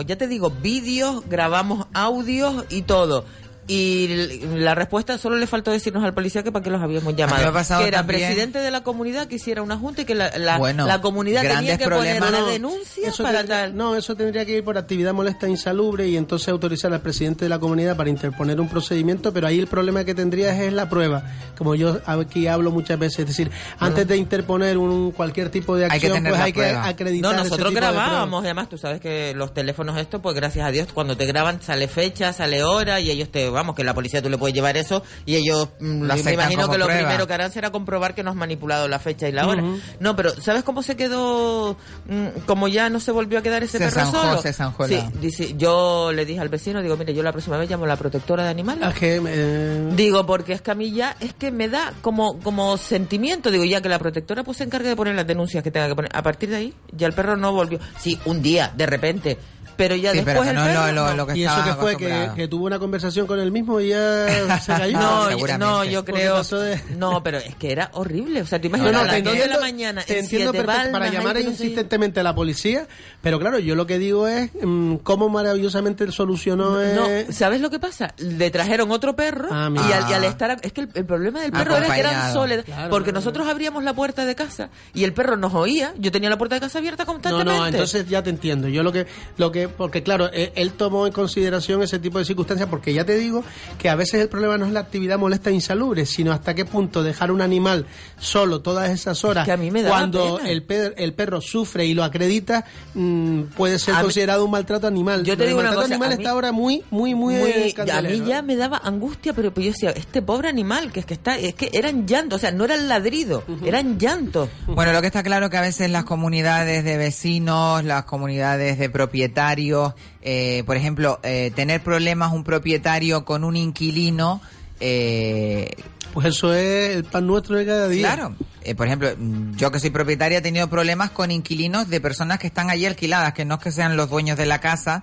ya 0.06 0.16
te 0.16 0.28
digo, 0.28 0.50
vídeos, 0.50 1.22
grabamos 1.28 1.86
audios 1.92 2.64
y 2.70 2.82
todo. 2.82 3.24
Y 3.66 4.08
la 4.56 4.74
respuesta 4.74 5.16
solo 5.16 5.36
le 5.36 5.46
faltó 5.46 5.70
decirnos 5.70 6.04
al 6.04 6.12
policía 6.12 6.42
que 6.42 6.52
para 6.52 6.62
qué 6.62 6.70
los 6.70 6.82
habíamos 6.82 7.16
llamado. 7.16 7.48
ha 7.48 7.52
pasado 7.52 7.80
que 7.82 7.88
era 7.88 7.98
también- 7.98 8.20
presidente 8.20 8.58
de 8.58 8.70
la 8.70 8.82
comunidad 8.82 9.26
que 9.26 9.36
hiciera 9.36 9.62
una 9.62 9.78
junta 9.78 10.02
y 10.02 10.04
que 10.04 10.14
la, 10.14 10.36
la, 10.36 10.58
Bueno, 10.58 10.86
la 10.86 11.00
comunidad 11.00 11.40
tenía 11.42 11.78
que 11.78 11.88
poner 11.88 12.20
No, 12.20 12.46
denuncia 12.46 13.08
Eso 13.08 13.22
para 13.22 13.38
tendría- 13.38 13.60
tal. 13.62 13.76
No, 13.76 13.96
eso 13.96 14.14
tendría 14.16 14.44
que 14.44 14.52
ir 14.58 14.64
por 14.64 14.76
actividad 14.76 15.14
molesta 15.14 15.46
e 15.46 15.50
insalubre 15.50 16.06
y 16.06 16.16
entonces 16.16 16.48
autorizar 16.48 16.92
al 16.92 17.00
presidente 17.00 17.46
de 17.46 17.48
la 17.48 17.58
comunidad 17.58 17.96
para 17.96 18.10
interponer 18.10 18.60
un 18.60 18.68
procedimiento, 18.68 19.32
pero 19.32 19.46
ahí 19.46 19.58
el 19.58 19.66
problema 19.66 20.04
que 20.04 20.14
tendrías 20.14 20.58
es 20.58 20.72
la 20.72 20.88
prueba, 20.90 21.24
como 21.56 21.74
yo 21.74 22.00
aquí 22.06 22.46
hablo 22.46 22.70
muchas 22.70 22.98
veces, 22.98 23.20
es 23.20 23.26
decir, 23.28 23.50
antes 23.78 24.06
de 24.06 24.16
interponer 24.16 24.76
un 24.76 25.10
cualquier 25.12 25.48
tipo 25.48 25.74
de 25.76 25.84
Hay 25.84 25.90
que 26.00 26.06
acción, 26.08 26.12
tener 26.18 26.32
pues 26.32 26.38
la 26.38 26.44
hay 26.44 26.52
que 26.52 26.60
prueba. 26.60 26.86
acreditar 26.86 27.22
No, 27.22 27.30
ese 27.40 27.44
nosotros 27.50 27.68
tipo 27.70 27.80
de 27.80 27.92
grabábamos, 27.92 28.42
y 28.42 28.46
además 28.46 28.68
tú 28.68 28.76
sabes 28.78 29.00
que 29.00 29.32
los 29.34 29.54
teléfonos 29.54 29.96
estos, 29.98 30.20
pues 30.20 30.34
gracias 30.36 30.66
a 30.66 30.70
Dios, 30.70 30.88
cuando 30.92 31.16
te 31.16 31.24
graban 31.26 31.62
sale 31.62 31.88
fecha, 31.88 32.32
sale 32.32 32.62
hora 32.62 33.00
y 33.00 33.10
ellos 33.10 33.30
te, 33.30 33.48
vamos, 33.54 33.74
que 33.74 33.84
la 33.84 33.94
policía 33.94 34.20
tú 34.20 34.28
le 34.28 34.36
puedes 34.38 34.54
llevar 34.54 34.76
eso 34.76 35.02
y 35.24 35.36
ellos, 35.36 35.70
mm, 35.80 36.02
Lo 36.04 36.14
me 36.16 36.32
imagino 36.32 36.68
que 36.68 36.78
lo 36.78 36.86
primero 36.86 37.26
que 37.26 37.32
harán 37.34 37.50
será 37.52 37.70
comprobar 37.70 38.14
que 38.14 38.22
no 38.22 38.30
has 38.30 38.36
manipulado 38.36 38.88
la 38.88 38.98
fecha 38.98 39.28
y 39.28 39.32
la 39.32 39.46
hora. 39.46 39.62
No, 40.00 40.16
pero 40.16 40.30
¿sabes 40.40 40.62
cómo 40.64 40.82
se 40.82 40.96
quedó, 40.96 41.76
mm, 42.06 42.40
como 42.46 42.68
ya 42.68 42.90
no 42.90 43.00
se 43.00 43.12
volvió 43.12 43.38
a 43.38 43.42
quedar 43.42 43.62
ese 43.62 43.78
Se 43.78 43.84
perro 43.84 44.10
solo? 44.10 44.42
se 44.42 44.52
Sí, 44.52 44.60
la- 44.96 45.10
dice, 45.20 45.54
yo 45.56 46.12
le 46.12 46.24
dije 46.26 46.40
al 46.40 46.48
vecino, 46.48 46.82
digo, 46.82 46.96
mire, 46.96 47.14
yo 47.14 47.22
la 47.22 47.32
próxima 47.32 47.56
vez 47.56 47.70
llamo 47.70 47.84
a 47.84 47.88
la 47.88 47.96
protectora 47.96 48.44
de 48.44 48.50
animales. 48.50 48.84
Eh, 49.00 49.88
Digo, 49.94 50.26
porque 50.26 50.52
es 50.52 50.62
que 50.62 50.70
a 50.70 50.74
mí 50.74 50.90
ya 50.92 51.16
es 51.20 51.34
que 51.34 51.50
me 51.50 51.68
da 51.68 51.92
como, 52.02 52.38
como 52.40 52.76
sentimiento. 52.76 53.50
Digo, 53.50 53.64
ya 53.64 53.80
que 53.80 53.88
la 53.88 53.98
protectora 53.98 54.42
pues 54.44 54.58
se 54.58 54.64
encargue 54.64 54.88
de 54.88 54.96
poner 54.96 55.14
las 55.14 55.26
denuncias 55.26 55.62
que 55.62 55.70
tenga 55.70 55.88
que 55.88 55.94
poner. 55.94 56.10
A 56.14 56.22
partir 56.22 56.50
de 56.50 56.56
ahí, 56.56 56.74
ya 56.92 57.06
el 57.06 57.12
perro 57.12 57.36
no 57.36 57.52
volvió. 57.52 57.78
Sí, 57.98 58.18
un 58.24 58.42
día, 58.42 58.72
de 58.76 58.86
repente. 58.86 59.38
Pero 59.76 59.96
ya 59.96 60.12
Sí, 60.12 60.20
pero 60.24 60.40
después 60.42 60.44
que 60.44 60.50
el 60.50 60.56
no 60.56 60.62
es 60.66 60.76
perro... 60.76 60.86
lo- 60.86 60.92
lo- 60.92 61.10
no. 61.10 61.16
lo 61.16 61.26
que 61.26 61.36
y 61.38 61.44
eso 61.44 61.64
que 61.64 61.72
fue 61.74 61.96
que, 61.96 62.48
tuvo 62.48 62.66
una 62.66 62.78
conversación 62.78 63.26
con 63.26 63.38
él 63.40 63.50
mismo 63.50 63.80
y 63.80 63.88
ya 63.88 64.60
se 64.60 64.72
cayó. 64.72 64.98
No, 65.04 65.30
no, 65.58 65.84
yo 65.84 66.04
creo... 66.04 66.42
de- 66.42 66.80
No, 66.96 67.22
pero 67.22 67.38
es 67.38 67.54
que 67.56 67.72
era 67.72 67.90
horrible. 67.94 68.42
O 68.42 68.46
sea, 68.46 68.60
te 68.60 68.68
No, 68.68 68.76
imaginas 68.76 68.92
no, 68.92 69.08
a 69.08 69.12
te 69.12 69.22
las 69.22 69.24
2 69.24 69.34
de 69.44 69.48
la 69.48 69.60
mañana 69.60 70.02
te 70.02 70.18
entiendo 70.20 70.52
Siete 70.52 70.66
perfecto, 70.66 70.92
para 70.92 71.10
llamar 71.10 71.34
no 71.36 71.40
insistentemente 71.40 72.20
a 72.20 72.22
la 72.22 72.34
policía, 72.34 72.86
pero 73.22 73.38
claro, 73.40 73.58
yo 73.58 73.74
lo 73.74 73.86
que 73.86 73.98
digo 73.98 74.28
es 74.28 74.50
mm, 74.62 74.96
cómo 74.96 75.28
maravillosamente 75.28 76.10
solucionó 76.12 76.70
No, 76.72 77.06
eh, 77.08 77.26
¿sabes 77.30 77.60
lo 77.60 77.70
que 77.70 77.78
pasa? 77.78 78.14
Le 78.18 78.50
trajeron 78.50 78.90
otro 78.90 79.16
perro 79.16 79.48
Ah, 79.50 79.70
y, 79.74 79.92
al, 79.92 80.10
y 80.10 80.12
al 80.14 80.24
estar... 80.24 80.56
Es 80.62 80.72
que 80.72 80.82
el, 80.82 80.88
el 80.94 81.04
problema 81.04 81.40
del 81.40 81.52
perro 81.52 81.76
era 81.76 81.92
que 81.94 82.00
eran 82.00 82.32
soledad. 82.32 82.64
Claro, 82.64 82.90
porque 82.90 83.10
claro. 83.10 83.20
nosotros 83.20 83.48
abríamos 83.48 83.82
la 83.84 83.92
puerta 83.94 84.24
de 84.24 84.34
casa 84.34 84.70
y 84.94 85.04
el 85.04 85.12
perro 85.12 85.36
nos 85.36 85.54
oía. 85.54 85.92
Yo 85.98 86.10
tenía 86.12 86.30
la 86.30 86.38
puerta 86.38 86.54
de 86.56 86.60
casa 86.60 86.78
abierta 86.78 87.04
No, 87.04 87.12
constantemente. 87.12 87.58
no, 87.60 87.66
entonces 87.66 88.08
ya 88.08 88.22
te 88.22 88.30
entiendo. 88.30 88.68
Yo 88.68 88.82
lo 88.82 88.92
que, 88.92 89.06
lo 89.36 89.50
que, 89.52 89.63
porque 89.68 90.02
claro, 90.02 90.30
él, 90.32 90.52
él 90.54 90.72
tomó 90.72 91.06
en 91.06 91.12
consideración 91.12 91.82
ese 91.82 91.98
tipo 91.98 92.18
de 92.18 92.24
circunstancias, 92.24 92.68
porque 92.68 92.92
ya 92.92 93.04
te 93.04 93.16
digo 93.16 93.44
que 93.78 93.88
a 93.88 93.94
veces 93.94 94.20
el 94.20 94.28
problema 94.28 94.58
no 94.58 94.66
es 94.66 94.72
la 94.72 94.80
actividad 94.80 95.18
molesta 95.18 95.50
e 95.50 95.54
insalubre, 95.54 96.06
sino 96.06 96.32
hasta 96.32 96.54
qué 96.54 96.64
punto 96.64 97.02
dejar 97.02 97.30
un 97.30 97.40
animal 97.40 97.86
solo 98.18 98.60
todas 98.62 98.90
esas 98.90 99.22
horas, 99.24 99.44
que 99.44 99.52
a 99.52 99.56
mí 99.56 99.70
me 99.70 99.82
daba 99.82 99.96
cuando 99.96 100.38
el, 100.40 100.62
per- 100.62 100.94
el 100.96 101.12
perro 101.14 101.40
sufre 101.40 101.84
y 101.86 101.94
lo 101.94 102.04
acredita, 102.04 102.64
mm, 102.94 103.42
puede 103.56 103.78
ser 103.78 103.94
A 103.94 103.98
mí- 103.98 104.04
considerado 104.04 104.44
un 104.44 104.50
maltrato 104.50 104.86
animal. 104.86 105.24
Yo 105.24 105.36
te 105.36 105.42
el 105.42 105.48
digo 105.50 105.60
una 105.60 105.70
maltrato 105.70 105.82
cosa, 105.88 105.94
animal 105.94 106.12
a 106.12 106.16
mí- 106.16 106.22
está 106.22 106.30
ahora 106.32 106.52
muy, 106.52 106.82
muy, 106.90 107.14
muy, 107.14 107.34
Muy- 107.34 107.50
eh, 107.50 107.74
a 107.92 108.02
mí 108.02 108.22
ya 108.26 108.42
me 108.42 108.56
daba 108.56 108.78
angustia, 108.78 109.32
pero 109.32 109.52
pues 109.52 109.66
yo 109.66 109.72
decía, 109.72 109.90
este 109.90 110.22
pobre 110.22 110.48
animal, 110.48 110.92
que 110.92 111.00
es 111.00 111.06
que 111.06 111.14
está, 111.14 111.36
es 111.36 111.54
que 111.54 111.70
eran 111.72 112.06
llantos, 112.06 112.38
o 112.38 112.40
sea, 112.40 112.52
no 112.52 112.64
eran 112.64 112.88
ladridos, 112.88 113.44
eran 113.64 113.98
llantos. 113.98 114.48
Bueno, 114.66 114.92
lo 114.92 115.00
que 115.00 115.08
está 115.08 115.22
claro 115.22 115.50
que 115.50 115.56
a 115.56 115.60
veces 115.62 115.90
las 115.90 116.04
comunidades 116.04 116.84
de 116.84 116.96
vecinos, 116.96 117.84
las 117.84 118.04
comunidades 118.04 118.78
de 118.78 118.90
propietarios, 118.90 119.92
eh, 120.22 120.62
por 120.66 120.76
ejemplo, 120.76 121.20
eh, 121.22 121.52
tener 121.54 121.82
problemas 121.82 122.32
un 122.32 122.44
propietario 122.44 123.24
con 123.24 123.44
un 123.44 123.56
inquilino, 123.56 124.40
eh, 124.80 125.70
Pues 126.14 126.28
eso 126.28 126.54
es 126.54 126.94
el 126.94 127.02
pan 127.02 127.26
nuestro 127.26 127.56
de 127.56 127.66
cada 127.66 127.88
día. 127.88 128.14
Claro. 128.14 128.36
Eh, 128.62 128.76
por 128.76 128.86
ejemplo, 128.86 129.10
mm, 129.18 129.56
yo 129.56 129.72
que 129.72 129.80
soy 129.80 129.90
propietaria 129.90 130.38
he 130.38 130.42
tenido 130.42 130.70
problemas 130.70 131.10
con 131.10 131.32
inquilinos 131.32 131.90
de 131.90 132.00
personas 132.00 132.38
que 132.38 132.46
están 132.46 132.70
allí 132.70 132.86
alquiladas, 132.86 133.34
que 133.34 133.44
no 133.44 133.56
es 133.56 133.60
que 133.60 133.72
sean 133.72 133.96
los 133.96 134.08
dueños 134.08 134.38
de 134.38 134.46
la 134.46 134.60
casa 134.60 135.02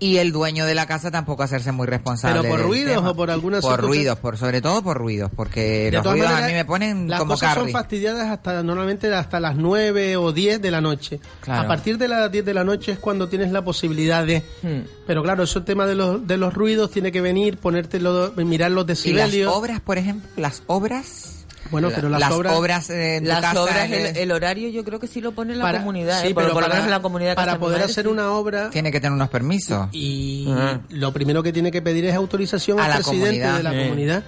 y 0.00 0.18
el 0.18 0.30
dueño 0.32 0.64
de 0.64 0.74
la 0.76 0.86
casa 0.86 1.10
tampoco 1.10 1.42
hacerse 1.42 1.72
muy 1.72 1.86
responsable. 1.86 2.40
¿Pero 2.42 2.54
por 2.54 2.62
ruidos 2.64 2.94
tema. 2.96 3.10
o 3.10 3.14
por 3.16 3.30
alguna 3.30 3.60
Por 3.60 3.80
ruidos, 3.80 4.18
por 4.18 4.36
sobre 4.38 4.60
todo 4.62 4.82
por 4.82 4.96
ruidos, 4.96 5.30
porque 5.34 5.90
De 5.90 5.92
los 5.92 6.06
ruidos 6.06 6.30
a 6.30 6.46
mí 6.46 6.52
me 6.52 6.64
ponen 6.64 7.08
las 7.08 7.18
como 7.18 7.34
cosas 7.34 7.54
carry. 7.54 7.72
son 7.72 7.80
fastidiadas 7.80 8.28
hasta 8.28 8.62
normalmente 8.62 9.12
hasta 9.12 9.40
las 9.40 9.56
9 9.56 10.16
o 10.16 10.32
10 10.32 10.60
de 10.62 10.70
la 10.70 10.80
noche. 10.80 11.18
Claro. 11.40 11.62
A 11.62 11.66
partir 11.66 11.98
de 11.98 12.06
las 12.08 12.30
10 12.30 12.44
de 12.44 12.54
la 12.54 12.62
noche 12.64 12.92
es 12.92 12.98
cuando 12.98 13.28
tienes 13.28 13.50
la 13.50 13.62
posibilidad 13.64 14.24
de... 14.24 14.42
Hmm. 14.62 14.82
Pero 15.06 15.22
claro, 15.22 15.42
eso 15.42 15.58
el 15.58 15.64
tema 15.64 15.86
de 15.86 15.94
los, 15.96 16.26
de 16.26 16.36
los 16.36 16.54
ruidos 16.54 16.90
tiene 16.90 17.10
que 17.10 17.20
venir, 17.20 17.58
ponerte 17.58 17.98
lo- 17.98 18.30
mirar 18.36 18.70
los 18.70 18.84
Y 18.84 18.86
las 18.86 18.98
decibelios. 18.98 19.52
obras, 19.54 19.80
por 19.80 19.98
ejemplo, 19.98 20.28
las 20.36 20.62
obras. 20.66 21.37
Bueno, 21.70 21.90
pero 21.94 22.08
las 22.08 22.30
obras- 22.32 22.90
eh, 22.90 23.16
en 23.16 23.28
Las 23.28 23.40
casa, 23.40 23.62
obras, 23.62 23.90
eh, 23.90 24.10
el, 24.10 24.16
el 24.16 24.32
horario 24.32 24.68
yo 24.70 24.84
creo 24.84 24.98
que 24.98 25.06
sí 25.06 25.20
lo 25.20 25.32
pone 25.32 25.54
la 25.54 25.62
Para- 25.64 25.78
comunidad, 25.80 26.22
sí, 26.22 26.28
eh, 26.28 26.34
por, 26.34 26.42
pero 26.44 26.54
por 26.54 26.62
lo 26.62 26.66
para- 26.68 26.74
menos 26.76 26.86
en 26.86 26.90
la 26.92 27.02
comunidad 27.02 27.34
para 27.34 27.58
poder 27.58 27.82
hacer 27.82 28.04
sí. 28.04 28.10
una 28.10 28.30
obra 28.32 28.70
tiene 28.70 28.90
que 28.92 29.00
tener 29.00 29.12
unos 29.12 29.28
permisos. 29.28 29.88
y 29.92 30.50
Ajá. 30.50 30.80
lo 30.90 31.12
primero 31.12 31.42
que 31.42 31.52
tiene 31.52 31.70
que 31.70 31.82
pedir 31.82 32.04
es 32.06 32.14
autorización 32.14 32.80
A 32.80 32.84
al 32.84 32.90
la 32.90 32.96
presidente 32.96 33.40
comunidad. 33.42 33.56
de 33.58 33.62
la 33.62 33.70
Sí. 33.72 33.78
comunidad. 33.78 34.22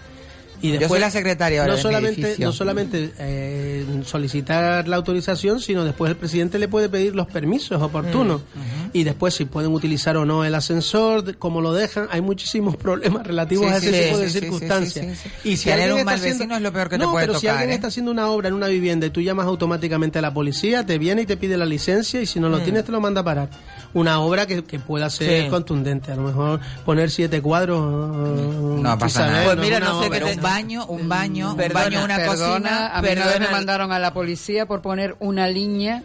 Y 0.63 0.67
Yo 0.67 0.73
después, 0.81 0.91
soy 0.91 1.01
la 1.01 1.11
secretaria 1.11 1.63
ahora 1.63 1.73
no 1.73 1.79
solamente 1.81 2.37
no 2.39 2.53
solamente 2.53 3.13
eh, 3.19 3.87
solicitar 4.05 4.87
la 4.89 4.97
autorización 4.97 5.59
sino 5.59 5.85
después 5.87 6.11
el 6.11 6.19
presidente 6.19 6.59
le 6.59 6.69
puede 6.69 6.91
pedir 6.91 7.15
los 7.15 7.27
permisos 7.29 7.81
oportunos 7.81 8.43
Mm, 8.55 8.80
y 8.93 9.05
después 9.05 9.35
si 9.35 9.45
pueden 9.45 9.73
utilizar 9.73 10.17
o 10.17 10.25
no 10.25 10.45
el 10.45 10.55
ascensor 10.55 11.37
cómo 11.39 11.61
lo 11.61 11.73
dejan 11.73 12.09
hay 12.11 12.21
muchísimos 12.21 12.77
problemas 12.79 13.27
relativos 13.27 13.67
Sí, 13.67 13.73
a 13.73 13.77
ese 13.79 13.93
sí, 13.93 14.05
tipo 14.05 14.17
sí, 14.17 14.23
de 14.23 14.31
circunstancias 14.31 15.07
sí, 15.07 15.15
sí, 15.15 15.31
sí. 15.43 15.49
y 15.51 15.57
si 15.57 15.65
Tener 15.65 15.91
alguien 15.91 15.93
un 15.95 15.99
está 16.01 16.13
haciendo- 16.31 16.55
es 16.57 16.63
lo 16.63 16.73
peor 16.73 16.89
que 16.89 16.99
te 16.99 17.05
no, 17.05 17.11
puede 17.13 17.27
pero 17.27 17.39
si 17.39 17.47
alguien 17.49 17.71
¿eh? 17.71 17.75
está 17.75 17.87
haciendo 17.89 18.11
una 18.11 18.29
obra 18.31 18.49
en 18.49 18.55
una 18.55 18.69
vivienda 18.69 19.07
y 19.07 19.11
tú 19.11 19.21
llamas 19.21 19.47
automáticamente 19.47 20.19
a 20.19 20.23
la 20.23 20.33
policía 20.35 20.85
te 20.87 20.99
viene 20.99 21.23
y 21.23 21.27
te 21.27 21.37
pide 21.37 21.57
la 21.57 21.67
licencia 21.67 22.21
y 22.21 22.27
si 22.27 22.41
no 22.41 22.49
lo 22.49 22.59
Mm. 22.59 22.65
tienes 22.65 22.85
te 22.85 22.93
lo 22.93 23.01
manda 23.01 23.21
a 23.21 23.25
parar 23.25 23.49
una 23.95 24.21
obra 24.21 24.47
que, 24.47 24.63
que 24.65 24.79
pueda 24.79 25.11
ser 25.11 25.45
Sí. 25.45 25.49
contundente 25.51 26.13
a 26.13 26.17
lo 26.17 26.23
mejor 26.23 26.61
poner 26.85 27.11
siete 27.11 27.41
cuadros 27.43 27.81
No 28.81 28.99
pasa 28.99 29.27
nada. 29.27 29.45
Pues 29.45 29.59
mira, 29.59 29.81
no 29.81 30.03
sé 30.03 30.09
un 30.25 30.43
baño, 30.43 30.87
un 30.87 31.09
baño, 31.09 31.51
un 31.51 31.57
Perdona, 31.57 31.85
baño, 31.85 32.05
una 32.05 32.17
Perdona, 32.17 32.37
cocina. 32.53 32.87
a 32.97 33.03
mí 33.03 33.09
una 33.09 33.15
vez 33.17 33.25
me 33.27 33.33
perdona. 33.33 33.51
mandaron 33.51 33.93
a 33.93 33.99
la 33.99 34.13
policía 34.13 34.67
por 34.67 34.81
poner 34.83 35.17
una 35.21 35.49
línea 35.49 36.03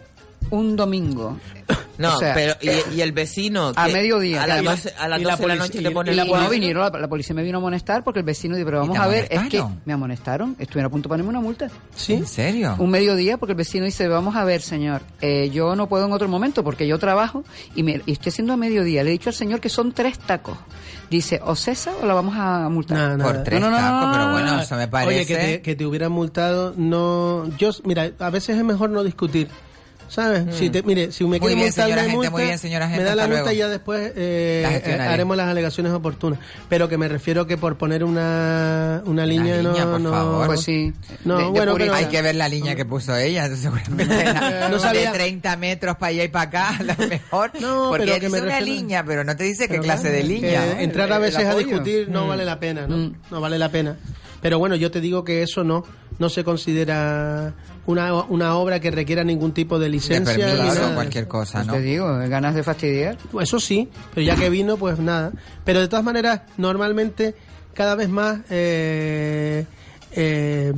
un 0.49 0.75
domingo. 0.75 1.37
No, 1.97 2.15
O 2.15 2.19
sea, 2.19 2.33
pero 2.33 2.55
y, 2.61 2.95
y 2.97 3.01
el 3.01 3.13
vecino 3.13 3.71
a 3.73 3.85
que 3.87 3.93
mediodía. 3.93 4.43
a 4.43 4.61
12, 4.61 4.93
a 4.97 5.07
las 5.07 5.21
y 5.21 5.23
la 5.23 5.31
12 5.31 5.41
de 5.43 5.47
la 5.47 5.55
noche 5.55 5.81
te 5.81 5.89
y 5.89 5.93
ponen 5.93 6.15
la, 6.17 6.23
el 6.23 6.29
no, 6.29 6.49
vinieron, 6.49 6.83
la, 6.83 6.99
la 6.99 7.07
policía 7.07 7.33
me 7.33 7.41
vino 7.41 7.57
a 7.57 7.61
amonestar 7.61 8.03
porque 8.03 8.19
el 8.19 8.25
vecino 8.25 8.57
dijo, 8.57 8.65
pero 8.65 8.79
vamos 8.81 8.97
a 8.97 9.07
ver, 9.07 9.29
es 9.31 9.43
que 9.47 9.63
me 9.85 9.93
amonestaron, 9.93 10.57
estuvieron 10.59 10.87
a 10.87 10.91
punto 10.91 11.07
de 11.07 11.13
ponerme 11.13 11.29
una 11.29 11.39
multa. 11.39 11.69
¿Sí? 11.95 12.15
¿En 12.15 12.27
serio? 12.27 12.75
Un 12.79 12.89
mediodía 12.89 13.37
porque 13.37 13.53
el 13.53 13.57
vecino 13.57 13.85
dice, 13.85 14.09
vamos 14.09 14.35
a 14.35 14.43
ver, 14.43 14.61
señor, 14.61 15.03
eh, 15.21 15.49
yo 15.53 15.75
no 15.77 15.87
puedo 15.87 16.05
en 16.05 16.11
otro 16.11 16.27
momento 16.27 16.65
porque 16.65 16.85
yo 16.85 16.99
trabajo 16.99 17.45
y, 17.75 17.83
me, 17.83 18.01
y 18.05 18.11
estoy 18.11 18.29
haciendo 18.31 18.51
a 18.51 18.57
mediodía. 18.57 19.01
Le 19.01 19.11
he 19.11 19.13
dicho 19.13 19.29
al 19.29 19.35
señor 19.35 19.61
que 19.61 19.69
son 19.69 19.93
tres 19.93 20.19
tacos. 20.19 20.57
Dice, 21.09 21.39
o 21.45 21.55
cesa 21.55 21.93
o 22.01 22.05
la 22.05 22.13
vamos 22.13 22.35
a 22.37 22.67
multar. 22.67 22.97
No, 22.97 23.17
no, 23.17 23.23
Por 23.23 23.43
tres 23.43 23.61
no, 23.61 23.69
no, 23.69 23.77
tacos, 23.77 24.07
no, 24.07 24.11
pero 24.11 24.25
no, 24.25 24.31
bueno, 24.33 24.55
no. 24.55 24.61
eso 24.61 24.75
me 24.75 24.87
parece. 24.89 25.15
Oye, 25.15 25.25
que 25.25 25.35
te, 25.37 25.61
que 25.61 25.75
te 25.75 25.85
hubieran 25.85 26.11
multado, 26.11 26.73
no... 26.75 27.47
Yo, 27.57 27.69
mira, 27.85 28.11
a 28.19 28.29
veces 28.31 28.57
es 28.57 28.63
mejor 28.65 28.89
no 28.89 29.01
discutir. 29.03 29.47
¿Sabes? 30.07 30.55
Si 30.55 30.69
te, 30.69 30.83
mire, 30.83 31.11
si 31.11 31.23
me 31.25 31.37
Mm. 31.37 31.41
Quiere 31.41 31.55
multa, 32.09 32.29
muy 32.31 32.43
bien, 32.43 32.57
señora 32.59 32.87
gente, 32.87 33.03
me 33.03 33.09
da 33.09 33.15
la 33.15 33.23
multa 33.27 33.41
luego. 33.43 33.55
y 33.55 33.57
ya 33.57 33.67
después 33.67 34.11
eh, 34.15 34.61
La 34.63 34.77
eh, 34.77 34.99
haremos 35.01 35.35
las 35.35 35.47
alegaciones 35.47 35.91
oportunas. 35.93 36.39
Pero 36.69 36.87
que 36.87 36.97
me 36.97 37.07
refiero 37.07 37.47
que 37.47 37.57
por 37.57 37.77
poner 37.77 38.03
una, 38.03 39.01
una 39.05 39.25
línea, 39.25 39.57
línea, 39.57 39.85
no... 39.85 39.91
por 39.91 40.01
no, 40.01 40.11
favor. 40.11 40.45
Pues 40.47 40.61
sí. 40.61 40.93
No, 41.23 41.37
De- 41.37 41.43
de 41.45 41.49
bueno, 41.49 41.73
pero... 41.75 41.93
Hay 41.93 42.05
que 42.05 42.21
ver 42.21 42.35
la 42.35 42.47
línea 42.49 42.75
que 42.75 42.85
puso 42.85 43.15
ella, 43.15 43.47
seguramente 43.55 44.05
No 44.69 44.79
sabía- 44.79 45.11
de 45.11 45.17
30 45.17 45.57
metros 45.57 45.97
para 45.97 46.09
allá 46.11 46.23
y 46.23 46.27
para 46.27 46.43
acá, 46.45 46.77
a 46.79 46.83
lo 46.97 47.07
mejor. 47.07 47.51
No, 47.59 47.87
porque 47.89 48.05
pero 48.05 48.19
que 48.31 48.41
una 48.41 48.61
línea, 48.61 49.03
pero 49.03 49.23
no 49.23 49.35
te 49.35 49.43
dice 49.43 49.67
qué 49.67 49.79
clase 49.79 50.09
de 50.11 50.23
línea. 50.23 50.65
¿no? 50.65 50.79
entrar 50.81 51.11
a 51.11 51.17
veces 51.19 51.45
a 51.45 51.55
discutir 51.55 52.09
no 52.09 52.25
Mm. 52.25 52.27
vale 52.29 52.45
la 52.45 52.59
pena, 52.59 52.87
¿no? 52.87 53.13
No 53.31 53.41
vale 53.41 53.57
la 53.59 53.69
pena. 53.69 53.97
Pero 54.41 54.59
bueno, 54.59 54.75
yo 54.75 54.91
te 54.91 55.01
digo 55.01 55.23
que 55.23 55.41
eso 55.41 55.63
no 55.63 55.83
no 56.19 56.29
se 56.29 56.43
considera 56.43 57.53
una, 57.85 58.13
una 58.23 58.55
obra 58.55 58.79
que 58.79 58.91
requiera 58.91 59.23
ningún 59.23 59.51
tipo 59.53 59.77
de 59.79 59.85
De 59.85 59.89
licencia. 59.89 60.35
ni 60.35 60.43
permiso 60.43 60.93
cualquier 60.95 61.27
cosa, 61.27 61.59
Pues 61.59 61.67
¿no? 61.67 61.73
te 61.73 61.81
digo, 61.81 62.07
ganas 62.29 62.55
de 62.55 62.63
fastidiar. 62.63 63.17
Eso 63.41 63.59
sí, 63.59 63.89
pero 64.13 64.25
ya 64.25 64.35
que 64.35 64.49
vino, 64.49 64.77
pues 64.77 64.97
nada. 64.99 65.31
Pero 65.63 65.81
de 65.81 65.87
todas 65.87 66.03
maneras, 66.05 66.41
normalmente, 66.57 67.35
cada 67.73 67.95
vez 67.95 68.09
más, 68.09 68.39
eh, 68.49 69.65
eh, 70.13 70.73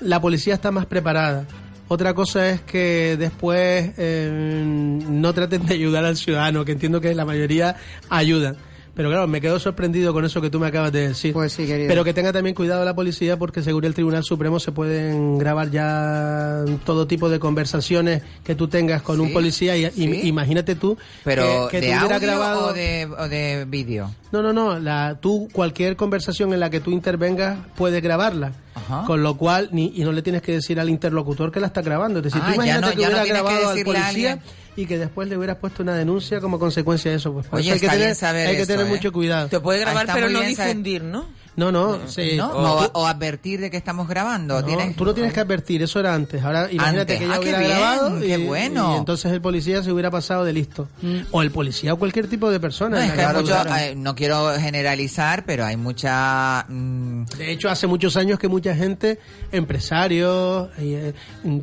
la 0.00 0.20
policía 0.20 0.54
está 0.54 0.70
más 0.70 0.86
preparada. 0.86 1.44
Otra 1.88 2.14
cosa 2.14 2.48
es 2.50 2.62
que 2.62 3.16
después 3.16 3.92
eh, 3.96 4.62
no 4.66 5.32
traten 5.32 5.66
de 5.66 5.74
ayudar 5.74 6.04
al 6.04 6.16
ciudadano, 6.16 6.64
que 6.64 6.72
entiendo 6.72 7.00
que 7.00 7.14
la 7.14 7.24
mayoría 7.24 7.76
ayudan. 8.10 8.56
Pero 8.96 9.10
claro, 9.10 9.28
me 9.28 9.42
quedo 9.42 9.58
sorprendido 9.60 10.12
con 10.14 10.24
eso 10.24 10.40
que 10.40 10.48
tú 10.48 10.58
me 10.58 10.66
acabas 10.68 10.90
de 10.90 11.08
decir. 11.08 11.34
Pues 11.34 11.52
sí, 11.52 11.66
querido. 11.66 11.86
Pero 11.88 12.02
que 12.02 12.14
tenga 12.14 12.32
también 12.32 12.54
cuidado 12.54 12.82
la 12.84 12.94
policía 12.94 13.36
porque 13.38 13.62
según 13.62 13.84
el 13.84 13.92
Tribunal 13.92 14.24
Supremo 14.24 14.58
se 14.58 14.72
pueden 14.72 15.36
grabar 15.38 15.70
ya 15.70 16.64
todo 16.84 17.06
tipo 17.06 17.28
de 17.28 17.38
conversaciones 17.38 18.22
que 18.42 18.54
tú 18.54 18.68
tengas 18.68 19.02
con 19.02 19.20
un 19.20 19.32
policía 19.34 19.76
y, 19.76 19.90
sí. 19.90 20.20
imagínate 20.24 20.74
tú 20.76 20.96
Pero 21.24 21.68
que, 21.70 21.78
que 21.78 21.86
de 21.86 21.92
te 21.92 21.98
hubiera 21.98 22.14
audio 22.16 22.26
grabado 22.26 22.66
o 22.68 22.72
de, 22.72 23.06
o 23.18 23.28
de 23.28 23.66
vídeo. 23.68 24.10
no, 24.32 24.40
no, 24.42 24.52
no. 24.54 24.78
La, 24.78 25.18
tú, 25.20 25.48
cualquier 25.52 25.96
conversación 25.96 26.52
en 26.54 26.60
la 26.60 26.70
que 26.70 26.80
tú 26.80 26.90
intervengas, 26.90 27.58
puedes 27.76 28.02
grabarla. 28.02 28.52
Ajá. 28.74 29.04
Con 29.06 29.22
lo 29.22 29.36
cual, 29.36 29.70
ni, 29.72 29.92
y 29.94 30.04
no 30.04 30.12
le 30.12 30.20
tienes 30.22 30.42
que 30.42 30.52
decir 30.52 30.78
al 30.80 30.90
interlocutor 30.90 31.50
que 31.50 31.60
la 31.60 31.66
está 31.68 31.80
grabando. 31.82 32.18
Es 32.18 32.24
decir, 32.24 32.40
Ah, 32.42 32.46
tú 32.46 32.50
ya 32.50 32.54
imagínate 32.56 32.86
no- 32.86 32.90
que 32.90 32.96
no 32.96 33.08
hubiera 33.08 33.24
grabado 33.26 33.68
al 33.70 33.82
policía. 33.84 34.38
Y 34.76 34.86
que 34.86 34.98
después 34.98 35.28
le 35.28 35.36
hubieras 35.38 35.56
puesto 35.56 35.82
una 35.82 35.94
denuncia 35.94 36.40
como 36.40 36.58
consecuencia 36.58 37.10
de 37.10 37.16
eso. 37.16 37.32
Pues, 37.32 37.46
Oye, 37.50 37.72
hay 37.72 37.80
que 37.80 37.88
tener, 37.88 38.14
saber 38.14 38.48
hay 38.48 38.56
que 38.56 38.66
tener 38.66 38.86
¿eh? 38.86 38.88
mucho 38.88 39.10
cuidado. 39.12 39.48
Te 39.48 39.58
puede 39.60 39.80
grabar, 39.80 40.02
está 40.02 40.14
pero 40.14 40.28
no 40.28 40.38
saber- 40.40 40.48
difundir, 40.56 41.02
¿no? 41.02 41.26
No, 41.56 41.72
no, 41.72 41.98
sí. 42.06 42.32
¿No? 42.36 42.50
O, 42.50 42.90
o 43.00 43.06
advertir 43.06 43.60
de 43.60 43.70
que 43.70 43.76
estamos 43.78 44.06
grabando. 44.08 44.60
No, 44.60 44.66
¿Tienes? 44.66 44.94
tú 44.94 45.04
no 45.06 45.14
tienes 45.14 45.32
que 45.32 45.40
advertir, 45.40 45.82
eso 45.82 45.98
era 46.00 46.14
antes. 46.14 46.42
Ahora 46.44 46.70
imagínate 46.70 47.14
Antes. 47.14 47.18
que 47.18 47.24
ella 47.24 47.34
Ah, 47.34 47.38
qué 47.38 47.42
hubiera 47.44 47.58
bien, 47.58 47.70
grabado 47.70 48.24
y, 48.24 48.26
qué 48.28 48.36
bueno. 48.38 48.92
y 48.94 48.98
entonces 48.98 49.32
el 49.32 49.40
policía 49.40 49.82
se 49.82 49.90
hubiera 49.90 50.10
pasado 50.10 50.44
de 50.44 50.52
listo. 50.52 50.88
O 51.30 51.40
el 51.42 51.50
policía 51.50 51.94
o 51.94 51.98
cualquier 51.98 52.28
tipo 52.28 52.50
de 52.50 52.60
persona. 52.60 52.96
No, 52.98 53.02
es 53.02 53.12
que 53.12 53.22
hay 53.22 53.34
mucho- 53.34 53.64
eh, 53.76 53.94
no 53.96 54.14
quiero 54.14 54.52
generalizar, 54.58 55.44
pero 55.46 55.64
hay 55.64 55.76
mucha... 55.76 56.66
mm, 56.68 57.24
De 57.38 57.50
hecho, 57.52 57.70
hace 57.70 57.86
muchos 57.86 58.16
años 58.16 58.38
que 58.38 58.48
mucha 58.48 58.74
gente, 58.74 59.18
empresarios, 59.50 60.68
eh, 60.78 61.12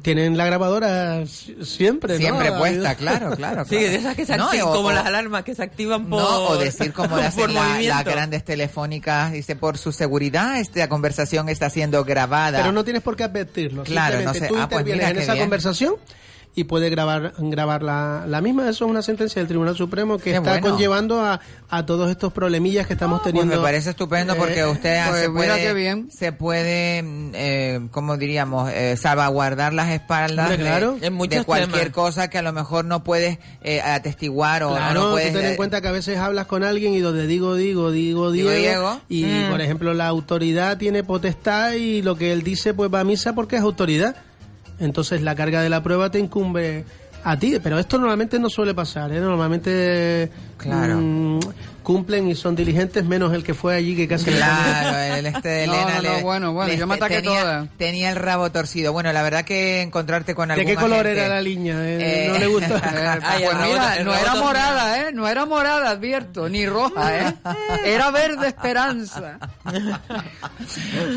tienen 0.02 0.38
la 0.38 0.46
grabadora 0.46 1.26
si- 1.26 1.56
siempre. 1.64 2.18
Siempre 2.18 2.52
puesta, 2.54 2.96
claro, 2.96 3.36
claro. 3.36 3.66
Sí, 3.70 3.76
de 3.76 3.96
esas 3.96 4.16
que 4.16 4.26
se 4.26 4.38
No, 4.38 4.46
activan, 4.46 4.68
o- 4.70 4.72
como 4.74 4.88
o- 4.90 4.92
las 4.92 5.06
alarmas 5.06 5.44
que 5.44 5.56
se 5.56 5.64
activan 5.64 6.06
por... 6.10 6.22
No, 6.22 6.40
o 6.50 6.58
decir 6.58 6.94
como 6.94 7.16
hacen 7.18 7.54
la- 7.54 7.82
las 7.82 8.04
grandes 8.06 8.44
telefónicas, 8.44 9.32
dice, 9.32 9.56
por 9.56 9.78
su 9.84 9.92
seguridad, 9.92 10.60
esta 10.60 10.88
conversación 10.88 11.50
está 11.50 11.70
siendo 11.70 12.04
grabada. 12.06 12.60
Pero 12.60 12.72
no 12.72 12.84
tienes 12.84 13.02
por 13.04 13.16
qué 13.18 13.24
advertirlo. 13.26 13.84
Claro, 13.84 14.22
no 14.22 14.34
sé. 14.34 14.48
tú 14.48 14.56
Ah, 14.58 14.70
pues 14.70 14.86
mira 14.86 15.10
en 15.10 15.18
esa 15.18 15.34
bien. 15.34 15.44
conversación 15.46 15.96
y 16.56 16.66
puedes 16.66 16.92
grabar 16.92 17.34
grabar 17.40 17.82
la, 17.82 18.26
la 18.28 18.40
misma. 18.42 18.70
Eso 18.70 18.86
es 18.86 18.92
una 18.92 19.02
sentencia 19.02 19.40
del 19.42 19.48
Tribunal 19.48 19.76
Supremo 19.76 20.18
que 20.18 20.26
Qué 20.26 20.36
está 20.38 20.52
bueno. 20.52 20.70
conllevando 20.70 21.20
a, 21.20 21.40
a 21.70 21.86
todos 21.86 22.12
estos 22.12 22.32
problemillas 22.32 22.86
que 22.86 22.94
estamos 22.94 23.22
Pues 23.22 23.34
teniendo. 23.34 23.56
me 23.56 23.62
parece 23.62 23.90
estupendo 23.90 24.36
porque 24.36 24.60
Eh, 24.60 24.66
usted 24.68 25.02
pues 25.10 25.22
se 25.22 25.30
mira 25.30 25.54
puede, 25.54 25.64
qué 25.64 25.74
bien. 25.74 26.10
se 26.12 26.32
puede, 26.32 27.02
mm, 27.02 27.32
eh, 27.34 27.80
como 27.92 28.18
diríamos, 28.18 28.70
eh, 28.72 28.96
salvaguardar 28.98 29.74
las 29.74 29.90
espaldas 29.90 30.50
de- 30.50 30.58
claro. 30.58 30.98
de, 31.00 31.44
cualquier 31.44 31.72
temas. 31.72 31.90
cosa 31.94 32.30
que 32.30 32.38
a 32.38 32.42
lo 32.44 32.54
mejor 32.54 32.86
no 32.86 33.04
puedes 33.04 33.40
eh, 33.64 33.82
atestiguar 33.82 34.64
o 34.64 34.70
Claro, 34.76 34.94
no 34.94 35.06
tú 35.08 35.12
puedes... 35.14 35.34
ten 35.34 35.46
en 35.46 35.54
eh, 35.54 35.56
cuenta 35.56 35.82
que 35.82 35.88
a 35.88 35.92
veces 35.92 36.18
hablas 36.20 36.46
con 36.46 36.64
alguien 36.64 36.94
y 36.94 37.00
donde 37.00 37.26
digo, 37.26 37.56
digo, 37.56 37.90
digo, 37.92 38.32
Digo, 38.32 38.50
Diego, 38.52 39.00
Diego. 39.00 39.02
y 39.10 39.24
Mm. 39.48 39.50
por 39.50 39.62
ejemplo 39.62 39.94
la 39.96 40.08
autoridad 40.08 40.78
tiene 40.78 41.04
potestad 41.04 41.74
y 41.74 42.02
lo 42.04 42.16
que 42.16 42.32
él 42.32 42.44
dice 42.44 42.74
pues 42.76 42.94
va 42.94 43.00
a 43.00 43.04
misa 43.04 43.34
porque 43.34 43.56
es 43.56 43.62
autoridad. 43.64 44.16
Entonces 44.80 45.22
la 45.22 45.36
carga 45.36 45.62
de 45.62 45.70
la 45.70 45.82
prueba 45.84 46.10
te 46.10 46.20
incumbe 46.20 46.86
a 47.24 47.38
ti, 47.38 47.58
pero 47.64 47.80
esto 47.80 47.98
normalmente 47.98 48.38
no 48.40 48.50
suele 48.50 48.74
pasar, 48.74 49.12
¿eh? 49.14 49.20
normalmente 49.20 50.30
Claro. 50.58 50.98
mm, 50.98 51.40
cumplen 51.84 52.28
y 52.30 52.36
son 52.36 52.56
diligentes 52.56 53.04
menos 53.06 53.34
el 53.34 53.44
que 53.44 53.54
fue 53.54 53.76
allí 53.76 53.96
que 53.96 54.08
casi 54.08 54.32
le- 54.32 54.38
Claro, 54.38 54.98
el 54.98 55.26
este 55.28 55.50
de 55.50 55.68
No, 55.68 55.74
Elena 55.76 55.96
no, 55.98 56.02
no, 56.10 56.16
le- 56.18 56.22
bueno, 56.24 56.54
bueno, 56.54 56.72
le- 56.72 56.78
yo 56.78 56.88
me 56.88 56.96
ataqué 56.96 57.22
tenía, 57.22 57.42
toda. 57.42 57.68
tenía 57.78 58.10
el 58.10 58.16
rabo 58.16 58.52
torcido. 58.52 58.94
Bueno, 58.94 59.12
la 59.14 59.22
verdad 59.22 59.44
que 59.46 59.82
encontrarte 59.82 60.34
con 60.34 60.48
¿De 60.48 60.54
algún 60.56 60.68
qué 60.68 60.76
color 60.76 61.06
agente- 61.06 61.20
era 61.20 61.28
la 61.36 61.42
línea? 61.42 61.76
Eh, 61.84 62.26
Eh, 62.26 62.30
no 62.32 62.40
le 62.40 62.48
gusta. 62.48 62.82
Ay, 63.24 63.44
Pues 63.44 63.58
mira, 63.68 63.96
rabo- 63.98 64.04
no 64.06 64.16
era 64.16 64.36
morada, 64.36 65.00
¿eh? 65.02 65.12
No 65.14 65.28
era 65.28 65.46
morada, 65.46 65.90
advierto, 65.92 66.50
ni 66.50 66.66
roja, 66.66 67.18
¿eh? 67.28 67.34
Era 67.86 68.10
verde 68.12 68.48
esperanza. 68.48 69.38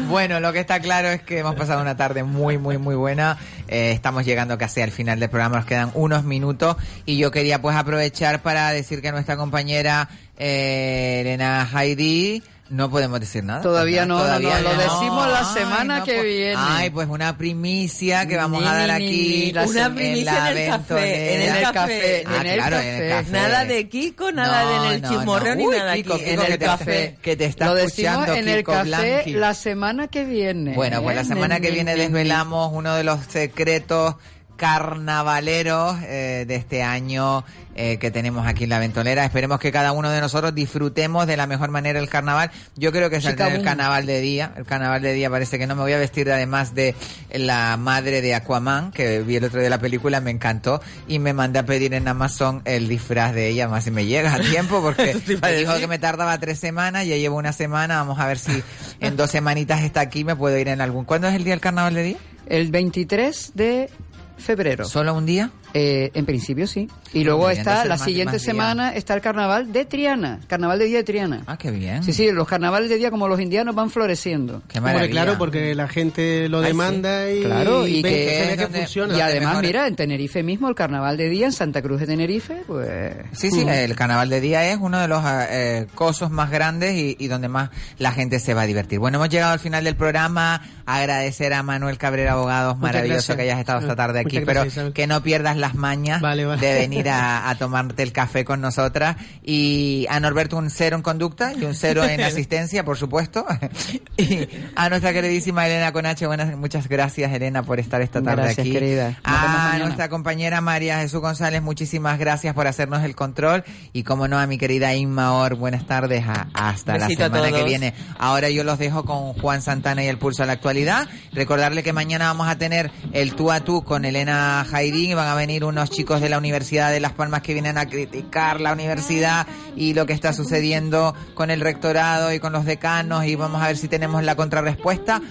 Bueno, 0.09 0.40
lo 0.40 0.52
que 0.52 0.60
está 0.60 0.80
claro 0.80 1.09
es 1.09 1.22
que 1.22 1.38
hemos 1.38 1.55
pasado 1.55 1.80
una 1.80 1.97
tarde 1.97 2.22
muy, 2.22 2.59
muy, 2.59 2.78
muy 2.78 2.94
buena. 2.94 3.38
Eh, 3.68 3.93
estamos 3.93 4.24
llegando 4.24 4.56
casi 4.59 4.80
al 4.80 4.90
final 4.90 5.18
del 5.20 5.28
programa, 5.30 5.56
nos 5.56 5.66
quedan 5.66 5.90
unos 5.94 6.24
minutos 6.24 6.76
y 7.05 7.18
yo 7.18 7.30
quería 7.30 7.60
pues 7.60 7.76
aprovechar 7.76 8.43
para 8.43 8.70
decir 8.70 9.02
que 9.02 9.12
nuestra 9.12 9.36
compañera 9.36 10.09
eh, 10.36 11.18
Elena 11.22 11.68
Heidi 11.72 12.42
no 12.68 12.90
podemos 12.90 13.20
decir 13.20 13.44
nada. 13.44 13.60
Todavía 13.60 14.06
no, 14.06 14.16
no, 14.18 14.24
todavía 14.24 14.58
no, 14.60 14.72
lo 14.72 14.76
decimos 14.76 15.28
la 15.28 15.44
semana 15.44 16.02
que 16.02 16.14
pues- 16.14 16.24
viene. 16.24 16.54
Ay, 16.58 16.90
pues 16.90 17.06
una 17.08 17.38
primicia 17.38 18.26
que 18.26 18.36
vamos 18.36 18.60
Ni, 18.60 18.66
a 18.66 18.72
dar 18.72 18.88
ni, 19.00 19.06
aquí. 19.06 19.42
ni, 19.46 19.52
la 19.52 19.66
Una 19.66 19.94
primicia 19.94 20.50
en 20.50 20.58
el 20.58 20.68
café, 20.70 21.34
en 21.34 21.42
el 21.56 21.62
café. 21.72 22.24
Ah, 22.26 22.36
en 22.40 22.46
el 22.48 22.54
claro, 22.58 22.78
en 22.80 22.86
el 22.86 23.08
café. 23.10 23.22
café. 23.24 23.30
Nada 23.30 23.64
de 23.66 23.88
Kiko, 23.88 24.32
nada 24.32 24.64
No, 24.64 24.68
de 24.70 24.76
en 24.88 24.94
el 24.94 25.02
no, 25.02 25.08
chismorreo 25.10 25.54
no. 25.54 25.60
ni 25.70 25.76
nada 25.78 25.94
Kiko, 25.94 26.14
aquí, 26.14 26.24
Kiko, 26.24 26.40
en 26.40 26.46
que 26.46 26.52
el 26.54 26.58
te- 26.58 26.64
café. 26.64 27.16
que 27.22 27.36
te 27.36 27.44
está 27.44 27.66
Lo 27.66 27.76
escuchando 27.78 28.34
en 28.34 28.48
el 28.48 28.56
Kiko 28.58 28.72
café 28.72 28.84
Blanqui. 28.88 29.32
la 29.34 29.54
semana 29.54 30.08
que 30.08 30.24
viene. 30.24 30.74
Bueno, 30.74 31.02
pues 31.04 31.14
la 31.14 31.22
¿eh? 31.22 31.24
semana 31.24 31.60
que 31.60 31.70
viene 31.70 31.94
desvelamos 31.94 32.70
uno 32.74 32.96
de 32.96 33.04
los 33.04 33.20
secretos 33.26 34.16
carnavaleros 34.56 35.96
eh, 36.02 36.44
de 36.46 36.56
este 36.56 36.82
año 36.82 37.44
eh, 37.78 37.98
que 37.98 38.10
tenemos 38.10 38.46
aquí 38.46 38.64
en 38.64 38.70
la 38.70 38.78
ventolera. 38.78 39.24
Esperemos 39.24 39.60
que 39.60 39.70
cada 39.70 39.92
uno 39.92 40.08
de 40.08 40.20
nosotros 40.20 40.54
disfrutemos 40.54 41.26
de 41.26 41.36
la 41.36 41.46
mejor 41.46 41.70
manera 41.70 41.98
el 41.98 42.08
carnaval. 42.08 42.50
Yo 42.74 42.90
creo 42.90 43.10
que 43.10 43.20
saldrá 43.20 43.54
el 43.54 43.62
carnaval 43.62 44.06
de 44.06 44.20
día. 44.22 44.54
El 44.56 44.64
carnaval 44.64 45.02
de 45.02 45.12
día 45.12 45.28
parece 45.28 45.58
que 45.58 45.66
no 45.66 45.76
me 45.76 45.82
voy 45.82 45.92
a 45.92 45.98
vestir 45.98 46.26
de, 46.26 46.32
además 46.32 46.74
de 46.74 46.94
la 47.34 47.76
madre 47.76 48.22
de 48.22 48.34
Aquaman, 48.34 48.92
que 48.92 49.20
vi 49.20 49.36
el 49.36 49.44
otro 49.44 49.58
día 49.58 49.64
de 49.64 49.70
la 49.70 49.78
película, 49.78 50.22
me 50.22 50.30
encantó. 50.30 50.80
Y 51.06 51.18
me 51.18 51.34
mandé 51.34 51.58
a 51.58 51.66
pedir 51.66 51.92
en 51.92 52.08
Amazon 52.08 52.62
el 52.64 52.88
disfraz 52.88 53.34
de 53.34 53.48
ella, 53.48 53.68
más 53.68 53.84
si 53.84 53.90
me 53.90 54.06
llega 54.06 54.32
a 54.32 54.40
tiempo, 54.40 54.80
porque 54.80 55.14
me 55.42 55.52
dijo 55.52 55.76
que 55.78 55.86
me 55.86 55.98
tardaba 55.98 56.38
tres 56.38 56.58
semanas, 56.58 57.06
ya 57.06 57.16
llevo 57.16 57.36
una 57.36 57.52
semana, 57.52 57.98
vamos 57.98 58.18
a 58.18 58.26
ver 58.26 58.38
si 58.38 58.62
en 59.00 59.16
dos 59.16 59.30
semanitas 59.30 59.82
está 59.82 60.00
aquí, 60.00 60.24
me 60.24 60.34
puedo 60.34 60.56
ir 60.56 60.68
en 60.68 60.80
algún. 60.80 61.04
¿Cuándo 61.04 61.28
es 61.28 61.34
el 61.34 61.44
día 61.44 61.52
del 61.52 61.60
carnaval 61.60 61.92
de 61.92 62.02
día? 62.02 62.16
El 62.46 62.70
23 62.70 63.52
de 63.54 63.90
febrero. 64.36 64.84
¿Solo 64.84 65.14
un 65.14 65.26
día? 65.26 65.50
Eh, 65.74 66.10
en 66.14 66.24
principio 66.24 66.66
sí. 66.66 66.88
Y 67.12 67.22
luego 67.24 67.48
bien, 67.48 67.59
está, 67.59 67.84
la 67.84 67.98
siguiente 67.98 68.36
día. 68.38 68.44
semana 68.44 68.94
está 68.94 69.12
el 69.14 69.20
carnaval 69.20 69.72
de 69.72 69.84
Triana. 69.84 70.40
Carnaval 70.47 70.78
de 70.78 70.84
día 70.86 70.98
de 70.98 71.05
Triana. 71.05 71.43
Ah, 71.47 71.59
qué 71.59 71.70
bien. 71.70 72.02
Sí, 72.02 72.12
sí, 72.14 72.30
los 72.32 72.48
carnavales 72.48 72.88
de 72.88 72.97
día 72.97 73.10
como 73.10 73.28
los 73.28 73.38
indianos 73.40 73.74
van 73.74 73.90
floreciendo. 73.90 74.62
Qué 74.68 74.80
maravilla. 74.80 75.10
claro, 75.10 75.38
porque 75.38 75.74
la 75.74 75.86
gente 75.88 76.48
lo 76.48 76.60
Ay, 76.60 76.66
demanda 76.68 77.30
y, 77.30 77.43
Claro, 77.43 77.86
y 77.86 78.01
ven 78.02 78.12
que- 78.12 78.18
se 78.18 78.26
ve 78.26 78.43
es 78.52 78.56
que 78.56 78.62
donde- 78.62 78.78
funciona. 78.80 79.16
Y 79.18 79.20
además, 79.20 79.59
mira, 79.60 79.86
en 79.86 79.97
Tenerife 79.97 80.43
mismo, 80.43 80.68
el 80.68 80.74
carnaval 80.74 81.16
de 81.16 81.28
día, 81.28 81.47
en 81.47 81.52
Santa 81.52 81.82
Cruz 81.82 82.01
de 82.01 82.06
Tenerife, 82.06 82.62
pues... 82.66 83.14
Sí, 83.32 83.51
sí, 83.51 83.64
el 83.68 83.94
carnaval 83.97 84.30
de 84.30 84.40
día 84.40 84.70
es 84.70 84.78
uno 84.80 84.98
de 85.01 85.09
los 85.09 85.22
eh, 85.51 85.86
cosos 85.94 86.30
más 86.30 86.51
grandes 86.51 86.94
y, 86.94 87.16
y 87.18 87.26
donde 87.28 87.48
más 87.48 87.70
la 87.98 88.12
gente 88.12 88.38
se 88.40 88.55
va 88.55 88.62
a 88.62 88.66
divertir. 88.66 88.98
Bueno, 88.98 89.18
hemos 89.18 89.28
llegado 89.28 89.52
al 89.52 89.60
final 89.60 89.84
del 89.84 89.97
programa. 89.97 90.62
Agradecer 90.86 91.52
a 91.52 91.62
Manuel 91.64 91.98
Cabrera 91.98 92.32
Abogados, 92.32 92.78
maravilloso 92.78 93.34
que 93.34 93.43
hayas 93.43 93.59
estado 93.59 93.80
esta 93.80 93.97
tarde 93.97 94.20
aquí, 94.20 94.40
pero 94.40 94.64
que 94.94 95.06
no 95.09 95.20
pierdas 95.22 95.55
las 95.60 95.74
mañas 95.74 96.20
Vale, 96.20 96.44
vale. 96.44 96.60
de 96.66 96.74
venir 96.74 97.08
a, 97.08 97.48
a 97.48 97.54
tomarte 97.56 98.02
el 98.02 98.12
café 98.12 98.44
con 98.44 98.60
nosotras. 98.60 99.16
Y 99.42 100.06
a 100.10 100.18
Norberto 100.20 100.56
un 100.56 100.70
cero 100.70 100.96
en 100.96 101.02
conducta 101.02 101.52
y 101.52 101.64
un 101.64 101.74
cero 101.74 102.04
en 102.04 102.20
asistencia, 102.22 102.84
por 102.84 102.96
supuesto. 102.96 103.44
y 104.16 104.48
a 104.74 104.88
nuestra 104.88 105.12
queridísima 105.12 105.66
Elena 105.66 105.92
Conache, 105.92 106.26
buenas, 106.26 106.56
muchas 106.56 106.88
gracias 106.88 107.32
Elena 107.32 107.62
por 107.62 107.78
estar 107.80 108.00
esta 108.02 108.22
tarde 108.22 108.42
Gracias, 108.42 108.58
aquí. 108.66 108.72
querida. 108.72 109.10
Nos 109.10 109.18
A 109.24 109.78
nuestra 109.78 110.08
compañera 110.08 110.60
María 110.60 110.98
Jesús 111.00 111.20
González, 111.20 111.62
muchísimas 111.62 112.18
gracias 112.18 112.54
por 112.54 112.66
hacernos 112.66 113.04
el 113.04 113.14
control. 113.14 113.64
Y 113.92 114.02
como 114.02 114.28
no, 114.28 114.38
a 114.38 114.46
mi 114.46 114.58
querida 114.58 114.94
Inma 114.94 115.32
Or, 115.34 115.54
buenas 115.54 115.86
tardes. 115.86 116.24
a- 116.26 116.48
hasta 116.54 116.94
Besito 116.94 117.28
la 117.28 117.34
semana 117.34 117.52
que 117.56 117.64
viene. 117.64 117.94
Ahora 118.18 118.50
yo 118.50 118.64
los 118.64 118.78
dejo 118.78 119.04
con 119.04 119.32
Juan 119.34 119.62
Santana 119.62 120.02
y 120.02 120.06
el 120.08 120.18
pulso 120.18 120.42
a 120.42 120.46
la 120.46 120.52
actualidad. 120.54 121.08
Recordarle 121.32 121.82
que 121.82 121.92
mañana 121.92 122.26
vamos 122.26 122.48
a 122.48 122.56
tener 122.58 122.90
el 123.12 123.34
tú 123.34 123.50
a 123.52 123.60
tú 123.60 123.84
con 123.84 124.04
Elena 124.04 124.64
Jairín 124.68 125.10
y 125.10 125.14
van 125.14 125.28
a 125.28 125.34
venir 125.34 125.45
unos 125.64 125.90
chicos 125.90 126.20
de 126.20 126.28
la 126.28 126.39
Universidad 126.39 126.90
de 126.90 127.01
Las 127.01 127.12
Palmas 127.12 127.40
que 127.43 127.52
vienen 127.52 127.78
a 127.78 127.86
criticar 127.86 128.60
la 128.60 128.73
universidad 128.73 129.47
y 129.77 129.94
lo 129.94 130.05
que 130.06 130.12
está 130.12 130.32
sucediendo 130.32 131.14
con 131.35 131.51
el 131.51 131.60
rectorado 131.60 132.32
y 132.32 132.40
con 132.40 132.52
los 132.52 132.64
decanos 132.64 133.24
y 133.27 133.36
vamos 133.36 133.62
a 133.62 133.68
ver 133.68 133.77
si 133.77 133.86
tenemos 133.89 134.23
la 134.24 134.35
contrarrespuesta. 134.35 135.23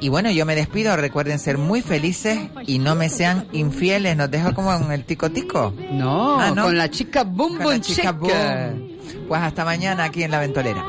Y 0.00 0.08
bueno, 0.10 0.30
yo 0.30 0.46
me 0.46 0.54
despido. 0.54 0.96
Recuerden 0.96 1.40
ser 1.40 1.58
muy 1.58 1.82
felices 1.82 2.38
y 2.66 2.78
no 2.78 2.94
me 2.94 3.08
sean 3.08 3.48
infieles. 3.52 4.16
Nos 4.16 4.30
dejo 4.30 4.54
como 4.54 4.72
en 4.72 4.92
el 4.92 5.04
tico 5.04 5.30
tico. 5.30 5.74
No, 5.90 6.40
Ah, 6.40 6.52
con 6.54 6.78
la 6.78 6.88
chica 6.88 7.24
Boom 7.24 7.56
Con 7.56 7.58
la 7.58 7.64
Boom 7.64 7.80
chica 7.80 8.02
Chica. 8.02 8.12
Boom. 8.12 8.92
Pues 9.26 9.40
hasta 9.42 9.64
mañana 9.64 10.04
aquí 10.04 10.22
en 10.22 10.30
La 10.30 10.38
Ventolera. 10.38 10.84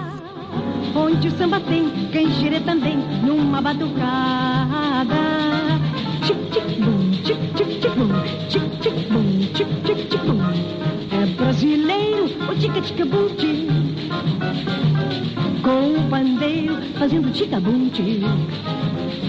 Onde 0.96 1.28
o 1.28 1.38
samba 1.38 1.60
tem, 1.62 2.10
quem 2.12 2.28
gira 2.32 2.60
também, 2.62 2.98
numa 3.24 3.62
batucada. 3.62 5.16
Tic, 6.26 6.52
tic, 6.52 6.80
bum, 6.80 7.12
tic, 7.24 7.40
tic, 7.56 7.82
tic, 7.82 7.96
bum, 7.96 8.12
tic, 9.60 10.08
tic, 10.08 10.22
bum. 10.24 10.40
É 11.12 11.26
brasileiro, 11.36 12.26
o 12.50 12.56
tica, 12.56 12.82
tica, 12.82 13.06
bum, 13.06 13.28
tic. 13.36 13.68
Com 15.62 16.00
o 16.00 16.10
pandeiro, 16.10 16.78
fazendo 16.98 17.30
tica, 17.34 17.60
bum, 17.60 17.90
tic. 17.90 18.24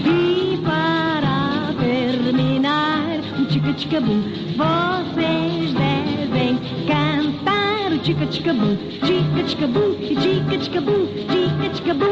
E 0.05 0.57
para 0.63 1.73
terminar, 1.79 3.19
o 3.39 3.45
tica, 3.45 3.73
tica, 3.73 3.99
bum, 3.99 4.21
vocês 4.55 5.73
devem 5.73 6.57
cantar 6.87 7.91
o 7.91 7.97
tica, 7.99 8.25
tica, 8.27 8.53
bum, 8.53 8.77
tica, 9.03 9.43
tica, 9.43 9.67
bum, 9.67 9.97
e 9.99 10.15
tica, 10.15 10.57
tica, 10.57 10.81
bum, 10.81 11.07
tica, 11.27 11.69
tica, 11.73 11.93
bum. 11.93 12.11